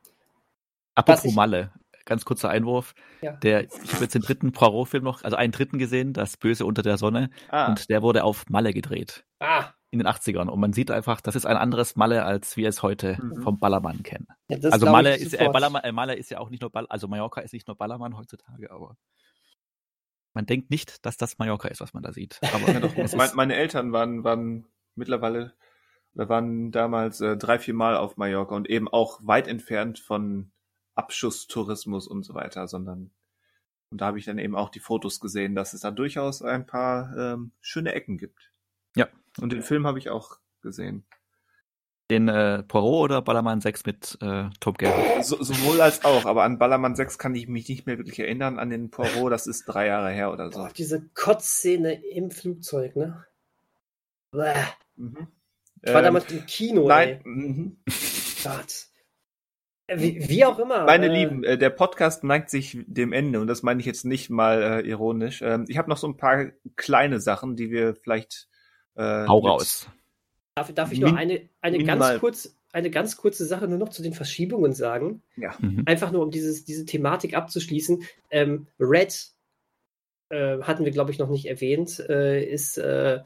Apropos 0.96 1.26
ich, 1.26 1.36
Malle 1.36 1.74
ganz 2.06 2.26
kurzer 2.26 2.50
Einwurf. 2.50 2.94
Ja. 3.22 3.34
Der, 3.34 3.64
ich 3.64 3.94
habe 3.94 4.04
jetzt 4.04 4.16
den 4.16 4.22
dritten 4.22 4.52
Poirot-Film 4.52 5.04
noch, 5.04 5.24
also 5.24 5.38
einen 5.38 5.52
dritten 5.52 5.78
gesehen, 5.78 6.14
Das 6.14 6.38
Böse 6.38 6.66
unter 6.66 6.82
der 6.82 6.98
Sonne. 6.98 7.30
Ah. 7.50 7.70
Und 7.70 7.90
der 7.90 8.02
wurde 8.02 8.24
auf 8.24 8.50
Malle 8.50 8.74
gedreht. 8.74 9.24
Ah. 9.40 9.70
In 9.92 10.00
den 10.00 10.08
80ern. 10.08 10.48
Und 10.48 10.60
man 10.60 10.74
sieht 10.74 10.90
einfach, 10.90 11.22
das 11.22 11.36
ist 11.36 11.46
ein 11.46 11.58
anderes 11.58 11.96
Malle, 11.96 12.24
als 12.24 12.56
wir 12.56 12.70
es 12.70 12.82
heute 12.82 13.18
mhm. 13.22 13.42
vom 13.42 13.60
Ballermann 13.60 14.04
kennen. 14.04 14.28
Ja, 14.50 14.58
also 14.70 14.86
Malle 14.86 15.18
ist, 15.18 15.34
äh, 15.34 15.50
Ballermann, 15.50 15.84
äh, 15.84 15.92
Malle 15.92 16.16
ist 16.16 16.32
ja 16.32 16.40
auch 16.40 16.50
nicht 16.50 16.62
nur 16.62 16.70
Ball, 16.70 16.86
also 16.88 17.08
Mallorca 17.08 17.42
ist 17.42 17.54
nicht 17.54 17.68
nur 17.68 17.78
Ballermann 17.78 18.18
heutzutage, 18.18 18.72
aber 18.72 18.96
man 20.34 20.46
denkt 20.46 20.70
nicht, 20.70 21.06
dass 21.06 21.18
das 21.18 21.38
Mallorca 21.38 21.68
ist, 21.68 21.82
was 21.82 21.94
man 21.94 22.04
da 22.04 22.12
sieht. 22.12 22.40
Aber 22.54 22.74
doch, 22.80 22.96
mein, 23.16 23.30
meine 23.36 23.56
Eltern 23.56 23.92
waren, 23.92 24.24
waren 24.24 24.68
mittlerweile, 24.96 25.54
wir 26.14 26.30
waren 26.30 26.72
damals 26.72 27.22
äh, 27.22 27.38
drei, 27.38 27.60
vier 27.60 27.74
Mal 27.74 27.96
auf 27.96 28.18
Mallorca 28.18 28.56
und 28.56 28.70
eben 28.70 28.88
auch 28.88 29.20
weit 29.24 29.48
entfernt 29.48 30.00
von 30.00 30.52
Abschusstourismus 30.96 32.08
und 32.08 32.24
so 32.24 32.34
weiter, 32.34 32.68
sondern 32.68 33.12
und 33.92 34.00
da 34.00 34.06
habe 34.06 34.18
ich 34.18 34.26
dann 34.26 34.38
eben 34.38 34.56
auch 34.56 34.70
die 34.70 34.80
Fotos 34.80 35.20
gesehen, 35.20 35.54
dass 35.54 35.74
es 35.74 35.82
da 35.82 35.92
durchaus 35.92 36.42
ein 36.42 36.66
paar 36.66 37.16
ähm, 37.18 37.52
schöne 37.60 37.94
Ecken 37.94 38.18
gibt. 38.18 38.52
Ja. 38.96 39.10
Und 39.40 39.52
den 39.52 39.62
Film 39.62 39.86
habe 39.86 40.00
ich 40.00 40.10
auch 40.10 40.38
gesehen. 40.62 41.06
Den 42.12 42.28
äh, 42.28 42.62
Poirot 42.64 43.06
oder 43.06 43.22
Ballermann 43.22 43.62
6 43.62 43.86
mit 43.86 44.18
äh, 44.22 44.50
Top 44.60 44.78
Gear? 44.78 45.24
So, 45.24 45.42
sowohl 45.42 45.80
als 45.80 46.04
auch, 46.04 46.26
aber 46.26 46.44
an 46.44 46.60
Ballermann 46.60 46.94
6 46.94 47.18
kann 47.18 47.34
ich 47.36 47.48
mich 47.48 47.70
nicht 47.70 47.88
mehr 47.88 47.98
wirklich 47.98 48.20
erinnern. 48.20 48.60
An 48.60 48.70
den 48.70 48.92
Poirot, 48.92 49.32
das 49.32 49.48
ist 49.48 49.64
drei 49.64 49.88
Jahre 49.88 50.12
her 50.12 50.34
oder 50.34 50.52
so. 50.52 50.60
Oh, 50.60 50.68
diese 50.76 51.08
Kotzszene 51.14 52.04
im 52.06 52.30
Flugzeug, 52.30 52.98
ne? 52.98 53.26
Bäh. 54.32 54.54
Mhm. 54.98 55.28
Ich 55.82 55.94
war 55.94 56.00
ähm, 56.00 56.04
damals 56.04 56.30
im 56.30 56.46
Kino, 56.48 56.86
nein. 56.86 57.08
ey. 57.08 57.20
Mhm. 57.24 57.78
Gott. 58.44 58.88
Wie, 59.88 60.28
wie, 60.28 60.44
auch 60.44 60.60
immer. 60.60 60.84
Meine 60.84 61.08
äh, 61.08 61.14
Lieben, 61.14 61.46
äh, 61.46 61.58
der 61.58 61.70
Podcast 61.70 62.26
neigt 62.26 62.50
sich 62.50 62.78
dem 62.88 63.14
Ende 63.14 63.40
und 63.40 63.48
das 63.48 63.64
meine 63.64 63.80
ich 63.80 63.86
jetzt 63.86 64.04
nicht 64.04 64.30
mal 64.30 64.62
äh, 64.62 64.82
ironisch. 64.82 65.42
Ähm, 65.42 65.64
ich 65.70 65.78
habe 65.78 65.90
noch 65.90 65.98
so 65.98 66.08
ein 66.08 66.18
paar 66.18 66.48
kleine 66.76 67.22
Sachen, 67.22 67.56
die 67.56 67.72
wir 67.72 67.96
vielleicht. 67.96 68.50
Äh, 68.96 69.26
Hau 69.28 69.40
raus. 69.40 69.90
Darf, 70.62 70.74
darf 70.74 70.92
ich 70.92 71.00
noch 71.00 71.16
eine, 71.16 71.50
eine 71.62 71.84
ganz 71.84 72.20
kurz, 72.20 72.56
eine 72.72 72.92
ganz 72.92 73.18
kurze 73.18 73.46
Sache 73.46 73.68
nur 73.68 73.80
noch 73.80 73.90
zu 73.90 74.04
den 74.04 74.14
Verschiebungen 74.14 74.74
sagen? 74.74 75.24
Ja. 75.36 75.56
Mhm. 75.60 75.84
Einfach 75.86 76.12
nur, 76.12 76.22
um 76.22 76.30
dieses, 76.30 76.66
diese 76.66 76.86
Thematik 76.86 77.36
abzuschließen. 77.36 78.04
Ähm, 78.30 78.68
Red 78.80 79.32
äh, 80.30 80.60
hatten 80.62 80.86
wir, 80.86 80.92
glaube 80.92 81.12
ich, 81.12 81.18
noch 81.18 81.30
nicht 81.30 81.48
erwähnt, 81.48 82.00
äh, 82.08 82.44
ist 82.44 82.78
äh, 82.78 83.20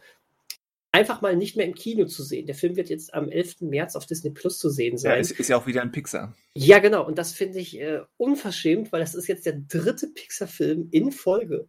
einfach 0.95 1.21
mal 1.21 1.35
nicht 1.35 1.57
mehr 1.57 1.65
im 1.65 1.75
Kino 1.75 2.05
zu 2.05 2.23
sehen. 2.23 2.45
Der 2.45 2.55
Film 2.55 2.77
wird 2.77 2.89
jetzt 2.89 3.13
am 3.13 3.27
11. 3.27 3.61
März 3.61 3.97
auf 3.97 4.05
Disney 4.05 4.31
Plus 4.31 4.57
zu 4.57 4.69
sehen 4.69 4.97
sein. 4.97 5.11
Ja, 5.11 5.17
ist, 5.17 5.31
ist 5.31 5.49
ja 5.49 5.57
auch 5.57 5.67
wieder 5.67 5.81
ein 5.81 5.91
Pixar. 5.91 6.33
Ja, 6.55 6.79
genau. 6.79 7.05
Und 7.05 7.17
das 7.17 7.33
finde 7.33 7.59
ich 7.59 7.79
äh, 7.79 7.99
unverschämt, 8.15 8.93
weil 8.93 9.01
das 9.01 9.13
ist 9.13 9.27
jetzt 9.27 9.45
der 9.45 9.59
dritte 9.59 10.07
Pixar-Film 10.07 10.87
in 10.91 11.11
Folge, 11.11 11.67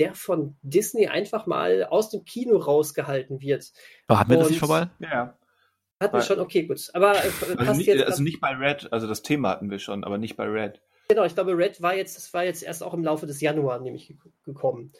der 0.00 0.14
von 0.14 0.56
Disney 0.62 1.08
einfach 1.08 1.46
mal 1.46 1.84
aus 1.84 2.08
dem 2.08 2.24
Kino 2.24 2.56
rausgehalten 2.56 3.42
wird. 3.42 3.70
Oh, 4.08 4.16
hatten 4.16 4.30
wir 4.30 4.38
das 4.38 4.48
nicht 4.48 4.58
schon 4.58 4.68
mal? 4.70 4.90
Ja. 4.98 5.36
Hatten 6.00 6.16
wir 6.16 6.22
schon, 6.22 6.40
okay, 6.40 6.62
gut. 6.62 6.88
Aber 6.94 7.12
äh, 7.12 7.30
also, 7.58 7.74
nicht, 7.74 7.86
jetzt 7.86 8.06
also 8.06 8.22
nicht 8.22 8.40
bei 8.40 8.54
Red, 8.54 8.90
also 8.90 9.06
das 9.06 9.20
Thema 9.20 9.50
hatten 9.50 9.70
wir 9.70 9.78
schon, 9.78 10.02
aber 10.02 10.16
nicht 10.16 10.36
bei 10.36 10.46
Red. 10.46 10.80
Genau, 11.08 11.24
ich 11.24 11.34
glaube, 11.34 11.54
Red 11.54 11.82
war 11.82 11.94
jetzt, 11.94 12.16
das 12.16 12.32
war 12.32 12.44
jetzt 12.44 12.62
erst 12.62 12.82
auch 12.82 12.94
im 12.94 13.04
Laufe 13.04 13.26
des 13.26 13.42
Januar 13.42 13.80
nämlich 13.80 14.16
gekommen. 14.44 14.92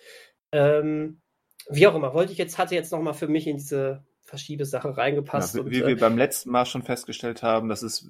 Ähm, 0.52 1.22
wie 1.70 1.86
auch 1.86 1.94
immer, 1.94 2.12
wollte 2.12 2.32
ich 2.32 2.38
jetzt, 2.38 2.58
hatte 2.58 2.74
jetzt 2.74 2.92
nochmal 2.92 3.14
für 3.14 3.28
mich 3.28 3.46
in 3.46 3.56
diese 3.56 4.04
Verschiebesache 4.20 4.94
reingepasst. 4.94 5.54
Ja, 5.54 5.60
wie, 5.60 5.64
und, 5.64 5.70
wie 5.70 5.80
wir 5.80 5.88
äh, 5.88 5.94
beim 5.94 6.18
letzten 6.18 6.50
Mal 6.50 6.66
schon 6.66 6.82
festgestellt 6.82 7.42
haben, 7.42 7.70
das 7.70 7.82
ist 7.82 8.06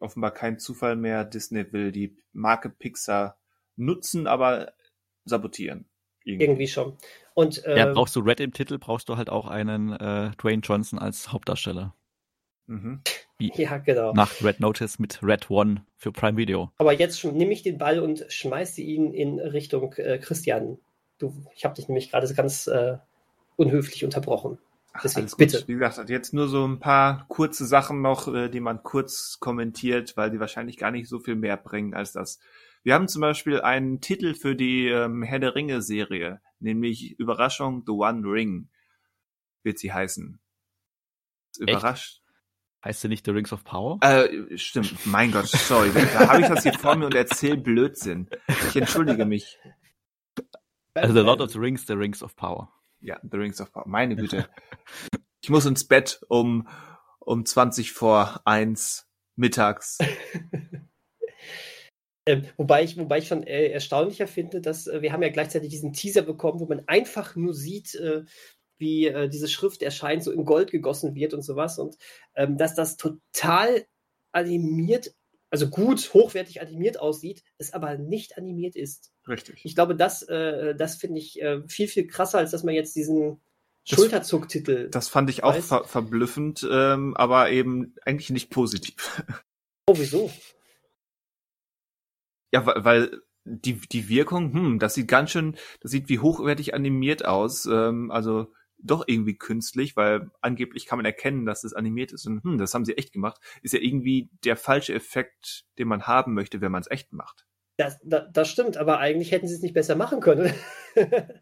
offenbar 0.00 0.32
kein 0.32 0.58
Zufall 0.58 0.96
mehr. 0.96 1.24
Disney 1.24 1.72
will 1.72 1.92
die 1.92 2.16
Marke 2.32 2.70
Pixar 2.70 3.38
nutzen, 3.76 4.26
aber 4.26 4.72
sabotieren. 5.24 5.88
Irgendwie, 6.24 6.44
irgendwie 6.44 6.68
schon. 6.68 6.96
Und, 7.34 7.64
äh, 7.64 7.76
ja, 7.78 7.86
ähm, 7.88 7.94
brauchst 7.94 8.16
du 8.16 8.20
Red 8.20 8.40
im 8.40 8.52
Titel, 8.52 8.78
brauchst 8.78 9.08
du 9.08 9.16
halt 9.16 9.28
auch 9.28 9.46
einen 9.46 9.92
äh, 9.92 10.30
Dwayne 10.40 10.62
Johnson 10.62 10.98
als 10.98 11.32
Hauptdarsteller. 11.32 11.94
Mhm. 12.66 13.02
Wie 13.38 13.52
Ja, 13.54 13.78
genau. 13.78 14.12
nach 14.14 14.30
Red 14.42 14.60
Notice 14.60 14.98
mit 14.98 15.22
Red 15.22 15.50
One 15.50 15.84
für 15.96 16.12
Prime 16.12 16.36
Video. 16.36 16.70
Aber 16.78 16.92
jetzt 16.92 17.20
schon 17.20 17.36
nehme 17.36 17.52
ich 17.52 17.62
den 17.62 17.78
Ball 17.78 18.00
und 18.00 18.24
schmeiße 18.28 18.80
ihn 18.80 19.12
in 19.12 19.38
Richtung 19.38 19.92
äh, 19.94 20.18
Christian. 20.18 20.78
Du, 21.18 21.34
ich 21.54 21.64
habe 21.64 21.74
dich 21.74 21.88
nämlich 21.88 22.10
gerade 22.10 22.32
ganz 22.32 22.66
äh, 22.66 22.96
unhöflich 23.56 24.04
unterbrochen. 24.04 24.58
Deswegen, 25.02 25.22
Alles 25.22 25.32
gut. 25.32 25.38
bitte. 25.38 25.64
Wie 25.66 25.74
gesagt, 25.74 26.08
jetzt 26.08 26.32
nur 26.32 26.48
so 26.48 26.64
ein 26.66 26.78
paar 26.78 27.26
kurze 27.28 27.66
Sachen 27.66 28.00
noch, 28.00 28.32
äh, 28.32 28.48
die 28.48 28.60
man 28.60 28.82
kurz 28.82 29.38
kommentiert, 29.40 30.16
weil 30.16 30.30
die 30.30 30.38
wahrscheinlich 30.38 30.78
gar 30.78 30.92
nicht 30.92 31.08
so 31.08 31.18
viel 31.18 31.34
mehr 31.34 31.56
bringen 31.56 31.94
als 31.94 32.12
das. 32.12 32.38
Wir 32.84 32.92
haben 32.94 33.08
zum 33.08 33.22
Beispiel 33.22 33.62
einen 33.62 34.02
Titel 34.02 34.34
für 34.34 34.54
die 34.54 34.88
ähm, 34.88 35.22
Herr 35.22 35.38
der 35.38 35.54
Ringe 35.54 35.80
Serie, 35.80 36.42
nämlich 36.60 37.18
Überraschung 37.18 37.82
The 37.86 37.92
One 37.92 38.30
Ring 38.30 38.68
wird 39.62 39.78
sie 39.78 39.90
heißen. 39.90 40.38
Überrascht. 41.58 42.20
Heißt 42.84 43.00
sie 43.00 43.08
nicht 43.08 43.24
The 43.24 43.30
Rings 43.30 43.54
of 43.54 43.64
Power? 43.64 43.98
Äh, 44.02 44.58
stimmt, 44.58 45.06
mein 45.06 45.32
Gott, 45.32 45.46
sorry. 45.46 45.90
Da 45.94 46.28
habe 46.28 46.42
ich 46.42 46.48
das 46.48 46.62
hier 46.62 46.74
vor 46.74 46.94
mir 46.96 47.06
und 47.06 47.14
erzähle 47.14 47.56
Blödsinn. 47.56 48.28
Ich 48.68 48.76
entschuldige 48.76 49.24
mich. 49.24 49.58
Also 50.92 51.14
The 51.14 51.20
Lord 51.20 51.40
of 51.40 51.50
the 51.50 51.58
Rings, 51.58 51.86
The 51.86 51.94
Rings 51.94 52.22
of 52.22 52.36
Power. 52.36 52.70
Ja, 53.00 53.18
The 53.22 53.38
Rings 53.38 53.62
of 53.62 53.72
Power. 53.72 53.88
Meine 53.88 54.14
Güte. 54.14 54.46
Ich 55.40 55.48
muss 55.48 55.64
ins 55.64 55.88
Bett 55.88 56.20
um, 56.28 56.68
um 57.20 57.46
20 57.46 57.92
vor 57.92 58.42
eins 58.44 59.08
mittags. 59.36 59.98
Ähm, 62.26 62.44
wobei, 62.56 62.84
ich, 62.84 62.96
wobei 62.96 63.18
ich 63.18 63.28
schon 63.28 63.42
äh, 63.42 63.68
erstaunlicher 63.68 64.26
finde, 64.26 64.60
dass 64.60 64.86
äh, 64.86 65.02
wir 65.02 65.12
haben 65.12 65.22
ja 65.22 65.28
gleichzeitig 65.28 65.70
diesen 65.70 65.92
Teaser 65.92 66.22
bekommen, 66.22 66.60
wo 66.60 66.66
man 66.66 66.84
einfach 66.86 67.36
nur 67.36 67.52
sieht, 67.52 67.94
äh, 67.96 68.24
wie 68.78 69.06
äh, 69.06 69.28
diese 69.28 69.48
Schrift 69.48 69.82
erscheint, 69.82 70.24
so 70.24 70.32
in 70.32 70.44
Gold 70.44 70.70
gegossen 70.70 71.14
wird 71.14 71.34
und 71.34 71.42
sowas. 71.42 71.78
Und 71.78 71.96
ähm, 72.34 72.56
dass 72.56 72.74
das 72.74 72.96
total 72.96 73.84
animiert, 74.32 75.14
also 75.50 75.68
gut, 75.68 76.12
hochwertig 76.14 76.60
animiert 76.60 76.98
aussieht, 76.98 77.44
es 77.58 77.72
aber 77.72 77.98
nicht 77.98 78.38
animiert 78.38 78.74
ist. 78.74 79.12
Richtig. 79.28 79.60
Ich 79.64 79.74
glaube, 79.74 79.94
das, 79.94 80.22
äh, 80.22 80.74
das 80.74 80.96
finde 80.96 81.20
ich 81.20 81.40
äh, 81.40 81.62
viel, 81.68 81.88
viel 81.88 82.06
krasser, 82.06 82.38
als 82.38 82.50
dass 82.50 82.64
man 82.64 82.74
jetzt 82.74 82.96
diesen 82.96 83.40
Schulterzucktitel. 83.84 84.88
Das 84.88 85.08
fand 85.08 85.28
ich 85.28 85.44
auch 85.44 85.54
ver 85.56 85.84
verblüffend, 85.84 86.66
ähm, 86.68 87.14
aber 87.16 87.50
eben 87.50 87.94
eigentlich 88.04 88.30
nicht 88.30 88.48
positiv. 88.48 89.22
Oh, 89.86 89.94
wieso? 89.98 90.30
Ja, 92.54 92.64
weil, 92.64 93.10
die, 93.44 93.80
die 93.80 94.08
Wirkung, 94.08 94.52
hm, 94.52 94.78
das 94.78 94.94
sieht 94.94 95.08
ganz 95.08 95.30
schön, 95.30 95.56
das 95.80 95.90
sieht 95.90 96.08
wie 96.08 96.20
hochwertig 96.20 96.72
animiert 96.72 97.24
aus. 97.24 97.66
Ähm, 97.66 98.12
also 98.12 98.46
doch 98.78 99.04
irgendwie 99.06 99.36
künstlich, 99.36 99.96
weil 99.96 100.30
angeblich 100.40 100.86
kann 100.86 100.98
man 100.98 101.06
erkennen, 101.06 101.46
dass 101.46 101.64
es 101.64 101.74
animiert 101.74 102.12
ist. 102.12 102.26
Und 102.26 102.44
hm, 102.44 102.58
das 102.58 102.72
haben 102.74 102.84
sie 102.84 102.96
echt 102.96 103.12
gemacht. 103.12 103.40
Ist 103.62 103.74
ja 103.74 103.80
irgendwie 103.80 104.30
der 104.44 104.56
falsche 104.56 104.94
Effekt, 104.94 105.64
den 105.78 105.88
man 105.88 106.06
haben 106.06 106.34
möchte, 106.34 106.60
wenn 106.60 106.70
man 106.70 106.82
es 106.82 106.90
echt 106.90 107.12
macht. 107.12 107.44
Das, 107.76 107.98
das, 108.04 108.24
das 108.32 108.48
stimmt, 108.48 108.76
aber 108.76 109.00
eigentlich 109.00 109.32
hätten 109.32 109.48
sie 109.48 109.54
es 109.54 109.62
nicht 109.62 109.74
besser 109.74 109.96
machen 109.96 110.20
können. 110.20 110.54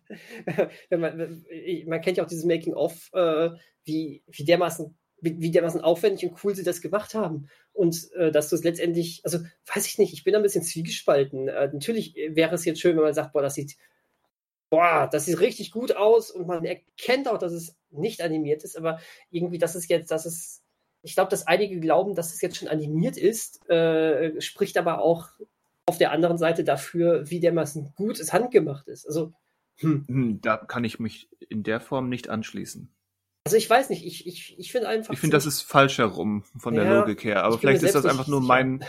Man, 0.88 1.44
man 1.86 2.00
kennt 2.00 2.16
ja 2.16 2.24
auch 2.24 2.28
dieses 2.28 2.46
Making-of, 2.46 3.10
äh, 3.12 3.50
wie, 3.84 4.24
wie 4.26 4.44
dermaßen 4.46 4.96
wie, 5.22 5.40
wie 5.40 5.50
dermaßen 5.50 5.80
aufwendig 5.80 6.28
und 6.28 6.44
cool 6.44 6.54
sie 6.54 6.64
das 6.64 6.82
gemacht 6.82 7.14
haben. 7.14 7.48
Und 7.72 8.12
äh, 8.12 8.30
dass 8.30 8.50
du 8.50 8.56
es 8.56 8.64
letztendlich, 8.64 9.22
also 9.24 9.38
weiß 9.72 9.86
ich 9.86 9.96
nicht, 9.96 10.12
ich 10.12 10.24
bin 10.24 10.34
ein 10.34 10.42
bisschen 10.42 10.64
zwiegespalten. 10.64 11.48
Äh, 11.48 11.70
natürlich 11.72 12.14
wäre 12.14 12.54
es 12.54 12.64
jetzt 12.64 12.80
schön, 12.80 12.96
wenn 12.96 13.04
man 13.04 13.14
sagt, 13.14 13.32
boah, 13.32 13.40
das 13.40 13.54
sieht, 13.54 13.76
boah, 14.68 15.08
das 15.10 15.26
sieht 15.26 15.40
richtig 15.40 15.70
gut 15.70 15.96
aus 15.96 16.30
und 16.30 16.46
man 16.46 16.64
erkennt 16.64 17.28
auch, 17.28 17.38
dass 17.38 17.52
es 17.52 17.76
nicht 17.90 18.20
animiert 18.20 18.64
ist, 18.64 18.76
aber 18.76 19.00
irgendwie, 19.30 19.58
das 19.58 19.76
ist 19.76 19.88
jetzt, 19.88 20.10
das 20.10 20.26
ist, 20.26 20.62
ich 21.02 21.14
glaube, 21.14 21.30
dass 21.30 21.46
einige 21.46 21.78
glauben, 21.80 22.14
dass 22.14 22.34
es 22.34 22.40
jetzt 22.40 22.56
schon 22.56 22.68
animiert 22.68 23.16
ist, 23.16 23.68
äh, 23.70 24.40
spricht 24.40 24.76
aber 24.76 25.00
auch 25.00 25.28
auf 25.86 25.98
der 25.98 26.12
anderen 26.12 26.38
Seite 26.38 26.64
dafür, 26.64 27.30
wie 27.30 27.40
dermaßen 27.40 27.92
gut 27.96 28.18
es 28.18 28.32
handgemacht 28.32 28.88
ist. 28.88 29.06
Also, 29.06 29.32
hm. 29.78 30.04
Hm, 30.08 30.40
da 30.40 30.56
kann 30.56 30.84
ich 30.84 30.98
mich 30.98 31.28
in 31.48 31.62
der 31.62 31.80
Form 31.80 32.08
nicht 32.08 32.28
anschließen. 32.28 32.92
Also 33.44 33.56
ich 33.56 33.68
weiß 33.68 33.90
nicht, 33.90 34.04
ich, 34.06 34.26
ich, 34.26 34.58
ich 34.58 34.72
finde 34.72 34.88
einfach. 34.88 35.12
Ich 35.12 35.20
finde, 35.20 35.36
das 35.36 35.46
ist 35.46 35.62
falsch 35.62 35.98
herum 35.98 36.44
von 36.58 36.74
der 36.74 36.84
Ja, 36.84 37.00
Logik 37.00 37.24
her. 37.24 37.44
Aber 37.44 37.58
vielleicht 37.58 37.82
ist 37.82 37.94
das 37.94 38.06
einfach 38.06 38.28
nur 38.28 38.40
mein, 38.40 38.84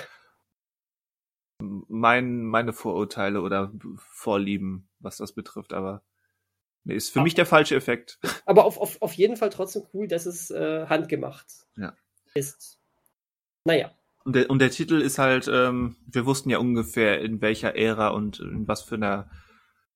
mein, 1.59 2.43
meine 2.43 2.73
Vorurteile 2.73 3.41
oder 3.41 3.71
Vorlieben, 3.97 4.87
was 4.99 5.17
das 5.17 5.33
betrifft. 5.33 5.73
Aber 5.73 6.03
nee, 6.83 6.95
ist 6.95 7.09
für 7.09 7.21
Ah. 7.21 7.23
mich 7.23 7.33
der 7.33 7.45
falsche 7.45 7.75
Effekt. 7.75 8.19
Aber 8.45 8.65
auf, 8.65 8.77
auf, 8.77 9.01
auf 9.01 9.13
jeden 9.13 9.37
Fall 9.37 9.49
trotzdem 9.49 9.83
cool, 9.93 10.07
dass 10.07 10.25
es 10.25 10.51
äh, 10.51 10.85
handgemacht 10.87 11.47
Ja. 11.75 11.95
ist. 12.33 12.79
Naja. 13.65 13.91
Und 14.25 14.35
der, 14.35 14.49
und 14.49 14.59
der 14.59 14.71
Titel 14.71 15.01
ist 15.01 15.17
halt, 15.17 15.49
ähm, 15.51 15.97
wir 16.05 16.25
wussten 16.25 16.49
ja 16.49 16.57
ungefähr 16.57 17.19
in 17.21 17.41
welcher 17.41 17.75
Ära 17.75 18.09
und 18.09 18.39
in 18.39 18.67
was 18.67 18.81
für 18.81 18.95
einer, 18.95 19.29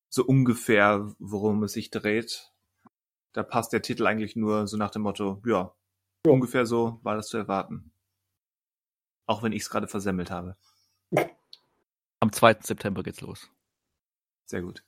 so 0.10 0.24
ungefähr, 0.26 1.14
worum 1.20 1.64
es 1.64 1.74
sich 1.74 1.92
dreht. 1.92 2.52
Da 3.38 3.44
passt 3.44 3.72
der 3.72 3.84
Titel 3.84 4.08
eigentlich 4.08 4.36
nur 4.36 4.66
so 4.66 4.78
nach 4.78 4.90
dem 4.90 5.04
Motto, 5.04 5.44
ja, 5.46 5.72
Ja. 6.26 6.32
ungefähr 6.32 6.66
so 6.66 7.00
war 7.04 7.16
das 7.16 7.28
zu 7.28 7.38
erwarten. 7.38 7.92
Auch 9.28 9.44
wenn 9.44 9.52
ich 9.52 9.62
es 9.62 9.70
gerade 9.70 9.88
versemmelt 9.88 10.32
habe. 10.32 10.58
Am 12.20 12.32
2. 12.32 12.62
September 12.62 13.04
geht's 13.04 13.22
los. 13.22 13.48
Sehr 14.48 14.64
gut. 14.64 14.84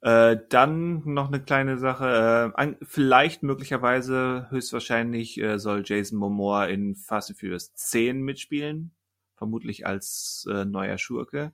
Äh, 0.00 0.38
dann 0.48 1.04
noch 1.04 1.28
eine 1.28 1.40
kleine 1.40 1.78
Sache. 1.78 2.52
Äh, 2.56 2.60
an, 2.60 2.76
vielleicht 2.82 3.44
möglicherweise, 3.44 4.48
höchstwahrscheinlich 4.50 5.40
äh, 5.40 5.60
soll 5.60 5.84
Jason 5.86 6.18
Momoa 6.18 6.64
in 6.64 6.96
Fast 6.96 7.30
and 7.30 7.38
Furious 7.38 7.74
10 7.74 8.22
mitspielen. 8.22 8.90
Vermutlich 9.36 9.86
als 9.86 10.48
äh, 10.50 10.64
neuer 10.64 10.98
Schurke. 10.98 11.52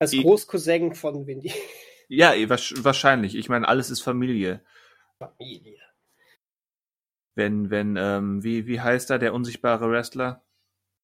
Als 0.00 0.10
Großcousin 0.10 0.96
von 0.96 1.24
Windy. 1.28 1.52
Ja, 2.08 2.34
eh, 2.34 2.48
wahrscheinlich. 2.48 3.36
Ich 3.36 3.48
meine, 3.48 3.68
alles 3.68 3.90
ist 3.90 4.00
Familie. 4.00 4.60
Familie. 5.28 5.78
Wenn, 7.34 7.70
wenn, 7.70 7.96
ähm, 7.96 8.42
wie, 8.44 8.66
wie 8.66 8.80
heißt 8.80 9.10
er, 9.10 9.18
der 9.18 9.32
unsichtbare 9.34 9.90
Wrestler? 9.90 10.44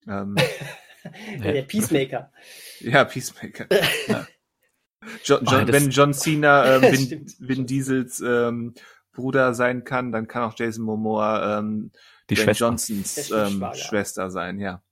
Ähm, 0.06 0.36
Der 1.42 1.62
Peacemaker. 1.62 2.32
ja, 2.80 3.04
Peacemaker. 3.04 3.66
Ja. 4.08 4.26
John, 5.24 5.46
Ah, 5.46 5.52
John, 5.52 5.66
das- 5.66 5.74
wenn 5.74 5.90
John 5.90 6.12
Cena 6.12 6.76
ähm, 6.76 6.82
Vin. 6.82 7.26
Vin 7.38 7.66
Diesels 7.66 8.20
ähm, 8.20 8.74
Bruder 9.12 9.54
sein 9.54 9.84
kann, 9.84 10.12
dann 10.12 10.28
kann 10.28 10.42
auch 10.42 10.54
Jason 10.58 10.84
Momoa 10.84 11.58
ähm, 11.58 11.92
Die 12.30 12.34
Ben 12.34 12.44
Schwester. 12.44 12.66
Johnsons 12.66 13.30
ähm. 13.30 13.64
Schwester 13.74 14.30
sein, 14.30 14.58
ja. 14.58 14.82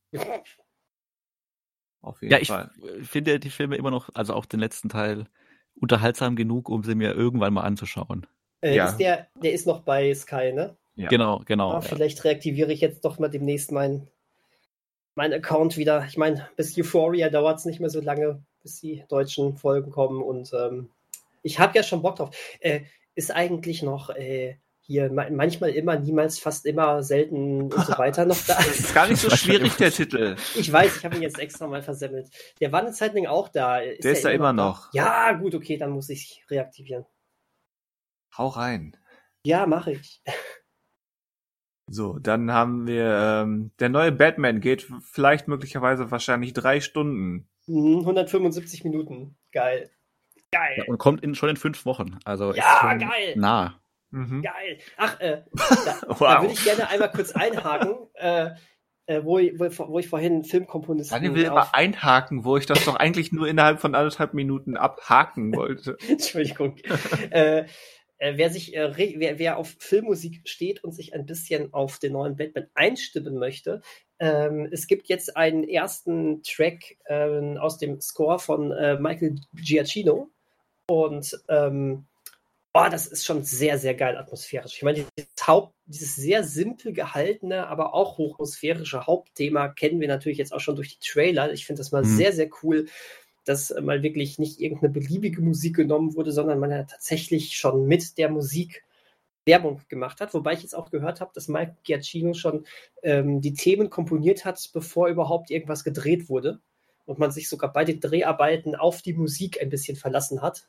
Auf 2.01 2.23
jeden 2.23 2.33
Ja, 2.33 2.39
ich 2.39 2.49
Fall. 2.49 2.71
finde 3.03 3.39
die 3.41 3.51
Filme 3.51 3.77
immer 3.77 3.91
noch, 3.91 4.09
also 4.15 4.33
auch 4.35 4.47
den 4.47 4.61
letzten 4.61 4.89
Teil, 4.89 5.27
unterhaltsam 5.75 6.37
genug, 6.37 6.69
um 6.69 6.83
sie 6.83 6.95
mir 6.95 7.13
irgendwann 7.15 7.53
mal 7.53 7.63
anzuschauen. 7.63 8.27
Äh, 8.67 8.77
Ja. 8.77 8.89
ist 8.89 8.97
der, 8.99 9.29
der 9.43 9.53
ist 9.53 9.67
noch 9.67 9.81
bei 9.81 10.15
Sky, 10.15 10.53
ne? 10.53 10.77
Ja. 10.97 11.09
Genau, 11.09 11.43
genau. 11.45 11.71
Ah, 11.71 11.75
ja. 11.75 11.81
vielleicht 11.83 12.25
reaktiviere 12.25 12.73
ich 12.73 12.81
jetzt 12.81 13.05
doch 13.05 13.19
mal 13.19 13.29
demnächst 13.29 13.71
meinen 13.71 14.09
mein 15.15 15.33
Account 15.33 15.77
wieder. 15.77 16.05
Ich 16.09 16.17
meine, 16.17 16.49
bis 16.57 16.77
Euphoria 16.79 17.31
dauert 17.31 17.59
es 17.59 17.65
nicht 17.65 17.81
mehr 17.81 17.91
so 17.91 18.01
lange, 18.01 18.43
bis 18.63 18.81
die 18.81 19.05
deutschen 19.09 19.57
Folgen 19.57 19.91
kommen. 19.91 20.23
Und 20.23 20.53
ähm, 20.53 20.91
ich 21.43 21.59
habe 21.59 21.77
ja 21.77 21.83
schon 21.83 22.03
Bock 22.03 22.17
drauf. 22.17 22.37
Äh, 22.61 22.83
ist 23.15 23.31
eigentlich 23.35 23.83
noch 23.83 24.11
äh, 24.11 24.57
hier 24.81 25.11
ma 25.11 25.27
manchmal 25.31 25.71
immer, 25.71 25.99
niemals, 25.99 26.39
fast 26.39 26.67
immer, 26.67 27.03
selten 27.03 27.73
und 27.73 27.87
so 27.87 27.97
weiter 27.99 28.27
noch 28.27 28.37
da. 28.47 28.57
Das 28.57 28.67
ist 28.81 28.95
gar 28.95 29.09
nicht 29.09 29.21
so 29.21 29.31
schwierig, 29.31 29.75
der 29.77 29.91
Titel. 29.91 30.37
Ich 30.55 30.71
weiß, 30.71 30.99
ich 30.99 31.05
habe 31.05 31.17
ihn 31.17 31.23
jetzt 31.23 31.39
extra 31.39 31.67
mal 31.67 31.83
versemmelt. 31.83 32.29
Der 32.61 32.71
war 32.73 32.81
eine 32.81 32.93
Zeit 32.93 33.15
lang 33.15 33.27
auch 33.27 33.49
da. 33.49 33.81
Der 33.81 34.13
ist 34.13 34.25
da 34.25 34.31
immer 34.31 34.53
noch. 34.53 34.93
Ja, 34.93 35.33
gut, 35.33 35.55
okay, 35.55 35.77
dann 35.79 35.91
muss 35.91 36.11
ich 36.11 36.45
reaktivieren. 36.51 37.07
Hau 38.37 38.49
rein. 38.49 38.97
Ja, 39.45 39.67
mache 39.67 39.93
ich. 39.93 40.23
So, 41.89 42.19
dann 42.19 42.51
haben 42.53 42.87
wir 42.89 43.05
ähm, 43.45 43.71
der 43.79 43.89
neue 43.89 44.11
Batman 44.11 44.61
geht 44.61 44.87
vielleicht 45.05 45.47
möglicherweise 45.47 46.11
wahrscheinlich 46.11 46.53
drei 46.53 46.81
Stunden. 46.81 47.49
Hm, 47.67 48.01
175 48.01 48.83
Minuten. 48.85 49.37
Geil. 49.53 49.91
Geil. 50.51 50.75
Ja, 50.79 50.85
und 50.89 50.99
kommt 50.99 51.23
in, 51.23 51.35
schon 51.35 51.49
in 51.51 51.57
fünf 51.57 51.85
Wochen. 51.87 52.19
Also 52.25 52.51
ist 52.51 52.57
Ja, 52.59 52.79
schon 52.81 52.99
geil. 52.99 53.35
nah. 53.37 53.81
Mhm. 54.11 54.43
Geil. 54.43 54.79
Ach, 54.97 55.21
äh, 55.21 55.43
da, 55.53 55.65
da 56.09 56.09
Wow. 56.09 56.43
würde 56.43 56.55
ich 56.55 56.65
gerne 56.65 56.89
einmal 56.89 57.11
kurz 57.13 57.33
einhaken, 57.33 57.95
äh, 58.15 58.51
äh, 59.07 59.23
wo, 59.25 59.39
ich, 59.39 59.59
wo, 59.59 59.89
wo 59.89 59.99
ich 60.01 60.09
vorhin 60.09 60.43
Filmkomponisten. 60.45 61.15
Daniel 61.17 61.35
will 61.35 61.45
immer 61.45 61.73
einhaken, 61.75 62.45
wo 62.45 62.57
ich 62.57 62.67
das 62.67 62.85
doch 62.85 62.97
eigentlich 62.97 63.31
nur 63.33 63.47
innerhalb 63.47 63.81
von 63.81 63.95
anderthalb 63.95 64.35
Minuten 64.35 64.77
abhaken 64.77 65.55
wollte. 65.55 65.97
Entschuldigung. 66.09 66.77
äh, 67.31 67.67
äh, 68.19 68.35
wer 68.37 68.51
sich, 68.51 68.75
äh, 68.75 68.93
wer, 68.97 69.39
wer 69.39 69.57
auf 69.59 69.75
Filmmusik 69.79 70.49
steht 70.49 70.85
und 70.85 70.93
sich 70.93 71.15
ein 71.15 71.27
bisschen 71.27 71.73
auf 71.73 71.99
den 71.99 72.13
neuen 72.13 72.37
Batman 72.37 72.69
einstimmen 72.75 73.39
möchte, 73.39 73.83
ähm, 74.19 74.69
es 74.71 74.87
gibt 74.87 75.09
jetzt 75.09 75.37
einen 75.37 75.65
ersten 75.65 76.43
Track 76.43 76.97
ähm, 77.07 77.59
aus 77.59 77.79
dem 77.79 78.01
Score 78.01 78.39
von 78.39 78.73
äh, 78.73 78.99
Michael 78.99 79.37
Giacchino 79.55 80.31
und 80.89 81.39
ähm, 81.49 82.07
Oh, 82.79 82.89
das 82.91 83.07
ist 83.07 83.25
schon 83.25 83.43
sehr, 83.43 83.79
sehr 83.79 83.95
geil 83.95 84.19
atmosphärisch. 84.19 84.77
Ich 84.77 84.83
meine, 84.83 85.07
dieses, 85.17 85.31
Haupt, 85.47 85.75
dieses 85.87 86.15
sehr 86.15 86.45
simpel 86.45 86.93
gehaltene, 86.93 87.69
aber 87.69 87.95
auch 87.95 88.19
hochatmosphärische 88.19 89.07
Hauptthema 89.07 89.69
kennen 89.69 89.99
wir 89.99 90.09
natürlich 90.09 90.37
jetzt 90.37 90.53
auch 90.53 90.61
schon 90.61 90.77
durch 90.77 90.99
die 90.99 91.09
Trailer. 91.09 91.51
Ich 91.55 91.65
finde 91.65 91.81
das 91.81 91.91
mal 91.91 92.03
mhm. 92.03 92.17
sehr, 92.17 92.35
sehr 92.35 92.51
cool, 92.63 92.85
dass 93.47 93.75
mal 93.81 94.03
wirklich 94.03 94.39
nicht 94.39 94.61
irgendeine 94.61 94.93
beliebige 94.93 95.41
Musik 95.41 95.77
genommen 95.77 96.15
wurde, 96.15 96.33
sondern 96.33 96.59
man 96.59 96.71
ja 96.71 96.83
tatsächlich 96.83 97.57
schon 97.57 97.87
mit 97.87 98.19
der 98.19 98.29
Musik 98.29 98.85
Werbung 99.47 99.81
gemacht 99.89 100.21
hat. 100.21 100.35
Wobei 100.35 100.55
ich 100.55 100.63
jetzt 100.63 100.75
auch 100.75 100.91
gehört 100.91 101.21
habe, 101.21 101.31
dass 101.33 101.49
Mike 101.49 101.77
Giacchino 101.85 102.35
schon 102.35 102.67
ähm, 103.03 103.41
die 103.41 103.55
Themen 103.55 103.89
komponiert 103.89 104.45
hat, 104.45 104.71
bevor 104.75 105.09
überhaupt 105.09 105.51
irgendwas 105.51 105.85
gedreht 105.85 106.29
wurde. 106.29 106.61
Und 107.05 107.21
man 107.21 107.31
sich 107.31 107.49
sogar 107.49 107.73
bei 107.73 107.85
den 107.85 108.01
Dreharbeiten 108.01 108.75
auf 108.75 109.01
die 109.01 109.15
Musik 109.15 109.63
ein 109.63 109.71
bisschen 109.71 109.97
verlassen 109.97 110.43
hat. 110.43 110.69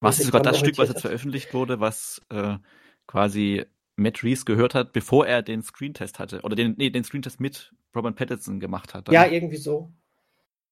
Was 0.00 0.20
ist 0.20 0.26
sogar 0.26 0.42
das 0.42 0.58
Stück, 0.58 0.76
was 0.76 0.90
jetzt 0.90 1.00
veröffentlicht 1.00 1.54
wurde, 1.54 1.80
was 1.80 2.20
äh, 2.28 2.58
quasi 3.06 3.64
Matt 3.96 4.22
Reeves 4.22 4.44
gehört 4.44 4.74
hat, 4.74 4.92
bevor 4.92 5.26
er 5.26 5.42
den 5.42 5.62
Screentest 5.62 6.18
hatte. 6.18 6.42
Oder 6.42 6.56
den, 6.56 6.74
nee, 6.76 6.90
den 6.90 7.04
Screentest 7.04 7.40
mit 7.40 7.72
Robert 7.96 8.16
Pattinson 8.16 8.60
gemacht 8.60 8.92
hat. 8.92 9.08
Dann. 9.08 9.14
Ja, 9.14 9.26
irgendwie 9.26 9.56
so. 9.56 9.90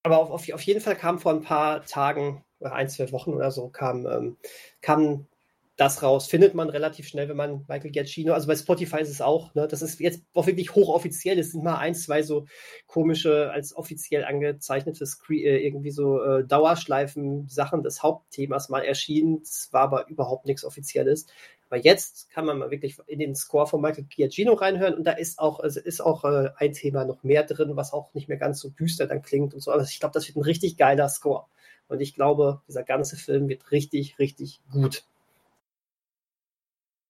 Aber 0.06 0.18
auf, 0.20 0.30
auf, 0.30 0.48
auf, 0.52 0.62
jeden 0.62 0.80
Fall 0.80 0.94
kam 0.94 1.18
vor 1.18 1.32
ein 1.32 1.42
paar 1.42 1.84
Tagen, 1.84 2.44
ein, 2.60 2.88
zwei 2.88 3.10
Wochen 3.10 3.32
oder 3.34 3.50
so, 3.50 3.70
kam, 3.70 4.06
ähm, 4.06 4.36
kam 4.80 5.26
das 5.74 6.00
raus. 6.00 6.28
Findet 6.28 6.54
man 6.54 6.70
relativ 6.70 7.08
schnell, 7.08 7.28
wenn 7.28 7.36
man 7.36 7.64
Michael 7.66 7.90
Giacchino, 7.90 8.32
also 8.32 8.46
bei 8.46 8.54
Spotify 8.54 9.00
ist 9.00 9.10
es 9.10 9.20
auch, 9.20 9.52
ne, 9.56 9.66
das 9.66 9.82
ist 9.82 9.98
jetzt 9.98 10.22
auch 10.32 10.46
wirklich 10.46 10.76
hochoffiziell, 10.76 11.40
es 11.40 11.50
sind 11.50 11.64
mal 11.64 11.78
ein, 11.78 11.96
zwei 11.96 12.22
so 12.22 12.46
komische, 12.86 13.50
als 13.50 13.74
offiziell 13.74 14.24
angezeichnete 14.24 15.04
Screen, 15.06 15.44
äh, 15.44 15.58
irgendwie 15.58 15.90
so 15.90 16.22
äh, 16.22 16.46
Dauerschleifen-Sachen 16.46 17.82
des 17.82 18.04
Hauptthemas 18.04 18.68
mal 18.68 18.84
erschienen. 18.84 19.40
Es 19.42 19.70
war 19.72 19.82
aber 19.82 20.08
überhaupt 20.08 20.46
nichts 20.46 20.64
Offizielles. 20.64 21.26
Aber 21.68 21.82
jetzt 21.82 22.30
kann 22.30 22.46
man 22.46 22.58
mal 22.58 22.70
wirklich 22.70 22.96
in 23.06 23.18
den 23.18 23.34
Score 23.34 23.66
von 23.66 23.80
Michael 23.80 24.04
Giacchino 24.04 24.54
reinhören 24.54 24.94
und 24.94 25.04
da 25.04 25.12
ist 25.12 25.38
auch, 25.38 25.60
also 25.60 25.80
ist 25.80 26.00
auch 26.00 26.24
äh, 26.24 26.50
ein 26.56 26.72
Thema 26.72 27.04
noch 27.04 27.22
mehr 27.22 27.42
drin, 27.42 27.76
was 27.76 27.92
auch 27.92 28.14
nicht 28.14 28.28
mehr 28.28 28.38
ganz 28.38 28.60
so 28.60 28.70
düster 28.70 29.06
dann 29.06 29.22
klingt 29.22 29.52
und 29.54 29.60
so. 29.60 29.72
Aber 29.72 29.82
ich 29.82 29.98
glaube, 29.98 30.14
das 30.14 30.28
wird 30.28 30.36
ein 30.36 30.42
richtig 30.42 30.76
geiler 30.76 31.08
Score. 31.08 31.46
Und 31.88 32.00
ich 32.00 32.14
glaube, 32.14 32.62
dieser 32.68 32.82
ganze 32.82 33.16
Film 33.16 33.48
wird 33.48 33.70
richtig, 33.70 34.18
richtig 34.18 34.60
gut. 34.70 35.04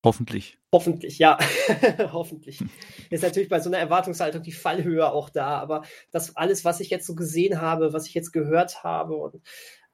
Hoffentlich. 0.04 0.58
Hoffentlich, 0.72 1.18
ja. 1.18 1.36
Hoffentlich. 2.12 2.62
Ist 3.10 3.24
natürlich 3.24 3.48
bei 3.48 3.58
so 3.58 3.68
einer 3.68 3.78
Erwartungshaltung 3.78 4.42
die 4.42 4.52
Fallhöhe 4.52 5.10
auch 5.10 5.30
da, 5.30 5.58
aber 5.58 5.82
das 6.12 6.36
alles, 6.36 6.64
was 6.64 6.78
ich 6.78 6.90
jetzt 6.90 7.06
so 7.06 7.16
gesehen 7.16 7.60
habe, 7.60 7.92
was 7.92 8.06
ich 8.06 8.14
jetzt 8.14 8.32
gehört 8.32 8.84
habe, 8.84 9.16
und 9.16 9.40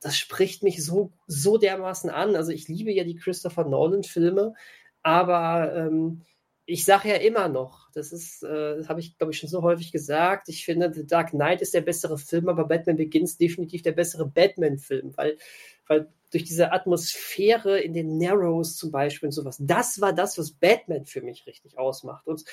das 0.02 0.18
spricht 0.18 0.62
mich 0.62 0.84
so, 0.84 1.12
so 1.26 1.58
dermaßen 1.58 2.10
an. 2.10 2.36
Also 2.36 2.52
ich 2.52 2.68
liebe 2.68 2.92
ja 2.92 3.04
die 3.04 3.16
Christopher 3.16 3.64
Nolan-Filme, 3.64 4.54
aber 5.02 5.74
ähm, 5.74 6.22
ich 6.64 6.84
sage 6.84 7.08
ja 7.08 7.16
immer 7.16 7.48
noch, 7.48 7.90
das 7.92 8.12
ist, 8.12 8.42
äh, 8.42 8.76
das 8.76 8.88
habe 8.88 9.00
ich, 9.00 9.16
glaube 9.18 9.32
ich, 9.32 9.38
schon 9.38 9.48
so 9.48 9.62
häufig 9.62 9.92
gesagt, 9.92 10.48
ich 10.48 10.64
finde, 10.64 10.92
The 10.92 11.06
Dark 11.06 11.30
Knight 11.30 11.60
ist 11.60 11.74
der 11.74 11.80
bessere 11.80 12.18
Film, 12.18 12.48
aber 12.48 12.66
Batman 12.66 12.96
Begins 12.96 13.36
definitiv 13.36 13.82
der 13.82 13.92
bessere 13.92 14.26
Batman-Film, 14.26 15.16
weil, 15.16 15.38
weil 15.86 16.08
durch 16.30 16.44
diese 16.44 16.72
Atmosphäre 16.72 17.78
in 17.80 17.92
den 17.92 18.16
Narrows 18.16 18.76
zum 18.76 18.90
Beispiel 18.90 19.28
und 19.28 19.32
sowas. 19.32 19.58
Das 19.60 20.00
war 20.00 20.12
das, 20.12 20.38
was 20.38 20.52
Batman 20.52 21.04
für 21.04 21.20
mich 21.20 21.46
richtig 21.46 21.78
ausmacht. 21.78 22.26
Und 22.26 22.44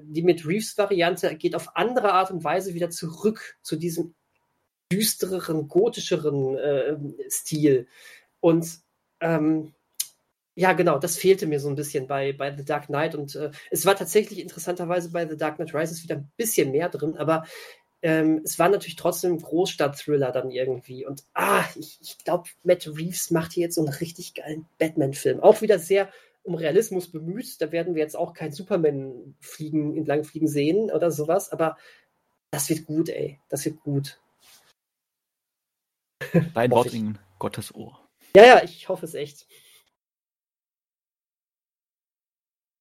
die 0.00 0.22
mit 0.22 0.46
Reeves-Variante 0.46 1.36
geht 1.36 1.54
auf 1.54 1.76
andere 1.76 2.12
Art 2.12 2.30
und 2.30 2.44
Weise 2.44 2.74
wieder 2.74 2.90
zurück 2.90 3.58
zu 3.62 3.76
diesem 3.76 4.14
düstereren, 4.92 5.68
gotischeren 5.68 6.56
äh, 6.56 6.96
Stil. 7.28 7.86
Und 8.40 8.66
ähm, 9.20 9.72
ja, 10.54 10.72
genau, 10.72 10.98
das 10.98 11.18
fehlte 11.18 11.46
mir 11.46 11.60
so 11.60 11.68
ein 11.68 11.74
bisschen 11.76 12.06
bei, 12.06 12.32
bei 12.32 12.54
The 12.56 12.64
Dark 12.64 12.86
Knight. 12.86 13.14
Und 13.14 13.34
äh, 13.34 13.50
es 13.70 13.84
war 13.84 13.96
tatsächlich 13.96 14.40
interessanterweise 14.40 15.10
bei 15.10 15.26
The 15.28 15.36
Dark 15.36 15.56
Knight 15.56 15.74
Rises 15.74 16.02
wieder 16.02 16.16
ein 16.16 16.30
bisschen 16.36 16.70
mehr 16.70 16.88
drin, 16.88 17.16
aber 17.16 17.44
ähm, 18.02 18.40
es 18.44 18.58
war 18.58 18.68
natürlich 18.68 18.96
trotzdem 18.96 19.34
ein 19.34 19.42
Großstadt-Thriller 19.42 20.32
dann 20.32 20.50
irgendwie. 20.50 21.06
Und 21.06 21.24
ah, 21.34 21.64
ich, 21.76 21.98
ich 22.00 22.18
glaube, 22.18 22.48
Matt 22.62 22.86
Reeves 22.86 23.30
macht 23.30 23.52
hier 23.52 23.64
jetzt 23.64 23.74
so 23.74 23.84
einen 23.84 23.94
richtig 23.94 24.34
geilen 24.34 24.66
Batman-Film. 24.78 25.40
Auch 25.40 25.60
wieder 25.60 25.78
sehr 25.78 26.08
um 26.42 26.54
Realismus 26.54 27.10
bemüht. 27.10 27.60
Da 27.60 27.72
werden 27.72 27.94
wir 27.94 28.02
jetzt 28.02 28.16
auch 28.16 28.32
kein 28.32 28.52
Superman 28.52 29.34
fliegen, 29.40 29.96
entlang 29.96 30.24
fliegen 30.24 30.48
sehen 30.48 30.90
oder 30.90 31.10
sowas. 31.10 31.50
Aber 31.50 31.76
das 32.50 32.68
wird 32.68 32.86
gut, 32.86 33.08
ey. 33.08 33.40
Das 33.48 33.64
wird 33.64 33.80
gut. 33.82 34.18
Dein 36.54 36.70
Wort 36.70 36.92
in 36.92 37.18
Gottes 37.38 37.74
Ohr. 37.74 38.00
Ja, 38.34 38.44
ja, 38.44 38.62
ich 38.62 38.88
hoffe 38.88 39.06
es 39.06 39.14
echt. 39.14 39.46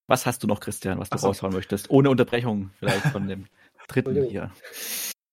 Was 0.08 0.26
hast 0.26 0.44
du 0.44 0.48
noch, 0.48 0.60
Christian, 0.60 1.00
was 1.00 1.10
du 1.10 1.18
so. 1.18 1.28
raushauen 1.28 1.54
möchtest? 1.54 1.90
Ohne 1.90 2.10
Unterbrechung 2.10 2.72
vielleicht 2.78 3.08
von 3.08 3.28
dem 3.28 3.48
dritten 3.88 4.24
hier. 4.26 4.52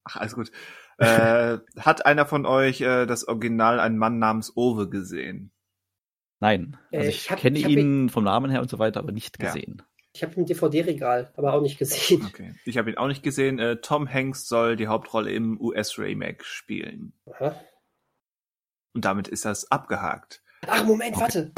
Ach, 0.04 0.16
alles 0.16 0.34
gut. 0.34 0.50
äh, 0.98 1.58
hat 1.78 2.06
einer 2.06 2.26
von 2.26 2.46
euch 2.46 2.80
äh, 2.80 3.06
das 3.06 3.26
Original 3.26 3.80
Ein 3.80 3.98
Mann 3.98 4.18
namens 4.18 4.56
Owe 4.56 4.88
gesehen? 4.88 5.50
Nein. 6.40 6.76
Also 6.92 7.06
äh, 7.06 7.10
ich, 7.10 7.30
ich 7.30 7.36
kenne 7.36 7.58
ihn 7.58 8.08
vom 8.08 8.24
Namen 8.24 8.50
her 8.50 8.60
und 8.60 8.70
so 8.70 8.78
weiter, 8.78 9.00
aber 9.00 9.12
nicht 9.12 9.38
gesehen. 9.38 9.76
Ja. 9.78 9.84
Ich 10.14 10.22
habe 10.22 10.34
ihn 10.34 10.40
im 10.40 10.46
DVD-Regal, 10.46 11.32
aber 11.36 11.54
auch 11.54 11.62
nicht 11.62 11.78
gesehen. 11.78 12.24
Okay. 12.26 12.54
Ich 12.66 12.76
habe 12.76 12.90
ihn 12.90 12.98
auch 12.98 13.08
nicht 13.08 13.22
gesehen. 13.22 13.58
Äh, 13.58 13.76
Tom 13.76 14.12
Hanks 14.12 14.46
soll 14.46 14.76
die 14.76 14.86
Hauptrolle 14.86 15.32
im 15.32 15.58
US-Remake 15.60 16.44
spielen. 16.44 17.14
Aha. 17.32 17.58
Und 18.94 19.04
damit 19.04 19.28
ist 19.28 19.44
das 19.44 19.70
abgehakt. 19.70 20.42
Ach, 20.66 20.84
Moment, 20.84 21.16
okay. 21.16 21.22
warte. 21.22 21.52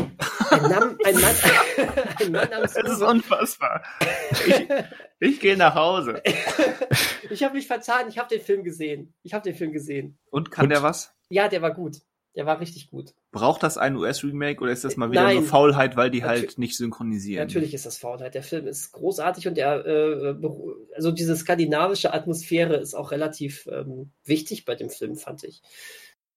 Ein, 0.50 0.62
Nam 0.70 0.98
ein, 1.04 1.14
Mann, 1.14 1.34
ein 2.20 2.32
Mann 2.32 2.48
namens 2.50 2.74
Das 2.74 2.90
ist 2.90 3.02
unfassbar. 3.02 3.82
Ich, 4.46 4.68
ich 5.20 5.40
gehe 5.40 5.56
nach 5.56 5.74
Hause. 5.74 6.22
ich 7.30 7.42
habe 7.42 7.54
mich 7.54 7.66
verzahnt, 7.66 8.08
ich 8.08 8.18
habe 8.18 8.28
den 8.28 8.40
Film 8.40 8.64
gesehen. 8.64 9.12
Ich 9.22 9.34
habe 9.34 9.44
den 9.44 9.54
Film 9.54 9.72
gesehen. 9.72 10.18
Und 10.30 10.50
kann 10.50 10.64
Und? 10.64 10.70
der 10.70 10.82
was? 10.82 11.14
Ja, 11.28 11.48
der 11.48 11.60
war 11.60 11.74
gut. 11.74 11.98
Der 12.34 12.46
war 12.46 12.58
richtig 12.58 12.90
gut. 12.90 13.14
Braucht 13.30 13.62
das 13.62 13.78
ein 13.78 13.94
US-Remake 13.94 14.60
oder 14.60 14.72
ist 14.72 14.82
das 14.82 14.96
mal 14.96 15.10
wieder 15.12 15.22
Nein. 15.22 15.36
nur 15.36 15.44
Faulheit, 15.44 15.96
weil 15.96 16.10
die 16.10 16.24
halt 16.24 16.58
nicht 16.58 16.76
synchronisieren? 16.76 17.46
Natürlich 17.46 17.74
ist 17.74 17.86
das 17.86 17.98
Faulheit. 17.98 18.34
Der 18.34 18.42
Film 18.42 18.66
ist 18.66 18.90
großartig 18.90 19.46
und 19.46 19.56
der, 19.56 19.86
äh, 19.86 20.34
also 20.96 21.12
diese 21.12 21.36
skandinavische 21.36 22.12
Atmosphäre 22.12 22.76
ist 22.76 22.94
auch 22.94 23.12
relativ 23.12 23.68
ähm, 23.70 24.10
wichtig 24.24 24.64
bei 24.64 24.74
dem 24.74 24.90
Film, 24.90 25.14
fand 25.14 25.44
ich. 25.44 25.62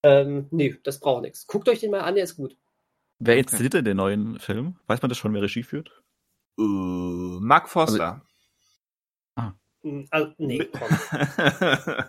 Ähm, 0.07 0.47
nee, 0.51 0.77
das 0.83 1.01
braucht 1.01 1.23
nichts. 1.23 1.47
Guckt 1.47 1.67
euch 1.67 1.79
den 1.81 1.91
mal 1.91 1.99
an, 1.99 2.15
der 2.15 2.23
ist 2.23 2.37
gut. 2.37 2.55
Wer 3.19 3.37
inszeniert 3.37 3.73
denn 3.73 3.83
den 3.83 3.97
neuen 3.97 4.39
Film? 4.39 4.79
Weiß 4.87 5.01
man 5.01 5.09
das 5.09 5.17
schon, 5.17 5.33
wer 5.33 5.41
Regie 5.41 5.63
führt? 5.63 5.91
Uh, 6.57 7.39
Mark 7.41 7.67
Foster. 7.67 8.21
Also, 9.35 9.51
ah. 9.51 10.07
Also, 10.11 10.33
nee, 10.37 10.63
komm. 10.65 10.87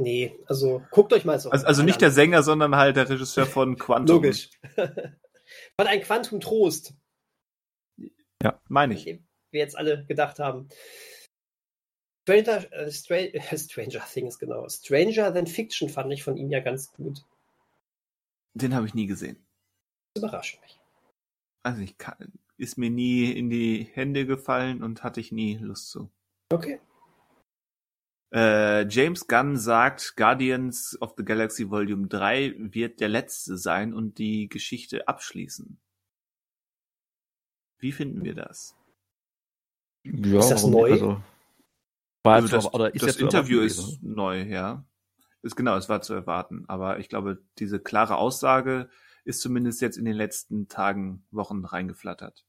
nee, 0.00 0.38
also 0.46 0.82
guckt 0.92 1.12
euch 1.12 1.24
mal 1.24 1.40
so 1.40 1.50
Also, 1.50 1.66
also 1.66 1.82
nicht 1.82 2.00
der 2.00 2.12
Sänger, 2.12 2.44
sondern 2.44 2.76
halt 2.76 2.96
der 2.96 3.08
Regisseur 3.08 3.46
von 3.46 3.76
Quantum. 3.78 4.16
Logisch. 4.16 4.50
von 4.76 5.86
ein 5.86 6.00
Quantum 6.02 6.40
Trost. 6.40 6.94
Ja, 8.40 8.60
meine 8.68 8.94
ich. 8.94 9.04
Wie 9.04 9.24
wir 9.50 9.60
jetzt 9.60 9.76
alle 9.76 10.04
gedacht 10.06 10.38
haben. 10.38 10.68
Stranger, 12.26 12.72
äh, 12.72 12.90
Stra 12.90 13.16
Stranger 13.56 14.04
Things, 14.12 14.38
genau. 14.38 14.68
Stranger 14.68 15.32
Than 15.32 15.46
Fiction 15.46 15.88
fand 15.88 16.12
ich 16.12 16.24
von 16.24 16.36
ihm 16.36 16.50
ja 16.50 16.60
ganz 16.60 16.92
gut. 16.92 17.24
Den 18.54 18.74
habe 18.74 18.86
ich 18.86 18.94
nie 18.94 19.06
gesehen. 19.06 19.36
Überrascht 20.16 20.60
mich. 20.62 20.80
Also 21.62 21.82
ich 21.82 21.98
kann, 21.98 22.32
ist 22.56 22.78
mir 22.78 22.90
nie 22.90 23.30
in 23.30 23.48
die 23.48 23.84
Hände 23.92 24.26
gefallen 24.26 24.82
und 24.82 25.04
hatte 25.04 25.20
ich 25.20 25.30
nie 25.30 25.56
Lust 25.58 25.90
zu. 25.90 26.10
Okay. 26.52 26.80
Äh, 28.34 28.88
James 28.88 29.28
Gunn 29.28 29.56
sagt, 29.56 30.16
Guardians 30.16 31.00
of 31.00 31.14
the 31.16 31.24
Galaxy 31.24 31.70
Volume 31.70 32.08
3 32.08 32.54
wird 32.58 33.00
der 33.00 33.08
letzte 33.08 33.56
sein 33.56 33.94
und 33.94 34.18
die 34.18 34.48
Geschichte 34.48 35.06
abschließen. 35.06 35.78
Wie 37.78 37.92
finden 37.92 38.24
wir 38.24 38.34
das? 38.34 38.74
Ja, 40.04 40.40
ist 40.40 40.48
das 40.48 40.66
neu? 40.66 40.92
Also, 40.92 41.22
also 42.34 42.48
das, 42.48 42.72
oder 42.72 42.94
ist 42.94 43.06
das 43.06 43.16
Interview 43.16 43.60
ist 43.60 44.02
neu, 44.02 44.42
ja. 44.42 44.84
Ist 45.42 45.56
genau, 45.56 45.76
es 45.76 45.88
war 45.88 46.02
zu 46.02 46.14
erwarten. 46.14 46.64
Aber 46.66 46.98
ich 46.98 47.08
glaube, 47.08 47.42
diese 47.58 47.78
klare 47.78 48.16
Aussage 48.16 48.88
ist 49.24 49.40
zumindest 49.40 49.80
jetzt 49.80 49.96
in 49.96 50.04
den 50.04 50.16
letzten 50.16 50.68
Tagen, 50.68 51.24
Wochen 51.30 51.64
reingeflattert. 51.64 52.44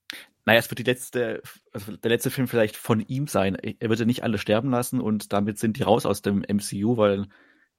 Naja, 0.46 0.60
es 0.60 0.70
wird 0.72 0.80
die 0.80 0.84
letzte, 0.84 1.42
also 1.74 1.98
der 1.98 2.10
letzte 2.10 2.32
Film 2.32 2.48
vielleicht 2.48 2.78
von 2.78 3.02
ihm 3.02 3.28
sein. 3.28 3.56
Er 3.56 3.90
wird 3.90 4.00
ja 4.00 4.06
nicht 4.06 4.24
alle 4.24 4.38
sterben 4.38 4.70
lassen 4.72 5.02
und 5.02 5.34
damit 5.34 5.60
sind 5.60 5.78
die 5.78 5.84
raus 5.84 6.06
aus 6.06 6.22
dem 6.22 6.46
MCU, 6.48 6.98
weil 6.98 7.28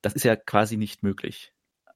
das 0.03 0.15
ist 0.15 0.25
ja 0.25 0.37
quasi 0.37 0.77
nicht 0.77 1.03
möglich. 1.03 1.55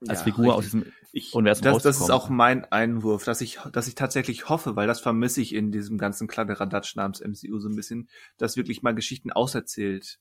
Als 0.09 0.21
ja, 0.21 0.25
Figur 0.25 0.45
richtig. 0.45 0.57
aus 0.57 0.65
diesem 0.65 0.93
ich, 1.13 1.35
Universum 1.35 1.65
das, 1.65 1.83
das 1.83 2.01
ist 2.01 2.11
auch 2.11 2.29
mein 2.29 2.65
Einwurf, 2.65 3.25
dass 3.25 3.41
ich, 3.41 3.59
dass 3.73 3.87
ich 3.87 3.95
tatsächlich 3.95 4.49
hoffe, 4.49 4.77
weil 4.77 4.87
das 4.87 5.01
vermisse 5.01 5.41
ich 5.41 5.55
in 5.55 5.71
diesem 5.71 5.99
ganzen 5.99 6.27
Kladderadatsch 6.27 6.97
namens 6.97 7.21
MCU 7.21 7.59
so 7.59 7.69
ein 7.69 7.77
bisschen, 7.77 8.09
dass 8.39 8.57
wirklich 8.57 8.83
mal 8.83 8.95
Geschichten 8.95 9.31
auserzählt 9.31 10.19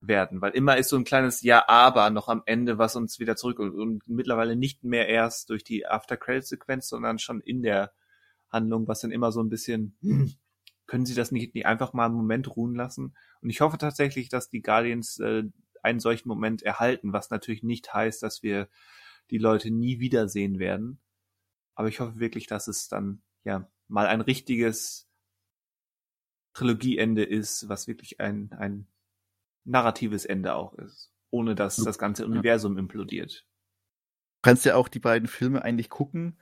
werden, 0.00 0.40
weil 0.40 0.52
immer 0.52 0.76
ist 0.76 0.88
so 0.88 0.96
ein 0.96 1.04
kleines 1.04 1.42
Ja, 1.42 1.68
aber 1.68 2.10
noch 2.10 2.28
am 2.28 2.42
Ende, 2.44 2.76
was 2.78 2.96
uns 2.96 3.18
wieder 3.18 3.36
zurück 3.36 3.58
und, 3.58 3.74
und 3.74 4.06
mittlerweile 4.08 4.56
nicht 4.56 4.84
mehr 4.84 5.08
erst 5.08 5.50
durch 5.50 5.64
die 5.64 5.86
After-Credit-Sequenz, 5.86 6.88
sondern 6.88 7.18
schon 7.18 7.40
in 7.40 7.62
der 7.62 7.92
Handlung, 8.50 8.86
was 8.88 9.00
dann 9.00 9.12
immer 9.12 9.32
so 9.32 9.40
ein 9.40 9.48
bisschen, 9.48 9.96
hm, 10.02 10.34
können 10.86 11.06
sie 11.06 11.14
das 11.14 11.32
nicht, 11.32 11.54
nicht 11.54 11.66
einfach 11.66 11.92
mal 11.92 12.06
einen 12.06 12.14
Moment 12.14 12.54
ruhen 12.54 12.74
lassen? 12.74 13.16
Und 13.40 13.50
ich 13.50 13.60
hoffe 13.60 13.78
tatsächlich, 13.78 14.28
dass 14.28 14.50
die 14.50 14.60
Guardians 14.60 15.18
äh, 15.20 15.44
einen 15.82 16.00
solchen 16.00 16.28
Moment 16.28 16.62
erhalten, 16.62 17.12
was 17.12 17.30
natürlich 17.30 17.62
nicht 17.62 17.92
heißt, 17.92 18.22
dass 18.22 18.42
wir 18.42 18.68
die 19.30 19.38
Leute 19.38 19.70
nie 19.70 20.00
wiedersehen 20.00 20.58
werden. 20.58 21.00
Aber 21.74 21.88
ich 21.88 22.00
hoffe 22.00 22.18
wirklich, 22.18 22.46
dass 22.46 22.68
es 22.68 22.88
dann 22.88 23.22
ja 23.44 23.68
mal 23.88 24.06
ein 24.06 24.20
richtiges 24.20 25.08
Trilogieende 26.54 27.24
ist, 27.24 27.68
was 27.68 27.86
wirklich 27.86 28.20
ein, 28.20 28.52
ein 28.52 28.86
narratives 29.64 30.24
Ende 30.24 30.54
auch 30.54 30.74
ist, 30.74 31.12
ohne 31.30 31.54
dass 31.54 31.76
das 31.76 31.98
ganze 31.98 32.26
Universum 32.26 32.76
implodiert. 32.76 33.46
Du 34.42 34.48
kannst 34.48 34.64
ja 34.64 34.74
auch 34.74 34.88
die 34.88 34.98
beiden 34.98 35.28
Filme 35.28 35.62
eigentlich 35.62 35.88
gucken, 35.88 36.38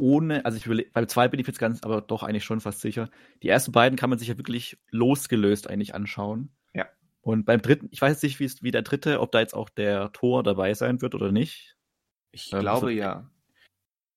ohne, 0.00 0.44
also 0.44 0.56
ich 0.56 0.66
will, 0.66 0.90
beim 0.92 1.08
zwei 1.08 1.28
bin 1.28 1.40
ich 1.40 1.46
jetzt 1.46 1.58
ganz, 1.58 1.82
aber 1.82 2.00
doch 2.00 2.22
eigentlich 2.22 2.44
schon 2.44 2.60
fast 2.60 2.80
sicher. 2.80 3.10
Die 3.42 3.48
ersten 3.48 3.72
beiden 3.72 3.96
kann 3.98 4.10
man 4.10 4.18
sich 4.18 4.28
ja 4.28 4.38
wirklich 4.38 4.78
losgelöst 4.90 5.68
eigentlich 5.68 5.94
anschauen. 5.94 6.50
Und 7.22 7.44
beim 7.44 7.60
dritten, 7.60 7.88
ich 7.90 8.00
weiß 8.00 8.22
nicht, 8.22 8.40
wie 8.40 8.70
der 8.70 8.82
dritte, 8.82 9.20
ob 9.20 9.32
da 9.32 9.40
jetzt 9.40 9.54
auch 9.54 9.68
der 9.68 10.12
Tor 10.12 10.42
dabei 10.42 10.72
sein 10.74 11.02
wird 11.02 11.14
oder 11.14 11.32
nicht. 11.32 11.76
Ich 12.32 12.52
ähm, 12.52 12.60
glaube 12.60 12.80
so, 12.80 12.88
ja. 12.88 13.30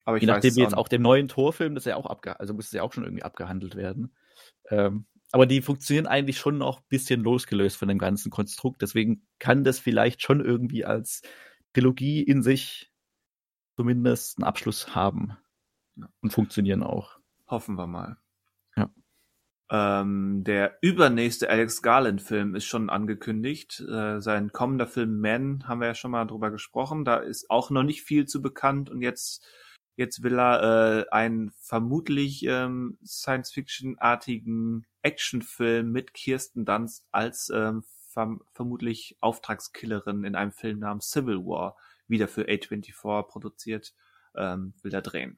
Aber 0.05 0.17
ich 0.17 0.21
je 0.21 0.27
nachdem, 0.27 0.55
wie 0.55 0.61
jetzt 0.61 0.77
auch 0.77 0.87
dem 0.87 1.01
neuen 1.01 1.27
Torfilm, 1.27 1.75
das 1.75 1.83
ist 1.85 1.89
ja 1.89 1.95
auch 1.95 2.05
abge 2.05 2.39
also 2.39 2.53
muss 2.53 2.65
es 2.65 2.71
ja 2.71 2.83
auch 2.83 2.93
schon 2.93 3.03
irgendwie 3.03 3.23
abgehandelt 3.23 3.75
werden. 3.75 4.15
Ähm, 4.69 5.05
aber 5.31 5.45
die 5.45 5.61
funktionieren 5.61 6.07
eigentlich 6.07 6.37
schon 6.37 6.57
noch 6.57 6.79
ein 6.79 6.87
bisschen 6.89 7.23
losgelöst 7.23 7.77
von 7.77 7.87
dem 7.87 7.97
ganzen 7.97 8.29
Konstrukt. 8.29 8.81
Deswegen 8.81 9.25
kann 9.39 9.63
das 9.63 9.79
vielleicht 9.79 10.21
schon 10.21 10.41
irgendwie 10.45 10.85
als 10.85 11.23
Trilogie 11.73 12.21
in 12.21 12.43
sich 12.43 12.91
zumindest 13.75 14.37
einen 14.37 14.45
Abschluss 14.45 14.93
haben. 14.93 15.37
Und 16.21 16.33
funktionieren 16.33 16.83
auch. 16.83 17.19
Hoffen 17.47 17.75
wir 17.75 17.87
mal. 17.87 18.17
Ähm, 19.71 20.43
der 20.43 20.77
übernächste 20.81 21.49
Alex 21.49 21.81
Garland-Film 21.81 22.55
ist 22.55 22.65
schon 22.65 22.89
angekündigt. 22.89 23.79
Äh, 23.81 24.19
sein 24.19 24.51
kommender 24.51 24.87
Film 24.87 25.19
Man 25.19 25.67
haben 25.67 25.79
wir 25.79 25.87
ja 25.87 25.95
schon 25.95 26.11
mal 26.11 26.25
drüber 26.25 26.51
gesprochen. 26.51 27.05
Da 27.05 27.17
ist 27.17 27.49
auch 27.49 27.69
noch 27.69 27.83
nicht 27.83 28.03
viel 28.03 28.25
zu 28.25 28.41
bekannt 28.41 28.89
und 28.89 29.01
jetzt 29.01 29.45
Jetzt 29.95 30.23
will 30.23 30.39
er 30.39 31.05
äh, 31.05 31.09
einen 31.11 31.51
vermutlich 31.51 32.43
ähm, 32.47 32.97
Science-Fiction-artigen 33.05 34.87
Actionfilm 35.03 35.91
mit 35.91 36.15
Kirsten 36.15 36.65
Dunst 36.65 37.05
als 37.11 37.51
ähm, 37.53 37.83
verm 38.09 38.41
vermutlich 38.53 39.17
Auftragskillerin 39.19 40.23
in 40.23 40.35
einem 40.35 40.51
Film 40.51 40.79
namens 40.79 41.11
Civil 41.11 41.45
War 41.45 41.77
wieder 42.07 42.27
für 42.27 42.43
A24 42.43 43.23
produziert, 43.23 43.93
ähm, 44.35 44.73
will 44.81 44.93
er 44.93 45.01
drehen. 45.01 45.37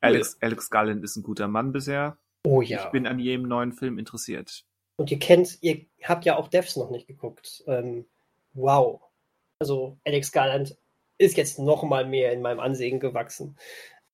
Alex, 0.00 0.36
Alex 0.40 0.70
Garland 0.70 1.02
ist 1.02 1.16
ein 1.16 1.22
guter 1.22 1.48
Mann 1.48 1.72
bisher. 1.72 2.18
Oh 2.44 2.60
ja. 2.60 2.84
Ich 2.84 2.90
bin 2.90 3.06
an 3.06 3.18
jedem 3.18 3.48
neuen 3.48 3.72
Film 3.72 3.98
interessiert. 3.98 4.64
Und 4.96 5.10
ihr 5.10 5.18
kennt, 5.18 5.58
ihr 5.62 5.86
habt 6.02 6.24
ja 6.24 6.36
auch 6.36 6.48
Devs 6.48 6.76
noch 6.76 6.90
nicht 6.90 7.06
geguckt. 7.06 7.64
Ähm, 7.66 8.06
wow. 8.52 9.00
Also 9.58 9.98
Alex 10.04 10.30
Garland 10.30 10.76
ist 11.18 11.36
jetzt 11.36 11.58
noch 11.58 11.82
mal 11.82 12.06
mehr 12.06 12.32
in 12.32 12.42
meinem 12.42 12.60
Ansehen 12.60 13.00
gewachsen. 13.00 13.56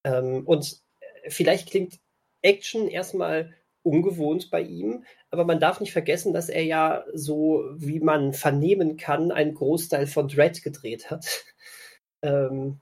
Ähm, 0.04 0.46
und 0.46 0.80
vielleicht 1.28 1.70
klingt 1.70 1.98
Action 2.42 2.88
erstmal 2.88 3.54
ungewohnt 3.82 4.50
bei 4.50 4.60
ihm, 4.60 5.04
aber 5.30 5.44
man 5.44 5.60
darf 5.60 5.80
nicht 5.80 5.92
vergessen, 5.92 6.32
dass 6.32 6.48
er 6.48 6.64
ja 6.64 7.04
so, 7.14 7.64
wie 7.76 8.00
man 8.00 8.32
vernehmen 8.32 8.96
kann, 8.96 9.32
einen 9.32 9.54
Großteil 9.54 10.06
von 10.06 10.28
Dread 10.28 10.62
gedreht 10.62 11.10
hat. 11.10 11.26
Ähm, 12.22 12.80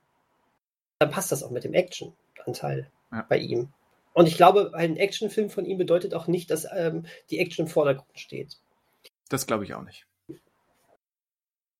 dann 0.98 1.10
passt 1.10 1.30
das 1.30 1.44
auch 1.44 1.50
mit 1.50 1.62
dem 1.62 1.74
Action-Anteil 1.74 2.90
ja. 3.12 3.24
bei 3.28 3.38
ihm. 3.38 3.72
Und 4.12 4.26
ich 4.26 4.36
glaube, 4.36 4.72
ein 4.74 4.96
Actionfilm 4.96 5.50
von 5.50 5.64
ihm 5.64 5.78
bedeutet 5.78 6.14
auch 6.14 6.26
nicht, 6.26 6.50
dass 6.50 6.66
ähm, 6.74 7.06
die 7.30 7.38
Action 7.38 7.66
im 7.66 7.70
Vordergrund 7.70 8.18
steht. 8.18 8.56
Das 9.28 9.46
glaube 9.46 9.64
ich 9.64 9.74
auch 9.74 9.84
nicht 9.84 10.08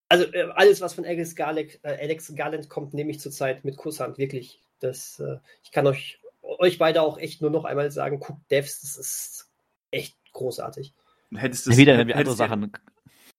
also 0.09 0.25
äh, 0.33 0.49
alles, 0.55 0.81
was 0.81 0.95
von 0.95 1.05
Alex 1.05 1.35
Garland, 1.35 1.79
äh, 1.83 1.99
Alex 2.01 2.35
Garland 2.35 2.69
kommt, 2.69 2.95
nehme 2.95 3.11
ich 3.11 3.21
zurzeit 3.21 3.65
mit 3.65 3.77
Kusshand, 3.77 4.19
wirklich. 4.19 4.61
Das, 4.81 5.21
äh, 5.21 5.39
ich 5.63 5.71
kann 5.71 5.87
euch, 5.87 6.21
euch 6.43 6.79
beide 6.79 7.03
auch 7.03 7.19
echt 7.19 7.43
nur 7.43 7.51
noch 7.51 7.65
einmal 7.65 7.91
sagen, 7.91 8.21
guckt 8.21 8.51
Devs, 8.51 8.81
das 8.81 8.97
ist 8.97 9.51
echt 9.91 10.17
großartig. 10.33 10.95
Hättest 11.35 11.67
du 11.67 11.73
ja, 11.73 11.77
wieder 11.77 11.97
hättest 11.97 12.17
andere 12.17 12.37
Sachen. 12.37 12.73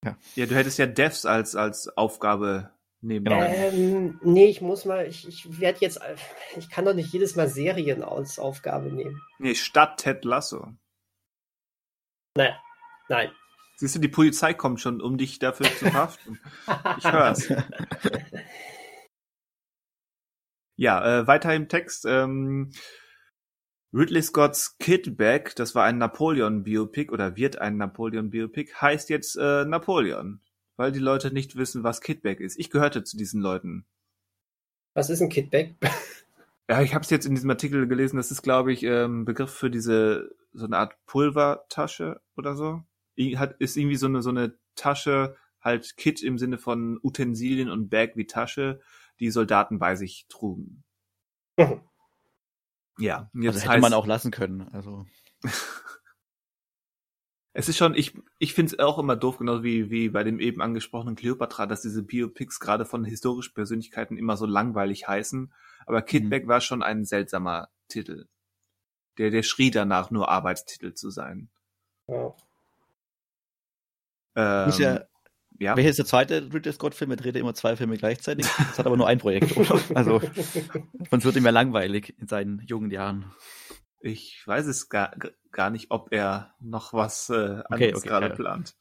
Ja. 0.04 0.18
ja, 0.36 0.46
du 0.46 0.56
hättest 0.56 0.78
ja 0.78 0.86
Devs 0.86 1.26
als, 1.26 1.56
als 1.56 1.98
Aufgabe 1.98 2.70
nehmen 3.02 3.26
genau. 3.26 3.42
ähm, 3.42 4.20
Nee, 4.24 4.48
ich 4.48 4.62
muss 4.62 4.86
mal, 4.86 5.06
ich, 5.08 5.28
ich 5.28 5.60
werde 5.60 5.80
jetzt, 5.82 6.00
ich 6.58 6.70
kann 6.70 6.86
doch 6.86 6.94
nicht 6.94 7.14
jedes 7.14 7.36
Mal 7.36 7.48
Serien 7.48 8.04
als 8.04 8.40
Aufgabe 8.40 8.92
nehmen. 8.92 9.22
Nee, 9.40 9.56
statt 9.56 9.98
Ted 9.98 10.26
Lasso. 10.26 10.74
Naja, 12.36 12.60
nein. 13.08 13.32
Siehst 13.78 13.96
du, 13.96 14.00
die 14.00 14.10
Polizei 14.10 14.54
kommt 14.54 14.82
schon, 14.82 15.02
um 15.02 15.18
dich 15.18 15.40
dafür 15.40 15.68
zu 15.68 15.86
verhaften. 15.86 16.40
ich 16.98 17.12
hör's. 17.12 17.48
ja, 20.76 21.20
äh, 21.22 21.28
weiter 21.28 21.56
im 21.56 21.70
Text. 21.70 22.06
Ähm, 22.06 22.72
Ridley 23.94 24.22
Scotts 24.22 24.78
Kidback, 24.78 25.56
das 25.56 25.74
war 25.74 25.86
ein 25.86 25.98
Napoleon-Biopic 25.98 27.12
oder 27.12 27.36
wird 27.38 27.58
ein 27.58 27.78
Napoleon-Biopic, 27.78 28.74
heißt 28.80 29.10
jetzt 29.10 29.36
äh, 29.36 29.66
Napoleon, 29.66 30.42
weil 30.80 30.94
die 30.94 31.00
Leute 31.00 31.34
nicht 31.34 31.58
wissen, 31.58 31.84
was 31.84 32.00
Kidback 32.00 32.40
ist. 32.40 32.58
Ich 32.58 32.70
gehörte 32.70 33.04
zu 33.04 33.18
diesen 33.18 33.42
Leuten. 33.42 33.86
Was 34.94 35.10
ist 35.10 35.22
ein 35.22 35.30
Kidback? 35.30 35.76
Ja, 36.72 36.84
ich 36.84 36.94
habe 36.94 37.04
es 37.04 37.10
jetzt 37.10 37.26
in 37.26 37.34
diesem 37.34 37.50
Artikel 37.50 37.88
gelesen. 37.88 38.18
Das 38.18 38.30
ist, 38.30 38.44
glaube 38.44 38.72
ich, 38.72 38.84
ähm, 38.84 39.26
Begriff 39.26 39.50
für 39.50 39.72
diese 39.72 40.30
so 40.54 40.66
eine 40.66 40.78
Art 40.78 41.04
Pulvertasche 41.08 42.22
oder 42.38 42.56
so 42.56 42.84
hat, 43.18 43.56
ist 43.58 43.76
irgendwie 43.76 43.96
so 43.96 44.06
eine, 44.06 44.22
so 44.22 44.30
eine 44.30 44.54
Tasche, 44.76 45.36
halt 45.62 45.98
Kit 45.98 46.22
im 46.22 46.38
Sinne 46.38 46.60
von 46.60 47.00
Utensilien 47.02 47.72
und 47.72 47.90
Bag 47.90 48.12
wie 48.18 48.28
Tasche, 48.28 48.82
die 49.20 49.32
Soldaten 49.32 49.80
bei 49.80 49.96
sich 49.96 50.28
trugen. 50.30 50.84
Ja, 53.00 53.32
jetzt 53.34 53.48
also 53.48 53.60
hätte 53.62 53.70
heißt, 53.70 53.82
man 53.82 53.94
auch 53.94 54.06
lassen 54.06 54.30
können. 54.30 54.68
Also 54.74 55.08
es 57.54 57.68
ist 57.68 57.78
schon, 57.78 57.96
ich, 57.96 58.14
ich 58.38 58.54
finde 58.54 58.74
es 58.74 58.80
auch 58.80 59.00
immer 59.00 59.16
doof, 59.16 59.40
genauso 59.40 59.64
wie, 59.64 59.90
wie 59.90 60.10
bei 60.10 60.24
dem 60.24 60.40
eben 60.40 60.62
angesprochenen 60.62 61.16
Cleopatra, 61.16 61.66
dass 61.66 61.82
diese 61.82 62.04
Biopics 62.04 62.60
gerade 62.60 62.86
von 62.86 63.04
historischen 63.04 63.54
Persönlichkeiten 63.54 64.18
immer 64.18 64.38
so 64.38 64.46
langweilig 64.46 65.08
heißen. 65.08 65.52
Aber 65.86 66.02
Kidback 66.02 66.46
mhm. 66.46 66.50
war 66.50 66.62
schon 66.62 66.84
ein 66.84 67.06
seltsamer 67.06 67.70
Titel. 67.88 68.28
Der, 69.18 69.32
der 69.32 69.44
schrie 69.44 69.72
danach, 69.72 70.12
nur 70.12 70.30
Arbeitstitel 70.30 70.94
zu 70.94 71.10
sein. 71.10 71.50
Ja. 72.08 72.36
Ähm, 74.36 74.74
ja, 74.78 75.02
ja. 75.60 75.76
Welcher 75.76 75.90
ist 75.90 76.00
der 76.00 76.06
zweite 76.06 76.54
Ridley 76.54 76.72
Scott-Film? 76.72 77.12
Er 77.12 77.18
dreht 77.18 77.36
immer 77.36 77.54
zwei 77.54 77.76
Filme 77.76 77.98
gleichzeitig. 77.98 78.46
Das 78.58 78.80
hat 78.80 78.86
aber 78.86 78.96
nur 78.96 79.08
ein 79.08 79.18
Projekt, 79.18 79.58
oder? 79.58 79.80
Also, 79.96 80.22
sonst 81.10 81.26
wird 81.26 81.36
ihm 81.36 81.46
ja 81.46 81.52
langweilig 81.52 82.16
in 82.18 82.28
seinen 82.28 82.62
jungen 82.66 82.92
Jahren. 82.92 83.34
Ich 84.00 84.42
weiß 84.46 84.68
es 84.68 84.88
gar, 84.88 85.12
gar 85.52 85.70
nicht, 85.70 85.92
ob 85.92 86.12
er 86.12 86.56
noch 86.60 86.94
was 86.94 87.30
äh, 87.30 87.34
anderes 87.34 87.66
okay, 87.70 87.96
okay, 87.96 88.08
gerade 88.08 88.28
ja. 88.28 88.36
plant. 88.36 88.76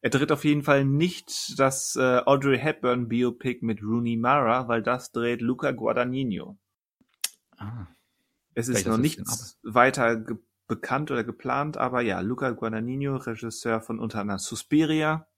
Er 0.00 0.10
dreht 0.10 0.32
auf 0.32 0.44
jeden 0.44 0.64
Fall 0.64 0.84
nicht 0.84 1.58
das 1.58 1.94
äh, 1.94 2.22
Audrey 2.24 2.58
Hepburn 2.58 3.08
Biopic 3.08 3.64
mit 3.64 3.82
Rooney 3.82 4.16
Mara, 4.16 4.66
weil 4.66 4.82
das 4.82 5.12
dreht 5.12 5.40
Luca 5.40 5.70
Guadagnino. 5.70 6.58
Ah, 7.56 7.86
es 8.54 8.68
ist 8.68 8.86
noch 8.86 8.98
nichts 8.98 9.60
weiter 9.62 10.24
bekannt 10.66 11.10
oder 11.10 11.22
geplant, 11.22 11.76
aber 11.76 12.00
ja, 12.00 12.20
Luca 12.20 12.50
Guadagnino, 12.50 13.16
Regisseur 13.16 13.80
von 13.80 14.00
unter 14.00 14.20
anderem 14.20 14.38
Suspiria, 14.38 15.28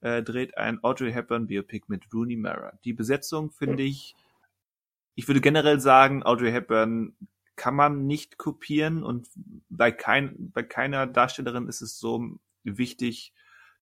äh, 0.00 0.22
dreht 0.22 0.56
ein 0.56 0.82
Audrey 0.82 1.12
Hepburn 1.12 1.46
Biopic 1.46 1.84
mit 1.88 2.12
Rooney 2.14 2.36
Mara. 2.36 2.78
Die 2.84 2.94
Besetzung 2.94 3.50
finde 3.50 3.82
ich, 3.82 4.14
ich 5.14 5.28
würde 5.28 5.40
generell 5.40 5.80
sagen, 5.80 6.22
Audrey 6.22 6.52
Hepburn 6.52 7.16
kann 7.56 7.74
man 7.74 8.06
nicht 8.06 8.38
kopieren 8.38 9.02
und 9.02 9.28
bei, 9.68 9.90
kein, 9.90 10.50
bei 10.52 10.62
keiner 10.62 11.06
Darstellerin 11.06 11.68
ist 11.68 11.80
es 11.80 11.98
so 11.98 12.38
wichtig, 12.64 13.32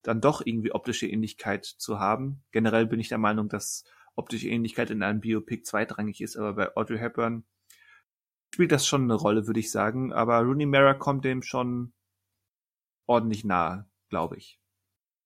dann 0.03 0.21
doch 0.21 0.43
irgendwie 0.45 0.73
optische 0.73 1.07
Ähnlichkeit 1.07 1.65
zu 1.65 1.99
haben. 1.99 2.43
Generell 2.53 2.87
bin 2.87 3.01
ich 3.01 3.09
der 3.09 3.19
Meinung, 3.19 3.49
dass 3.49 3.85
optische 4.15 4.49
Ähnlichkeit 4.49 4.91
in 4.91 5.03
einem 5.03 5.21
Biopic 5.21 5.65
zweitrangig 5.65 6.21
ist, 6.21 6.37
aber 6.37 6.53
bei 6.53 6.77
Audrey 6.77 6.99
Hepburn 6.99 7.45
spielt 8.55 8.71
das 8.71 8.87
schon 8.87 9.03
eine 9.03 9.15
Rolle, 9.15 9.47
würde 9.49 9.61
ich 9.61 9.73
sagen. 9.73 10.13
Aber 10.13 10.39
Rooney 10.41 10.67
Mara 10.67 10.95
kommt 10.95 11.25
dem 11.25 11.43
schon 11.43 11.93
ordentlich 13.07 13.45
nahe, 13.45 13.89
glaube 14.09 14.37
ich. 14.37 14.61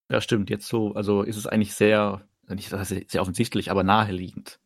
Ja, 0.09 0.21
stimmt. 0.21 0.49
Jetzt 0.49 0.67
so, 0.67 0.93
also 0.93 1.21
ist 1.21 1.37
es 1.37 1.45
eigentlich 1.45 1.75
sehr, 1.75 2.27
nicht 2.47 2.69
sehr 2.69 3.21
offensichtlich, 3.21 3.69
aber 3.69 3.83
naheliegend. 3.83 4.59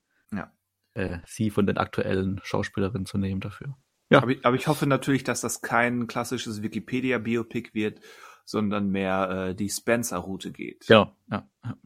Äh, 0.94 1.20
sie 1.26 1.50
von 1.50 1.66
den 1.66 1.78
aktuellen 1.78 2.40
Schauspielerinnen 2.44 3.06
zu 3.06 3.18
nehmen 3.18 3.42
dafür. 3.42 3.76
Ja. 4.10 4.22
Aber 4.22 4.32
ich, 4.32 4.46
aber 4.46 4.56
ich 4.56 4.68
hoffe 4.68 4.86
natürlich, 4.86 5.24
dass 5.24 5.42
das 5.42 5.62
kein 5.62 6.08
klassisches 6.08 6.62
Wikipedia-Biopic 6.62 7.72
wird, 7.74 8.00
sondern 8.46 8.90
mehr 8.90 9.48
äh, 9.50 9.56
die 9.56 9.70
Spencer-Route 9.70 10.52
geht. 10.52 10.88
Ja, 10.88 11.16
ja. 11.32 11.50
ja. 11.64 11.78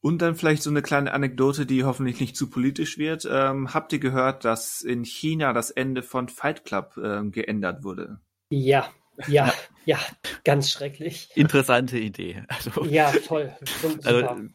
Und 0.00 0.20
dann 0.20 0.34
vielleicht 0.34 0.64
so 0.64 0.70
eine 0.70 0.82
kleine 0.82 1.12
Anekdote, 1.12 1.64
die 1.64 1.84
hoffentlich 1.84 2.20
nicht 2.20 2.36
zu 2.36 2.50
politisch 2.50 2.98
wird. 2.98 3.26
Ähm, 3.30 3.72
habt 3.72 3.92
ihr 3.92 4.00
gehört, 4.00 4.44
dass 4.44 4.82
in 4.82 5.04
China 5.04 5.52
das 5.52 5.70
Ende 5.70 6.02
von 6.02 6.28
Fight 6.28 6.64
Club 6.64 6.98
ähm, 7.02 7.30
geändert 7.30 7.84
wurde? 7.84 8.20
Ja, 8.50 8.90
ja, 9.28 9.52
ja, 9.84 9.98
ganz 10.44 10.70
schrecklich. 10.70 11.30
Interessante 11.34 11.98
Idee. 11.98 12.42
Also, 12.48 12.84
Ja, 12.84 13.12
toll. 13.12 13.52
Super. 13.80 14.06
also, 14.06 14.48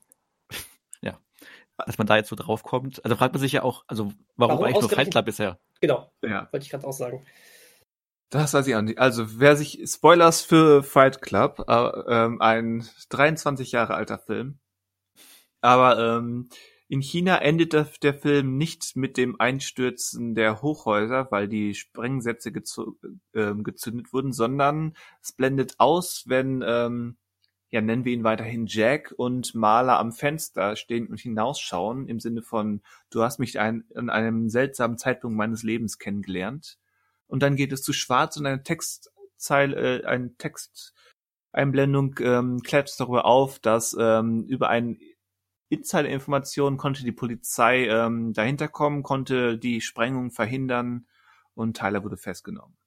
dass 1.85 1.97
man 1.97 2.07
da 2.07 2.17
jetzt 2.17 2.29
so 2.29 2.35
drauf 2.35 2.63
kommt. 2.63 3.03
Also 3.05 3.15
fragt 3.15 3.33
man 3.33 3.41
sich 3.41 3.51
ja 3.51 3.63
auch, 3.63 3.83
also 3.87 4.13
warum, 4.35 4.53
Warum 4.55 4.63
eigentlich 4.65 4.81
nur 4.81 4.89
Fight 4.89 5.11
Club 5.11 5.25
bisher? 5.25 5.59
genau, 5.79 6.11
Ja. 6.23 6.47
wollte 6.51 6.63
ich 6.65 6.69
gerade 6.71 6.85
auch 6.87 6.93
sagen. 6.93 7.25
Das 8.29 8.53
weiß 8.53 8.67
ich 8.67 8.75
auch 8.75 8.81
nicht. 8.81 8.99
Also 8.99 9.39
wer 9.39 9.55
sich 9.55 9.81
Spoilers 9.85 10.41
für 10.41 10.83
Fight 10.83 11.21
Club, 11.21 11.63
äh, 11.67 11.73
ähm, 12.07 12.41
ein 12.41 12.87
23 13.09 13.71
Jahre 13.71 13.93
alter 13.95 14.17
Film. 14.19 14.59
Aber 15.61 15.97
ähm, 16.17 16.49
in 16.89 17.01
China 17.01 17.37
endet 17.41 17.73
der, 17.73 17.87
der 18.01 18.13
Film 18.13 18.57
nicht 18.57 18.95
mit 18.95 19.17
dem 19.17 19.39
Einstürzen 19.39 20.35
der 20.35 20.61
Hochhäuser, 20.61 21.27
weil 21.31 21.47
die 21.47 21.73
Sprengsätze 21.75 22.49
gezo- 22.49 22.95
ähm, 23.33 23.63
gezündet 23.63 24.13
wurden, 24.13 24.31
sondern 24.33 24.93
es 25.21 25.31
blendet 25.33 25.75
aus, 25.79 26.23
wenn, 26.27 26.63
ähm, 26.65 27.17
ja, 27.69 27.81
nennen 27.81 28.05
wir 28.05 28.13
ihn 28.13 28.23
weiterhin 28.23 28.65
Jack 28.65 29.13
und 29.17 29.53
Maler 29.53 29.99
am 29.99 30.13
Fenster 30.13 30.75
stehen 30.75 31.07
und 31.07 31.19
hinausschauen, 31.19 32.07
im 32.07 32.19
Sinne 32.19 32.41
von, 32.41 32.81
du 33.09 33.23
hast 33.23 33.39
mich 33.39 33.59
ein, 33.59 33.83
an 33.95 34.09
einem 34.09 34.49
seltsamen 34.49 34.97
Zeitpunkt 34.97 35.37
meines 35.37 35.63
Lebens 35.63 35.99
kennengelernt. 35.99 36.77
Und 37.27 37.43
dann 37.43 37.57
geht 37.57 37.73
es 37.73 37.81
zu 37.81 37.91
schwarz 37.91 38.37
und 38.37 38.45
eine 38.45 38.63
Textzeile, 38.63 40.01
äh, 40.01 40.05
eine 40.05 40.33
Texteinblendung 40.37 42.15
ähm, 42.19 42.61
klärt 42.61 42.97
darüber 42.99 43.25
auf, 43.25 43.59
dass 43.59 43.95
ähm, 43.99 44.45
über 44.47 44.69
ein 44.69 44.97
Insider-Information 45.69 46.77
konnte 46.77 47.03
die 47.03 47.11
Polizei 47.11 47.87
ähm, 47.87 48.31
dahinter 48.31 48.69
kommen, 48.69 49.03
konnte 49.03 49.57
die 49.57 49.81
Sprengung 49.81 50.31
verhindern 50.31 51.05
und 51.53 51.75
Tyler 51.75 52.05
wurde 52.05 52.15
festgenommen. 52.15 52.77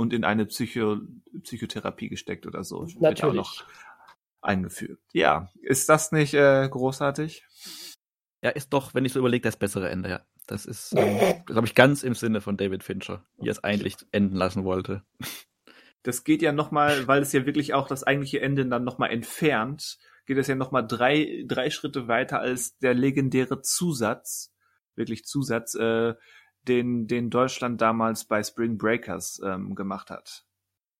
Und 0.00 0.14
in 0.14 0.24
eine 0.24 0.46
Psycho 0.46 0.96
Psychotherapie 1.42 2.08
gesteckt 2.08 2.46
oder 2.46 2.64
so. 2.64 2.86
Wird 2.86 2.94
ja 2.94 3.08
auch 3.08 3.10
Natürlich. 3.10 3.36
noch 3.36 3.64
eingeführt. 4.40 4.98
Ja, 5.12 5.50
ist 5.60 5.90
das 5.90 6.10
nicht 6.10 6.32
äh, 6.32 6.66
großartig? 6.70 7.44
Ja, 8.42 8.48
ist 8.48 8.72
doch, 8.72 8.94
wenn 8.94 9.04
ich 9.04 9.12
so 9.12 9.18
überlege, 9.18 9.42
das 9.42 9.58
bessere 9.58 9.90
Ende, 9.90 10.08
ja. 10.08 10.26
Das 10.46 10.64
ist, 10.64 10.94
ähm, 10.96 11.42
glaube 11.44 11.66
ich, 11.66 11.74
ganz 11.74 12.02
im 12.02 12.14
Sinne 12.14 12.40
von 12.40 12.56
David 12.56 12.82
Fincher, 12.82 13.26
wie 13.36 13.48
er 13.48 13.52
es 13.52 13.62
eigentlich 13.62 13.98
enden 14.10 14.36
lassen 14.36 14.64
wollte. 14.64 15.02
das 16.02 16.24
geht 16.24 16.40
ja 16.40 16.52
nochmal, 16.52 17.06
weil 17.06 17.20
es 17.20 17.34
ja 17.34 17.44
wirklich 17.44 17.74
auch 17.74 17.86
das 17.86 18.02
eigentliche 18.02 18.40
Ende 18.40 18.64
dann 18.64 18.84
nochmal 18.84 19.10
entfernt, 19.10 19.98
geht 20.24 20.38
es 20.38 20.46
ja 20.46 20.54
nochmal 20.54 20.86
drei, 20.86 21.44
drei 21.46 21.68
Schritte 21.68 22.08
weiter 22.08 22.40
als 22.40 22.78
der 22.78 22.94
legendäre 22.94 23.60
Zusatz, 23.60 24.50
wirklich 24.94 25.26
Zusatz, 25.26 25.74
äh, 25.74 26.14
den, 26.68 27.06
den 27.06 27.30
Deutschland 27.30 27.80
damals 27.80 28.24
bei 28.24 28.42
Spring 28.42 28.78
Breakers 28.78 29.40
ähm, 29.44 29.74
gemacht 29.74 30.10
hat. 30.10 30.44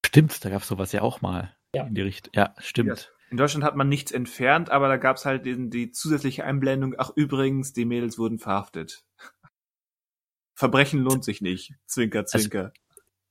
Stimmt, 0.06 0.44
da 0.44 0.50
gab 0.50 0.62
es 0.62 0.68
sowas 0.68 0.92
ja 0.92 1.02
auch 1.02 1.20
mal. 1.20 1.54
Ja. 1.74 1.84
In 1.86 1.94
die 1.94 2.02
Richtung. 2.02 2.32
Ja, 2.34 2.54
stimmt. 2.58 3.12
In 3.30 3.36
Deutschland 3.36 3.62
hat 3.64 3.76
man 3.76 3.88
nichts 3.88 4.10
entfernt, 4.10 4.70
aber 4.70 4.88
da 4.88 4.96
gab 4.96 5.16
es 5.16 5.24
halt 5.24 5.46
den, 5.46 5.70
die 5.70 5.92
zusätzliche 5.92 6.44
Einblendung, 6.44 6.94
ach 6.98 7.10
übrigens, 7.14 7.72
die 7.72 7.84
Mädels 7.84 8.18
wurden 8.18 8.38
verhaftet. 8.40 9.04
Verbrechen 10.56 11.00
lohnt 11.00 11.24
sich 11.24 11.40
nicht. 11.40 11.74
Zwinker, 11.86 12.26
zwinker. 12.26 12.72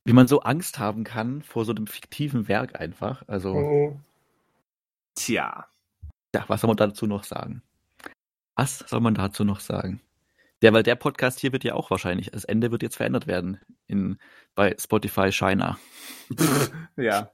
Wie 0.04 0.12
man 0.14 0.26
so 0.26 0.40
Angst 0.40 0.78
haben 0.78 1.04
kann 1.04 1.42
vor 1.42 1.64
so 1.64 1.72
einem 1.72 1.86
fiktiven 1.86 2.48
Werk 2.48 2.80
einfach. 2.80 3.22
Also, 3.28 3.54
Mhm. 3.54 4.00
Tja. 5.14 5.66
ja, 6.34 6.44
was 6.48 6.62
soll 6.62 6.68
man 6.68 6.76
dazu 6.78 7.06
noch 7.06 7.24
sagen? 7.24 7.62
Was 8.56 8.78
soll 8.78 9.00
man 9.00 9.14
dazu 9.14 9.44
noch 9.44 9.60
sagen? 9.60 10.00
Der, 10.62 10.72
weil 10.72 10.82
der 10.82 10.94
Podcast 10.96 11.40
hier 11.40 11.52
wird 11.52 11.64
ja 11.64 11.74
auch 11.74 11.90
wahrscheinlich, 11.90 12.30
das 12.30 12.44
Ende 12.44 12.70
wird 12.70 12.82
jetzt 12.82 12.96
verändert 12.96 13.26
werden 13.26 13.60
in, 13.86 14.18
bei 14.54 14.76
Spotify 14.78 15.32
China. 15.32 15.78
ja. 16.96 17.32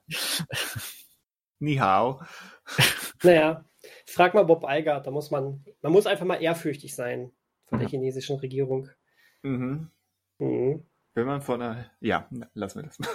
Ni 1.59 1.75
hao. 1.75 2.21
Naja, 3.23 3.65
frag 4.05 4.33
mal 4.35 4.43
Bob 4.43 4.63
Iger, 4.67 4.99
da 4.99 5.09
muss 5.09 5.31
man, 5.31 5.65
man 5.81 5.91
muss 5.91 6.05
einfach 6.05 6.25
mal 6.25 6.35
ehrfürchtig 6.41 6.93
sein 6.95 7.31
von 7.65 7.79
der 7.79 7.87
chinesischen 7.89 8.37
Regierung. 8.37 8.89
Mhm. 9.41 9.89
Mhm. 10.37 10.85
Wenn 11.15 11.25
man 11.25 11.41
von 11.41 11.61
einer, 11.61 11.89
ja, 11.99 12.29
lassen 12.53 12.79
wir 12.81 12.83
das 12.87 12.99
mal. 12.99 13.09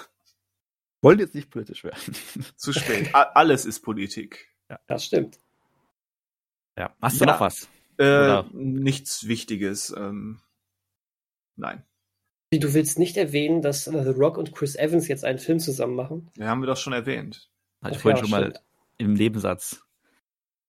Wollen 1.03 1.21
jetzt 1.21 1.35
nicht 1.37 1.51
politisch 1.51 1.85
werden. 1.85 2.17
Zu 2.57 2.73
spät. 2.73 3.15
Alles 3.15 3.65
ist 3.65 3.81
Politik. 3.81 4.53
Das 4.89 5.05
stimmt. 5.05 5.39
ja. 6.77 6.97
Hast 7.01 7.21
du 7.21 7.25
Ja. 7.25 7.33
noch 7.33 7.41
was? 7.41 7.69
Äh, 8.03 8.45
nichts 8.53 9.29
Wichtiges. 9.29 9.95
Ähm, 9.97 10.41
nein. 11.57 11.85
Wie, 12.51 12.59
du 12.59 12.75
willst 12.75 12.99
nicht 12.99 13.17
erwähnen, 13.17 13.63
dass 13.63 13.87
äh, 13.87 14.03
The 14.05 14.11
Rock 14.11 14.37
und 14.39 14.55
Chris 14.55 14.77
Evans 14.77 15.09
jetzt 15.09 15.25
einen 15.25 15.39
Film 15.39 15.59
zusammen 15.59 15.95
machen? 15.95 16.31
Ja, 16.37 16.47
haben 16.49 16.61
wir 16.61 16.67
doch 16.67 16.77
schon 16.77 16.93
erwähnt. 16.93 17.51
Hatte 17.81 17.93
ich 17.93 17.99
Ach 17.99 18.03
vorhin 18.03 18.17
ja, 18.19 18.23
schon 18.23 18.31
mal 18.31 18.43
stimmt. 18.51 18.63
im 18.99 19.15
Nebensatz. 19.15 19.85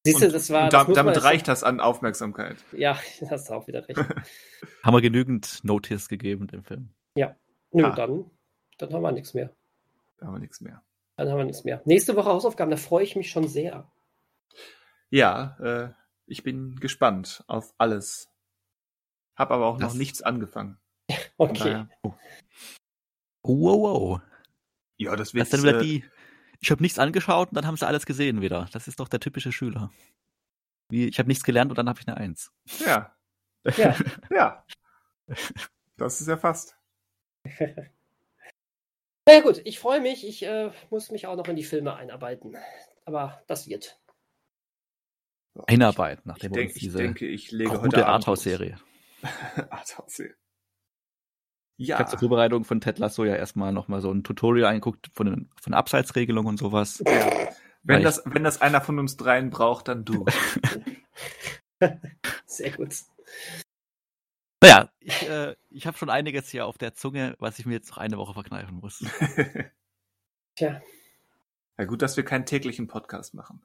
Siehst 0.06 0.22
du, 0.22 0.30
das 0.30 0.50
war. 0.50 0.66
und 0.66 0.74
das 0.74 0.82
da, 0.82 0.88
man 0.88 0.96
damit 0.96 1.24
reicht 1.24 1.48
das 1.48 1.64
an 1.64 1.80
Aufmerksamkeit. 1.80 2.58
Ja, 2.74 2.98
hast 3.30 3.50
du 3.50 3.54
auch 3.54 3.68
wieder 3.68 3.88
recht. 3.88 3.98
Haben 4.84 4.96
wir 4.96 5.02
genügend 5.02 5.60
Notice 5.64 6.08
gegeben 6.10 6.48
dem 6.48 6.64
Film. 6.64 6.90
Nö, 7.76 7.86
Ah. 7.86 7.96
dann, 7.96 8.30
dann 8.78 8.94
haben 8.94 9.02
wir 9.02 9.12
nichts 9.12 9.34
mehr. 9.34 9.50
Da 10.20 10.28
haben 10.28 10.36
wir 10.36 10.40
nichts 10.40 10.62
mehr. 10.62 10.84
Dann 11.18 11.28
haben 11.30 11.38
wir 11.40 11.46
nichts 11.46 11.64
mehr. 11.64 11.82
Nächste 11.86 12.16
Woche 12.16 12.30
Hausaufgaben, 12.30 12.70
da 12.70 12.78
freue 12.78 13.04
ich 13.04 13.16
mich 13.16 13.32
schon 13.32 13.48
sehr. 13.48 13.92
Ja, 15.10 15.58
äh, 15.60 15.90
ich 16.26 16.44
bin 16.44 16.76
gespannt 16.78 17.44
auf 17.48 17.74
alles. 17.78 18.30
Hab 19.36 19.52
aber 19.52 19.66
auch 19.66 19.78
Das- 19.78 19.94
noch 19.94 19.98
nichts 20.00 20.22
angefangen. 20.22 20.78
Okay. 21.38 21.64
Naja. 21.74 21.90
Oh, 22.04 22.14
wow, 23.42 23.82
wow. 23.82 24.22
Ja, 24.98 25.16
das 25.16 25.30
Das 25.32 25.34
wird 25.34 25.54
dann 25.54 25.64
wieder 25.64 25.80
äh, 25.80 25.84
die. 25.84 26.06
Ich 26.62 26.72
habe 26.72 26.82
nichts 26.82 26.98
angeschaut 27.00 27.50
und 27.50 27.56
dann 27.56 27.68
haben 27.68 27.76
sie 27.76 27.86
alles 27.86 28.06
gesehen 28.06 28.40
wieder. 28.42 28.70
Das 28.72 28.88
ist 28.88 29.00
doch 29.00 29.10
der 29.10 29.20
typische 29.20 29.52
Schüler. 29.52 29.92
Wie, 30.90 31.08
ich 31.08 31.20
habe 31.20 31.28
nichts 31.28 31.44
gelernt 31.44 31.72
und 31.72 31.78
dann 31.78 31.90
habe 31.90 32.00
ich 32.00 32.08
eine 32.08 32.16
Eins. 32.18 32.52
Ja, 32.86 33.16
Ja. 33.78 33.96
ja. 34.32 34.66
Das 35.98 36.22
ist 36.22 36.28
ja 36.28 36.38
fast. 36.38 36.78
Naja 39.26 39.40
gut, 39.42 39.62
ich 39.64 39.80
freue 39.80 40.02
mich. 40.02 40.28
Ich 40.28 40.44
äh, 40.44 40.72
muss 40.90 41.10
mich 41.10 41.28
auch 41.28 41.38
noch 41.38 41.48
in 41.48 41.56
die 41.56 41.64
Filme 41.64 41.96
einarbeiten. 41.96 42.58
Aber 43.06 43.42
das 43.48 43.68
wird. 43.70 43.98
Einarbeiten, 45.68 46.22
Ich, 46.22 46.26
nachdem 46.26 46.52
ich, 46.52 46.56
wir 46.56 46.62
denk, 46.62 46.70
uns 46.70 46.76
ich 46.78 46.84
diese 46.84 46.98
denke, 46.98 47.28
ich 47.28 47.52
lege 47.52 47.72
heute 47.72 47.82
gute 47.84 48.06
Arthouse-Serie. 48.08 48.78
Arthouse-Serie. 49.70 50.36
Ich 51.78 51.88
Ja. 51.90 52.00
habe 52.00 52.10
zur 52.10 52.20
Vorbereitung 52.20 52.66
von 52.66 52.82
Ted 52.82 53.00
Lasso 53.00 53.24
ja 53.26 53.36
erstmal 53.36 53.72
nochmal 53.72 54.02
so 54.02 54.12
ein 54.12 54.24
Tutorial 54.24 54.70
angeguckt 54.70 55.10
von, 55.14 55.26
den, 55.28 55.50
von 55.62 55.74
Abseitsregelung 55.74 56.46
und 56.46 56.58
sowas. 56.58 57.04
ja. 57.06 57.50
Wenn 57.86 57.98
Weil 57.98 58.04
das, 58.04 58.22
wenn 58.26 58.44
das 58.46 58.62
einer 58.62 58.80
von 58.80 58.98
uns 58.98 59.18
dreien 59.18 59.50
braucht, 59.50 59.90
dann 59.90 60.06
du. 60.06 60.24
Sehr 62.46 62.72
gut. 62.72 62.96
Naja, 64.62 64.90
ich, 65.02 65.28
äh, 65.28 65.56
ich 65.70 65.86
habe 65.86 65.98
schon 65.98 66.10
einiges 66.10 66.48
hier 66.50 66.66
auf 66.66 66.78
der 66.78 66.94
Zunge, 66.94 67.36
was 67.40 67.60
ich 67.60 67.66
mir 67.66 67.74
jetzt 67.74 67.90
noch 67.90 67.98
eine 67.98 68.18
Woche 68.18 68.34
verkneifen 68.34 68.78
muss. 68.78 69.00
Tja, 70.56 70.82
ja, 71.78 71.86
gut, 71.86 72.02
dass 72.02 72.16
wir 72.16 72.24
keinen 72.24 72.46
täglichen 72.46 72.88
Podcast 72.88 73.34
machen. 73.34 73.62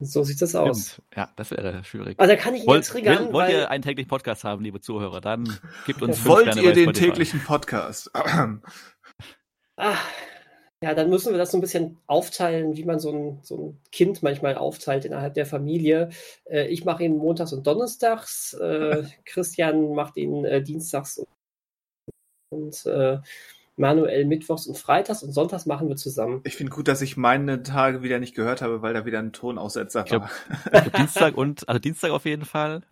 So 0.00 0.22
sieht 0.22 0.40
das 0.40 0.54
aus. 0.54 0.92
Stimmt. 0.92 1.08
Ja, 1.16 1.32
das 1.36 1.50
wäre 1.50 1.82
schwierig. 1.84 2.18
Also 2.18 2.32
da 2.32 2.40
kann 2.40 2.54
ich 2.54 2.62
ihn 2.62 2.68
Wollt, 2.68 2.86
triggern, 2.86 3.26
will, 3.26 3.32
wollt 3.32 3.48
weil 3.48 3.54
ihr 3.54 3.70
einen 3.70 3.82
täglichen 3.82 4.08
Podcast 4.08 4.44
haben, 4.44 4.62
liebe 4.62 4.80
Zuhörer, 4.80 5.20
dann 5.20 5.58
gebt 5.86 6.02
uns 6.02 6.16
fünf 6.18 6.28
Wollt 6.28 6.42
Sterne 6.46 6.60
ihr 6.62 6.68
bei 6.68 6.74
den 6.74 6.84
Spotify. 6.84 7.06
täglichen 7.06 7.44
Podcast? 7.44 8.10
Ah, 9.80 9.94
ja, 10.82 10.92
dann 10.94 11.08
müssen 11.08 11.32
wir 11.32 11.38
das 11.38 11.52
so 11.52 11.58
ein 11.58 11.60
bisschen 11.60 11.98
aufteilen, 12.08 12.76
wie 12.76 12.84
man 12.84 12.98
so 12.98 13.12
ein, 13.12 13.38
so 13.42 13.56
ein 13.56 13.80
Kind 13.92 14.24
manchmal 14.24 14.56
aufteilt 14.56 15.04
innerhalb 15.04 15.34
der 15.34 15.46
Familie. 15.46 16.10
Äh, 16.46 16.66
ich 16.66 16.84
mache 16.84 17.04
ihn 17.04 17.16
montags 17.16 17.52
und 17.52 17.64
donnerstags, 17.64 18.54
äh, 18.54 19.04
Christian 19.24 19.94
macht 19.94 20.16
ihn 20.16 20.44
äh, 20.44 20.62
dienstags 20.62 21.18
und, 22.50 22.84
und 22.84 23.22
äh, 23.78 23.80
Manuel 23.80 24.24
mittwochs 24.26 24.66
und 24.66 24.76
freitags 24.76 25.22
und 25.22 25.32
sonntags 25.32 25.66
machen 25.66 25.88
wir 25.88 25.96
zusammen. 25.96 26.40
Ich 26.44 26.56
finde 26.56 26.72
gut, 26.72 26.88
dass 26.88 27.00
ich 27.00 27.16
meine 27.16 27.62
Tage 27.62 28.02
wieder 28.02 28.18
nicht 28.18 28.34
gehört 28.34 28.62
habe, 28.62 28.82
weil 28.82 28.94
da 28.94 29.06
wieder 29.06 29.18
ein 29.18 29.32
Tonaussetzer 29.32 30.00
Ich 30.00 30.06
glaub, 30.06 30.22
war. 30.22 30.86
Ich 30.86 30.92
Dienstag 30.92 31.36
und, 31.36 31.68
also 31.68 31.78
Dienstag 31.78 32.10
auf 32.10 32.24
jeden 32.24 32.44
Fall. 32.44 32.82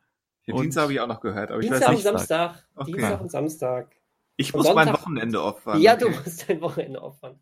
Ja, 0.47 0.55
und- 0.55 0.63
Dienstag 0.63 0.83
habe 0.83 0.93
ich 0.93 1.01
auch 1.01 1.09
noch 1.09 1.21
gehört, 1.21 1.51
aber 1.51 1.61
ich 1.61 1.71
weiß 1.71 1.79
Dienstag 1.79 1.89
und 1.89 1.95
nicht. 1.95 2.05
Samstag. 2.05 2.67
Okay. 2.75 2.93
Dienstag 2.93 3.21
und 3.21 3.31
Samstag. 3.31 3.97
Ich 4.37 4.55
und 4.55 4.59
muss 4.59 4.75
mein 4.75 4.87
Sonntag- 4.87 5.03
Wochenende 5.03 5.43
opfern. 5.43 5.81
Ja, 5.81 5.97
du 5.97 6.09
musst 6.11 6.49
dein 6.49 6.61
Wochenende 6.61 7.03
opfern. 7.03 7.41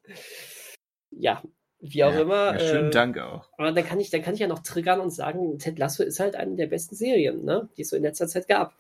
Ja, 1.11 1.43
wie 1.81 2.05
auch 2.05 2.15
ja, 2.15 2.21
immer. 2.21 2.53
Ja, 2.55 2.61
schönen 2.61 2.89
äh, 2.89 2.91
Dank 2.91 3.19
auch. 3.19 3.49
Aber 3.59 3.73
dann 3.73 3.85
kann 3.85 4.01
ich, 4.01 4.11
dann 4.11 4.23
kann 4.23 4.35
ich 4.35 4.41
ja 4.41 4.47
noch 4.47 4.61
triggern 4.61 5.01
und 5.01 5.11
sagen, 5.11 5.59
Ted 5.59 5.79
Lasso 5.79 6.03
ist 6.03 6.21
halt 6.21 6.35
eine 6.35 6.57
der 6.57 6.66
besten 6.66 6.95
Serien, 6.95 7.45
ne, 7.45 7.69
die 7.77 7.83
es 7.83 7.91
so 7.91 7.97
in 7.97 8.03
letzter 8.03 8.27
Zeit 8.27 8.49
gab. 8.49 8.75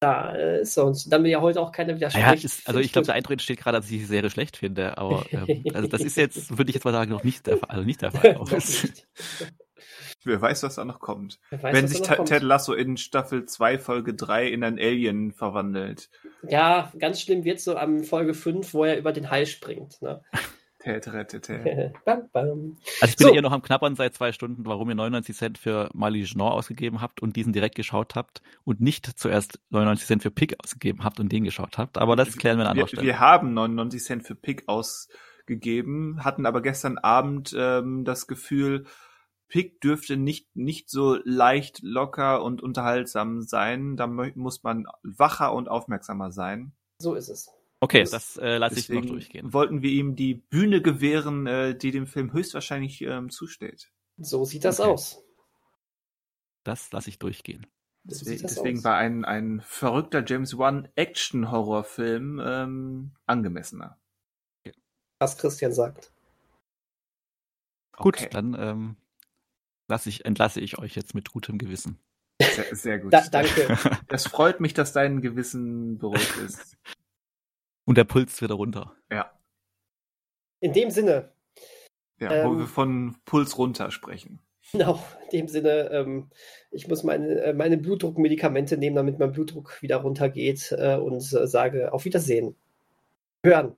Da 0.00 0.34
äh, 0.34 0.62
ist 0.62 0.74
sonst. 0.74 1.12
Dann 1.12 1.24
will 1.24 1.30
ja 1.30 1.40
heute 1.40 1.60
auch 1.60 1.72
keiner 1.72 1.96
widersprechen. 1.96 2.26
Ja, 2.26 2.32
ist, 2.32 2.68
also 2.68 2.78
ich 2.78 2.92
glaube, 2.92 3.06
der 3.06 3.16
Eindruck 3.16 3.32
entsteht 3.32 3.58
gerade, 3.58 3.78
dass 3.78 3.90
ich 3.90 3.98
die 3.98 4.04
Serie 4.04 4.30
schlecht 4.30 4.56
finde, 4.56 4.96
aber 4.96 5.26
ähm, 5.32 5.64
also 5.74 5.88
das 5.88 6.02
ist 6.02 6.16
jetzt, 6.16 6.56
würde 6.56 6.70
ich 6.70 6.74
jetzt 6.74 6.84
mal 6.84 6.92
sagen, 6.92 7.10
noch 7.10 7.24
nicht 7.24 7.46
der 7.46 7.56
Fall. 7.56 7.68
Also 7.70 7.84
nicht 7.84 8.02
der 8.02 8.12
Fall. 8.12 8.38
Nicht. 8.50 9.06
Wer 10.24 10.40
weiß, 10.40 10.64
was 10.64 10.74
da 10.74 10.84
noch 10.84 10.98
kommt. 11.00 11.38
Weiß, 11.50 11.74
Wenn 11.74 11.88
sich 11.88 12.02
kommt. 12.02 12.28
Ted 12.28 12.42
Lasso 12.42 12.74
in 12.74 12.96
Staffel 12.96 13.46
2, 13.46 13.78
Folge 13.78 14.14
3 14.14 14.48
in 14.48 14.64
ein 14.64 14.78
Alien 14.78 15.32
verwandelt. 15.32 16.10
Ja, 16.46 16.92
ganz 16.98 17.20
schlimm 17.20 17.44
wird 17.44 17.60
so 17.60 17.76
am 17.76 18.02
Folge 18.02 18.34
5, 18.34 18.74
wo 18.74 18.84
er 18.84 18.98
über 18.98 19.12
den 19.12 19.30
Hai 19.30 19.46
springt. 19.46 20.02
Ne? 20.02 20.22
Bam, 22.04 22.28
bam. 22.32 22.76
Also 23.00 23.10
ich 23.12 23.16
bin 23.16 23.26
So. 23.28 23.34
eher 23.34 23.42
noch 23.42 23.52
am 23.52 23.62
Knabbern 23.62 23.96
seit 23.96 24.14
zwei 24.14 24.32
Stunden, 24.32 24.64
warum 24.64 24.88
ihr 24.88 24.94
99 24.94 25.36
Cent 25.36 25.58
für 25.58 25.90
Mali 25.92 26.22
Genor 26.22 26.54
ausgegeben 26.54 27.00
habt 27.00 27.20
und 27.20 27.34
diesen 27.36 27.52
direkt 27.52 27.74
geschaut 27.74 28.14
habt 28.14 28.42
und 28.64 28.80
nicht 28.80 29.06
zuerst 29.18 29.58
99 29.70 30.06
Cent 30.06 30.22
für 30.22 30.30
Pick 30.30 30.54
ausgegeben 30.62 31.02
habt 31.04 31.18
und 31.20 31.30
den 31.32 31.44
geschaut 31.44 31.78
habt. 31.78 31.98
Aber 31.98 32.14
das 32.16 32.36
klären 32.36 32.58
wir 32.58 32.64
an 32.64 32.70
anderer 32.72 32.86
Wir, 32.86 32.88
Stelle. 32.88 33.06
wir 33.06 33.20
haben 33.20 33.54
99 33.54 34.02
Cent 34.04 34.22
für 34.24 34.34
Pick 34.36 34.68
ausgegeben, 34.68 36.24
hatten 36.24 36.46
aber 36.46 36.62
gestern 36.62 36.98
Abend 36.98 37.54
ähm, 37.58 38.04
das 38.04 38.26
Gefühl, 38.26 38.84
Pick 39.48 39.80
dürfte 39.80 40.16
nicht, 40.18 40.54
nicht 40.54 40.90
so 40.90 41.18
leicht, 41.24 41.80
locker 41.82 42.42
und 42.42 42.62
unterhaltsam 42.62 43.40
sein. 43.42 43.96
Da 43.96 44.06
muss 44.06 44.62
man 44.62 44.84
wacher 45.02 45.54
und 45.54 45.68
aufmerksamer 45.68 46.30
sein. 46.32 46.72
So 47.00 47.14
ist 47.14 47.30
es. 47.30 47.50
Okay, 47.80 48.00
Das- 48.00 48.10
das 48.10 48.36
äh, 48.38 48.58
lasse 48.58 48.78
ich 48.80 48.88
noch 48.88 49.04
durchgehen. 49.04 49.52
wollten 49.52 49.82
wir 49.82 49.90
ihm 49.90 50.16
die 50.16 50.34
Bühne 50.34 50.82
gewähren, 50.82 51.46
äh, 51.46 51.76
die 51.76 51.90
dem 51.92 52.06
Film 52.06 52.32
höchstwahrscheinlich 52.32 53.00
ähm, 53.02 53.30
zusteht. 53.30 53.92
So 54.16 54.44
sieht 54.44 54.64
das 54.64 54.80
Okay. 54.80 54.90
aus. 54.90 55.22
Das 56.64 56.90
lasse 56.92 57.08
ich 57.10 57.18
durchgehen. 57.18 57.66
So 58.04 58.24
Deswegen, 58.24 58.82
war 58.84 58.96
ein, 58.96 59.24
ein 59.24 59.60
verrückter 59.60 60.24
James 60.26 60.56
Wan 60.58 60.88
Action-Horrorfilm 60.96 62.40
ähm, 62.44 63.12
angemessener. 63.26 63.98
Was 65.20 65.36
Christian 65.38 65.72
sagt. 65.72 66.12
Gut, 67.96 68.16
Okay. 68.16 68.28
dann 68.30 68.54
ähm, 68.58 68.96
lasse 69.88 70.08
ich, 70.08 70.24
entlasse 70.24 70.60
ich 70.60 70.78
euch 70.78 70.94
jetzt 70.94 71.14
mit 71.14 71.30
gutem 71.32 71.58
Gewissen. 71.58 71.98
Sehr, 72.40 72.74
sehr 72.76 72.98
gut. 72.98 73.12
Da, 73.12 73.26
danke. 73.28 73.76
Das 74.08 74.26
freut 74.26 74.60
mich, 74.60 74.74
dass 74.74 74.92
dein 74.92 75.20
Gewissen 75.20 75.98
beruhigt 75.98 76.36
ist. 76.38 76.76
Und 77.88 77.94
der 77.96 78.04
Puls 78.04 78.42
wieder 78.42 78.54
runter. 78.54 78.94
Ja. 79.10 79.32
In 80.60 80.74
dem 80.74 80.90
Sinne, 80.90 81.32
Ja, 82.20 82.44
wo 82.44 82.52
Ähm. 82.52 82.58
wir 82.58 82.66
von 82.66 83.16
Puls 83.24 83.56
runter 83.56 83.90
sprechen. 83.90 84.40
genau, 84.72 85.02
in 85.24 85.30
dem 85.38 85.48
Sinne, 85.48 85.88
ähm, 85.90 86.28
ich 86.70 86.86
muss 86.86 87.02
meine, 87.02 87.40
äh, 87.40 87.52
meine 87.54 87.78
Blutdruckmedikamente 87.78 88.76
nehmen, 88.76 88.94
damit 88.96 89.18
mein 89.18 89.32
Blutdruck 89.32 89.80
wieder 89.80 89.96
runtergeht 89.96 90.70
äh, 90.76 90.96
und 90.96 91.16
äh, 91.32 91.46
sage 91.46 91.90
auf 91.94 92.04
Wiedersehen. 92.04 92.56
Hören. 93.42 93.74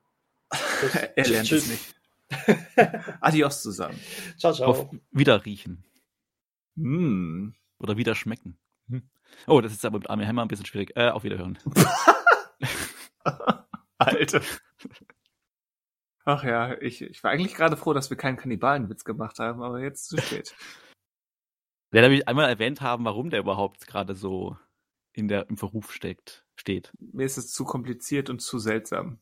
Tschüss. 0.81 0.95
er 1.15 1.27
lernt 1.29 1.49
Tschüss. 1.49 1.65
es 1.67 1.71
nicht. 1.71 1.95
Adios 3.21 3.63
zusammen. 3.63 4.01
Ciao, 4.39 4.53
ciao. 4.53 4.71
Auf 4.71 4.91
wieder 5.13 5.45
riechen. 5.45 5.85
Mm. 6.75 7.51
Oder 7.79 7.97
wieder 7.97 8.17
schmecken. 8.17 8.57
Hm. 8.89 9.03
Oh, 9.47 9.61
das 9.61 9.71
ist 9.73 9.85
aber 9.85 9.99
mit 9.99 10.11
Armin 10.11 10.27
Hammer 10.27 10.43
ein 10.43 10.49
bisschen 10.49 10.67
schwierig. 10.67 10.97
Äh, 10.97 11.11
auf 11.11 11.23
Wiederhören. 11.23 11.59
Alter. 14.11 14.43
Ach 16.25 16.45
ja, 16.45 16.81
ich, 16.81 17.01
ich 17.03 17.25
war 17.25 17.31
eigentlich 17.31 17.55
gerade 17.55 17.77
froh, 17.77 17.93
dass 17.93 18.11
wir 18.11 18.17
keinen 18.17 18.37
Kannibalenwitz 18.37 19.05
gemacht 19.05 19.39
haben, 19.39 19.63
aber 19.63 19.81
jetzt 19.81 20.09
zu 20.09 20.19
spät. 20.19 20.55
Der 21.93 22.03
will 22.09 22.19
ich 22.19 22.29
einmal 22.29 22.49
erwähnt 22.49 22.81
haben, 22.83 23.05
warum 23.05 23.31
der 23.31 23.41
überhaupt 23.41 23.85
gerade 23.89 24.15
so 24.15 24.57
in 25.13 25.27
der, 25.27 25.49
im 25.51 25.57
Verruf 25.57 25.93
steckt, 25.93 26.47
steht. 26.55 26.93
Mir 27.01 27.27
ist 27.27 27.37
es 27.37 27.53
zu 27.53 27.65
kompliziert 27.65 28.31
und 28.31 28.41
zu 28.41 28.61
seltsam. 28.61 29.19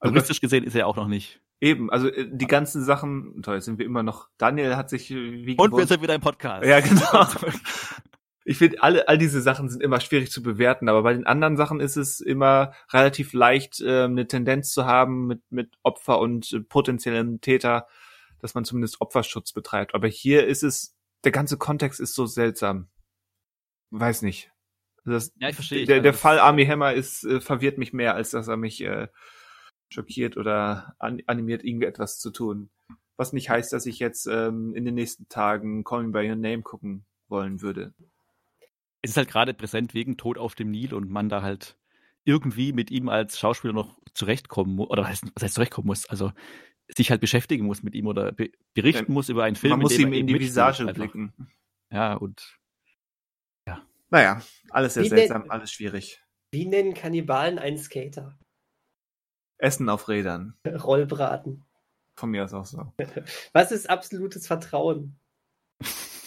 Also 0.00 0.14
Juristisch 0.14 0.40
gesehen 0.40 0.64
ist 0.64 0.74
er 0.74 0.86
auch 0.86 0.96
noch 0.96 1.08
nicht. 1.08 1.42
eben, 1.60 1.90
also 1.90 2.08
äh, 2.08 2.26
die 2.32 2.46
ganzen 2.46 2.82
Sachen, 2.84 3.42
toll, 3.42 3.60
sind 3.60 3.78
wir 3.78 3.84
immer 3.84 4.02
noch. 4.02 4.30
Daniel 4.38 4.76
hat 4.76 4.88
sich 4.88 5.10
äh, 5.10 5.14
wie 5.44 5.56
Und 5.58 5.58
wir 5.58 5.68
gewohnt- 5.68 5.88
sind 5.88 6.00
wieder 6.00 6.14
im 6.14 6.22
Podcast. 6.22 6.64
Ja, 6.66 6.80
genau. 6.80 7.26
Ich 8.48 8.56
finde, 8.56 8.82
alle, 8.82 9.08
all 9.08 9.18
diese 9.18 9.42
Sachen 9.42 9.68
sind 9.68 9.82
immer 9.82 10.00
schwierig 10.00 10.30
zu 10.30 10.42
bewerten, 10.42 10.88
aber 10.88 11.02
bei 11.02 11.12
den 11.12 11.26
anderen 11.26 11.58
Sachen 11.58 11.80
ist 11.80 11.96
es 11.96 12.20
immer 12.20 12.72
relativ 12.90 13.34
leicht, 13.34 13.82
ähm, 13.84 14.12
eine 14.12 14.26
Tendenz 14.26 14.72
zu 14.72 14.86
haben 14.86 15.26
mit, 15.26 15.42
mit 15.50 15.76
Opfer 15.82 16.18
und 16.18 16.50
äh, 16.54 16.60
potenziellem 16.60 17.42
Täter, 17.42 17.86
dass 18.38 18.54
man 18.54 18.64
zumindest 18.64 19.02
Opferschutz 19.02 19.52
betreibt. 19.52 19.94
Aber 19.94 20.08
hier 20.08 20.46
ist 20.46 20.62
es, 20.62 20.96
der 21.24 21.32
ganze 21.32 21.58
Kontext 21.58 22.00
ist 22.00 22.14
so 22.14 22.24
seltsam. 22.24 22.88
Weiß 23.90 24.22
nicht. 24.22 24.50
Das, 25.04 25.30
Ja, 25.36 25.50
ich 25.50 25.54
verstehe. 25.54 25.84
der, 25.84 26.00
der 26.00 26.14
Fall 26.14 26.38
Army 26.38 26.64
Hammer 26.64 26.94
ist, 26.94 27.24
äh, 27.24 27.42
verwirrt 27.42 27.76
mich 27.76 27.92
mehr, 27.92 28.14
als 28.14 28.30
dass 28.30 28.48
er 28.48 28.56
mich 28.56 28.80
äh, 28.80 29.08
schockiert 29.90 30.38
oder 30.38 30.94
an, 30.98 31.20
animiert, 31.26 31.64
irgendwie 31.64 31.86
etwas 31.86 32.18
zu 32.18 32.30
tun. 32.30 32.70
Was 33.18 33.34
nicht 33.34 33.50
heißt, 33.50 33.74
dass 33.74 33.84
ich 33.84 33.98
jetzt 33.98 34.26
ähm, 34.26 34.74
in 34.74 34.86
den 34.86 34.94
nächsten 34.94 35.28
Tagen 35.28 35.84
Call 35.84 36.04
Me 36.04 36.12
By 36.12 36.30
Your 36.30 36.36
Name 36.36 36.62
gucken 36.62 37.04
wollen 37.28 37.60
würde. 37.60 37.92
Es 39.02 39.10
ist 39.10 39.16
halt 39.16 39.28
gerade 39.28 39.54
präsent 39.54 39.94
wegen 39.94 40.16
Tod 40.16 40.38
auf 40.38 40.54
dem 40.54 40.70
Nil 40.70 40.94
und 40.94 41.10
man 41.10 41.28
da 41.28 41.42
halt 41.42 41.76
irgendwie 42.24 42.72
mit 42.72 42.90
ihm 42.90 43.08
als 43.08 43.38
Schauspieler 43.38 43.72
noch 43.72 43.98
zurechtkommen 44.12 44.74
muss, 44.74 44.90
oder 44.90 45.02
was 45.04 45.22
heißt, 45.42 45.54
zurechtkommen 45.54 45.86
muss, 45.86 46.06
also 46.08 46.32
sich 46.96 47.10
halt 47.10 47.20
beschäftigen 47.20 47.66
muss 47.66 47.82
mit 47.82 47.94
ihm 47.94 48.06
oder 48.06 48.32
be 48.32 48.50
berichten 48.74 49.06
Ja, 49.06 49.12
muss 49.12 49.28
über 49.28 49.44
einen 49.44 49.56
Film. 49.56 49.72
Man 49.72 49.80
muss 49.80 49.96
dem 49.96 50.08
ihm 50.08 50.12
er 50.12 50.18
in 50.20 50.26
die 50.26 50.38
Visage 50.38 50.86
blicken. 50.86 51.32
Ja, 51.90 52.14
und 52.14 52.58
Naja, 54.10 54.40
alles 54.70 54.94
sehr 54.94 55.04
Wie 55.04 55.08
seltsam, 55.08 55.50
alles 55.50 55.70
schwierig. 55.70 56.22
Wie 56.50 56.64
nennen 56.66 56.94
Kannibalen 56.94 57.58
einen 57.58 57.78
Skater? 57.78 58.38
Essen 59.58 59.88
auf 59.88 60.08
Rädern. 60.08 60.58
Rollbraten. 60.66 61.66
Von 62.16 62.30
mir 62.30 62.44
aus 62.44 62.54
auch 62.54 62.64
so. 62.64 62.92
Was 63.52 63.70
ist 63.70 63.90
absolutes 63.90 64.46
Vertrauen? 64.46 65.18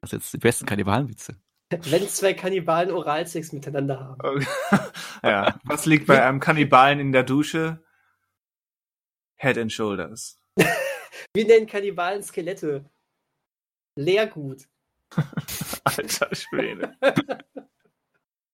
das 0.00 0.12
ist 0.12 0.12
jetzt 0.12 0.32
die 0.32 0.38
besten 0.38 0.66
Kannibalenwitze. 0.66 1.36
Wenn 1.70 2.08
zwei 2.08 2.34
Kannibalen 2.34 2.90
Oralsex 2.90 3.52
miteinander 3.52 4.00
haben. 4.00 4.46
ja, 5.22 5.58
was 5.62 5.86
liegt 5.86 6.06
bei 6.06 6.22
einem 6.24 6.40
Kannibalen 6.40 6.98
in 6.98 7.12
der 7.12 7.22
Dusche? 7.22 7.82
Head 9.36 9.56
and 9.56 9.72
Shoulders. 9.72 10.38
Wir 11.34 11.46
nennen 11.46 11.66
Kannibalen 11.66 12.22
Skelette. 12.22 12.90
Leergut. 13.94 14.66
Alter 15.84 16.34
Schwede. 16.34 16.96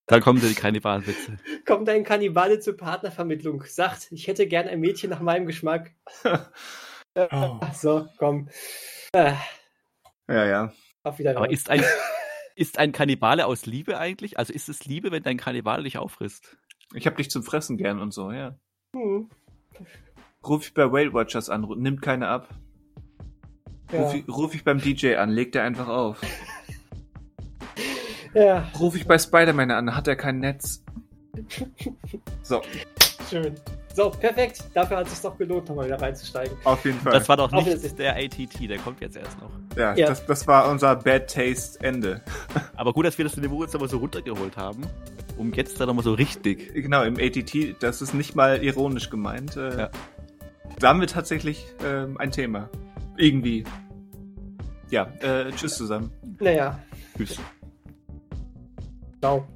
Dann 0.05 0.21
kommen 0.21 0.39
die 0.39 0.53
Kannibalenwitze. 0.53 1.37
Kommt 1.65 1.89
ein 1.89 2.03
Kannibale 2.03 2.59
zur 2.59 2.77
Partnervermittlung, 2.77 3.63
sagt, 3.65 4.11
ich 4.11 4.27
hätte 4.27 4.47
gern 4.47 4.67
ein 4.67 4.79
Mädchen 4.79 5.09
nach 5.09 5.19
meinem 5.21 5.45
Geschmack. 5.45 5.93
Äh, 6.23 6.37
Oh. 7.31 7.59
So, 7.73 8.07
komm. 8.19 8.47
Äh, 9.11 9.33
Ja, 10.27 10.45
ja. 10.45 10.73
Auf 11.09 11.19
Wiedersehen. 11.19 11.37
Aber 11.37 11.51
ist 11.51 11.69
ein, 11.69 11.83
ist 12.55 12.77
ein 12.77 12.91
Kannibale 12.91 13.45
aus 13.45 13.65
Liebe 13.65 13.97
eigentlich? 13.97 14.37
Also 14.37 14.53
ist 14.53 14.69
es 14.69 14.85
Liebe, 14.85 15.11
wenn 15.11 15.23
dein 15.23 15.37
Kannibale 15.37 15.83
dich 15.83 15.97
auffrisst? 15.97 16.57
Ich 16.93 17.05
hab 17.05 17.17
dich 17.17 17.29
zum 17.29 17.43
Fressen 17.43 17.77
gern 17.77 17.99
und 17.99 18.13
so, 18.13 18.31
ja. 18.31 18.55
Hm, 18.93 19.29
Ruf 20.45 20.67
ich 20.67 20.73
bei 20.73 20.91
Whale 20.91 21.13
Watchers 21.13 21.49
an, 21.49 21.67
nimmt 21.77 22.01
keine 22.01 22.29
ab. 22.29 22.47
Ruf, 23.91 24.13
ja. 24.13 24.19
ich, 24.19 24.27
ruf 24.27 24.55
ich 24.55 24.63
beim 24.63 24.79
DJ 24.79 25.15
an, 25.15 25.29
legt 25.29 25.55
er 25.55 25.63
einfach 25.63 25.87
auf. 25.87 26.21
ja, 28.33 28.69
Ruf 28.79 28.95
ich 28.95 29.07
bei 29.07 29.17
Spider-Man 29.17 29.71
an, 29.71 29.95
hat 29.95 30.07
er 30.07 30.15
kein 30.15 30.39
Netz. 30.39 30.83
So, 32.41 32.61
schön. 33.29 33.55
So, 33.97 34.11
perfekt. 34.11 34.63
Dafür 34.75 34.97
hat 34.97 35.07
es 35.07 35.13
sich 35.13 35.21
doch 35.23 35.35
gelohnt, 35.39 35.67
nochmal 35.69 35.87
wieder 35.87 35.99
reinzusteigen. 35.99 36.55
auf 36.65 36.85
jeden 36.85 36.99
Fall. 36.99 37.13
Das 37.13 37.27
war 37.27 37.35
doch 37.35 37.51
nicht 37.51 37.97
der 37.97 38.15
ATT, 38.15 38.69
der 38.69 38.77
kommt 38.77 39.01
jetzt 39.01 39.17
erst 39.17 39.41
noch. 39.41 39.49
ja, 39.75 39.95
Ja. 39.95 40.09
Das, 40.09 40.23
das 40.23 40.45
war 40.45 40.69
unser 40.69 40.95
Bad 40.97 41.33
Taste 41.33 41.83
Ende. 41.83 42.21
Aber 42.75 42.93
gut, 42.93 43.07
dass 43.07 43.17
wir 43.17 43.25
das 43.25 43.35
Niveau 43.37 43.63
jetzt 43.63 43.73
aber 43.73 43.87
so 43.87 43.97
runtergeholt 43.97 44.55
haben, 44.55 44.85
um 45.35 45.51
jetzt 45.51 45.79
dann 45.79 45.87
nochmal 45.87 46.03
so 46.03 46.13
richtig. 46.13 46.75
Genau, 46.75 47.01
im 47.01 47.15
ATT, 47.15 47.81
das 47.81 48.03
ist 48.03 48.13
nicht 48.13 48.35
mal 48.35 48.63
ironisch 48.63 49.09
gemeint. 49.09 49.57
Äh, 49.57 49.77
Ja. 49.79 49.89
Da 50.79 50.89
haben 50.89 50.99
wir 50.99 51.07
tatsächlich 51.07 51.65
ähm, 51.83 52.19
ein 52.19 52.29
Thema. 52.29 52.69
Irgendwie. 53.17 53.63
Ja, 54.91 55.07
äh, 55.21 55.51
tschüss 55.53 55.75
zusammen. 55.75 56.11
Naja, 56.39 56.77
Tschüss. 57.17 57.39
ciao. 59.19 59.47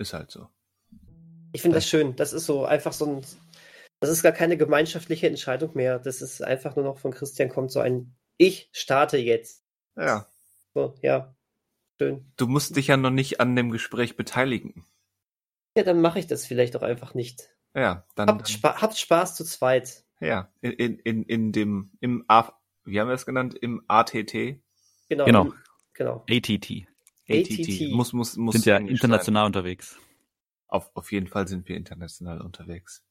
Ist 0.00 0.14
halt 0.14 0.30
so. 0.30 0.48
Ich 1.52 1.60
finde 1.60 1.76
das 1.76 1.86
schön. 1.86 2.16
Das 2.16 2.32
ist 2.32 2.46
so 2.46 2.64
einfach 2.64 2.94
so 2.94 3.04
ein. 3.04 3.26
Das 4.00 4.08
ist 4.08 4.22
gar 4.22 4.32
keine 4.32 4.56
gemeinschaftliche 4.56 5.26
Entscheidung 5.26 5.72
mehr. 5.74 5.98
Das 5.98 6.22
ist 6.22 6.42
einfach 6.42 6.74
nur 6.74 6.86
noch 6.86 6.96
von 6.98 7.10
Christian 7.10 7.50
kommt 7.50 7.70
so 7.70 7.80
ein 7.80 8.16
Ich 8.38 8.70
starte 8.72 9.18
jetzt. 9.18 9.62
Ja. 9.98 10.26
So, 10.72 10.94
ja. 11.02 11.36
Schön. 12.00 12.32
Du 12.38 12.46
musst 12.46 12.76
dich 12.76 12.86
ja 12.86 12.96
noch 12.96 13.10
nicht 13.10 13.40
an 13.40 13.54
dem 13.54 13.70
Gespräch 13.70 14.16
beteiligen. 14.16 14.86
Ja, 15.76 15.82
dann 15.82 16.00
mache 16.00 16.18
ich 16.18 16.26
das 16.26 16.46
vielleicht 16.46 16.76
auch 16.76 16.82
einfach 16.82 17.12
nicht. 17.12 17.50
Ja, 17.74 18.06
dann. 18.14 18.28
Habt, 18.28 18.48
Spa 18.48 18.80
habt 18.80 18.96
Spaß 18.96 19.36
zu 19.36 19.44
zweit. 19.44 20.06
Ja, 20.18 20.50
in, 20.62 20.98
in, 20.98 21.22
in, 21.24 21.52
dem, 21.52 21.92
im 22.00 22.24
A, 22.26 22.52
wie 22.84 22.98
haben 22.98 23.08
wir 23.08 23.14
es 23.14 23.26
genannt? 23.26 23.54
Im 23.54 23.84
ATT? 23.86 24.32
Genau. 25.10 25.24
Genau. 25.26 25.52
genau. 25.92 26.24
ATT. 26.26 26.89
ATT. 27.30 27.92
Muss, 27.92 28.12
muss, 28.12 28.36
muss. 28.36 28.54
Sind 28.54 28.66
ja 28.66 28.76
international 28.76 29.46
unterwegs. 29.46 29.92
Sein. 29.92 30.02
Auf, 30.68 30.90
auf 30.94 31.12
jeden 31.12 31.26
Fall 31.26 31.48
sind 31.48 31.68
wir 31.68 31.76
international 31.76 32.40
unterwegs. 32.40 33.04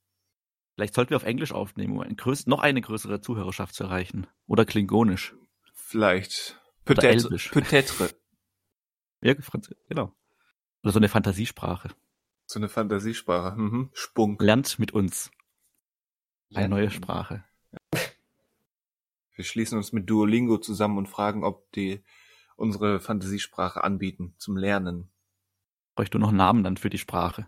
Vielleicht 0.75 0.93
sollten 0.93 1.09
wir 1.09 1.17
auf 1.17 1.25
Englisch 1.25 1.51
aufnehmen, 1.51 1.93
um 1.93 1.99
ein 1.99 2.15
größ 2.15 2.47
noch 2.47 2.59
eine 2.59 2.79
größere 2.79 3.19
Zuhörerschaft 3.19 3.75
zu 3.75 3.83
erreichen. 3.83 4.27
Oder 4.47 4.65
Klingonisch. 4.65 5.35
Vielleicht. 5.73 6.61
Oder 6.85 7.01
Peut-être. 7.01 8.15
Ja, 9.21 9.33
genau. 9.89 10.15
Oder 10.81 10.93
so 10.93 10.99
eine 10.99 11.09
Fantasiesprache. 11.09 11.89
So 12.45 12.59
eine 12.59 12.69
Fantasiesprache. 12.69 13.59
Mhm. 13.59 13.89
Spunk. 13.93 14.41
Lernt 14.41 14.79
mit 14.79 14.93
uns. 14.93 15.29
Eine 16.49 16.61
Lernt 16.61 16.69
neue 16.71 16.91
Sprache. 16.91 17.43
Wir 19.35 19.43
schließen 19.43 19.77
uns 19.77 19.91
mit 19.91 20.09
Duolingo 20.09 20.57
zusammen 20.57 20.97
und 20.97 21.07
fragen, 21.07 21.43
ob 21.43 21.71
die 21.73 22.03
unsere 22.59 22.99
Fantasiesprache 22.99 23.83
anbieten 23.83 24.35
zum 24.37 24.57
Lernen. 24.57 25.09
Bräuchte 25.95 26.11
du 26.17 26.19
noch 26.19 26.29
einen 26.29 26.37
Namen 26.37 26.63
dann 26.63 26.77
für 26.77 26.89
die 26.89 26.97
Sprache. 26.97 27.47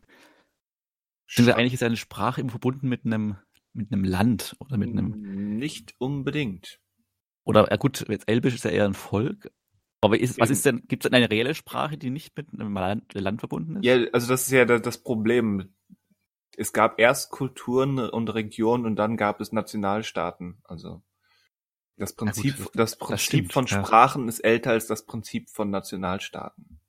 Beziehungsweise 1.27 1.57
eigentlich 1.57 1.73
ist 1.73 1.83
eine 1.83 1.97
Sprache 1.97 2.41
immer 2.41 2.49
verbunden 2.49 2.89
mit 2.89 3.05
einem, 3.05 3.37
mit 3.73 3.91
einem 3.91 4.03
Land 4.03 4.55
oder 4.59 4.77
mit 4.77 4.89
einem, 4.89 5.57
Nicht 5.57 5.95
unbedingt. 5.97 6.79
oder 7.45 7.69
ja 7.69 7.77
gut, 7.77 8.05
jetzt 8.09 8.27
Elbisch 8.27 8.55
ist 8.55 8.65
ja 8.65 8.71
eher 8.71 8.85
ein 8.85 8.93
Volk. 8.93 9.51
Aber 10.03 10.19
ist, 10.19 10.39
was 10.39 10.49
ist 10.49 10.65
denn, 10.65 10.87
gibt 10.87 11.05
es 11.05 11.09
denn 11.09 11.15
eine 11.15 11.29
reelle 11.29 11.53
Sprache, 11.53 11.97
die 11.97 12.09
nicht 12.09 12.35
mit 12.35 12.51
einem 12.53 12.73
Land, 12.73 13.13
Land 13.13 13.39
verbunden 13.39 13.75
ist? 13.77 13.85
Ja, 13.85 14.03
also 14.11 14.27
das 14.27 14.43
ist 14.43 14.51
ja 14.51 14.65
da- 14.65 14.79
das 14.79 14.97
Problem. 14.97 15.75
Es 16.57 16.73
gab 16.73 16.99
erst 16.99 17.31
Kulturen 17.31 17.99
und 17.99 18.29
Regionen 18.33 18.85
und 18.85 18.95
dann 18.95 19.15
gab 19.15 19.39
es 19.39 19.51
Nationalstaaten. 19.51 20.57
Also 20.63 21.03
das 22.01 22.13
Prinzip, 22.13 22.55
das- 22.57 22.71
das 22.73 22.97
Prinzip 22.97 23.25
stimmt, 23.25 23.53
von 23.53 23.65
ja. 23.67 23.83
Sprachen 23.85 24.27
ist 24.27 24.39
älter 24.39 24.71
als 24.71 24.87
das 24.87 25.05
Prinzip 25.05 25.49
von 25.49 25.69
Nationalstaaten. 25.69 26.79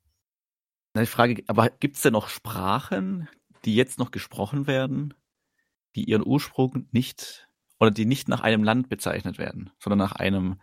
Na, 0.95 1.01
die 1.01 1.07
Frage, 1.07 1.43
aber 1.47 1.69
gibt 1.69 1.95
es 1.95 2.01
denn 2.01 2.13
noch 2.13 2.27
Sprachen, 2.29 3.29
die 3.65 3.75
jetzt 3.75 3.99
noch 3.99 4.11
gesprochen 4.11 4.67
werden, 4.67 5.13
die 5.95 6.03
ihren 6.05 6.25
Ursprung 6.25 6.87
nicht 6.91 7.47
oder 7.79 7.91
die 7.91 8.05
nicht 8.05 8.27
nach 8.27 8.41
einem 8.41 8.63
Land 8.63 8.89
bezeichnet 8.89 9.37
werden, 9.37 9.71
sondern 9.79 9.99
nach 9.99 10.13
einem, 10.13 10.59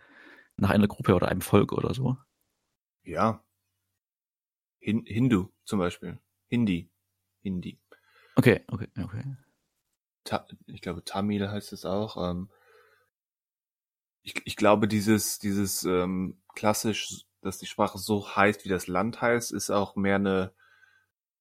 nach 0.57 0.69
einer 0.69 0.87
Gruppe 0.87 1.15
oder 1.15 1.29
einem 1.29 1.41
Volk 1.41 1.71
oder 1.71 1.93
so? 1.93 2.17
Ja. 3.03 3.43
Hin 4.79 5.03
Hindu 5.05 5.49
zum 5.63 5.79
Beispiel. 5.79 6.19
Hindi. 6.47 6.89
Hindi. 7.41 7.79
Okay, 8.35 8.63
okay, 8.67 8.87
okay. 9.03 9.23
Ta 10.23 10.47
ich 10.67 10.81
glaube, 10.81 11.03
Tamil 11.03 11.49
heißt 11.49 11.73
es 11.73 11.85
auch. 11.85 12.17
Ähm, 12.29 12.49
ich, 14.23 14.35
ich 14.45 14.55
glaube, 14.55 14.87
dieses, 14.87 15.39
dieses 15.39 15.83
ähm, 15.83 16.37
klassisch, 16.55 17.25
dass 17.41 17.57
die 17.57 17.65
Sprache 17.65 17.97
so 17.97 18.35
heißt, 18.35 18.65
wie 18.65 18.69
das 18.69 18.87
Land 18.87 19.21
heißt, 19.21 19.51
ist 19.51 19.69
auch 19.71 19.95
mehr 19.95 20.15
eine, 20.15 20.53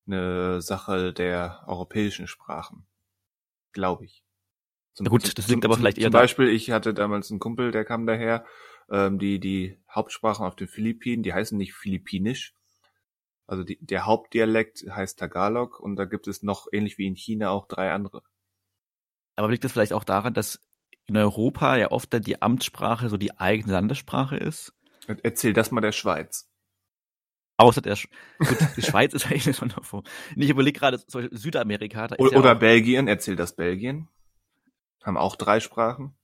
eine 0.06 0.60
Sache 0.62 1.12
der 1.12 1.64
europäischen 1.66 2.26
Sprachen. 2.26 2.86
Glaube 3.72 4.04
ich. 4.06 4.24
Zum, 4.94 5.06
Ja 5.06 5.10
gut, 5.10 5.38
das 5.38 5.48
liegt 5.48 5.64
aber 5.64 5.76
vielleicht 5.76 5.98
eher 5.98 6.06
Zum 6.06 6.12
da- 6.12 6.20
Beispiel, 6.20 6.48
ich 6.48 6.70
hatte 6.70 6.94
damals 6.94 7.30
einen 7.30 7.40
Kumpel, 7.40 7.70
der 7.70 7.84
kam 7.84 8.06
daher. 8.06 8.44
Ähm, 8.90 9.18
die, 9.18 9.40
die 9.40 9.78
Hauptsprachen 9.90 10.44
auf 10.46 10.56
den 10.56 10.68
Philippinen, 10.68 11.22
die 11.22 11.32
heißen 11.32 11.56
nicht 11.56 11.74
Philippinisch. 11.74 12.54
Also 13.46 13.64
die, 13.64 13.78
der 13.84 14.06
Hauptdialekt 14.06 14.84
heißt 14.90 15.18
Tagalog 15.18 15.80
und 15.80 15.96
da 15.96 16.06
gibt 16.06 16.28
es 16.28 16.42
noch, 16.42 16.68
ähnlich 16.72 16.98
wie 16.98 17.06
in 17.06 17.16
China, 17.16 17.50
auch 17.50 17.66
drei 17.68 17.92
andere. 17.92 18.22
Aber 19.36 19.48
liegt 19.50 19.64
das 19.64 19.72
vielleicht 19.72 19.92
auch 19.92 20.04
daran, 20.04 20.34
dass 20.34 20.60
in 21.10 21.16
Europa 21.16 21.76
ja 21.76 21.90
oft 21.90 22.12
dann 22.14 22.22
die 22.22 22.40
Amtssprache 22.40 23.08
so 23.08 23.16
die 23.16 23.38
eigene 23.38 23.72
Landessprache 23.72 24.36
ist? 24.36 24.72
Erzähl 25.22 25.52
das 25.52 25.70
mal 25.70 25.80
der 25.80 25.92
Schweiz. 25.92 26.48
Außer 27.56 27.82
der 27.82 27.96
Sch 27.96 28.08
gut, 28.38 28.58
die 28.76 28.82
Schweiz 28.82 29.12
ist 29.12 29.26
eigentlich 29.26 29.46
eine 29.46 29.54
Sonderform. 29.54 30.04
Ich 30.36 30.48
überlege 30.48 30.78
gerade, 30.78 31.04
zum 31.04 31.20
Beispiel 31.22 31.36
Südamerika, 31.38 32.08
Oder, 32.18 32.32
ja 32.32 32.38
oder 32.38 32.54
Belgien, 32.54 33.08
erzähl 33.08 33.36
das 33.36 33.54
Belgien. 33.54 34.08
Haben 35.02 35.16
auch 35.16 35.36
drei 35.36 35.60
Sprachen. 35.60 36.14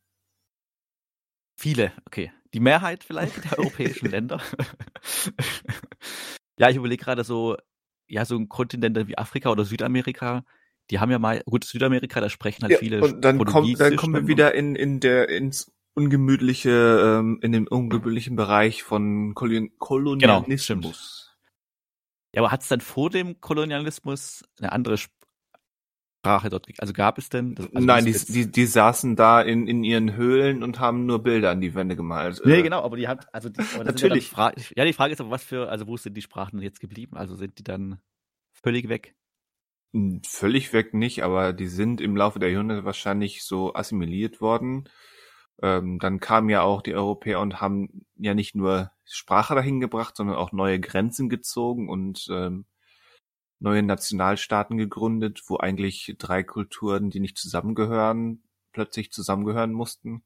viele, 1.59 1.93
okay. 2.07 2.33
Die 2.55 2.61
Mehrheit 2.61 3.05
vielleicht 3.05 3.45
der 3.45 3.59
europäischen 3.59 4.07
Länder. 4.11 4.41
ja, 6.59 6.71
ich 6.71 6.77
überlege 6.77 7.03
gerade 7.05 7.25
so, 7.25 7.57
ja, 8.07 8.25
so 8.25 8.37
ein 8.37 8.49
Kontinente 8.49 9.09
wie 9.09 9.19
Afrika 9.19 9.51
oder 9.51 9.65
Südamerika, 9.65 10.45
die 10.91 11.01
haben 11.01 11.11
ja 11.11 11.19
mal, 11.19 11.43
gut, 11.47 11.65
Südamerika, 11.65 12.21
da 12.21 12.29
sprechen 12.29 12.63
halt 12.63 12.73
Ja, 12.73 12.79
viele 12.79 13.01
und 13.01 13.25
dann, 13.25 13.45
kommt, 13.45 13.81
dann 13.81 13.97
kommen 13.97 14.15
wir 14.15 14.27
wieder 14.27 14.55
in, 14.55 14.77
in 14.77 15.01
der, 15.01 15.29
ins 15.29 15.73
ungemütliche, 15.95 17.21
ähm, 17.21 17.39
in 17.43 17.53
den 17.53 17.67
ungemütlichen 17.67 18.37
Bereich 18.37 18.83
von 18.83 19.35
Kolon 19.35 19.71
Kolonialismus. 19.79 20.69
Genau. 20.69 21.37
Ja, 22.35 22.43
aber 22.43 22.53
hat 22.53 22.63
es 22.63 22.69
dann 22.69 22.83
vor 22.83 23.09
dem 23.09 23.41
Kolonialismus 23.41 24.45
eine 24.61 24.73
andere 24.73 24.99
Sprache 26.27 26.51
dort 26.51 26.67
gegeben? 26.67 26.83
Also 26.83 26.93
gab 26.93 27.17
es 27.17 27.31
denn? 27.31 27.55
Also 27.57 27.71
Nein, 27.73 28.05
die, 28.05 28.13
die, 28.13 28.51
die 28.51 28.67
saßen 28.67 29.17
da 29.17 29.41
in, 29.41 29.67
in 29.67 29.85
ihren 29.85 30.15
Höhlen 30.17 30.63
und 30.63 30.79
haben 30.79 31.07
nur 31.07 31.23
Bilder 31.23 31.51
an 31.51 31.63
die 31.63 31.75
Wände 31.75 31.97
gemalt. 31.97 32.43
Nee, 32.45 32.59
Äh, 32.59 32.63
genau, 32.63 32.83
aber 32.83 32.99
die 32.99 33.09
hat, 33.09 33.33
also 33.33 33.49
die, 33.49 33.63
Natürlich. 33.83 34.33
Ja, 34.33 34.53
ja, 34.77 34.85
die 34.85 34.93
Frage 34.93 35.15
ist 35.15 35.21
aber, 35.21 35.31
was 35.31 35.45
für, 35.45 35.71
also 35.71 35.87
wo 35.87 35.97
sind 35.97 36.15
die 36.15 36.23
Sprachen 36.23 36.61
jetzt 36.61 36.81
geblieben? 36.81 37.17
Also 37.17 37.37
sind 37.37 37.59
die 37.59 37.65
dann 37.65 38.01
völlig 38.53 38.91
weg? 38.91 39.15
Hm, 39.93 40.21
Völlig 40.25 40.73
weg 40.73 40.95
nicht, 40.95 41.23
aber 41.23 41.53
die 41.53 41.69
sind 41.69 42.01
im 42.01 42.17
Laufe 42.17 42.39
der 42.39 42.51
Jahrhunderte 42.51 42.85
wahrscheinlich 42.85 43.45
so 43.45 43.75
assimiliert 43.75 44.41
worden. 44.41 44.89
Ähm, 45.63 45.99
dann 45.99 46.21
kamen 46.21 46.51
ja 46.51 46.63
auch 46.63 46.83
die 46.83 46.95
Europäer 46.95 47.41
und 47.41 47.61
haben 47.61 48.07
ja 48.17 48.35
nicht 48.35 48.55
nur 48.55 48.93
Sprache 49.05 49.55
dahin 49.55 49.81
gebracht, 49.81 50.17
sondern 50.17 50.37
auch 50.37 50.53
neue 50.53 50.81
Grenzen 50.81 51.29
gezogen 51.29 51.89
und 51.89 52.27
ähm, 52.31 52.67
neue 53.61 53.83
Nationalstaaten 53.83 54.77
gegründet, 54.79 55.43
wo 55.47 55.59
eigentlich 55.59 56.15
drei 56.19 56.43
Kulturen, 56.43 57.11
die 57.11 57.21
nicht 57.21 57.39
zusammengehören, 57.39 58.43
plötzlich 58.73 59.13
zusammengehören 59.13 59.73
mussten. 59.73 60.23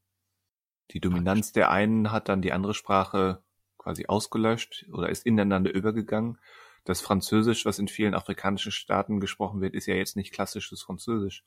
Die 0.90 1.00
Dominanz 1.00 1.52
der 1.52 1.70
einen 1.70 2.10
hat 2.10 2.28
dann 2.28 2.42
die 2.42 2.52
andere 2.52 2.74
Sprache 2.74 3.42
quasi 3.78 4.06
ausgelöscht 4.06 4.86
oder 4.92 5.08
ist 5.08 5.24
ineinander 5.26 5.72
übergegangen. 5.72 6.38
Das 6.84 7.00
Französisch, 7.00 7.64
was 7.66 7.78
in 7.78 7.88
vielen 7.88 8.14
afrikanischen 8.14 8.72
Staaten 8.72 9.20
gesprochen 9.20 9.60
wird, 9.60 9.74
ist 9.74 9.86
ja 9.86 9.94
jetzt 9.94 10.16
nicht 10.16 10.32
klassisches 10.32 10.82
Französisch. 10.82 11.44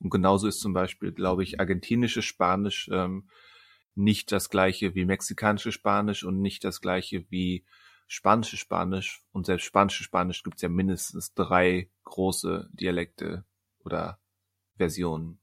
Und 0.00 0.10
genauso 0.10 0.48
ist 0.48 0.60
zum 0.60 0.72
Beispiel, 0.72 1.12
glaube 1.12 1.42
ich, 1.42 1.60
argentinisches 1.60 2.24
Spanisch 2.24 2.90
ähm, 2.92 3.28
nicht 3.94 4.32
das 4.32 4.50
gleiche 4.50 4.94
wie 4.94 5.04
mexikanisches 5.04 5.74
Spanisch 5.74 6.24
und 6.24 6.40
nicht 6.40 6.64
das 6.64 6.80
gleiche 6.80 7.24
wie 7.30 7.64
spanisches 8.08 8.58
Spanisch. 8.58 9.22
Und 9.32 9.46
selbst 9.46 9.64
spanisches 9.64 10.04
Spanisch 10.04 10.42
gibt 10.42 10.56
es 10.56 10.62
ja 10.62 10.68
mindestens 10.68 11.34
drei 11.34 11.90
große 12.04 12.68
Dialekte 12.72 13.44
oder 13.78 14.18
Versionen. 14.76 15.38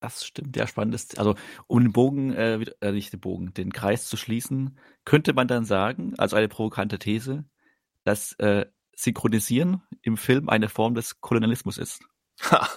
Das 0.00 0.24
stimmt, 0.24 0.56
ja, 0.56 0.66
spannend 0.66 0.94
ist. 0.94 1.18
Also, 1.18 1.34
um 1.66 1.82
den 1.82 1.92
Bogen, 1.92 2.32
äh, 2.32 2.54
äh, 2.80 2.92
nicht 2.92 3.12
den 3.12 3.20
Bogen, 3.20 3.52
den 3.52 3.70
Kreis 3.70 4.06
zu 4.06 4.16
schließen, 4.16 4.78
könnte 5.04 5.34
man 5.34 5.46
dann 5.46 5.66
sagen, 5.66 6.14
also 6.16 6.36
eine 6.36 6.48
provokante 6.48 6.98
These, 6.98 7.44
dass 8.10 8.32
äh, 8.40 8.66
Synchronisieren 8.96 9.82
im 10.02 10.16
Film 10.16 10.48
eine 10.48 10.68
Form 10.68 10.94
des 10.94 11.20
Kolonialismus 11.20 11.78
ist. 11.78 12.02
Ha. 12.50 12.68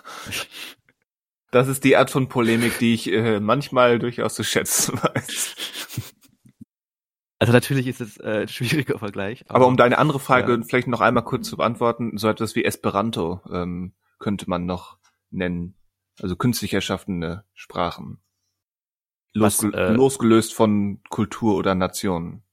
Das 1.50 1.68
ist 1.68 1.84
die 1.84 1.98
Art 1.98 2.12
von 2.12 2.30
Polemik, 2.30 2.78
die 2.78 2.94
ich 2.94 3.12
äh, 3.12 3.40
manchmal 3.40 3.98
durchaus 3.98 4.36
zu 4.36 4.44
schätzen 4.44 4.94
weiß. 5.02 5.56
Also 7.40 7.52
natürlich 7.52 7.88
ist 7.88 8.00
es 8.00 8.18
äh, 8.18 8.42
ein 8.42 8.48
schwieriger 8.48 9.00
Vergleich. 9.00 9.44
Aber 9.50 9.66
um 9.68 9.76
deine 9.76 9.98
andere 9.98 10.20
Frage 10.20 10.54
Ja. 10.54 10.62
vielleicht 10.64 10.88
noch 10.88 11.02
einmal 11.02 11.24
kurz 11.24 11.50
zu 11.50 11.58
beantworten, 11.58 12.18
so 12.18 12.30
etwas 12.30 12.56
wie 12.56 12.64
Esperanto 12.64 13.42
ähm, 13.52 13.94
könnte 14.20 14.48
man 14.48 14.66
noch 14.66 14.98
nennen. 15.32 15.76
Also 16.22 16.36
künstlich 16.36 16.74
erschaffene 16.76 17.44
Sprachen. 17.54 18.22
Was, 19.34 19.64
Losge 19.64 19.78
äh, 19.78 19.94
losgelöst 19.94 20.54
von 20.54 21.02
Kultur 21.10 21.56
oder 21.56 21.74
Nationen. 21.74 22.44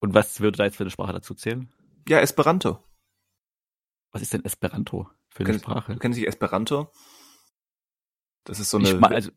Und 0.00 0.14
was 0.14 0.40
würde 0.40 0.58
da 0.58 0.64
jetzt 0.64 0.76
für 0.76 0.84
eine 0.84 0.90
Sprache 0.90 1.12
dazu 1.12 1.34
zählen? 1.34 1.72
Ja, 2.08 2.20
Esperanto. 2.20 2.78
Was 4.12 4.22
ist 4.22 4.32
denn 4.32 4.44
Esperanto 4.44 5.08
für 5.28 5.40
eine 5.40 5.50
Kennst- 5.52 5.64
Sprache? 5.64 5.92
Du 5.94 5.98
kennst 5.98 6.18
dich 6.18 6.26
Esperanto? 6.26 6.90
Das 8.44 8.60
ist 8.60 8.70
so 8.70 8.78
eine. 8.78 8.88
ich 8.88 9.02
also, 9.02 9.30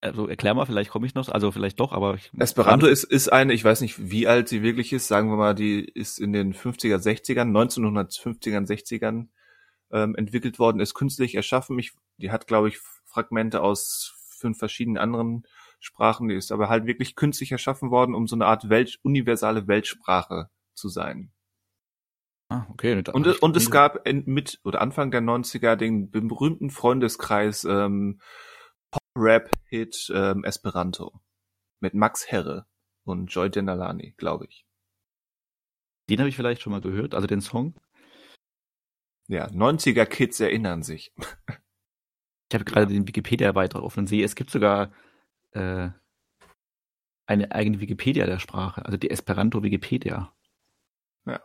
also 0.00 0.28
erklär 0.28 0.54
mal, 0.54 0.66
vielleicht 0.66 0.90
komme 0.90 1.06
ich 1.06 1.14
noch, 1.14 1.28
also 1.28 1.50
vielleicht 1.50 1.80
doch, 1.80 1.92
aber 1.92 2.14
ich, 2.16 2.30
Esperanto 2.38 2.86
ist, 2.86 3.04
ist 3.04 3.32
eine, 3.32 3.54
ich 3.54 3.64
weiß 3.64 3.80
nicht, 3.80 4.10
wie 4.10 4.26
alt 4.28 4.48
sie 4.48 4.62
wirklich 4.62 4.92
ist, 4.92 5.08
sagen 5.08 5.30
wir 5.30 5.36
mal, 5.36 5.54
die 5.54 5.82
ist 5.84 6.18
in 6.18 6.32
den 6.32 6.52
50er, 6.54 6.98
60ern, 6.98 7.50
1950ern, 7.50 8.66
60ern 8.66 9.28
ähm, 9.90 10.14
entwickelt 10.16 10.58
worden, 10.58 10.80
ist 10.80 10.94
künstlich 10.94 11.34
erschaffen. 11.34 11.78
Ich, 11.78 11.92
die 12.18 12.30
hat, 12.30 12.46
glaube 12.46 12.68
ich, 12.68 12.78
Fragmente 13.06 13.62
aus 13.62 14.14
fünf 14.28 14.58
verschiedenen 14.58 14.98
anderen 14.98 15.46
Sprachen, 15.86 16.28
die 16.28 16.34
ist 16.34 16.50
aber 16.50 16.68
halt 16.68 16.86
wirklich 16.86 17.14
künstlich 17.14 17.52
erschaffen 17.52 17.90
worden, 17.90 18.14
um 18.14 18.26
so 18.26 18.34
eine 18.36 18.46
Art 18.46 18.68
Welt, 18.68 18.98
universale 19.02 19.68
Weltsprache 19.68 20.50
zu 20.74 20.88
sein. 20.88 21.32
Ah, 22.48 22.66
okay. 22.70 23.02
Und, 23.12 23.42
und 23.42 23.56
es 23.56 23.70
gab 23.70 24.04
mit 24.04 24.60
oder 24.64 24.80
Anfang 24.80 25.10
der 25.10 25.22
90er 25.22 25.76
den 25.76 26.10
berühmten 26.10 26.70
Freundeskreis 26.70 27.64
ähm, 27.64 28.20
Pop-Rap-Hit 28.90 30.12
ähm, 30.14 30.44
Esperanto 30.44 31.20
mit 31.80 31.94
Max 31.94 32.26
Herre 32.30 32.66
und 33.04 33.26
Joy 33.28 33.50
Denalani, 33.50 34.14
glaube 34.16 34.46
ich. 34.46 34.66
Den 36.08 36.18
habe 36.18 36.28
ich 36.28 36.36
vielleicht 36.36 36.62
schon 36.62 36.72
mal 36.72 36.80
gehört, 36.80 37.14
also 37.14 37.26
den 37.26 37.40
Song. 37.40 37.78
Ja, 39.28 39.46
90er 39.46 40.06
Kids 40.06 40.38
erinnern 40.40 40.82
sich. 40.82 41.12
Ich 42.48 42.54
habe 42.54 42.64
gerade 42.64 42.86
den 42.86 43.08
Wikipedia-Beitrag 43.08 43.82
offen 43.82 44.00
und 44.00 44.06
sehe, 44.06 44.24
es 44.24 44.36
gibt 44.36 44.50
sogar 44.50 44.92
äh, 45.52 45.90
eine 47.26 47.50
eigene 47.52 47.80
Wikipedia 47.80 48.26
der 48.26 48.38
Sprache, 48.38 48.84
also 48.84 48.96
die 48.96 49.10
Esperanto-Wikipedia. 49.10 50.32
Ja. 51.26 51.40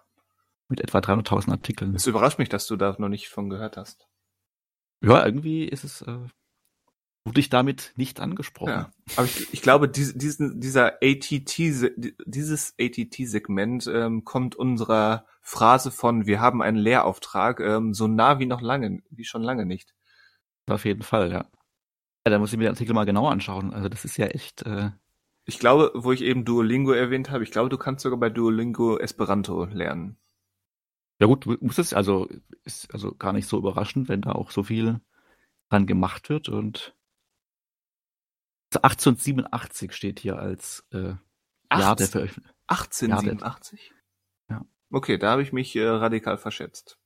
Mit 0.68 0.82
etwa 0.82 0.99
300.000 0.99 1.52
Artikeln. 1.52 1.95
Es 1.95 2.06
überrascht 2.07 2.40
mich, 2.40 2.49
dass 2.49 2.68
du 2.68 2.76
da 2.76 2.95
noch 2.99 3.10
nicht 3.10 3.30
von 3.30 3.49
gehört 3.49 3.78
hast. 3.78 4.07
Ja, 5.03 5.26
irgendwie 5.26 5.65
ist 5.65 5.84
es, 5.84 6.03
äh, 6.03 6.19
wurde 7.26 7.40
ich 7.40 7.49
damit 7.49 7.94
nicht 7.95 8.19
angesprochen. 8.19 8.69
Ja, 8.69 8.91
aber 9.15 9.26
ich, 9.26 9.52
ich 9.53 9.61
glaube, 9.64 9.90
dies, 9.90 10.14
diesen, 10.15 10.60
dieser 10.60 10.99
ATT, 11.02 11.49
se- 11.73 11.94
di- 11.98 12.15
dieses 12.26 12.76
ATT-Segment 12.80 13.88
ähm, 13.88 14.23
kommt 14.23 14.56
unserer 14.56 15.26
Phrase 15.41 15.90
von 15.90 16.28
"Wir 16.28 16.40
haben 16.40 16.61
einen 16.61 16.78
Lehrauftrag" 16.78 17.60
ähm, 17.60 17.95
so 17.95 18.07
nah 18.07 18.38
wie 18.38 18.45
noch 18.45 18.61
lange, 18.61 19.02
wie 19.10 19.26
schon 19.26 19.41
lange 19.41 19.65
nicht. 19.65 19.95
Auf 20.68 20.86
jeden 20.86 21.02
Fall, 21.03 21.32
ja. 21.32 21.49
Ja, 22.26 22.31
da 22.31 22.39
muss 22.39 22.52
ich 22.52 22.57
mir 22.57 22.65
den 22.65 22.73
Artikel 22.73 22.93
mal 22.93 23.06
genauer 23.06 23.31
anschauen. 23.31 23.73
Also 23.73 23.89
das 23.89 24.06
ist 24.06 24.18
ja 24.18 24.27
echt, 24.27 24.64
äh, 24.64 24.91
Ich 25.45 25.60
glaube, 25.60 25.91
wo 25.95 26.11
ich 26.11 26.22
eben 26.22 26.45
Duolingo 26.45 26.91
erwähnt 26.91 27.31
habe, 27.31 27.43
ich 27.43 27.52
glaube, 27.52 27.69
du 27.69 27.77
kannst 27.77 28.03
sogar 28.03 28.19
bei 28.19 28.30
Duolingo 28.30 28.98
Esperanto 28.98 29.65
lernen. 29.65 30.18
ja 31.19 31.27
gut, 31.27 31.45
muss 31.61 31.77
es, 31.77 31.93
also 31.93 32.30
ist 32.64 32.93
also 32.93 33.15
gar 33.15 33.34
nicht 33.34 33.48
so 33.48 33.57
überraschend, 33.57 34.10
wenn 34.10 34.22
da 34.22 34.34
auch 34.34 34.52
so 34.52 34.64
viel 34.64 35.02
dran 35.69 35.88
gemacht 35.88 36.30
wird 36.30 36.49
und 36.49 36.95
1887 38.73 39.91
steht 39.93 40.19
hier 40.19 40.38
als 40.38 40.85
äh, 40.91 41.15
Jahr 41.72 41.95
der 41.95 42.07
18 42.07 42.07
Veröffentlichung. 42.07 42.56
1887? 42.68 43.93
Ja. 44.49 44.65
Okay, 44.91 45.18
da 45.18 45.31
habe 45.31 45.41
ich 45.41 45.52
mich 45.53 45.76
äh, 45.76 45.88
radikal 45.88 46.38
verschätzt. 46.38 47.01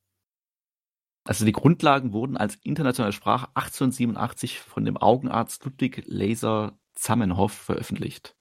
Also 1.25 1.43
die 1.43 1.51
Grundlagen 1.51 2.13
wurden 2.13 2.37
als 2.37 2.55
internationale 2.61 3.11
Sprache 3.11 3.47
1887 3.55 4.59
von 4.59 4.85
dem 4.85 4.95
Augenarzt 4.95 5.65
Ludwig 5.65 6.03
Laser 6.05 6.77
Zamenhof 6.93 7.51
veröffentlicht. 7.51 8.35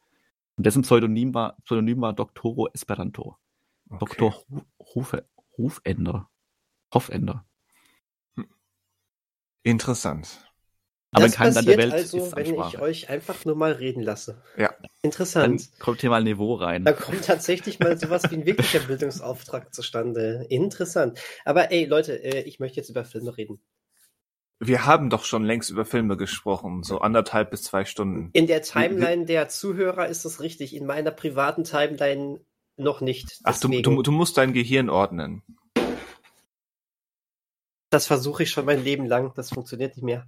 Und 0.57 0.67
dessen 0.67 0.83
Pseudonym 0.83 1.35
war, 1.35 1.57
Pseudonym 1.65 2.01
war 2.03 2.13
Doctoro 2.13 2.69
Esperanto. 2.73 3.37
Okay. 3.89 3.99
Dr. 3.99 4.35
Hu- 4.51 4.63
Rufe, 4.95 5.29
Rufender. 5.59 6.31
Hoffender. 6.93 7.47
Interessant. 9.63 10.44
Aber 11.15 11.25
das 11.25 11.33
in 11.33 11.39
keinem 11.39 11.55
Land 11.55 11.67
passiert 11.67 11.79
der 11.79 11.85
Welt 11.85 11.93
also, 11.93 12.19
ist 12.19 12.37
wenn 12.37 12.47
ich 12.47 12.61
Ansprache. 12.61 12.83
euch 12.83 13.09
einfach 13.09 13.45
nur 13.45 13.57
mal 13.57 13.73
reden 13.73 14.03
lasse. 14.03 14.43
Ja. 14.57 14.75
Dann 14.79 14.91
Interessant. 15.03 15.71
kommt 15.79 16.01
hier 16.01 16.11
mal 16.11 16.23
Niveau 16.23 16.55
rein. 16.55 16.85
Da 16.85 16.93
kommt 16.93 17.25
tatsächlich 17.25 17.79
mal 17.79 17.99
sowas 17.99 18.25
wie 18.31 18.37
ein 18.37 18.47
wirklicher 18.47 18.81
Bildungsauftrag 18.81 19.75
zustande. 19.75 20.47
Interessant. 20.49 21.19
Aber 21.45 21.71
ey, 21.73 21.85
Leute, 21.87 22.23
äh, 22.23 22.43
ich 22.43 22.61
möchte 22.61 22.79
jetzt 22.79 22.91
über 22.91 23.05
Filme 23.05 23.37
reden. 23.37 23.61
Wir 24.61 24.87
haben 24.87 25.11
doch 25.11 25.25
schon 25.25 25.45
längst 25.45 25.71
über 25.71 25.85
Filme 25.85 26.17
gesprochen, 26.17 26.83
so 26.85 26.99
anderthalb 26.99 27.51
bis 27.51 27.65
zwei 27.65 27.85
Stunden. 27.85 28.31
In 28.33 28.47
der 28.47 28.63
Timeline 28.63 29.27
der 29.27 29.49
Zuhörer 29.49 30.07
ist 30.07 30.25
das 30.25 30.41
richtig, 30.41 30.75
in 30.75 30.87
meiner 30.87 31.11
privaten 31.11 31.65
Timeline 31.65 32.41
noch 32.77 33.01
nicht. 33.01 33.41
Ach, 33.45 33.59
du, 33.59 33.69
du, 33.69 34.03
du 34.03 34.13
musst 34.13 34.37
dein 34.37 34.53
Gehirn 34.53 34.91
ordnen. 34.91 35.43
das 37.95 38.07
versuche 38.09 38.43
ich 38.43 38.51
schon 38.51 38.67
mein 38.67 38.83
Leben 38.83 39.07
lang. 39.07 39.33
Das 39.37 39.51
funktioniert 39.51 39.97
nicht 39.97 40.05
mehr. 40.05 40.27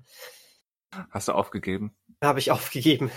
Hast 1.10 1.28
du 1.28 1.32
aufgegeben? 1.32 1.94
Habe 2.22 2.38
ich 2.38 2.50
aufgegeben. 2.50 3.10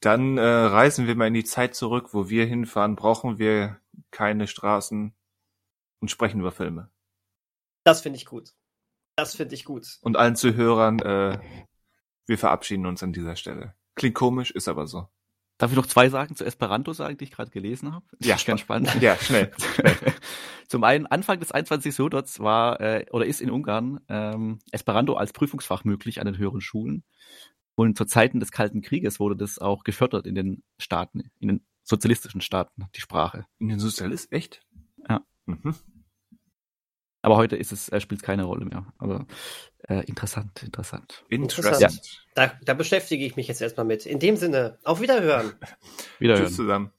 Dann 0.00 0.36
äh, 0.36 0.42
reisen 0.42 1.06
wir 1.06 1.14
mal 1.14 1.28
in 1.28 1.34
die 1.34 1.44
Zeit 1.44 1.74
zurück, 1.74 2.12
wo 2.12 2.28
wir 2.28 2.46
hinfahren. 2.46 2.96
Brauchen 2.96 3.38
wir 3.38 3.80
keine 4.10 4.46
Straßen 4.46 5.14
und 6.00 6.10
sprechen 6.10 6.40
über 6.40 6.52
Filme. 6.52 6.90
Das 7.84 8.00
finde 8.00 8.16
ich 8.16 8.26
gut. 8.26 8.52
Das 9.16 9.36
finde 9.36 9.54
ich 9.54 9.64
gut. 9.64 9.98
Und 10.02 10.16
allen 10.16 10.36
Zuhörern, 10.36 10.98
äh, 11.00 11.38
wir 12.26 12.38
verabschieden 12.38 12.86
uns 12.86 13.02
an 13.02 13.12
dieser 13.12 13.36
Stelle. 13.36 13.74
Klingt 13.94 14.14
komisch, 14.14 14.50
ist 14.50 14.68
aber 14.68 14.86
so. 14.86 15.08
Darf 15.58 15.70
ich 15.70 15.76
noch 15.76 15.86
zwei 15.86 16.08
Sachen 16.08 16.34
zu 16.34 16.44
Esperanto 16.44 16.92
sagen, 16.92 17.18
die 17.18 17.24
ich 17.24 17.30
gerade 17.30 17.50
gelesen 17.50 17.94
habe? 17.94 18.04
Ja, 18.20 18.34
ist 18.34 18.46
ganz 18.46 18.60
spannend. 18.60 19.00
Ja, 19.00 19.16
schnell. 19.16 19.52
Zum 20.72 20.84
einen, 20.84 21.04
Anfang 21.04 21.38
des 21.38 21.52
21. 21.52 21.98
Jahrhunderts 21.98 22.40
war 22.40 22.80
äh, 22.80 23.04
oder 23.10 23.26
ist 23.26 23.42
in 23.42 23.50
Ungarn 23.50 24.00
ähm, 24.08 24.58
Esperanto 24.70 25.12
als 25.12 25.34
Prüfungsfach 25.34 25.84
möglich 25.84 26.18
an 26.18 26.24
den 26.24 26.38
höheren 26.38 26.62
Schulen. 26.62 27.04
Und 27.74 27.98
zu 27.98 28.06
Zeiten 28.06 28.40
des 28.40 28.52
Kalten 28.52 28.80
Krieges 28.80 29.20
wurde 29.20 29.36
das 29.36 29.58
auch 29.58 29.84
gefördert 29.84 30.26
in 30.26 30.34
den 30.34 30.62
Staaten, 30.78 31.30
in 31.40 31.48
den 31.48 31.66
sozialistischen 31.82 32.40
Staaten, 32.40 32.86
die 32.96 33.02
Sprache. 33.02 33.44
In 33.58 33.68
den 33.68 33.80
Sozialist, 33.80 34.32
echt? 34.32 34.62
Ja. 35.06 35.20
Mhm. 35.44 35.74
Aber 37.20 37.36
heute 37.36 37.56
ist 37.56 37.72
es, 37.72 37.90
äh, 37.90 38.00
spielt 38.00 38.22
es 38.22 38.26
keine 38.26 38.44
Rolle 38.44 38.64
mehr. 38.64 38.86
Aber 38.96 39.26
äh, 39.90 40.02
interessant, 40.06 40.62
interessant. 40.62 41.22
Interessant. 41.28 42.24
Da, 42.34 42.50
da 42.62 42.72
beschäftige 42.72 43.26
ich 43.26 43.36
mich 43.36 43.46
jetzt 43.46 43.60
erstmal 43.60 43.84
mit. 43.84 44.06
In 44.06 44.20
dem 44.20 44.36
Sinne, 44.36 44.78
auf 44.84 45.02
Wiederhören. 45.02 45.52
Wiederhören. 46.18 46.46
Tschüss 46.46 46.56
zusammen. 46.56 46.92